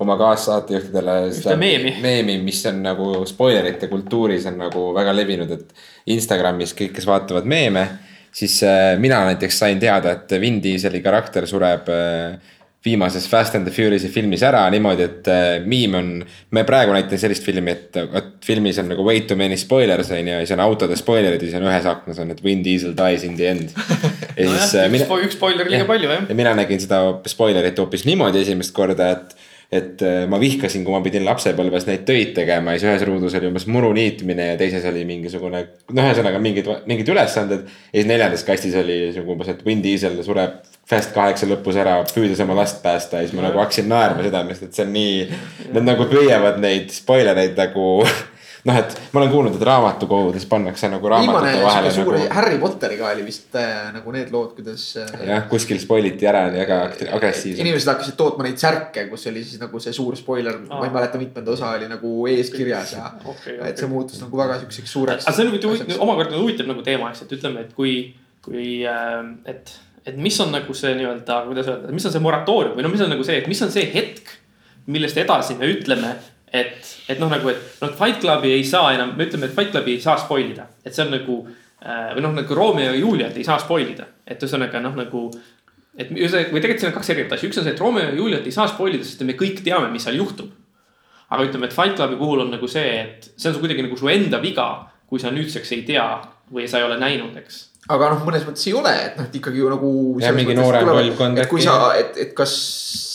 oma 0.00 0.16
kaassaatejuhtidele 0.20 1.16
seda 1.36 1.56
meemi. 1.60 1.96
meemi, 2.00 2.38
mis 2.44 2.62
on 2.70 2.82
nagu 2.84 3.10
spoilerite 3.28 3.90
kultuuris 3.90 4.46
on 4.48 4.56
nagu 4.64 4.86
väga 4.96 5.12
levinud, 5.16 5.50
et 5.56 6.14
Instagramis 6.14 6.72
kõik, 6.76 6.94
kes 6.96 7.08
vaatavad 7.08 7.48
meeme, 7.48 7.84
siis 8.32 8.62
äh, 8.64 8.94
mina 9.00 9.24
näiteks 9.28 9.58
sain 9.60 9.80
teada, 9.80 10.16
et 10.16 10.40
Vin 10.40 10.62
Dieseli 10.62 11.02
karakter 11.04 11.46
sureb 11.50 11.92
äh, 11.92 12.56
viimases 12.84 13.26
Fast 13.28 13.54
and 13.54 13.68
the 13.68 13.74
Furious'i 13.74 14.08
filmis 14.08 14.40
ära 14.46 14.62
niimoodi, 14.72 15.04
et 15.04 15.28
äh, 15.28 15.48
miim 15.68 15.98
on. 15.98 16.08
me 16.50 16.64
praegu 16.64 16.94
näitame 16.96 17.20
sellist 17.20 17.44
filmi, 17.44 17.74
et, 17.76 17.96
et 18.00 18.32
filmis 18.44 18.80
on 18.80 18.88
nagu 18.94 19.04
way 19.04 19.20
too 19.28 19.36
many 19.36 19.58
spoilers 19.60 20.10
on 20.16 20.24
ju 20.24 20.32
ja 20.32 20.40
siis 20.40 20.56
on 20.56 20.64
autode 20.64 20.96
spoilerid 20.96 21.44
ja 21.44 21.50
siis 21.50 21.60
on 21.60 21.68
ühes 21.68 21.90
aknas 21.92 22.22
on, 22.24 22.32
et 22.32 22.40
Vin 22.44 22.64
Diesel 22.64 22.96
dies 22.96 23.28
in 23.28 23.36
the 23.36 23.52
end. 23.52 23.76
ja 24.38 24.48
nojah 24.48 24.64
siis 24.64 24.80
üks, 24.80 24.96
mina, 24.96 25.20
üks 25.28 25.36
spoiler 25.36 25.68
liiga 25.68 25.84
palju 25.90 26.08
jah. 26.08 26.24
ja 26.32 26.40
mina 26.40 26.56
nägin 26.56 26.80
seda 26.80 27.02
spoilerit 27.28 27.84
hoopis 27.84 28.08
niimoodi 28.08 28.40
esimest 28.46 28.72
korda, 28.72 29.12
et 29.18 29.49
et 29.70 30.02
äh, 30.02 30.24
ma 30.30 30.40
vihkasin, 30.42 30.82
kui 30.82 30.94
ma 30.94 31.02
pidin 31.04 31.22
lapsepõlves 31.26 31.86
neid 31.86 32.02
töid 32.08 32.32
tegema 32.34 32.74
ja 32.74 32.80
siis 32.80 32.88
ühes 32.90 33.04
ruudus 33.06 33.36
oli 33.38 33.50
umbes 33.52 33.68
muru 33.70 33.92
niitmine 33.94 34.48
ja 34.52 34.56
teises 34.58 34.86
oli 34.90 35.04
mingisugune. 35.06 35.62
noh, 35.92 36.08
ühesõnaga 36.08 36.40
mingid, 36.42 36.66
mingid 36.90 37.12
ülesanded 37.14 37.68
ja 37.68 37.94
siis 37.94 38.08
neljandas 38.10 38.42
kastis 38.46 38.74
oli 38.80 38.98
nagu 39.14 39.36
umbes, 39.36 39.52
et 39.52 39.62
Vin 39.66 39.82
Diesel 39.84 40.18
sureb 40.26 40.58
Fast 40.90 41.12
kaheksa 41.14 41.46
lõpus 41.46 41.76
ära, 41.78 42.00
püüdes 42.10 42.40
oma 42.42 42.56
last 42.58 42.80
päästa 42.82 43.20
ja 43.20 43.28
siis 43.28 43.36
ma 43.38 43.44
nagu 43.44 43.60
hakkasin 43.62 43.86
naerma 43.86 44.24
südamest, 44.26 44.64
et 44.66 44.74
see 44.74 44.82
on 44.82 44.90
nii. 44.90 45.20
Nad 45.76 45.86
nagu 45.86 46.06
püüavad 46.10 46.58
neid 46.58 46.90
spoilereid 46.90 47.54
nagu 47.60 47.84
noh, 48.68 48.76
et 48.76 48.96
ma 49.14 49.20
olen 49.22 49.30
kuulnud, 49.32 49.56
et 49.56 49.64
raamatukogudes 49.66 50.44
pannakse 50.50 50.90
nagu 50.92 51.10
raamatute 51.12 51.62
vahele 51.64 51.92
nagu. 51.94 52.14
Harry 52.36 52.58
Potteriga 52.60 53.08
oli 53.14 53.24
vist 53.26 53.56
äh, 53.58 53.88
nagu 53.94 54.14
need 54.14 54.32
lood, 54.34 54.52
kuidas 54.58 54.84
äh, 55.00 55.10
jah, 55.28 55.46
kuskil 55.50 55.80
spoil 55.82 56.10
iti 56.10 56.28
ära 56.28 56.46
väga 56.52 56.80
agressiivselt. 56.90 57.62
inimesed 57.64 57.92
hakkasid 57.92 58.18
tootma 58.20 58.46
neid 58.46 58.60
särke, 58.60 59.06
kus 59.10 59.26
oli 59.30 59.44
siis 59.46 59.60
nagu 59.62 59.80
see 59.82 59.94
suur 59.96 60.16
spoiler, 60.18 60.60
ma 60.68 60.82
ei 60.86 60.94
mäleta, 60.94 61.20
mitmenda 61.20 61.54
osa 61.54 61.72
oli 61.76 61.88
nagu 61.90 62.14
ees 62.30 62.52
kirjas 62.54 62.96
ja 62.96 63.06
Okei, 63.32 63.56
et 63.56 63.62
okei. 63.62 63.76
see 63.82 63.90
muutus 63.90 64.20
nagu 64.24 64.42
väga 64.42 64.58
siukseks 64.64 64.96
suureks. 64.96 65.28
aga 65.28 65.36
see 65.36 65.46
on 65.46 65.54
huvitav, 65.54 65.94
omakorda 66.06 66.40
huvitav 66.40 66.68
nagu 66.70 66.84
teema, 66.86 67.12
eks, 67.14 67.24
et 67.26 67.38
ütleme, 67.38 67.64
et 67.64 67.72
kui, 67.76 67.94
kui, 68.44 68.82
et, 68.84 69.72
et 70.04 70.20
mis 70.20 70.36
on 70.44 70.52
nagu 70.52 70.76
see 70.76 70.92
nii-öelda, 70.98 71.44
kuidas 71.48 71.72
öelda, 71.72 71.94
mis 71.96 72.08
on 72.08 72.14
see 72.16 72.24
moratoorium 72.24 72.76
või 72.76 72.86
no 72.86 72.92
mis 72.92 73.04
on 73.04 73.12
nagu 73.12 73.26
see, 73.26 73.40
et 73.40 73.48
mis 73.50 73.64
on 73.64 73.72
see 73.72 73.88
hetk, 73.94 74.36
millest 74.90 75.18
edasi 75.20 75.56
me 75.60 75.68
ütleme, 75.70 76.14
et, 76.52 76.94
et 77.10 77.20
noh, 77.22 77.30
nagu, 77.32 77.50
et 77.50 77.80
noh, 77.82 77.94
Fight 77.98 78.20
Clubi 78.22 78.52
ei 78.54 78.66
saa 78.66 78.92
enam, 78.94 79.16
me 79.18 79.26
ütleme, 79.26 79.48
et 79.50 79.56
Fight 79.56 79.74
Clubi 79.74 79.96
ei 79.96 80.02
saa 80.02 80.18
spoil 80.20 80.52
ida, 80.52 80.68
et 80.84 80.94
see 80.94 81.06
on 81.06 81.14
nagu 81.16 81.38
äh, 81.46 82.12
või 82.16 82.26
noh, 82.26 82.36
nagu 82.38 82.58
Romeo 82.58 82.92
ja 82.92 82.98
Juliet 82.98 83.38
ei 83.38 83.46
saa 83.46 83.58
spoil 83.62 83.88
ida, 83.92 84.06
et 84.26 84.42
ühesõnaga 84.42 84.82
noh, 84.84 84.94
nagu 84.98 85.24
et 85.98 86.12
ühesõnaga, 86.14 86.52
või 86.54 86.62
tegelikult 86.62 86.84
siin 86.84 86.92
on 86.92 86.96
kaks 86.98 87.12
erinevat 87.14 87.36
asja, 87.36 87.50
üks 87.50 87.60
on 87.60 87.66
see, 87.66 87.74
et 87.74 87.82
Romeo 87.82 88.06
ja 88.06 88.16
Juliet 88.16 88.46
ei 88.46 88.54
saa 88.54 88.68
spoil 88.70 88.96
ida, 88.98 89.06
sest 89.08 89.24
me 89.26 89.36
kõik 89.38 89.64
teame, 89.66 89.90
mis 89.92 90.06
seal 90.06 90.20
juhtub. 90.20 90.52
Aga 91.30 91.46
ütleme, 91.46 91.68
et 91.70 91.74
Fight 91.74 91.98
Clubi 91.98 92.18
puhul 92.18 92.44
on 92.44 92.50
nagu 92.50 92.68
see, 92.70 92.94
et 93.00 93.30
see 93.36 93.50
on 93.52 93.60
kuidagi 93.62 93.84
nagu 93.86 93.98
su 93.98 94.08
enda 94.10 94.40
viga, 94.42 94.68
kui 95.10 95.22
sa 95.22 95.30
nüüdseks 95.34 95.74
ei 95.76 95.84
tea 95.86 96.06
või 96.50 96.66
sa 96.70 96.80
ei 96.80 96.86
ole 96.86 96.98
näinud, 96.98 97.36
eks. 97.38 97.69
Aga 97.94 98.12
noh, 98.14 98.22
mõnes 98.26 98.46
mõttes 98.46 98.68
ei 98.68 98.74
ole, 98.76 98.92
et 99.08 99.18
noh, 99.18 99.26
et 99.28 99.36
ikkagi 99.40 99.62
ju 99.62 99.70
nagu. 99.72 99.90
Ja 100.22 100.32
mingi 100.36 100.56
noorem 100.58 100.90
põlvkond 100.90 101.42
et 101.42 101.50
kui 101.50 101.64
sa, 101.64 101.92
et, 101.98 102.16
et 102.20 102.34
kas 102.36 102.54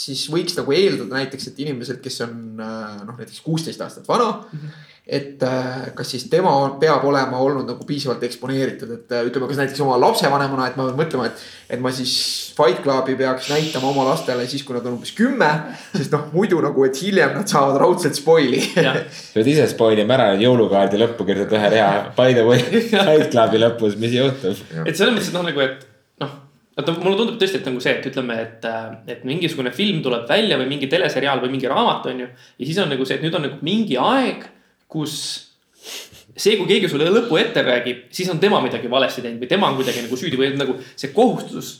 siis 0.06 0.26
võiks 0.32 0.58
nagu 0.60 0.76
eeldada 0.76 1.22
näiteks, 1.22 1.50
et 1.52 1.62
inimesed, 1.66 2.02
kes 2.04 2.22
on 2.28 2.36
äh, 2.62 3.00
noh, 3.06 3.16
näiteks 3.16 3.42
kuusteist 3.46 3.82
aastat 3.82 4.08
vana 4.10 4.32
mm. 4.32 4.60
-hmm. 4.60 4.84
Et 5.06 5.44
äh, 5.44 5.92
kas 5.94 6.10
siis 6.16 6.24
tema 6.32 6.52
peab 6.82 7.04
olema 7.06 7.38
olnud 7.38 7.68
nagu 7.70 7.86
piisavalt 7.86 8.24
eksponeeritud, 8.26 8.90
et 8.96 9.12
äh, 9.14 9.28
ütleme, 9.28 9.46
kas 9.52 9.60
näiteks 9.60 9.82
oma 9.86 10.00
lapsevanemana, 10.02 10.72
et 10.72 10.80
ma 10.80 10.88
pean 10.88 10.98
mõtlema, 10.98 11.28
et. 11.30 11.44
et 11.76 11.82
ma 11.82 11.92
siis 11.94 12.14
Fight 12.58 12.82
Clubi 12.82 13.14
peaks 13.20 13.52
näitama 13.54 13.92
oma 13.92 14.08
lastele 14.08 14.48
siis, 14.50 14.64
kui 14.66 14.74
nad 14.74 14.86
on 14.88 14.96
umbes 14.98 15.14
kümme. 15.14 15.50
sest 15.92 16.14
noh, 16.16 16.26
muidu 16.34 16.58
nagu, 16.64 16.88
et 16.88 16.98
hiljem 16.98 17.36
nad 17.38 17.52
saavad 17.52 17.78
raudselt 17.84 18.18
spoil'i. 18.18 18.64
pead 19.36 19.52
ise 19.52 19.68
spoil 19.70 20.02
ima 20.02 20.18
ära, 20.18 20.32
jõulukaardi 20.42 21.02
lõppu 21.04 21.28
kirjutad 21.30 21.60
ühe 21.60 21.70
rea, 21.76 21.92
by 22.18 22.34
the 22.34 22.48
way, 22.48 22.66
Fight 22.90 23.30
Clubi 23.36 23.62
lõpus, 23.62 24.00
mis 24.02 24.18
juhtub. 24.18 24.58
et 24.88 24.98
selles 24.98 25.14
mõttes, 25.14 25.30
et 25.30 25.38
noh, 25.38 25.46
nagu, 25.46 25.66
et 25.68 25.86
noh. 26.26 26.34
vaata, 26.82 26.98
mulle 26.98 27.22
tundub 27.22 27.38
tõesti, 27.38 27.62
et 27.62 27.70
nagu 27.70 27.86
see, 27.86 27.94
et 28.00 28.10
ütleme, 28.10 28.42
et, 28.42 28.68
et 29.14 29.30
mingisugune 29.30 29.70
film 29.76 30.02
tuleb 30.02 30.26
välja 30.34 30.58
või 30.58 30.72
mingi 30.74 30.90
teleseriaal 30.90 31.46
või 31.46 31.54
mingi 31.60 31.70
raamat, 31.70 32.10
on 32.10 32.26
ju. 32.26 32.34
ja 32.34 32.74
siis 32.74 32.82
on 32.82 32.90
nagu 32.90 33.06
see, 33.06 33.22
et 33.22 33.30
nüüd 33.30 33.38
on 33.38 33.52
nagu 33.52 33.62
mingi 33.62 34.02
aeg, 34.02 34.50
kus 34.96 35.18
see, 36.36 36.56
kui 36.58 36.68
keegi 36.70 36.90
sulle 36.92 37.08
lõpu 37.12 37.38
ette 37.40 37.64
räägib, 37.64 38.08
siis 38.16 38.30
on 38.32 38.40
tema 38.42 38.62
midagi 38.64 38.90
valesti 38.92 39.24
teinud 39.24 39.44
või 39.44 39.52
tema 39.52 39.70
on 39.72 39.78
kuidagi 39.80 40.04
nagu 40.06 40.20
süüdi 40.20 40.40
või 40.40 40.52
nagu 40.60 40.78
see 40.88 41.14
kohustus 41.16 41.72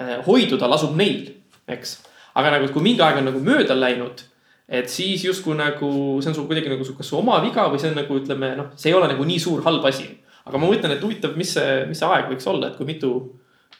äh, 0.00 0.18
hoiduda 0.26 0.70
lasub 0.70 0.96
neil, 0.98 1.28
eks. 1.70 1.98
aga 2.38 2.56
nagu, 2.56 2.66
et 2.66 2.74
kui 2.74 2.84
mingi 2.84 3.02
aeg 3.06 3.20
on 3.20 3.30
nagu 3.30 3.42
mööda 3.44 3.76
läinud, 3.78 4.24
et 4.70 4.90
siis 4.90 5.24
justkui 5.26 5.58
nagu 5.58 5.90
see 6.22 6.32
on 6.32 6.38
sul 6.38 6.48
kuidagi 6.50 6.72
nagu 6.72 6.86
su, 6.86 6.96
kas 6.98 7.10
su 7.10 7.18
oma 7.18 7.38
viga 7.44 7.68
või 7.70 7.82
see 7.82 7.92
on 7.92 8.00
nagu 8.02 8.18
ütleme 8.18 8.54
noh, 8.58 8.72
see 8.78 8.92
ei 8.92 8.98
ole 8.98 9.10
nagu 9.10 9.26
nii 9.26 9.42
suur 9.42 9.62
halb 9.66 9.86
asi. 9.90 10.08
aga 10.46 10.58
ma 10.58 10.66
mõtlen, 10.70 10.96
et 10.96 11.02
huvitav, 11.04 11.36
mis 11.38 11.52
see, 11.54 11.84
mis 11.86 12.00
see 12.00 12.08
aeg 12.08 12.30
võiks 12.32 12.46
olla, 12.50 12.70
et 12.70 12.78
kui 12.78 12.88
mitu, 12.88 13.12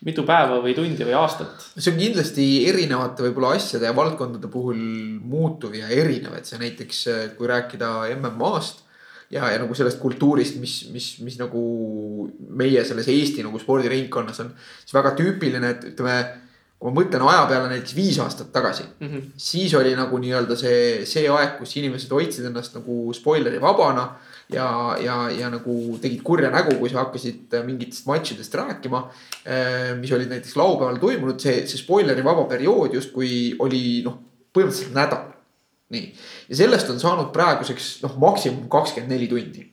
mitu 0.06 0.24
päeva 0.28 0.60
või 0.64 0.74
tundi 0.76 1.04
või 1.04 1.16
aastat. 1.18 1.66
see 1.76 1.92
on 1.92 1.98
kindlasti 2.00 2.44
erinevate 2.70 3.26
võib-olla 3.26 3.54
asjade 3.58 3.88
ja 3.88 3.96
valdkondade 3.96 4.48
puhul 4.52 4.78
muutuv 5.20 5.74
ja 5.76 5.90
erinev, 5.92 6.38
et 6.38 6.48
see 6.48 6.60
näiteks, 6.60 7.02
kui 7.36 7.50
rääkida 7.50 7.90
MM-ast 8.16 8.86
ja, 9.30 9.46
ja 9.52 9.58
nagu 9.60 9.76
sellest 9.76 10.00
kultuurist, 10.02 10.58
mis, 10.62 10.82
mis, 10.94 11.10
mis 11.24 11.36
nagu 11.40 11.62
meie 12.56 12.84
selles 12.86 13.10
Eesti 13.12 13.44
nagu 13.46 13.60
spordiringkonnas 13.62 14.40
on, 14.44 14.54
siis 14.84 14.96
väga 14.96 15.12
tüüpiline, 15.18 15.74
et 15.76 15.84
ütleme, 15.92 16.16
kui 16.80 16.88
ma 16.88 17.02
mõtlen 17.02 17.26
aja 17.28 17.44
peale 17.50 17.68
näiteks 17.74 17.94
viis 17.98 18.18
aastat 18.24 18.50
tagasi, 18.54 18.88
siis 19.36 19.74
oli 19.76 19.92
nagu 19.98 20.18
nii-öelda 20.22 20.56
see, 20.58 20.82
see 21.04 21.28
aeg, 21.28 21.58
kus 21.60 21.76
inimesed 21.76 22.12
hoidsid 22.16 22.48
ennast 22.48 22.80
nagu 22.80 23.12
spoileri 23.16 23.60
vabana 23.62 24.08
ja, 24.54 24.96
ja, 25.02 25.16
ja 25.34 25.50
nagu 25.52 25.98
tegid 26.02 26.22
kurja 26.26 26.50
nägu, 26.52 26.76
kui 26.80 26.90
sa 26.90 27.04
hakkasid 27.04 27.54
mingitest 27.66 28.06
matšidest 28.10 28.54
rääkima. 28.54 29.02
mis 30.00 30.12
olid 30.12 30.28
näiteks 30.28 30.56
laupäeval 30.56 30.98
toimunud, 31.00 31.40
see, 31.40 31.66
see 31.66 31.80
spoileri 31.80 32.24
vaba 32.24 32.44
periood 32.50 32.94
justkui 32.94 33.54
oli 33.58 34.02
noh, 34.04 34.18
põhimõtteliselt 34.54 34.96
nädal. 34.96 35.28
nii, 35.90 36.06
ja 36.48 36.56
sellest 36.56 36.90
on 36.92 37.00
saanud 37.02 37.32
praeguseks 37.34 37.96
noh, 38.04 38.14
maksimum 38.22 38.68
kakskümmend 38.70 39.10
neli 39.10 39.28
tundi. 39.30 39.66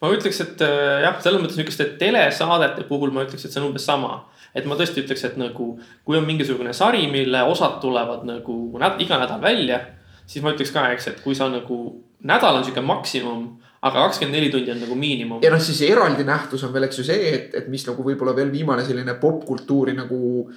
ma 0.00 0.10
ütleks, 0.12 0.40
et 0.44 0.62
äh, 0.64 1.02
jah, 1.04 1.20
selles 1.24 1.40
mõttes 1.40 1.56
niisuguste 1.56 1.86
telesaadete 2.00 2.84
puhul 2.88 3.12
ma 3.12 3.24
ütleks, 3.24 3.46
et 3.46 3.52
see 3.52 3.62
on 3.62 3.70
umbes 3.70 3.86
sama. 3.88 4.26
et 4.54 4.66
ma 4.68 4.76
tõesti 4.76 5.04
ütleks, 5.04 5.24
et 5.24 5.36
nagu 5.40 5.76
kui 6.04 6.18
on 6.18 6.26
mingisugune 6.26 6.72
sari, 6.76 7.06
mille 7.12 7.42
osad 7.44 7.80
tulevad 7.80 8.24
nagu 8.28 8.56
näd, 8.80 9.00
iga 9.04 9.20
nädal 9.20 9.40
välja, 9.42 9.80
siis 10.26 10.44
ma 10.44 10.52
ütleks 10.54 10.72
ka, 10.72 10.88
eks, 10.96 11.08
et 11.12 11.22
kui 11.24 11.36
sa 11.36 11.48
nagu 11.52 11.80
nädal 12.26 12.58
on 12.58 12.64
sihuke 12.64 12.84
maksimum, 12.84 13.48
aga 13.86 14.06
kakskümmend 14.06 14.38
neli 14.38 14.52
tundi 14.52 14.72
on 14.74 14.80
nagu 14.84 14.96
miinimum. 14.98 15.42
ja 15.44 15.52
noh, 15.54 15.62
siis 15.62 15.82
eraldi 15.88 16.26
nähtus 16.26 16.64
on 16.66 16.72
veel, 16.74 16.88
eks 16.88 17.02
ju 17.02 17.08
see, 17.10 17.34
et, 17.34 17.54
et 17.62 17.68
mis 17.72 17.86
nagu 17.88 18.06
võib-olla 18.06 18.34
veel 18.36 18.52
viimane 18.54 18.84
selline 18.86 19.18
popkultuuri 19.22 19.96
nagu 19.96 20.48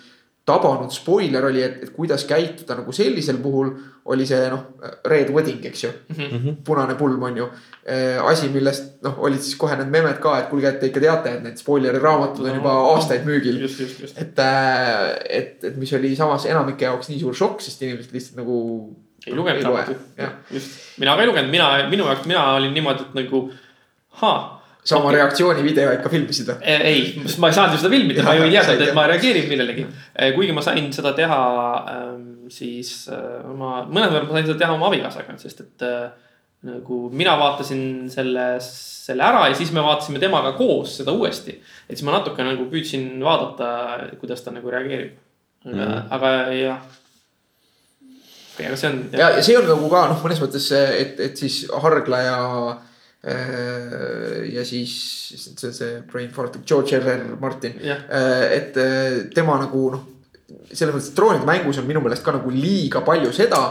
tabanud 0.50 0.92
spoiler 0.94 1.46
oli, 1.46 1.62
et, 1.64 1.90
kuidas 1.94 2.26
käituda 2.30 2.80
nagu 2.80 2.94
sellisel 2.96 3.38
puhul 3.44 3.72
oli 4.10 4.26
see 4.26 4.48
noh, 4.50 4.64
Red 5.06 5.30
Wedding, 5.36 5.66
eks 5.70 5.84
ju 5.84 5.90
mm. 5.92 6.16
-hmm. 6.16 6.56
punane 6.66 6.96
pulm 6.96 7.24
on 7.24 7.38
ju 7.38 7.48
asi, 8.24 8.50
millest 8.50 9.04
noh, 9.06 9.20
olid 9.20 9.42
siis 9.42 9.56
kohe 9.56 9.76
need 9.78 9.92
memed 9.94 10.18
ka, 10.24 10.38
et 10.40 10.50
kuulge, 10.50 10.70
et 10.70 10.80
te 10.80 10.90
ikka 10.90 11.04
teate, 11.04 11.36
et 11.36 11.44
need 11.44 11.58
spoileri 11.62 12.02
raamatud 12.02 12.50
on 12.50 12.56
juba 12.56 12.74
aastaid 12.94 13.28
müügil. 13.30 13.62
et, 14.18 14.40
et, 15.30 15.64
et 15.64 15.78
mis 15.78 15.94
oli 15.94 16.16
samas 16.16 16.46
enamike 16.46 16.86
jaoks 16.86 17.10
nii 17.10 17.20
suur 17.20 17.36
šokk, 17.36 17.62
sest 17.62 17.82
inimesed 17.82 18.14
lihtsalt 18.14 18.42
nagu. 18.42 18.58
Ei 19.28 19.36
lugenud 19.36 19.66
raamatut 19.66 20.24
just. 20.54 20.78
mina 21.02 21.16
ka 21.16 21.26
ei 21.26 21.32
lugenud, 21.32 21.52
mina, 21.52 21.74
minu 21.90 22.08
jaoks, 22.08 22.30
mina 22.30 22.46
olin 22.60 22.74
niimoodi, 22.78 23.10
et 23.10 23.20
nagu, 23.24 23.44
haa 24.22 24.40
sa 24.90 24.98
oma 24.98 25.12
reaktsioonivideo 25.14 25.92
ikka 25.98 26.10
filmisid 26.12 26.50
või? 26.50 26.58
ei, 26.64 27.02
sest 27.26 27.42
ma 27.44 27.50
ei 27.52 27.58
saanud 27.58 27.76
ju 27.76 27.82
seda 27.82 27.92
filmida, 27.94 28.24
ma 28.26 28.36
ju 28.38 28.48
ei 28.48 28.56
teadnud, 28.56 28.86
et 28.88 28.96
ma 28.98 29.06
reageerin 29.12 29.50
millelegi. 29.52 29.86
kuigi 30.38 30.56
ma 30.56 30.64
sain 30.66 30.88
seda 30.96 31.12
teha 31.18 31.42
ähm, 31.94 32.24
siis 32.54 32.94
äh, 33.12 33.44
oma, 33.50 33.84
mõnevõrra 33.90 34.30
ma 34.30 34.38
sain 34.38 34.50
seda 34.50 34.60
teha 34.64 34.76
oma 34.78 34.90
abikaasaga, 34.90 35.36
sest 35.42 35.66
et 35.66 35.86
äh, 35.86 36.10
nagu 36.70 37.02
mina 37.16 37.36
vaatasin 37.40 37.84
selle, 38.12 38.48
selle 38.64 39.24
ära 39.24 39.46
ja 39.48 39.56
siis 39.56 39.72
me 39.76 39.84
vaatasime 39.84 40.20
temaga 40.22 40.54
koos 40.58 40.98
seda 41.00 41.14
uuesti. 41.16 41.60
et 41.88 41.96
siis 41.96 42.06
ma 42.08 42.18
natuke 42.18 42.44
nagu 42.46 42.68
püüdsin 42.72 43.12
vaadata, 43.24 43.70
kuidas 44.20 44.44
ta 44.44 44.56
nagu 44.56 44.72
reageerib. 44.72 45.20
aga 45.66 45.76
mm, 45.76 46.10
aga 46.16 46.34
jah. 46.56 46.82
Aga 48.68 48.78
see 48.80 48.90
on. 48.92 49.00
ja, 49.14 49.32
ja 49.38 49.42
see 49.46 49.58
on 49.60 49.68
nagu 49.70 49.90
ka 49.92 50.06
noh, 50.12 50.22
mõnes 50.24 50.42
mõttes, 50.44 50.70
et, 50.76 51.20
et 51.30 51.40
siis 51.40 51.64
Hargla 51.72 52.22
ja. 52.26 52.38
ja 54.48 54.64
siis 54.68 54.94
see, 55.36 55.74
see 55.76 55.98
brain 56.12 56.30
fart, 56.32 56.56
George 56.68 56.96
R 57.00 57.10
R 57.18 57.26
Martin, 57.42 57.76
jah, 57.84 58.06
et 58.56 58.78
äh, 58.80 59.18
tema 59.36 59.58
nagu 59.60 59.90
noh. 59.96 60.06
selles 60.72 60.96
mõttes, 60.96 61.12
et 61.12 61.18
troonide 61.18 61.48
mängus 61.48 61.82
on 61.82 61.90
minu 61.90 62.04
meelest 62.04 62.24
ka 62.24 62.36
nagu 62.38 62.54
liiga 62.54 63.04
palju 63.06 63.34
seda, 63.36 63.64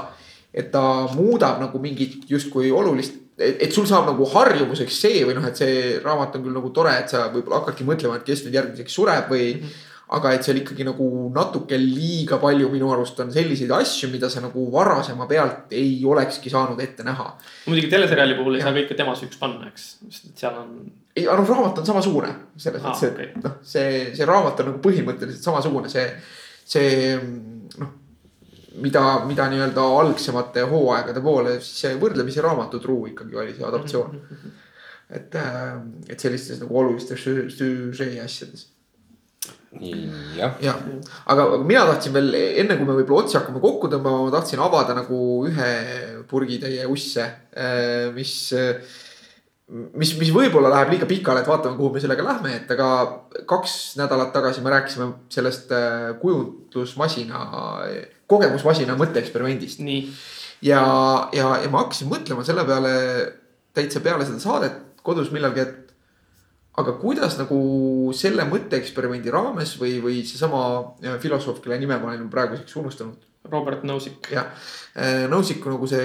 et 0.53 0.69
ta 0.73 0.83
muudab 1.15 1.63
nagu 1.63 1.81
mingit 1.81 2.29
justkui 2.29 2.69
olulist, 2.73 3.17
et, 3.39 3.57
et 3.65 3.73
sul 3.73 3.89
saab 3.89 4.09
nagu 4.11 4.29
harjumuseks 4.35 5.01
see 5.07 5.25
või 5.25 5.39
noh, 5.39 5.49
et 5.49 5.57
see 5.57 5.99
raamat 6.05 6.37
on 6.37 6.45
küll 6.45 6.61
nagu 6.61 6.73
tore, 6.77 6.93
et 7.01 7.13
sa 7.13 7.29
võib-olla 7.33 7.63
hakkadki 7.63 7.89
mõtlema, 7.89 8.21
et 8.21 8.29
kes 8.29 8.45
nüüd 8.45 8.61
järgmiseks 8.61 9.01
sureb 9.01 9.33
või 9.33 9.53
mm. 9.55 9.61
-hmm 9.65 9.85
aga 10.17 10.31
et 10.33 10.47
seal 10.47 10.57
ikkagi 10.63 10.87
nagu 10.89 11.07
natuke 11.35 11.77
liiga 11.81 12.39
palju 12.41 12.71
minu 12.73 12.89
arust 12.95 13.19
on 13.21 13.33
selliseid 13.33 13.73
asju, 13.77 14.09
mida 14.13 14.31
sa 14.33 14.41
nagu 14.41 14.65
varasema 14.73 15.27
pealt 15.29 15.75
ei 15.77 15.99
olekski 16.09 16.53
saanud 16.53 16.81
ette 16.81 17.05
näha. 17.05 17.27
muidugi 17.67 17.91
teleseriaali 17.93 18.39
puhul 18.39 18.57
ei 18.57 18.63
Jah. 18.63 18.71
saa 18.71 18.79
kõike 18.79 18.97
tema 18.97 19.17
süüks 19.19 19.41
panna, 19.41 19.69
eks, 19.69 19.89
sest 20.09 20.31
et 20.31 20.45
seal 20.45 20.57
on. 20.57 20.71
ei, 21.13 21.27
aga 21.27 21.37
noh, 21.43 21.51
raamat 21.53 21.83
on 21.83 21.89
samasugune 21.91 22.31
selles 22.57 22.85
mõttes, 22.85 23.05
et 23.05 23.19
okei. 23.19 23.43
noh, 23.45 23.59
see, 23.75 23.91
see 24.17 24.29
raamat 24.29 24.63
on 24.65 24.71
nagu 24.73 24.81
põhimõtteliselt 24.87 25.51
samasugune, 25.51 25.93
see, 25.93 26.07
see 26.65 27.19
noh. 27.83 27.93
mida, 28.81 29.05
mida 29.29 29.51
nii-öelda 29.53 29.85
algsemate 29.99 30.65
hooaegade 30.73 31.25
poole, 31.25 31.59
siis 31.61 31.85
see 31.85 32.01
võrdlemisi 32.01 32.45
raamatutruu 32.49 33.13
ikkagi 33.13 33.37
oli 33.45 33.53
see 33.53 33.69
adaptatsioon. 33.69 34.17
et, 35.21 35.37
äh, 35.37 35.79
et 36.09 36.21
sellistes 36.21 36.65
nagu 36.65 36.81
olulistes 36.81 37.29
süžee 37.29 38.25
asjades 38.25 38.71
jah. 40.37 40.55
jah, 40.63 40.79
aga 41.29 41.49
mina 41.61 41.85
tahtsin 41.91 42.15
veel 42.15 42.33
enne 42.35 42.77
kui 42.79 42.89
me 42.89 42.97
võib-olla 43.01 43.27
otsi 43.27 43.37
hakkame 43.39 43.61
kokku 43.63 43.91
tõmbama, 43.93 44.25
ma 44.27 44.33
tahtsin 44.33 44.63
avada 44.65 44.97
nagu 44.97 45.19
ühe 45.49 45.73
purgitäie 46.31 46.87
usse, 46.89 47.27
äh, 47.53 48.09
mis 48.17 48.33
mis, 49.69 50.15
mis 50.17 50.31
võib-olla 50.33 50.71
läheb 50.73 50.95
liiga 50.95 51.09
pikale, 51.09 51.43
et 51.43 51.51
vaatame, 51.51 51.77
kuhu 51.77 51.93
me 51.93 52.01
sellega 52.01 52.25
lähme, 52.25 52.55
et 52.63 52.71
aga 52.73 52.89
kaks 53.49 53.99
nädalat 54.01 54.33
tagasi 54.33 54.65
me 54.65 54.73
rääkisime 54.73 55.11
sellest 55.33 55.75
äh, 55.77 56.15
kujutlusmasina, 56.23 57.43
kogemusmasina 58.31 58.97
mõtteeksperimendist. 58.97 59.85
ja, 60.63 60.81
ja, 61.37 61.51
ja 61.63 61.69
ma 61.71 61.85
hakkasin 61.85 62.09
mõtlema 62.09 62.47
selle 62.47 62.65
peale 62.65 62.95
täitsa 63.77 64.01
peale 64.03 64.27
seda 64.27 64.41
saadet 64.43 64.81
kodus 65.05 65.31
millalgi, 65.33 65.65
et 65.65 65.88
aga 66.79 66.95
kuidas 67.01 67.39
nagu 67.41 67.59
selle 68.17 68.45
mõtteeksperimendi 68.49 69.33
raames 69.35 69.77
või, 69.81 69.99
või 70.05 70.21
seesama 70.27 70.63
äh, 71.05 71.17
filosoof, 71.23 71.63
kelle 71.65 71.79
nime 71.81 71.99
ma 71.99 72.13
olen 72.13 72.29
praeguseks 72.33 72.77
unustanud. 72.81 73.25
Robert 73.49 73.85
Nozick. 73.89 74.29
jah, 74.33 74.51
äh, 74.99 75.25
Nozicku 75.31 75.71
nagu 75.73 75.87
see, 75.89 76.05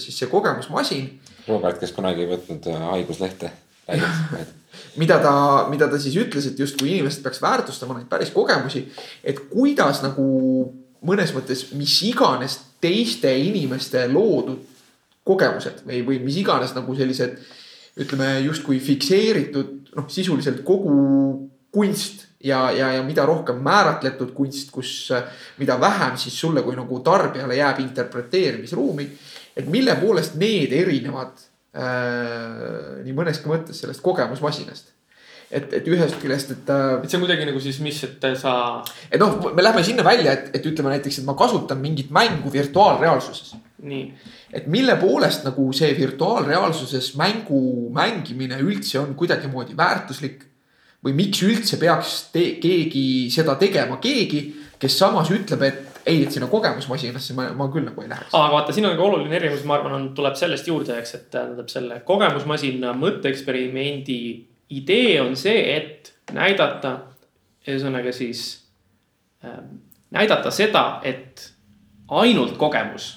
siis 0.00 0.16
see 0.16 0.30
kogemusmasin 0.30 1.10
Robert, 1.50 1.80
kes 1.80 1.92
kunagi 1.96 2.24
ei 2.24 2.30
võtnud 2.30 2.70
äh, 2.70 2.86
haiguslehte 2.94 3.50
mida 5.02 5.18
ta, 5.22 5.34
mida 5.70 5.88
ta 5.90 5.98
siis 5.98 6.14
ütles, 6.20 6.46
et 6.46 6.58
justkui 6.60 6.92
inimesed 6.92 7.24
peaks 7.24 7.40
väärtustama 7.42 7.96
neid 7.96 8.08
päris 8.10 8.30
kogemusi. 8.34 8.84
et 9.24 9.40
kuidas 9.50 10.02
nagu 10.04 10.26
mõnes 11.06 11.32
mõttes 11.34 11.70
mis 11.74 11.96
iganes 12.06 12.60
teiste 12.80 13.32
inimeste 13.34 14.06
loodud 14.12 14.62
kogemused 15.26 15.82
või, 15.86 16.04
või 16.06 16.20
mis 16.24 16.38
iganes 16.40 16.74
nagu 16.76 16.94
sellised 16.96 17.38
ütleme 17.98 18.38
justkui 18.44 18.78
fikseeritud 18.80 19.94
noh, 19.96 20.06
sisuliselt 20.08 20.62
kogu 20.66 20.94
kunst 21.74 22.26
ja, 22.44 22.70
ja, 22.74 22.92
ja 22.96 23.02
mida 23.06 23.26
rohkem 23.26 23.60
määratletud 23.64 24.32
kunst, 24.36 24.70
kus, 24.74 25.10
mida 25.58 25.78
vähem 25.80 26.16
siis 26.18 26.38
sulle 26.40 26.62
kui 26.66 26.76
nagu 26.78 27.00
tarbijale 27.06 27.58
jääb 27.58 27.82
interpreteerimisruumi. 27.84 29.08
Et 29.56 29.66
mille 29.70 29.96
poolest 30.00 30.38
need 30.40 30.72
erinevad 30.72 31.42
äh, 31.74 33.02
nii 33.04 33.14
mõneski 33.16 33.50
mõttes 33.50 33.82
sellest 33.82 34.02
kogemusmasinast 34.04 34.94
et, 35.50 35.72
et 35.80 35.88
ühest 35.90 36.18
küljest, 36.22 36.52
et. 36.54 36.70
Äh, 36.70 37.00
et 37.02 37.10
see 37.10 37.18
on 37.18 37.24
kuidagi 37.24 37.48
nagu 37.48 37.62
siis, 37.62 37.80
mis, 37.84 37.98
et 38.06 38.26
sa. 38.38 38.54
et 39.10 39.20
noh, 39.20 39.50
me 39.56 39.64
lähme 39.64 39.82
sinna 39.86 40.04
välja, 40.06 40.36
et, 40.36 40.52
et 40.56 40.68
ütleme 40.70 40.92
näiteks, 40.94 41.20
et 41.20 41.26
ma 41.28 41.34
kasutan 41.38 41.80
mingit 41.82 42.12
mängu 42.14 42.52
virtuaalreaalsuses. 42.52 43.56
nii. 43.90 44.04
et 44.52 44.66
mille 44.68 44.96
poolest 45.00 45.46
nagu 45.46 45.70
see 45.72 45.90
virtuaalreaalsuses 45.96 47.14
mängu 47.16 47.88
mängimine 47.96 48.58
üldse 48.60 48.98
on 49.00 49.14
kuidagimoodi 49.16 49.76
väärtuslik. 49.76 50.46
või 51.04 51.14
miks 51.16 51.40
üldse 51.42 51.78
peaks 51.80 52.16
te, 52.32 52.42
keegi 52.60 53.30
seda 53.32 53.54
tegema, 53.56 53.96
keegi, 53.96 54.42
kes 54.78 54.98
samas 55.00 55.30
ütleb, 55.32 55.62
et 55.64 55.86
ei, 56.06 56.22
et 56.24 56.32
sinna 56.32 56.48
kogemusmasinasse 56.50 57.34
ma, 57.36 57.46
ma 57.56 57.68
küll 57.72 57.86
nagu 57.86 58.04
ei 58.04 58.10
läheks. 58.10 58.34
aga 58.34 58.52
vaata, 58.52 58.74
siin 58.76 58.86
on 58.86 58.94
nagu 58.94 59.06
oluline 59.06 59.36
erinevus, 59.36 59.64
ma 59.68 59.78
arvan, 59.78 59.96
on, 59.96 60.06
tuleb 60.16 60.36
sellest 60.36 60.68
juurde, 60.68 60.98
eks, 61.00 61.14
et 61.16 61.26
tähendab 61.32 61.72
selle 61.72 62.02
kogemusmasina 62.06 62.92
mõtteeksperimendi 63.00 64.20
idee 64.70 65.20
on 65.22 65.36
see, 65.36 65.62
et 65.76 66.12
näidata, 66.32 66.96
ühesõnaga 67.66 68.12
siis 68.14 68.44
äh, 69.44 69.62
näidata 70.10 70.50
seda, 70.54 71.00
et 71.04 71.52
ainult 72.08 72.56
kogemus 72.58 73.12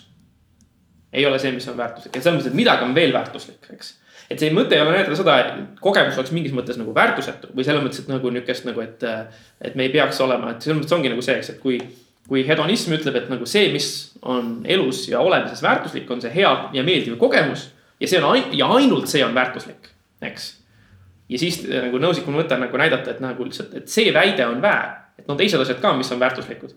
ei 1.13 1.25
ole 1.25 1.38
see, 1.39 1.51
mis 1.53 1.67
on 1.69 1.77
väärtuslik 1.77 2.15
ja 2.15 2.21
selles 2.21 2.39
mõttes, 2.39 2.53
et 2.53 2.57
midagi 2.57 2.88
on 2.88 2.95
veel 2.95 3.13
väärtuslik, 3.13 3.69
eks 3.73 3.97
et 4.31 4.39
see 4.39 4.53
mõte 4.55 4.77
ei 4.77 4.81
ole 4.81 4.95
näidata 4.95 5.17
seda, 5.19 5.35
et 5.41 5.81
kogemus 5.84 6.17
oleks 6.17 6.31
mingis 6.34 6.55
mõttes 6.55 6.80
nagu 6.80 6.93
väärtusetu 6.95 7.51
või 7.53 7.65
selles 7.67 7.84
mõttes, 7.85 8.01
et 8.03 8.09
nagu 8.09 8.31
niukest 8.34 8.65
nagu, 8.65 8.81
et. 8.81 9.03
et 9.61 9.75
me 9.75 9.85
ei 9.88 9.91
peaks 9.93 10.21
olema, 10.23 10.53
et 10.53 10.63
selles 10.63 10.80
mõttes 10.80 10.95
ongi 10.95 11.11
nagu 11.11 11.21
see, 11.25 11.38
eks, 11.41 11.53
et 11.53 11.61
kui 11.61 11.77
kui 12.27 12.45
hedonism 12.47 12.95
ütleb, 12.95 13.17
et 13.19 13.31
nagu 13.31 13.45
see, 13.49 13.67
mis 13.73 13.88
on 14.23 14.61
elus 14.63 15.03
ja 15.09 15.19
olemises 15.19 15.59
väärtuslik, 15.63 16.09
on 16.11 16.21
see 16.23 16.31
hea 16.31 16.51
ja 16.73 16.84
meeldiv 16.85 17.17
kogemus. 17.19 17.71
ja 17.99 18.07
see 18.07 18.19
on 18.21 18.35
ain- 18.35 18.53
ja 18.57 18.67
ainult 18.67 19.07
see 19.07 19.23
on 19.25 19.35
väärtuslik, 19.35 19.89
eks. 20.21 20.62
Ja 21.34 21.41
siis 21.41 21.64
äh, 21.65 21.88
nagu 21.88 22.01
nõusik 22.01 22.27
on 22.30 22.38
mõte 22.38 22.57
nagu 22.60 22.80
näidata, 22.80 23.14
et 23.14 23.22
nagu 23.23 23.47
lihtsalt, 23.47 23.73
et 23.80 23.91
see 23.91 24.14
väide 24.14 24.45
on 24.47 24.61
väär. 24.61 24.99
et 25.18 25.30
on 25.30 25.38
teised 25.38 25.61
asjad 25.61 25.77
ka, 25.81 25.93
mis 25.97 26.11
on 26.11 26.19
väärtuslikud. 26.22 26.73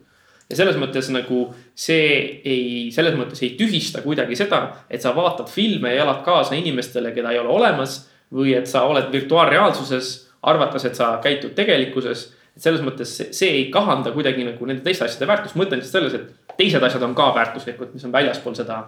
ja 0.51 0.57
selles 0.57 0.77
mõttes 0.81 1.09
nagu 1.11 1.55
see 1.75 2.41
ei, 2.45 2.91
selles 2.95 3.17
mõttes 3.19 3.43
ei 3.43 3.57
tühista 3.59 4.03
kuidagi 4.03 4.37
seda, 4.37 4.85
et 4.91 5.03
sa 5.03 5.15
vaatad 5.17 5.51
filme 5.51 5.95
ja 5.95 6.05
elad 6.05 6.23
kaasa 6.25 6.55
inimestele, 6.55 7.13
keda 7.13 7.33
ei 7.33 7.39
ole 7.39 7.49
olemas. 7.49 8.07
või 8.33 8.57
et 8.59 8.67
sa 8.67 8.83
oled 8.83 9.13
virtuaalreaalsuses, 9.13 10.29
arvates, 10.43 10.85
et 10.85 10.97
sa 10.99 11.21
käitud 11.23 11.53
tegelikkuses 11.55 12.33
et 12.57 12.63
selles 12.63 12.81
mõttes 12.83 13.11
see, 13.17 13.33
see 13.37 13.51
ei 13.53 13.65
kahanda 13.71 14.11
kuidagi 14.11 14.43
nagu 14.45 14.67
nende 14.67 14.83
teiste 14.83 15.05
asjade 15.05 15.29
väärtust, 15.29 15.55
mõte 15.55 15.77
on 15.77 15.83
lihtsalt 15.83 16.01
selles, 16.01 16.15
et 16.15 16.57
teised 16.59 16.83
asjad 16.83 17.05
on 17.05 17.15
ka 17.15 17.29
väärtuslikud, 17.37 17.93
mis 17.95 18.07
on 18.09 18.15
väljaspool 18.15 18.57
seda, 18.57 18.81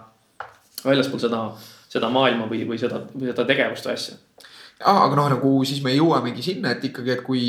väljaspool 0.83 1.21
seda, 1.21 1.43
seda 1.87 2.09
maailma 2.09 2.49
või, 2.49 2.65
või 2.67 2.81
seda, 2.81 3.03
või 3.13 3.29
seda 3.29 3.45
tegevust 3.45 3.87
või 3.87 3.95
asja 3.95 4.17
ja, 4.79 4.95
aga 4.95 5.19
noh, 5.19 5.29
nagu 5.35 5.53
siis 5.67 5.83
me 5.85 5.93
jõuamegi 5.95 6.43
sinna, 6.45 6.73
et 6.75 6.89
ikkagi, 6.89 7.13
et 7.17 7.23
kui 7.25 7.43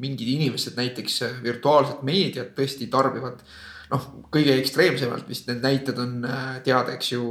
mingid 0.00 0.30
inimesed 0.36 0.78
näiteks 0.78 1.20
virtuaalset 1.44 2.02
meediat 2.06 2.54
tõesti 2.56 2.90
tarbivad 2.92 3.42
noh, 3.92 4.06
kõige 4.32 4.54
ekstreemsemalt 4.58 5.28
vist 5.28 5.48
need 5.50 5.62
näited 5.64 5.98
on 6.00 6.24
äh, 6.26 6.56
teada, 6.66 6.94
eks 6.96 7.12
ju, 7.12 7.22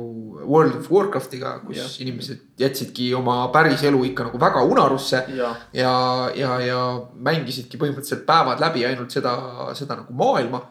World 0.43 0.77
of 0.79 0.89
Warcraftiga, 0.91 1.55
kus 1.65 1.79
ja. 1.79 1.87
inimesed 2.05 2.61
jätsidki 2.61 3.09
oma 3.17 3.41
päris 3.53 3.83
elu 3.87 4.03
ikka 4.11 4.27
nagu 4.29 4.41
väga 4.41 4.63
unarusse. 4.69 5.23
ja, 5.37 5.51
ja, 5.75 5.93
ja, 6.37 6.55
ja 6.63 6.79
mängisidki 7.13 7.79
põhimõtteliselt 7.81 8.25
päevad 8.29 8.63
läbi 8.63 8.85
ainult 8.87 9.13
seda, 9.13 9.35
seda 9.77 9.99
nagu 10.01 10.15
maailma 10.17 10.65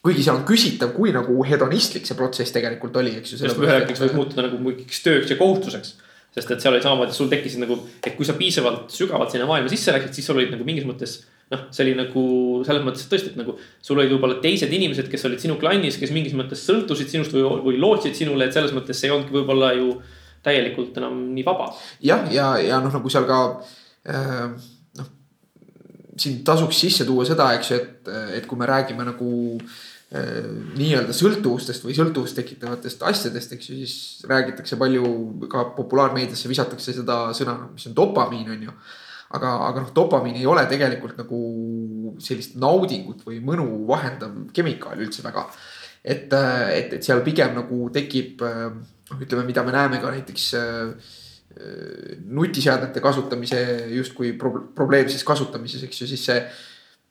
kuigi 0.00 0.22
seal 0.24 0.38
on 0.38 0.46
küsitav, 0.48 0.94
kui 0.94 1.12
nagu 1.12 1.42
hedonistlik 1.44 2.06
see 2.08 2.16
protsess 2.16 2.54
tegelikult 2.54 2.94
oli, 2.96 3.18
eks 3.20 3.34
ju. 3.34 3.42
just 3.44 3.60
ühel 3.60 3.82
hetkel 3.82 3.98
see 3.98 4.08
võib 4.08 4.22
muutuda 4.22 4.46
nagu 4.46 4.60
mingiks 4.64 5.02
tööks 5.04 5.34
ja 5.34 5.36
kohustuseks 5.36 5.98
sest 6.34 6.54
et 6.54 6.62
seal 6.62 6.76
oli 6.76 6.84
samamoodi, 6.84 7.14
sul 7.14 7.30
tekkisid 7.30 7.62
nagu, 7.64 7.76
et 8.04 8.14
kui 8.16 8.26
sa 8.26 8.36
piisavalt 8.38 8.92
sügavalt 8.94 9.34
sinna 9.34 9.48
maailma 9.50 9.70
sisse 9.72 9.94
läksid, 9.94 10.14
siis 10.14 10.30
sul 10.30 10.38
olid 10.38 10.52
nagu 10.54 10.66
mingis 10.66 10.86
mõttes 10.86 11.16
noh, 11.50 11.66
see 11.74 11.82
oli 11.82 11.96
nagu 11.98 12.22
selles 12.66 12.84
mõttes 12.86 13.08
tõesti, 13.10 13.32
et 13.32 13.40
nagu 13.40 13.56
sul 13.82 13.98
olid 13.98 14.12
võib-olla 14.14 14.38
teised 14.42 14.70
inimesed, 14.70 15.10
kes 15.10 15.26
olid 15.26 15.42
sinu 15.42 15.58
klannis, 15.60 15.98
kes 15.98 16.14
mingis 16.14 16.36
mõttes 16.38 16.62
sõltusid 16.68 17.10
sinust 17.10 17.34
või, 17.34 17.42
või 17.66 17.80
lootsid 17.82 18.14
sinule, 18.18 18.46
et 18.46 18.54
selles 18.54 18.74
mõttes 18.76 19.00
see 19.00 19.10
ei 19.10 19.16
olnudki 19.16 19.34
võib-olla 19.40 19.72
ju 19.74 19.96
täielikult 20.46 20.96
enam 21.02 21.18
nii 21.34 21.44
vaba. 21.44 21.72
jah, 22.00 22.28
ja, 22.30 22.52
ja, 22.60 22.68
ja 22.68 22.82
noh, 22.84 22.94
nagu 22.94 23.10
seal 23.12 23.26
ka 23.28 23.40
äh, 24.06 24.46
noh, 25.00 25.10
siin 26.14 26.38
tasuks 26.46 26.78
sisse 26.86 27.08
tuua 27.08 27.26
seda, 27.28 27.50
eks 27.58 27.74
ju, 27.74 27.80
et, 27.82 28.12
et 28.38 28.46
kui 28.46 28.60
me 28.60 28.70
räägime 28.70 29.10
nagu 29.10 29.32
äh, 29.58 29.80
nii-öelda 30.10 31.14
sõltuvustest 31.14 31.84
või 31.86 31.94
sõltuvust 31.94 32.34
tekitavatest 32.34 33.04
asjadest, 33.06 33.52
eks 33.54 33.68
ju, 33.70 33.76
siis 33.78 34.24
räägitakse 34.26 34.78
palju 34.80 35.04
ka 35.52 35.68
populaarmeediasse 35.76 36.50
visatakse 36.50 36.96
seda 36.96 37.28
sõna, 37.36 37.54
mis 37.76 37.86
on 37.86 37.94
dopamiin, 37.94 38.50
on 38.56 38.66
ju 38.66 38.74
aga, 39.36 39.52
aga 39.68 39.84
noh, 39.84 39.92
dopamiin 39.94 40.40
ei 40.40 40.48
ole 40.50 40.64
tegelikult 40.70 41.18
nagu 41.20 41.40
sellist 42.22 42.56
naudingut 42.60 43.22
või 43.26 43.38
mõnu 43.44 43.66
vahendav 43.88 44.34
kemikaal 44.56 44.98
üldse 44.98 45.22
väga. 45.26 45.46
et, 46.02 46.32
et, 46.32 46.94
et 46.96 47.04
seal 47.04 47.22
pigem 47.22 47.54
nagu 47.54 47.88
tekib 47.94 48.42
noh, 48.42 49.20
ütleme, 49.20 49.46
mida 49.46 49.62
me 49.62 49.74
näeme 49.76 50.00
ka 50.02 50.10
näiteks 50.10 50.48
äh, 50.58 51.14
nutiseadmete 52.26 53.02
kasutamise 53.02 53.62
justkui 53.94 54.32
pro 54.38 54.66
probleemses 54.74 55.24
kasutamises, 55.26 55.82
eks 55.86 56.02
ju, 56.02 56.10
siis 56.10 56.26
see. 56.26 56.42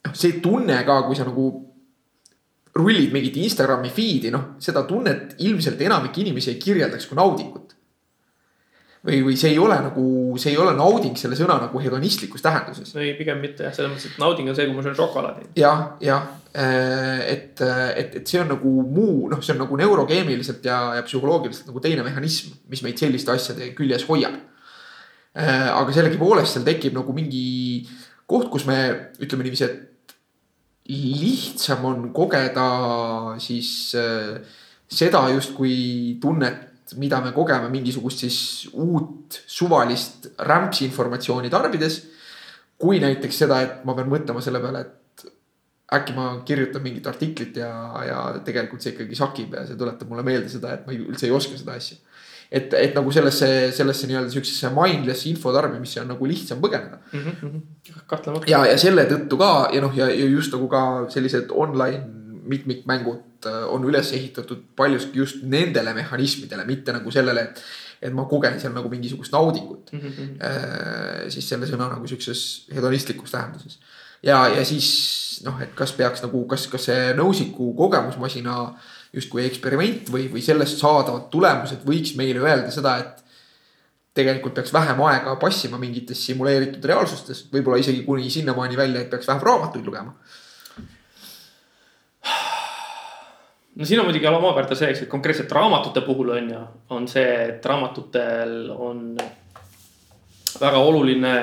noh, 0.08 0.16
see 0.16 0.40
tunne 0.44 0.84
ka, 0.88 1.02
kui 1.08 1.16
sa 1.16 1.28
nagu 1.28 1.50
rullid 2.80 3.12
mingit 3.14 3.38
Instagrami 3.44 3.92
feed'i, 3.94 4.32
noh, 4.34 4.56
seda 4.64 4.86
tunnet 4.88 5.36
ilmselt 5.46 5.82
enamik 5.86 6.18
inimesi 6.24 6.54
ei 6.54 6.62
kirjeldaks 6.62 7.10
kui 7.10 7.20
naudingut 7.20 7.76
või, 9.06 9.22
või 9.24 9.38
see 9.40 9.54
ei 9.54 9.60
ole 9.62 9.78
nagu, 9.84 10.04
see 10.42 10.54
ei 10.54 10.60
ole 10.60 10.74
nauding 10.78 11.18
selle 11.20 11.38
sõna 11.40 11.58
nagu 11.62 11.82
hedonistlikus 11.82 12.44
tähenduses. 12.44 12.92
ei, 13.00 13.14
pigem 13.18 13.40
mitte 13.44 13.68
jah, 13.68 13.74
selles 13.76 13.94
mõttes, 13.94 14.12
et 14.12 14.22
nauding 14.22 14.52
on 14.52 14.58
see, 14.58 14.68
kui 14.68 14.76
ma 14.76 14.86
söön 14.86 14.98
šokolaadi 14.98 15.48
ja,. 15.48 15.54
jah, 15.62 15.82
jah, 16.04 16.28
äh, 16.54 17.24
et, 17.32 17.64
et, 17.64 18.20
et 18.22 18.34
see 18.34 18.42
on 18.44 18.52
nagu 18.56 18.74
muu, 18.84 19.30
noh, 19.32 19.42
see 19.44 19.56
on 19.56 19.64
nagu 19.64 19.80
neurokeemiliselt 19.80 20.66
ja, 20.68 20.82
ja 21.00 21.06
psühholoogiliselt 21.08 21.72
nagu 21.72 21.84
teine 21.84 22.06
mehhanism, 22.08 22.56
mis 22.72 22.84
meid 22.86 23.00
selliste 23.00 23.34
asjade 23.36 23.72
küljes 23.78 24.08
hoiab. 24.10 24.36
Äh, 25.40 25.68
aga 25.70 25.94
sellegipoolest 25.94 26.58
seal 26.58 26.66
tekib 26.68 26.96
nagu 26.98 27.14
mingi 27.16 27.44
koht, 28.30 28.50
kus 28.52 28.66
me 28.68 28.80
ütleme 29.22 29.46
niiviisi, 29.46 29.68
et 29.70 29.89
lihtsam 30.90 31.86
on 31.86 32.08
kogeda 32.14 32.70
siis 33.42 33.94
äh, 33.98 34.40
seda 34.90 35.28
justkui 35.30 36.18
tunnet 36.22 36.70
mida 36.98 37.20
me 37.22 37.32
kogeme 37.36 37.70
mingisugust 37.70 38.24
siis 38.24 38.70
uut 38.74 39.42
suvalist 39.48 40.32
rämpsi 40.40 40.86
informatsiooni 40.86 41.50
tarbides. 41.50 42.02
kui 42.80 43.00
näiteks 43.04 43.38
seda, 43.42 43.58
et 43.60 43.82
ma 43.84 43.92
pean 43.92 44.08
mõtlema 44.08 44.40
selle 44.40 44.62
peale, 44.64 44.80
et 44.86 45.26
äkki 45.98 46.14
ma 46.16 46.30
kirjutan 46.48 46.80
mingit 46.80 47.08
artiklit 47.12 47.58
ja, 47.60 47.72
ja 48.08 48.20
tegelikult 48.46 48.80
see 48.80 48.94
ikkagi 48.94 49.18
sakib 49.20 49.58
ja 49.58 49.66
see 49.68 49.76
tuletab 49.76 50.08
mulle 50.08 50.24
meelde 50.24 50.48
seda, 50.48 50.72
et 50.78 50.86
ma 50.88 50.94
ei, 50.96 51.02
üldse 51.04 51.28
ei 51.28 51.34
oska 51.36 51.60
seda 51.60 51.76
asja. 51.76 51.98
Et, 52.52 52.74
et 52.74 52.96
nagu 52.98 53.12
sellesse, 53.14 53.48
sellesse 53.78 54.08
nii-öelda 54.10 54.34
siuksesse 54.34 54.72
mindless 54.74 55.28
info 55.30 55.54
tarbimisse 55.54 56.02
on 56.02 56.10
nagu 56.10 56.30
lihtsam 56.30 56.62
põgeneda 56.64 56.98
mm. 57.12 57.20
-hmm. 57.42 57.60
kahtlemata. 58.08 58.50
ja, 58.50 58.64
ja 58.66 58.78
selle 58.78 59.06
tõttu 59.10 59.38
ka 59.38 59.52
ja 59.74 59.82
noh, 59.86 59.94
ja, 59.98 60.10
just 60.10 60.54
nagu 60.56 60.68
ka 60.72 60.82
sellised 61.14 61.54
online 61.54 62.02
mitmikmängud 62.50 63.46
äh, 63.46 63.62
on 63.70 63.86
üles 63.86 64.14
ehitatud 64.18 64.64
paljuski 64.76 65.22
just 65.22 65.44
nendele 65.44 65.94
mehhanismidele, 65.94 66.66
mitte 66.66 66.96
nagu 66.96 67.12
sellele, 67.12 67.42
et. 67.50 67.64
et 68.02 68.14
ma 68.16 68.24
kogen 68.26 68.54
seal 68.60 68.72
nagu 68.74 68.90
mingisugust 68.90 69.32
naudingut 69.32 69.92
mm. 69.92 70.00
-hmm. 70.00 71.30
siis 71.30 71.50
selle 71.50 71.68
sõna 71.68 71.90
nagu 71.92 72.08
siukses 72.08 72.68
hedonistlikus 72.76 73.32
tähenduses. 73.32 73.80
ja, 74.24 74.48
ja 74.48 74.66
siis 74.66 75.42
noh, 75.46 75.62
et 75.62 75.76
kas 75.76 75.92
peaks 75.94 76.24
nagu, 76.24 76.46
kas, 76.48 76.68
kas 76.68 76.86
see 76.90 77.14
nõusiku 77.14 77.74
kogemusmasina 77.78 78.56
justkui 79.14 79.46
eksperiment 79.48 80.12
või, 80.14 80.28
või 80.32 80.44
sellest 80.46 80.82
saadavad 80.82 81.30
tulemused 81.34 81.86
võiks 81.88 82.14
meile 82.20 82.44
öelda 82.44 82.70
seda, 82.74 82.98
et 83.02 83.24
tegelikult 84.20 84.58
peaks 84.58 84.74
vähem 84.74 85.02
aega 85.08 85.36
passima 85.42 85.80
mingites 85.82 86.22
simuleeritud 86.28 86.86
reaalsustes, 86.92 87.46
võib-olla 87.54 87.80
isegi 87.82 88.04
kuni 88.06 88.30
sinnamaani 88.34 88.78
välja, 88.78 89.02
et 89.02 89.10
peaks 89.10 89.28
vähem 89.30 89.44
raamatuid 89.46 89.86
lugema. 89.86 90.14
No 93.80 93.86
siin 93.88 94.02
on 94.02 94.10
muidugi 94.10 94.28
omakorda 94.28 94.76
see, 94.76 94.90
eks, 94.92 95.06
et 95.06 95.12
konkreetselt 95.12 95.52
raamatute 95.56 96.02
puhul 96.04 96.34
on 96.36 96.50
ju, 96.52 96.62
on 96.98 97.06
see, 97.08 97.28
et 97.54 97.66
raamatutel 97.66 98.74
on 98.76 99.14
väga 100.60 100.82
oluline 100.84 101.36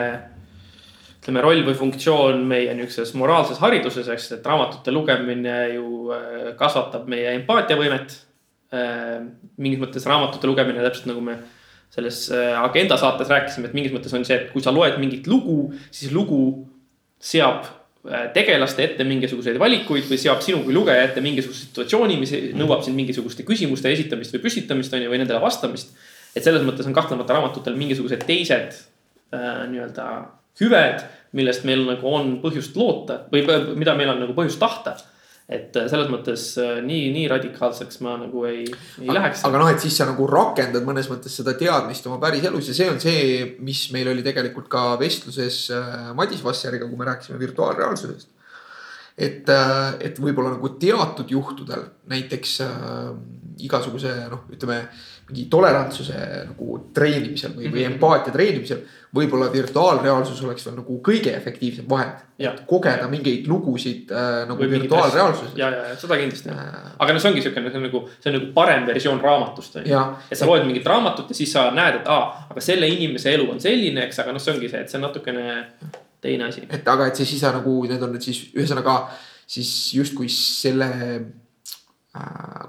ütleme, 1.27 1.43
roll 1.43 1.65
või 1.67 1.75
funktsioon 1.75 2.45
meie 2.47 2.75
niisuguses 2.79 3.17
moraalses 3.19 3.59
hariduses, 3.59 4.07
eks, 4.15 4.29
et 4.37 4.45
raamatute 4.47 4.93
lugemine 4.95 5.57
ju 5.75 6.13
äh, 6.15 6.53
kasvatab 6.59 7.09
meie 7.11 7.33
empaatiavõimet. 7.41 8.15
Äh, 8.77 9.25
mingis 9.59 9.83
mõttes 9.83 10.07
raamatute 10.07 10.47
lugemine, 10.47 10.85
täpselt 10.87 11.11
nagu 11.11 11.25
me 11.27 11.41
selles 11.91 12.29
äh, 12.31 12.55
agenda 12.61 12.99
saates 13.01 13.33
rääkisime, 13.33 13.67
et 13.67 13.75
mingis 13.75 13.95
mõttes 13.95 14.15
on 14.15 14.23
see, 14.27 14.39
et 14.39 14.55
kui 14.55 14.63
sa 14.63 14.71
loed 14.75 15.01
mingit 15.03 15.27
lugu, 15.27 15.73
siis 15.91 16.15
lugu 16.15 16.69
seab 17.19 17.67
tegelaste 18.37 18.85
ette 18.85 19.03
mingisuguseid 19.03 19.57
valikuid 19.59 20.05
või 20.07 20.19
seab 20.23 20.39
sinu 20.39 20.61
kui 20.63 20.75
lugeja 20.77 21.09
ette 21.09 21.19
mingisuguse 21.25 21.65
situatsiooni, 21.65 22.19
mis 22.21 22.35
nõuab 22.55 22.85
sind 22.87 22.95
mingisuguste 22.95 23.43
küsimuste 23.43 23.91
esitamist 23.91 24.31
või 24.37 24.45
püstitamist, 24.45 24.95
on 24.95 25.03
ju, 25.03 25.11
või 25.11 25.19
nendele 25.19 25.41
vastamist. 25.43 25.91
et 26.37 26.45
selles 26.45 26.63
mõttes 26.63 26.87
on 26.87 26.95
kahtlemata 26.95 27.35
raamatutel 27.35 27.75
mingisugused 27.75 28.23
teised 28.29 28.79
äh, 29.35 29.65
nii-öelda 29.73 30.07
hüved, 30.61 31.05
millest 31.37 31.67
meil 31.69 31.85
nagu 31.89 32.15
on 32.15 32.39
põhjust 32.43 32.79
loota 32.79 33.25
või 33.33 33.45
mida 33.77 33.97
meil 33.99 34.15
on 34.15 34.25
nagu 34.25 34.37
põhjust 34.37 34.63
tahta 34.63 34.97
et 35.47 35.77
äh, 35.79 35.87
selles 35.91 36.09
mõttes 36.11 36.45
äh, 36.59 36.79
nii, 36.83 37.11
nii 37.15 37.27
radikaalseks 37.31 38.01
ma 38.03 38.17
nagu 38.19 38.43
ei, 38.49 38.65
ei 38.67 39.07
aga, 39.07 39.19
läheks. 39.21 39.45
aga 39.47 39.61
noh, 39.63 39.69
et 39.71 39.83
siis 39.83 39.95
sa 39.95 40.09
nagu 40.09 40.27
rakendad 40.31 40.87
mõnes 40.87 41.07
mõttes 41.11 41.37
seda 41.39 41.55
teadmist 41.59 42.07
oma 42.11 42.19
päriselus 42.23 42.73
ja 42.73 42.75
see 42.75 42.89
on 42.91 42.99
see, 43.03 43.21
mis 43.63 43.85
meil 43.95 44.11
oli 44.11 44.27
tegelikult 44.27 44.67
ka 44.73 44.89
vestluses 45.01 45.61
äh, 45.75 46.09
Madis 46.19 46.43
Vasseriga, 46.43 46.89
kui 46.91 46.99
me 46.99 47.07
rääkisime 47.07 47.39
virtuaalreaalsusest. 47.39 48.33
et, 49.17 49.49
et 50.03 50.19
võib-olla 50.21 50.57
nagu 50.57 50.73
teatud 50.83 51.31
juhtudel 51.31 51.87
näiteks 52.11 52.59
äh, 52.67 53.13
igasuguse 53.63 54.17
noh, 54.33 54.49
ütleme 54.53 54.83
mingi 55.27 55.49
tolerantsuse 55.51 56.19
nagu 56.47 56.77
treenimisel 56.95 57.57
või, 57.57 57.67
või 57.67 57.83
mhm. 57.83 57.97
empaatia 57.97 58.33
treenimisel. 58.35 58.85
võib-olla 59.17 59.47
virtuaalreaalsus 59.53 60.43
oleks 60.45 60.67
veel 60.67 60.77
nagu 60.77 60.99
kõige 61.03 61.33
efektiivsem 61.35 61.87
vahend. 61.89 62.23
kogeda 62.69 63.09
mingeid 63.09 63.47
lugusid 63.49 64.13
äh, 64.13 64.45
nagu 64.47 64.63
või 64.63 64.71
virtuaalreaalsuses. 64.77 65.57
ja, 65.59 65.71
ja, 65.71 65.85
ja 65.91 65.97
seda 65.99 66.19
kindlasti 66.21 66.51
äh.. 66.53 66.65
aga 66.99 67.13
no 67.13 67.23
see 67.23 67.31
ongi 67.31 67.43
siukene, 67.43 67.71
see 67.71 67.81
on 67.81 67.87
nagu, 67.89 68.03
see 68.21 68.31
on 68.31 68.39
nagu 68.39 68.51
parem 68.55 68.87
versioon 68.87 69.21
raamatust 69.21 69.81
on 69.81 69.89
ju. 69.91 70.03
et 70.31 70.39
sa 70.39 70.47
loed 70.47 70.67
mingit 70.69 70.87
raamatut 70.87 71.33
ja 71.33 71.39
siis 71.39 71.55
sa 71.57 71.71
näed, 71.75 72.03
et 72.03 72.11
aa, 72.13 72.47
aga 72.51 72.63
selle 72.63 72.91
inimese 72.93 73.33
elu 73.35 73.49
on 73.51 73.63
selline, 73.63 74.05
eks, 74.07 74.21
aga 74.23 74.37
noh, 74.37 74.43
see 74.43 74.55
ongi 74.55 74.71
see, 74.71 74.85
et 74.85 74.93
see 74.93 75.01
on 75.01 75.09
natukene 75.09 75.57
teine 76.23 76.47
asi. 76.47 76.63
et 76.71 76.93
aga, 76.95 77.09
et 77.11 77.19
see 77.19 77.33
siis 77.33 77.43
nagu 77.57 77.81
need 77.89 78.03
on 78.03 78.15
nüüd 78.15 78.29
siis 78.31 78.45
ühesõnaga 78.55 79.01
siis 79.47 79.73
justkui 79.95 80.29
selle 80.33 80.91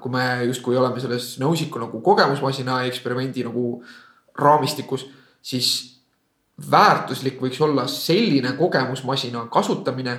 kui 0.02 0.12
me 0.14 0.24
justkui 0.48 0.78
oleme 0.78 1.02
selles 1.02 1.36
nõusiku 1.42 1.82
nagu 1.82 2.02
kogemusmasina 2.04 2.82
eksperimendi 2.88 3.46
nagu 3.48 3.66
raamistikus, 4.38 5.08
siis 5.42 5.70
väärtuslik 6.72 7.42
võiks 7.42 7.60
olla 7.62 7.86
selline 7.92 8.54
kogemusmasina 8.58 9.46
kasutamine, 9.54 10.16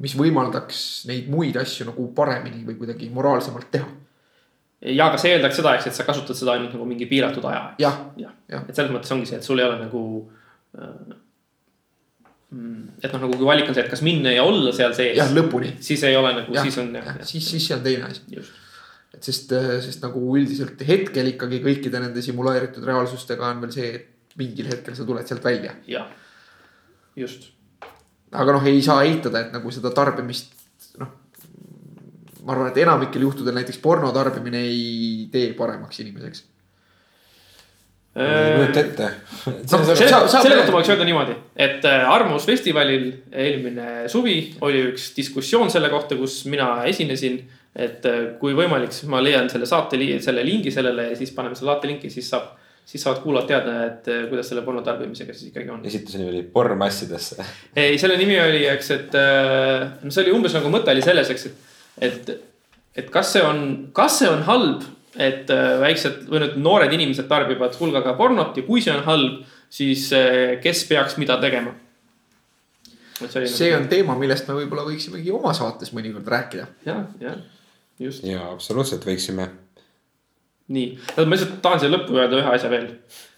mis 0.00 0.14
võimaldaks 0.18 1.06
neid 1.10 1.30
muid 1.30 1.58
asju 1.60 1.88
nagu 1.88 2.06
paremini 2.14 2.62
või 2.66 2.78
kuidagi 2.78 3.10
moraalsemalt 3.12 3.70
teha. 3.70 3.88
ja, 4.80 5.08
aga 5.08 5.18
see 5.18 5.34
eeldaks 5.34 5.58
seda, 5.60 5.74
eks, 5.76 5.90
et 5.90 5.98
sa 5.98 6.06
kasutad 6.08 6.38
seda 6.38 6.54
ainult 6.54 6.76
nagu 6.76 6.86
mingi 6.86 7.08
piiratud 7.10 7.44
aja. 7.50 7.74
jah, 7.78 7.98
jah 8.16 8.36
ja., 8.48 8.62
et 8.68 8.76
selles 8.76 8.92
mõttes 8.94 9.12
ongi 9.12 9.26
see, 9.28 9.40
et 9.40 9.46
sul 9.46 9.58
ei 9.58 9.66
ole 9.66 9.80
nagu 9.82 10.04
äh. 10.78 11.18
Et 12.50 13.12
noh, 13.12 13.20
nagu 13.22 13.36
kui 13.36 13.46
valik 13.46 13.68
on 13.70 13.76
see, 13.76 13.84
et 13.84 13.92
kas 13.92 14.00
minna 14.02 14.32
ja 14.34 14.42
olla 14.42 14.72
seal 14.74 14.94
sees. 14.96 15.14
jah, 15.20 15.30
lõpuni. 15.34 15.76
siis 15.84 16.02
ei 16.08 16.16
ole 16.18 16.32
nagu, 16.34 16.56
siis 16.58 16.78
on 16.82 16.88
jah 16.98 17.12
ja,. 17.12 17.26
siis, 17.26 17.46
siis 17.46 17.68
see 17.68 17.76
on 17.76 17.84
teine 17.84 18.08
asi. 18.08 18.40
et 19.14 19.28
sest, 19.28 19.54
äh, 19.54 19.76
sest 19.84 20.02
nagu 20.02 20.22
üldiselt 20.34 20.82
hetkel 20.88 21.30
ikkagi 21.30 21.60
kõikide 21.62 22.02
nende 22.02 22.24
simuleeritud 22.26 22.86
reaalsustega 22.90 23.52
on 23.52 23.62
veel 23.62 23.76
see, 23.76 23.92
et 24.00 24.36
mingil 24.40 24.66
hetkel 24.70 24.98
sa 24.98 25.06
tuled 25.06 25.30
sealt 25.30 25.46
välja. 25.46 25.76
jah, 25.90 26.10
just. 27.18 27.52
aga 28.34 28.58
noh, 28.58 28.66
ei 28.66 28.82
saa 28.82 29.04
eitada, 29.06 29.46
et 29.46 29.54
nagu 29.54 29.70
seda 29.74 29.94
tarbimist, 29.94 30.50
noh. 30.98 31.14
ma 32.42 32.56
arvan, 32.56 32.72
et 32.72 32.82
enamikel 32.82 33.28
juhtudel 33.28 33.60
näiteks 33.60 33.78
porno 33.84 34.10
tarbimine 34.16 34.66
ei 34.66 35.28
tee 35.30 35.52
paremaks 35.54 36.02
inimeseks 36.02 36.48
ei 38.20 38.56
kujuta 38.58 38.80
ette 38.80 39.10
selle, 39.40 39.94
selle 39.96 40.56
kohta 40.58 40.72
ma 40.72 40.80
võiks 40.80 40.92
öelda 40.92 41.06
niimoodi, 41.08 41.36
et 41.66 41.86
äh, 41.88 42.04
Arvamusfestivalil 42.12 43.06
eelmine 43.32 43.88
suvi 44.12 44.36
oli 44.66 44.82
üks 44.90 45.10
diskussioon 45.16 45.72
selle 45.72 45.90
kohta, 45.92 46.18
kus 46.20 46.42
mina 46.50 46.72
esinesin. 46.90 47.40
et 47.70 48.06
äh, 48.08 48.22
kui 48.40 48.54
võimalik, 48.58 48.90
siis 48.92 49.06
ma 49.10 49.20
leian 49.22 49.46
selle 49.50 49.66
saate, 49.66 49.98
selle 50.20 50.42
lingi 50.44 50.72
sellele 50.74 51.12
ja 51.12 51.16
siis 51.18 51.30
paneme 51.36 51.54
selle 51.54 51.70
saate 51.70 51.92
linki, 51.92 52.10
siis 52.10 52.28
saab. 52.32 52.56
siis 52.90 53.04
saavad 53.04 53.20
kuulajad 53.22 53.46
teada, 53.46 53.74
et 53.86 54.08
äh, 54.10 54.22
kuidas 54.28 54.48
selle 54.50 54.64
porno 54.66 54.82
tarbimisega 54.82 55.34
siis 55.34 55.52
ikkagi 55.52 55.70
on. 55.70 55.84
esituse 55.86 56.18
nimi 56.18 56.30
oli 56.32 56.42
Porn 56.42 56.78
massidesse. 56.78 57.44
ei, 57.76 57.98
selle 57.98 58.16
nimi 58.18 58.38
oli, 58.40 58.64
eks, 58.66 58.90
et 58.96 59.18
see 60.08 60.24
oli 60.24 60.34
umbes 60.34 60.56
nagu 60.58 60.72
mõte 60.72 60.92
oli 60.92 61.04
selles, 61.04 61.30
eks, 61.30 61.46
et, 61.46 62.08
et, 62.08 62.32
et 63.04 63.12
kas 63.14 63.36
see 63.36 63.44
on, 63.46 63.62
kas 63.96 64.18
see 64.20 64.32
on 64.32 64.42
halb 64.48 64.88
et 65.18 65.50
äh, 65.50 65.76
väiksed 65.82 66.26
või 66.30 66.44
nüüd 66.44 66.58
noored 66.62 66.92
inimesed 66.94 67.26
tarbivad 67.30 67.74
hulgaga 67.80 68.14
pornot 68.18 68.58
ja 68.58 68.66
kui 68.66 68.82
see 68.84 68.92
on 68.94 69.02
halb, 69.06 69.40
siis 69.72 70.10
äh, 70.14 70.58
kes 70.62 70.84
peaks 70.90 71.16
mida 71.18 71.38
tegema? 71.42 71.74
see, 73.20 73.48
see 73.50 73.72
on 73.76 73.88
teema, 73.90 74.14
millest 74.18 74.46
me 74.48 74.56
võib-olla 74.60 74.86
võiksimegi 74.86 75.32
oma 75.34 75.52
saates 75.56 75.90
mõnikord 75.96 76.28
rääkida. 76.30 76.68
ja, 76.86 77.02
ja 77.20 77.34
just. 78.00 78.24
ja 78.24 78.46
absoluutselt 78.52 79.04
võiksime. 79.06 79.48
nii, 80.70 80.86
ma 81.18 81.26
lihtsalt 81.34 81.58
tahan 81.64 81.82
siia 81.82 81.92
lõppu 81.92 82.16
öelda 82.16 82.38
ühe 82.38 82.54
asja 82.54 82.70
veel. 82.72 82.86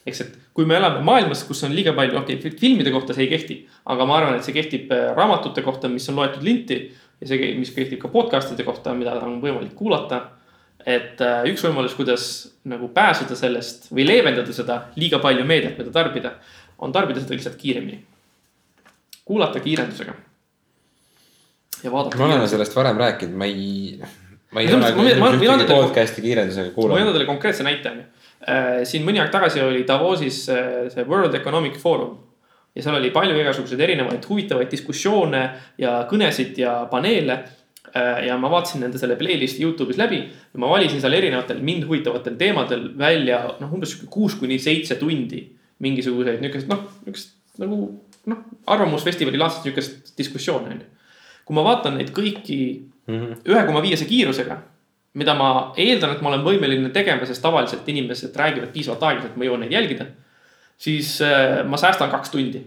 eks, 0.07 0.21
et 0.27 0.37
kui 0.53 0.69
me 0.69 0.77
elame 0.77 1.01
maailmas, 1.07 1.47
kus 1.49 1.65
on 1.65 1.73
liiga 1.75 1.97
palju, 1.97 2.19
okei 2.21 2.37
okay,, 2.37 2.53
filmide 2.61 2.93
kohta 2.95 3.17
see 3.17 3.25
ei 3.27 3.33
kehti, 3.33 3.59
aga 3.89 4.07
ma 4.07 4.21
arvan, 4.21 4.37
et 4.37 4.47
see 4.47 4.57
kehtib 4.57 4.93
äh, 4.93 5.09
raamatute 5.17 5.65
kohta, 5.65 5.89
mis 5.89 6.09
on 6.13 6.21
loetud 6.21 6.45
linti 6.45 6.83
ja 7.23 7.33
see, 7.33 7.55
mis 7.59 7.73
kehtib 7.75 8.03
ka 8.03 8.13
podcast'ide 8.13 8.67
kohta, 8.69 8.95
mida 8.99 9.17
on 9.25 9.41
võimalik 9.43 9.75
kuulata 9.79 10.27
et 10.87 11.21
äh, 11.23 11.43
üks 11.51 11.63
võimalus, 11.67 11.95
kuidas 11.97 12.25
nagu 12.69 12.89
pääseda 12.95 13.37
sellest 13.39 13.89
või 13.93 14.07
leevendada 14.09 14.55
seda 14.55 14.79
liiga 14.99 15.21
palju 15.23 15.45
meediat, 15.49 15.79
mida 15.79 15.93
tarbida, 15.95 16.35
on 16.83 16.95
tarbida 16.95 17.23
seda 17.23 17.37
lihtsalt 17.37 17.59
kiiremini. 17.61 18.01
kuulata 19.25 19.61
kiirendusega. 19.61 20.15
ja 21.83 21.93
vaadata. 21.93 22.19
me 22.19 22.25
oleme 22.25 22.49
sellest 22.49 22.77
varem 22.77 22.99
rääkinud, 22.99 23.37
ma 23.39 23.47
ei, 23.47 24.01
ma 24.51 24.61
ei 24.61 24.75
ole 24.75 24.91
ühtegi 24.91 25.71
podcast'i 25.71 26.23
kiirendusega 26.23 26.75
kuulanud. 26.75 26.95
ma 26.95 27.01
võin 27.01 27.07
anda 27.07 27.17
teile 27.19 27.31
konkreetse 27.31 27.67
näite 27.67 27.91
on 27.91 28.03
ju. 28.03 28.11
Äh, 28.43 28.83
siin 28.85 29.07
mõni 29.07 29.23
aeg 29.23 29.31
tagasi 29.31 29.63
oli 29.63 29.87
Davosis 29.87 30.45
äh, 30.51 30.69
see 30.91 31.07
World 31.07 31.35
Economic 31.39 31.79
Forum 31.79 32.19
ja 32.75 32.83
seal 32.83 32.97
oli 32.99 33.11
palju 33.15 33.39
igasuguseid 33.39 33.81
erinevaid 33.81 34.25
huvitavaid 34.29 34.71
diskussioone 34.73 35.43
ja 35.79 36.01
kõnesid 36.11 36.59
ja 36.59 36.81
paneele 36.91 37.43
Äh, 37.43 37.62
ja 38.27 38.37
ma 38.41 38.51
vaatasin 38.51 38.81
nende 38.81 39.01
selle 39.01 39.19
playlist'i 39.21 39.65
Youtube'is 39.67 39.99
läbi 40.01 40.23
ja 40.25 40.61
ma 40.61 40.71
valisin 40.71 41.01
seal 41.03 41.13
erinevatel 41.13 41.61
mind 41.65 41.85
huvitavatel 41.89 42.39
teemadel 42.41 42.87
välja 42.99 43.43
noh, 43.61 43.75
umbes 43.77 43.99
kuus 44.11 44.37
kuni 44.41 44.59
seitse 44.59 44.97
tundi. 45.01 45.45
mingisuguseid 45.83 46.41
niukest 46.41 46.69
noh, 46.71 46.85
niukest 47.05 47.33
nagu 47.59 47.79
noh, 48.31 48.43
arvamusfestivali 48.71 49.39
laadset 49.39 49.67
niukest 49.67 50.13
diskussiooni 50.19 50.71
on 50.71 50.81
ju. 50.81 50.89
kui 51.45 51.59
ma 51.59 51.65
vaatan 51.67 51.99
neid 51.99 52.15
kõiki 52.17 52.59
mhm. 53.11 53.43
ühe 53.51 53.65
koma 53.67 53.83
viiese 53.85 54.07
kiirusega, 54.09 54.61
mida 55.19 55.35
ma 55.37 55.49
eeldan, 55.77 56.15
et 56.15 56.23
ma 56.23 56.31
olen 56.31 56.45
võimeline 56.47 56.93
tegema, 56.95 57.27
sest 57.29 57.43
tavaliselt 57.45 57.89
inimesed 57.89 58.37
räägivad 58.39 58.71
piisavalt 58.73 59.03
aeglaselt, 59.09 59.37
ma 59.37 59.49
jõuan 59.49 59.67
neid 59.67 59.75
jälgida. 59.75 60.07
siis 60.79 61.19
äh, 61.21 61.61
ma 61.67 61.77
säästan 61.77 62.11
kaks 62.11 62.31
tundi. 62.31 62.65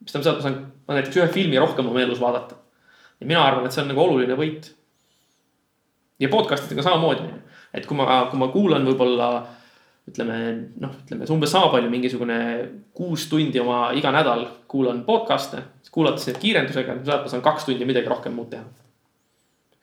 mis 0.00 0.12
tähendab 0.12 0.30
seda, 0.30 0.38
et 0.38 0.42
ma 0.42 0.48
saan, 0.48 0.60
ma 0.88 1.00
näiteks 1.00 1.20
ühe 1.20 1.28
filmi 1.34 1.58
rohkem 1.58 1.90
oma 1.90 2.00
elus 2.00 2.20
vaadata 2.20 2.63
ja 3.20 3.26
mina 3.26 3.42
arvan, 3.44 3.66
et 3.66 3.74
see 3.74 3.82
on 3.84 3.90
nagu 3.92 4.04
oluline 4.04 4.38
võit. 4.38 4.70
ja 6.20 6.30
podcast 6.32 6.68
idega 6.68 6.86
samamoodi, 6.86 7.28
et 7.74 7.86
kui 7.86 7.98
ma, 7.98 8.24
kui 8.30 8.40
ma 8.40 8.48
kuulan 8.52 8.86
võib-olla 8.86 9.28
ütleme 10.08 10.38
noh, 10.82 10.98
ütleme 11.04 11.28
umbes 11.32 11.52
sama 11.54 11.70
palju, 11.72 11.90
mingisugune 11.90 12.38
kuus 12.96 13.26
tundi 13.30 13.60
oma 13.60 13.88
iga 13.96 14.12
nädal 14.12 14.46
kuulan 14.68 15.02
podcast'e, 15.06 15.62
kuulates 15.94 16.28
neid 16.28 16.40
kiirendusega, 16.42 16.98
ma 17.06 17.20
saan 17.30 17.44
kaks 17.44 17.70
tundi 17.70 17.88
midagi 17.88 18.10
rohkem 18.10 18.34
muud 18.36 18.50
teha 18.52 18.66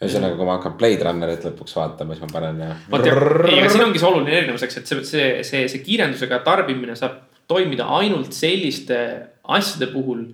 ühesõnaga, 0.02 0.38
kui 0.38 0.48
ma 0.48 0.56
hakkan 0.58 0.78
Blade 0.80 1.06
Runnerit 1.06 1.44
lõpuks 1.46 1.76
vaatama, 1.78 2.16
siis 2.16 2.26
ma 2.26 2.32
panen 2.34 2.62
ja. 2.64 2.70
vot 2.90 3.06
ja, 3.06 3.14
ei, 3.46 3.60
aga 3.60 3.70
siin 3.70 3.84
ongi 3.86 4.02
see 4.02 4.08
oluline 4.10 4.34
erinevus, 4.34 4.64
eks, 4.66 4.80
et 4.82 4.90
see, 4.90 5.04
see, 5.06 5.28
see, 5.46 5.68
see 5.70 5.84
kiirendusega 5.86 6.42
tarbimine 6.46 6.96
saab 6.98 7.20
toimida 7.52 7.86
ainult 8.00 8.34
selliste 8.34 8.98
asjade 9.54 9.92
puhul, 9.94 10.26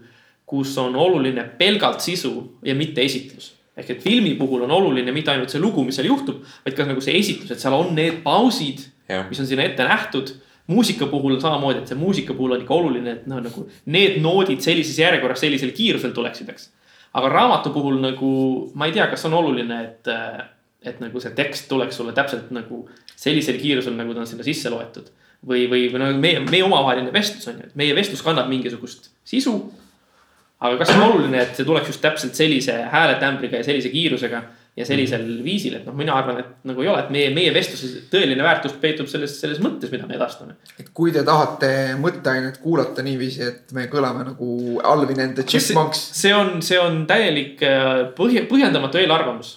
kus 0.48 0.74
on 0.80 0.96
oluline 0.96 1.44
pelgalt 1.60 2.02
sisu 2.02 2.34
ja 2.66 2.76
mitte 2.76 3.04
esitlus. 3.04 3.54
ehk 3.78 3.90
et 3.94 4.02
filmi 4.02 4.34
puhul 4.34 4.64
on 4.66 4.72
oluline 4.74 5.12
mitte 5.14 5.30
ainult 5.30 5.52
see 5.54 5.62
lugu, 5.62 5.84
mis 5.86 5.96
seal 6.00 6.08
juhtub, 6.10 6.40
vaid 6.66 6.76
ka 6.76 6.86
nagu 6.88 7.02
see 7.04 7.14
esitlus, 7.20 7.52
et 7.54 7.62
seal 7.62 7.76
on 7.78 7.92
need 7.96 8.24
pausid, 8.24 8.88
mis 9.30 9.40
on 9.40 9.46
sinna 9.46 9.68
ette 9.68 9.86
nähtud 9.86 10.32
muusika 10.68 11.06
puhul 11.12 11.38
samamoodi, 11.40 11.84
et 11.84 11.92
see 11.92 12.00
muusika 12.00 12.34
puhul 12.34 12.56
on 12.56 12.64
ikka 12.64 12.74
oluline, 12.74 13.12
et 13.20 13.28
noh, 13.30 13.38
nagu 13.44 13.68
need 13.86 14.18
noodid 14.24 14.66
sellises 14.66 14.98
järjekorras, 14.98 15.44
sellisel 15.46 15.76
kiirusel 15.78 16.16
tuleksid, 16.16 16.50
eks 16.50 16.72
aga 17.18 17.30
raamatu 17.32 17.74
puhul 17.74 18.00
nagu 18.02 18.32
ma 18.76 18.88
ei 18.88 18.96
tea, 18.96 19.08
kas 19.12 19.26
on 19.30 19.38
oluline, 19.38 19.80
et, 19.86 20.12
et 20.86 21.02
nagu 21.04 21.22
see 21.24 21.34
tekst 21.38 21.70
tuleks 21.72 21.98
sulle 22.00 22.14
täpselt 22.18 22.52
nagu 22.56 22.84
sellisel 23.18 23.58
kiirusel, 23.62 23.96
nagu 23.98 24.14
ta 24.14 24.24
on 24.24 24.30
sinna 24.30 24.46
sisse 24.46 24.72
loetud. 24.74 25.10
või, 25.48 25.68
või, 25.70 25.84
või 25.94 26.02
nagu 26.02 26.18
meie, 26.22 26.40
meie 26.42 26.64
omavaheline 26.66 27.12
vestlus 27.14 27.46
on 27.50 27.60
ju, 27.62 27.68
et 27.70 27.76
meie 27.78 27.94
vestlus 27.96 28.24
kannab 28.26 28.50
mingisugust 28.50 29.12
sisu. 29.26 29.54
Aga 30.60 30.78
kas 30.80 30.94
on 30.96 31.04
oluline, 31.10 31.42
et 31.42 31.58
see 31.58 31.66
tuleks 31.68 31.92
just 31.92 32.02
täpselt 32.02 32.38
sellise 32.38 32.78
hääletämbriga 32.92 33.62
ja 33.62 33.68
sellise 33.68 33.92
kiirusega 33.94 34.42
ja 34.78 34.86
sellisel 34.86 35.24
mm. 35.26 35.44
viisil, 35.46 35.76
et 35.80 35.86
noh, 35.90 35.96
mina 35.98 36.14
arvan, 36.14 36.40
et 36.44 36.68
nagu 36.70 36.84
ei 36.84 36.90
ole, 36.92 37.02
et 37.02 37.14
meie, 37.14 37.30
meie 37.34 37.54
vestluse 37.54 38.04
tõeline 38.12 38.46
väärtus 38.46 38.76
peitub 38.82 39.10
selles, 39.10 39.34
selles 39.42 39.62
mõttes, 39.64 39.90
mida 39.94 40.06
me 40.10 40.18
edastame. 40.18 40.58
et 40.78 40.92
kui 40.94 41.14
te 41.14 41.24
tahate 41.26 41.70
mõtteainet 42.02 42.60
kuulata 42.62 43.06
niiviisi, 43.06 43.42
et 43.46 43.74
me 43.78 43.88
kõlame 43.92 44.28
nagu 44.32 44.82
Alvin 44.86 45.24
and 45.26 45.40
the 45.40 45.46
Chipmunks. 45.50 46.04
see 46.22 46.34
on, 46.34 46.60
see 46.66 46.78
on 46.82 47.06
täielik 47.10 47.64
äh, 47.66 48.04
põhja, 48.18 48.46
põhjendamatu 48.50 49.02
eelarvamus 49.02 49.56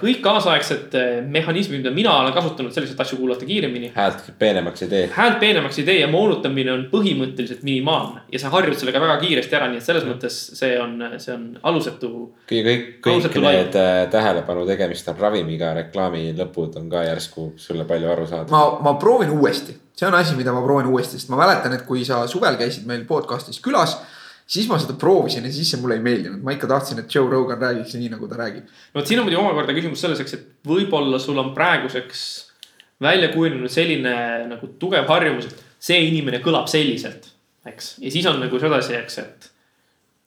kõik 0.00 0.20
kaasaegsed 0.24 0.94
äh, 0.98 1.06
mehhanismid, 1.24 1.80
mida 1.80 1.92
mina 1.94 2.12
olen 2.20 2.34
kasutanud 2.34 2.74
selleks, 2.74 2.92
et 2.94 3.00
asju 3.00 3.18
kuulata 3.20 3.46
kiiremini. 3.48 3.90
häält 3.94 4.32
peenemaks 4.38 4.82
ei 4.84 4.88
tee. 4.88 5.04
häält 5.14 5.38
peenemaks 5.40 5.78
ei 5.78 5.86
tee 5.88 5.98
ja 6.00 6.08
moonutamine 6.12 6.72
on 6.72 6.84
põhimõtteliselt 6.92 7.62
minimaalne 7.66 8.24
ja 8.32 8.40
sa 8.42 8.50
harjud 8.54 8.76
sellega 8.78 9.00
väga 9.02 9.16
kiiresti 9.22 9.56
ära, 9.58 9.70
nii 9.72 9.80
et 9.80 9.86
selles 9.86 10.04
mm. 10.04 10.12
mõttes 10.12 10.36
see 10.58 10.74
on, 10.80 10.98
see 11.22 11.34
on 11.34 11.46
alusetu. 11.62 12.10
kõik, 12.50 12.68
kõik, 12.68 12.90
kõik 13.06 13.40
need 13.46 13.80
äh, 13.80 14.02
tähelepanu 14.12 14.66
tegemist 14.68 15.08
on 15.12 15.18
ravimiga 15.20 15.72
reklaami 15.80 16.28
lõpud 16.36 16.76
on 16.80 16.90
ka 16.92 17.06
järsku 17.08 17.52
sulle 17.60 17.88
palju 17.88 18.12
arusaadav. 18.12 18.52
ma, 18.52 18.64
ma 18.84 18.94
proovin 19.00 19.32
uuesti, 19.36 19.76
see 19.96 20.08
on 20.10 20.18
asi, 20.20 20.36
mida 20.38 20.52
ma 20.52 20.64
proovin 20.64 20.92
uuesti, 20.92 21.18
sest 21.18 21.32
ma 21.32 21.40
mäletan, 21.42 21.74
et 21.76 21.88
kui 21.88 22.04
sa 22.04 22.24
suvel 22.30 22.60
käisid 22.60 22.86
meil 22.88 23.06
podcast'is 23.08 23.62
külas 23.64 23.98
siis 24.46 24.68
ma 24.70 24.78
seda 24.80 24.94
proovisin 24.98 25.46
ja 25.46 25.52
siis 25.52 25.70
see 25.72 25.80
mulle 25.82 25.98
ei 25.98 26.04
meeldinud, 26.04 26.42
ma 26.44 26.54
ikka 26.54 26.68
tahtsin, 26.70 27.00
et 27.02 27.14
Joe 27.14 27.30
Rogan 27.30 27.60
räägiks 27.62 27.96
nii, 27.98 28.10
nagu 28.12 28.28
ta 28.30 28.38
räägib. 28.38 28.68
no 28.68 29.00
vot 29.00 29.08
siin 29.10 29.20
on 29.20 29.26
muidugi 29.26 29.42
omakorda 29.42 29.74
küsimus 29.76 30.04
selles, 30.04 30.22
eks, 30.22 30.36
et 30.38 30.68
võib-olla 30.70 31.18
sul 31.22 31.38
on 31.42 31.52
praeguseks 31.56 32.22
välja 33.02 33.32
kujunenud 33.34 33.72
selline 33.72 34.14
nagu 34.52 34.70
tugev 34.80 35.08
harjumus, 35.10 35.50
et 35.50 35.64
see 35.88 35.98
inimene 36.08 36.40
kõlab 36.44 36.70
selliselt, 36.70 37.28
eks. 37.66 37.96
ja 38.02 38.14
siis 38.14 38.30
on 38.30 38.40
nagu 38.42 38.62
sedasi, 38.62 38.94
eks, 39.00 39.18
et. 39.24 39.50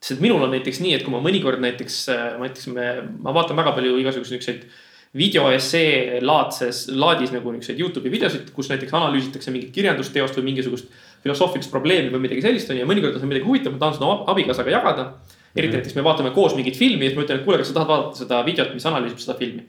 sest 0.04 0.22
minul 0.22 0.44
on 0.44 0.54
näiteks 0.54 0.84
nii, 0.84 0.94
et 0.98 1.06
kui 1.06 1.12
ma 1.14 1.24
mõnikord 1.24 1.60
näiteks, 1.64 2.04
ma 2.38 2.46
ütleks, 2.48 2.68
me, 2.76 2.92
ma 3.24 3.34
vaatan 3.36 3.58
väga 3.58 3.74
palju 3.78 3.98
igasuguseid 4.04 4.38
niisuguseid 4.38 4.88
videoessee 5.16 6.20
laadses, 6.22 6.84
laadis 6.94 7.32
nagu 7.34 7.50
niisuguseid 7.50 7.80
Youtube'i 7.82 8.12
videosid, 8.12 8.52
kus 8.54 8.68
näiteks 8.70 8.94
analüüsitakse 8.94 9.50
mingit 9.50 9.72
kirjandusteost 9.74 10.38
või 10.38 10.52
mingisugust 10.52 10.92
filosoofilist 11.24 11.70
probleemi 11.72 12.12
või 12.14 12.24
midagi 12.26 12.44
sellist 12.44 12.70
on 12.70 12.78
ju 12.78 12.84
ja 12.84 12.88
mõnikord 12.88 13.16
on 13.16 13.22
see 13.22 13.30
midagi 13.30 13.46
huvitavat, 13.46 13.76
ma 13.76 13.84
tahan 13.84 13.98
seda 13.98 14.12
abikaasaga 14.32 14.74
jagada. 14.74 15.06
eriti 15.54 15.72
mhm. 15.72 15.80
näiteks 15.80 15.96
me 15.96 16.04
vaatame 16.06 16.30
koos 16.30 16.54
mingit 16.54 16.76
filmi 16.78 17.04
ja 17.04 17.10
siis 17.10 17.18
ma 17.18 17.24
ütlen, 17.26 17.40
et 17.40 17.44
kuule, 17.44 17.58
kas 17.58 17.72
sa 17.72 17.74
tahad 17.74 17.88
vaadata 17.88 18.22
seda 18.22 18.42
videot, 18.46 18.74
mis 18.74 18.86
analüüsib 18.86 19.18
seda 19.22 19.38
filmi. 19.38 19.66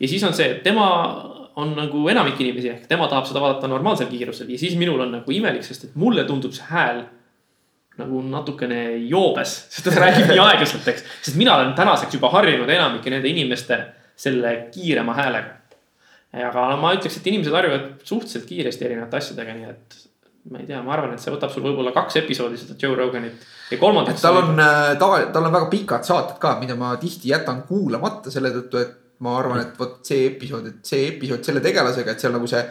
ja 0.00 0.08
siis 0.08 0.24
on 0.28 0.34
see, 0.34 0.50
et 0.50 0.62
tema 0.62 0.88
on 1.56 1.74
nagu 1.76 2.04
enamik 2.08 2.40
inimesi 2.40 2.70
ehk 2.72 2.86
tema 2.88 3.08
tahab 3.08 3.26
seda 3.28 3.40
vaadata 3.42 3.68
normaalsel 3.68 4.08
kiirusel 4.08 4.52
ja 4.52 4.58
siis 4.60 4.76
minul 4.80 5.00
on 5.04 5.18
nagu 5.18 5.34
imelik, 5.34 5.64
sest 5.64 5.88
et 5.88 5.98
mulle 6.00 6.24
tundub 6.28 6.54
see 6.56 6.68
hääl 6.70 7.02
nagu 8.00 8.22
natukene 8.24 8.82
joobes, 9.08 9.56
sest 9.72 9.88
ta 9.88 9.96
räägib 9.98 10.30
nii 10.30 10.40
aeglaselt, 10.40 10.86
eks. 10.88 11.04
sest 11.24 11.40
mina 11.40 11.56
olen 11.56 11.74
tänaseks 11.78 12.16
juba 12.16 12.30
harjunud 12.32 12.70
enamike 12.70 13.12
nende 13.12 13.28
inimeste 13.28 13.80
selle 14.16 14.54
kiirema 14.72 15.16
häälega. 15.16 15.58
aga 16.46 16.70
ma 16.80 16.94
ütleks, 16.96 17.18
et 17.18 17.28
inimesed 17.28 17.52
harjuvad 17.52 17.90
suhteliselt 18.08 18.48
kiiresti 18.48 18.88
erinevate 18.88 19.20
asjadega, 19.20 19.56
nii 19.58 19.68
et 19.68 20.00
ma 20.50 20.58
ei 20.58 20.66
tea, 20.66 20.80
ma 20.82 20.94
arvan, 20.96 21.12
et 21.14 21.22
see 21.22 21.32
võtab 21.32 21.52
sul 21.54 21.62
võib-olla 21.62 21.92
kaks 21.94 22.16
episoodi 22.22 22.58
seda 22.58 22.74
Joe 22.78 22.96
Roganit 22.98 23.44
ja 23.70 23.78
kolmandat. 23.78 24.18
tal 24.20 24.40
on, 24.40 24.56
äh, 24.58 24.94
tava, 24.98 25.20
tal 25.34 25.46
on 25.46 25.54
väga 25.54 25.68
pikad 25.70 26.06
saated 26.06 26.40
ka, 26.42 26.56
mida 26.60 26.74
ma 26.78 26.96
tihti 27.00 27.30
jätan 27.30 27.62
kuulamata 27.68 28.32
selle 28.34 28.50
tõttu, 28.56 28.80
et 28.82 28.96
ma 29.22 29.36
arvan, 29.38 29.60
et 29.62 29.78
vot 29.78 30.00
see 30.06 30.26
episood, 30.32 30.66
et 30.66 30.90
see 30.92 31.06
episood 31.12 31.46
selle 31.46 31.62
tegelasega, 31.62 32.14
et 32.14 32.24
seal 32.24 32.34
nagu 32.34 32.50
see 32.50 32.62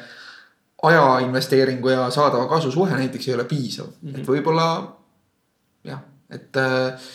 aja 0.89 1.05
investeeringu 1.23 1.93
ja 1.93 2.09
saadava 2.11 2.49
kasu 2.49 2.73
suhe 2.73 2.97
näiteks 2.97 3.29
ei 3.29 3.37
ole 3.37 3.45
piisav 3.47 3.87
mm, 3.87 4.09
-hmm. 4.09 4.19
et 4.19 4.27
võib-olla 4.27 4.67
jah, 5.87 6.03
et 6.29 6.57
äh, 6.57 7.09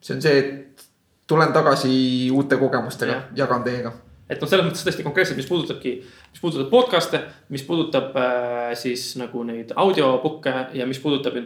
see 0.00 0.16
on 0.16 0.22
see, 0.24 0.38
et 0.38 0.86
tulen 1.28 1.52
tagasi 1.52 2.30
uute 2.34 2.56
kogemustega, 2.56 3.22
jagan 3.36 3.62
teiega 3.62 3.92
et 4.28 4.40
noh, 4.40 4.48
selles 4.48 4.66
mõttes 4.66 4.84
tõesti 4.84 5.04
konkreetselt, 5.06 5.38
mis 5.40 5.48
puudutabki, 5.48 5.94
mis 6.34 6.42
puudutab 6.42 6.70
podcast'e, 6.72 7.20
mis 7.54 7.64
puudutab 7.64 8.16
äh, 8.20 8.72
siis 8.78 9.10
nagu 9.20 9.42
neid 9.48 9.72
audiobook'e 9.76 10.54
ja 10.78 10.86
mis 10.88 11.00
puudutab 11.02 11.38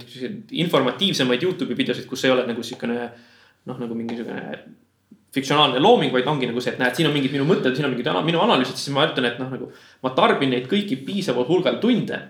informatiivsemaid 0.50 1.46
Youtube'i 1.46 1.78
videosid, 1.78 2.08
kus 2.10 2.26
ei 2.26 2.34
ole 2.34 2.46
nagu 2.48 2.64
siukene 2.66 2.98
noh, 3.70 3.78
nagu 3.78 3.94
mingisugune 3.94 4.42
fiktsionaalne 5.32 5.80
looming, 5.80 6.12
vaid 6.12 6.28
ongi 6.28 6.48
nagu 6.50 6.60
see, 6.60 6.74
et 6.74 6.82
näed, 6.82 6.96
siin 6.96 7.08
on 7.08 7.14
mingid 7.14 7.32
minu 7.32 7.46
mõtted, 7.48 7.72
siin 7.76 7.86
on 7.88 7.94
mingid 7.94 8.10
minu 8.26 8.42
analüüsid, 8.42 8.76
siis 8.76 8.92
ma 8.92 9.06
ütlen, 9.08 9.30
et 9.30 9.38
noh, 9.40 9.48
nagu 9.54 9.70
ma 10.04 10.12
tarbin 10.16 10.52
neid 10.52 10.68
kõiki 10.70 10.98
piisaval 11.06 11.48
hulgal 11.48 11.80
tunde. 11.82 12.20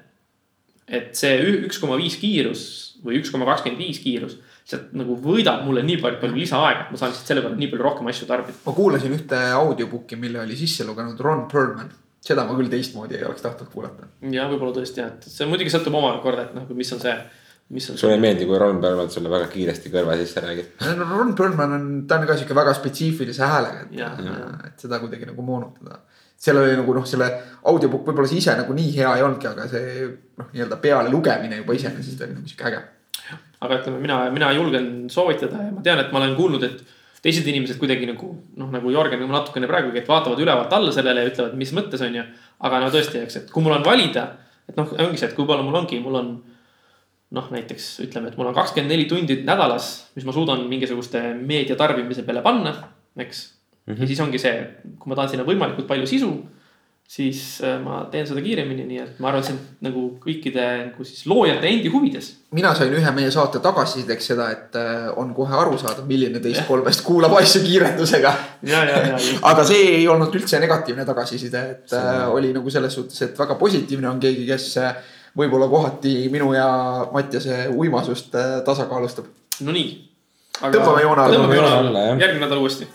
et 0.93 1.15
see 1.17 1.37
üks 1.65 1.79
koma 1.81 1.97
viis 1.97 2.19
kiirus 2.21 2.63
või 3.07 3.21
üks 3.21 3.31
koma 3.33 3.47
kakskümmend 3.49 3.81
viis 3.81 4.01
kiirus 4.03 4.35
sealt 4.69 4.95
nagu 4.97 5.17
võidab 5.23 5.65
mulle 5.67 5.83
nii 5.87 5.99
palju, 6.03 6.21
palju 6.23 6.39
lisaaega, 6.39 6.87
et 6.87 6.95
ma 6.95 7.01
saan 7.01 7.13
lihtsalt 7.13 7.33
selle 7.33 7.43
võrra 7.45 7.59
nii 7.59 7.69
palju 7.73 7.87
rohkem 7.87 8.11
asju 8.13 8.29
tarbida. 8.29 8.59
ma 8.67 8.75
kuulasin 8.77 9.17
ühte 9.17 9.43
audiobook'i, 9.59 10.19
mille 10.23 10.43
oli 10.45 10.59
sisse 10.59 10.87
lugenud 10.89 11.21
Ron 11.21 11.47
Perlman. 11.51 11.91
seda 12.23 12.45
ma 12.47 12.55
küll 12.55 12.71
teistmoodi 12.71 13.19
ei 13.19 13.25
oleks 13.27 13.43
tahtnud 13.43 13.71
kuulata. 13.73 14.09
ja 14.31 14.47
võib-olla 14.51 14.77
tõesti 14.79 15.03
jah, 15.03 15.15
et 15.17 15.27
see 15.27 15.49
muidugi 15.51 15.73
sõltub 15.75 15.99
omakorda, 15.99 16.47
et 16.49 16.55
noh, 16.59 16.69
mis 16.79 16.95
on 16.95 17.03
see. 17.03 17.17
sulle 17.97 18.15
ei 18.15 18.23
meeldi, 18.23 18.47
kui 18.47 18.59
Ron 18.63 18.81
Perlman 18.85 19.11
sulle 19.11 19.33
väga 19.33 19.51
kiiresti 19.51 19.91
kõrva 19.91 20.17
sisse 20.23 20.47
räägib? 20.47 20.73
no 20.87 21.11
Ron 21.11 21.35
Perlman 21.39 21.77
on, 21.79 21.93
ta 22.07 22.21
on 22.21 22.31
ka 22.31 22.39
sihuke 22.39 22.55
väga 22.55 22.79
spetsiifilise 22.79 23.43
häälega, 23.43 23.87
et, 23.91 24.33
et 24.71 24.87
seda 24.87 25.03
kuidagi 25.03 25.31
nagu 25.33 25.47
moonutada 25.47 26.05
seal 26.43 26.59
oli 26.59 26.75
nagu 26.75 26.95
noh, 26.95 27.05
selle 27.07 27.29
audiobook 27.71 28.09
võib-olla 28.09 28.31
see 28.31 28.41
ise 28.43 28.55
nagu 28.59 28.75
nii 28.75 28.97
hea 28.97 29.13
ei 29.15 29.23
olnudki, 29.23 29.47
aga 29.47 29.69
see 29.71 30.09
noh, 30.39 30.49
nii-öelda 30.51 30.79
peale 30.83 31.11
lugemine 31.11 31.61
juba 31.61 31.77
iseenesest 31.79 32.25
oli 32.27 32.35
nagu 32.35 32.51
sihuke 32.51 32.67
äge 32.71 32.81
aga 33.63 33.79
ütleme, 33.81 34.01
mina, 34.03 34.19
mina 34.35 34.51
julgen 34.57 34.91
soovitada 35.13 35.69
ja 35.69 35.73
ma 35.75 35.85
tean, 35.85 36.03
et 36.03 36.13
ma 36.13 36.21
olen 36.21 36.35
kuulnud, 36.39 36.65
et 36.67 36.83
teised 37.23 37.47
inimesed 37.47 37.79
kuidagi 37.79 38.09
nagu 38.11 38.33
noh, 38.59 38.71
nagu 38.75 38.91
Jörgen 38.91 39.21
nagu 39.23 39.33
natukene 39.33 39.69
praegugi, 39.71 40.03
et 40.03 40.09
vaatavad 40.11 40.41
ülevalt 40.43 40.73
alla 40.75 40.95
sellele 40.95 41.23
ja 41.23 41.31
ütlevad, 41.31 41.59
mis 41.59 41.75
mõttes 41.77 42.03
on 42.03 42.17
ju. 42.19 42.25
aga 42.67 42.81
no 42.83 42.91
tõesti, 42.95 43.23
eks, 43.23 43.37
et 43.43 43.53
kui 43.53 43.63
mul 43.65 43.77
on 43.77 43.85
valida, 43.87 44.27
et 44.69 44.79
noh, 44.79 44.91
ongi 45.07 45.21
see, 45.21 45.31
et 45.31 45.37
kui 45.37 45.47
palju 45.47 45.67
mul 45.67 45.79
ongi, 45.83 46.01
mul 46.03 46.19
on 46.19 46.33
noh, 47.33 47.51
näiteks 47.55 47.89
ütleme, 48.07 48.31
et 48.31 48.39
mul 48.39 48.51
on 48.51 48.57
kakskümmend 48.57 48.93
neli 48.93 49.07
tundi 49.11 49.39
nädalas, 49.47 49.93
mis 50.17 50.27
ma 50.29 50.35
suudan 50.37 50.67
mingisuguste 50.71 51.23
meedia 51.39 51.79
tarbimise 51.79 52.27
peale 52.27 52.43
panna, 52.45 52.75
eks 53.17 53.45
mm. 53.87 53.95
-hmm. 53.95 54.01
ja 54.03 54.07
siis 54.11 54.21
ongi 54.21 54.39
see, 54.43 54.59
kui 54.99 55.11
ma 55.11 55.19
tahan 55.19 55.33
sinna 55.33 55.47
võimalikult 55.49 55.89
palju 55.89 56.07
sisu 56.07 56.33
siis 57.13 57.61
äh, 57.61 57.77
ma 57.83 58.07
teen 58.11 58.25
seda 58.29 58.41
kiiremini, 58.41 58.87
nii 58.89 59.01
et 59.03 59.19
ma 59.21 59.29
arvan, 59.29 59.43
et 59.43 59.49
see 59.51 59.57
on 59.57 59.85
nagu 59.85 60.05
kõikide 60.23 60.65
nagu 60.87 61.05
siis 61.05 61.27
loojate 61.29 61.69
endi 61.69 61.91
huvides. 61.93 62.31
mina 62.57 62.71
sain 62.77 62.95
ühe 62.97 63.13
meie 63.13 63.31
saate 63.35 63.61
tagasisideks 63.65 64.31
seda, 64.33 64.49
et 64.55 64.79
äh, 64.81 65.11
on 65.21 65.35
kohe 65.37 65.53
aru 65.61 65.77
saada, 65.81 66.07
milline 66.09 66.41
teist 66.45 66.65
kolmest 66.69 67.05
kuulab 67.05 67.37
asju 67.43 67.61
kiirendusega. 67.67 68.33
aga 69.51 69.67
see 69.69 69.83
ei 69.99 70.07
olnud 70.09 70.33
üldse 70.41 70.61
negatiivne 70.63 71.05
tagasiside, 71.09 71.65
et 71.75 71.93
see... 71.93 72.01
äh, 72.01 72.25
oli 72.33 72.55
nagu 72.57 72.73
selles 72.73 72.97
suhtes, 72.97 73.21
et 73.29 73.37
väga 73.45 73.59
positiivne 73.61 74.09
on 74.09 74.23
keegi, 74.23 74.49
kes 74.49 74.71
võib-olla 75.37 75.69
kohati 75.69 76.15
minu 76.33 76.55
ja 76.57 76.67
Mattiase 77.13 77.67
uimasust 77.77 78.33
tasakaalustab. 78.65 79.29
Nonii. 79.69 79.89
tõmbame 80.63 81.05
joone 81.05 81.29
alla. 81.29 82.09
järgmine 82.17 82.47
nädal 82.47 82.65
uuesti. 82.65 82.89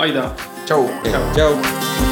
Aida. 0.00 0.30
tšau. 0.64 0.88
tšau. 1.36 2.07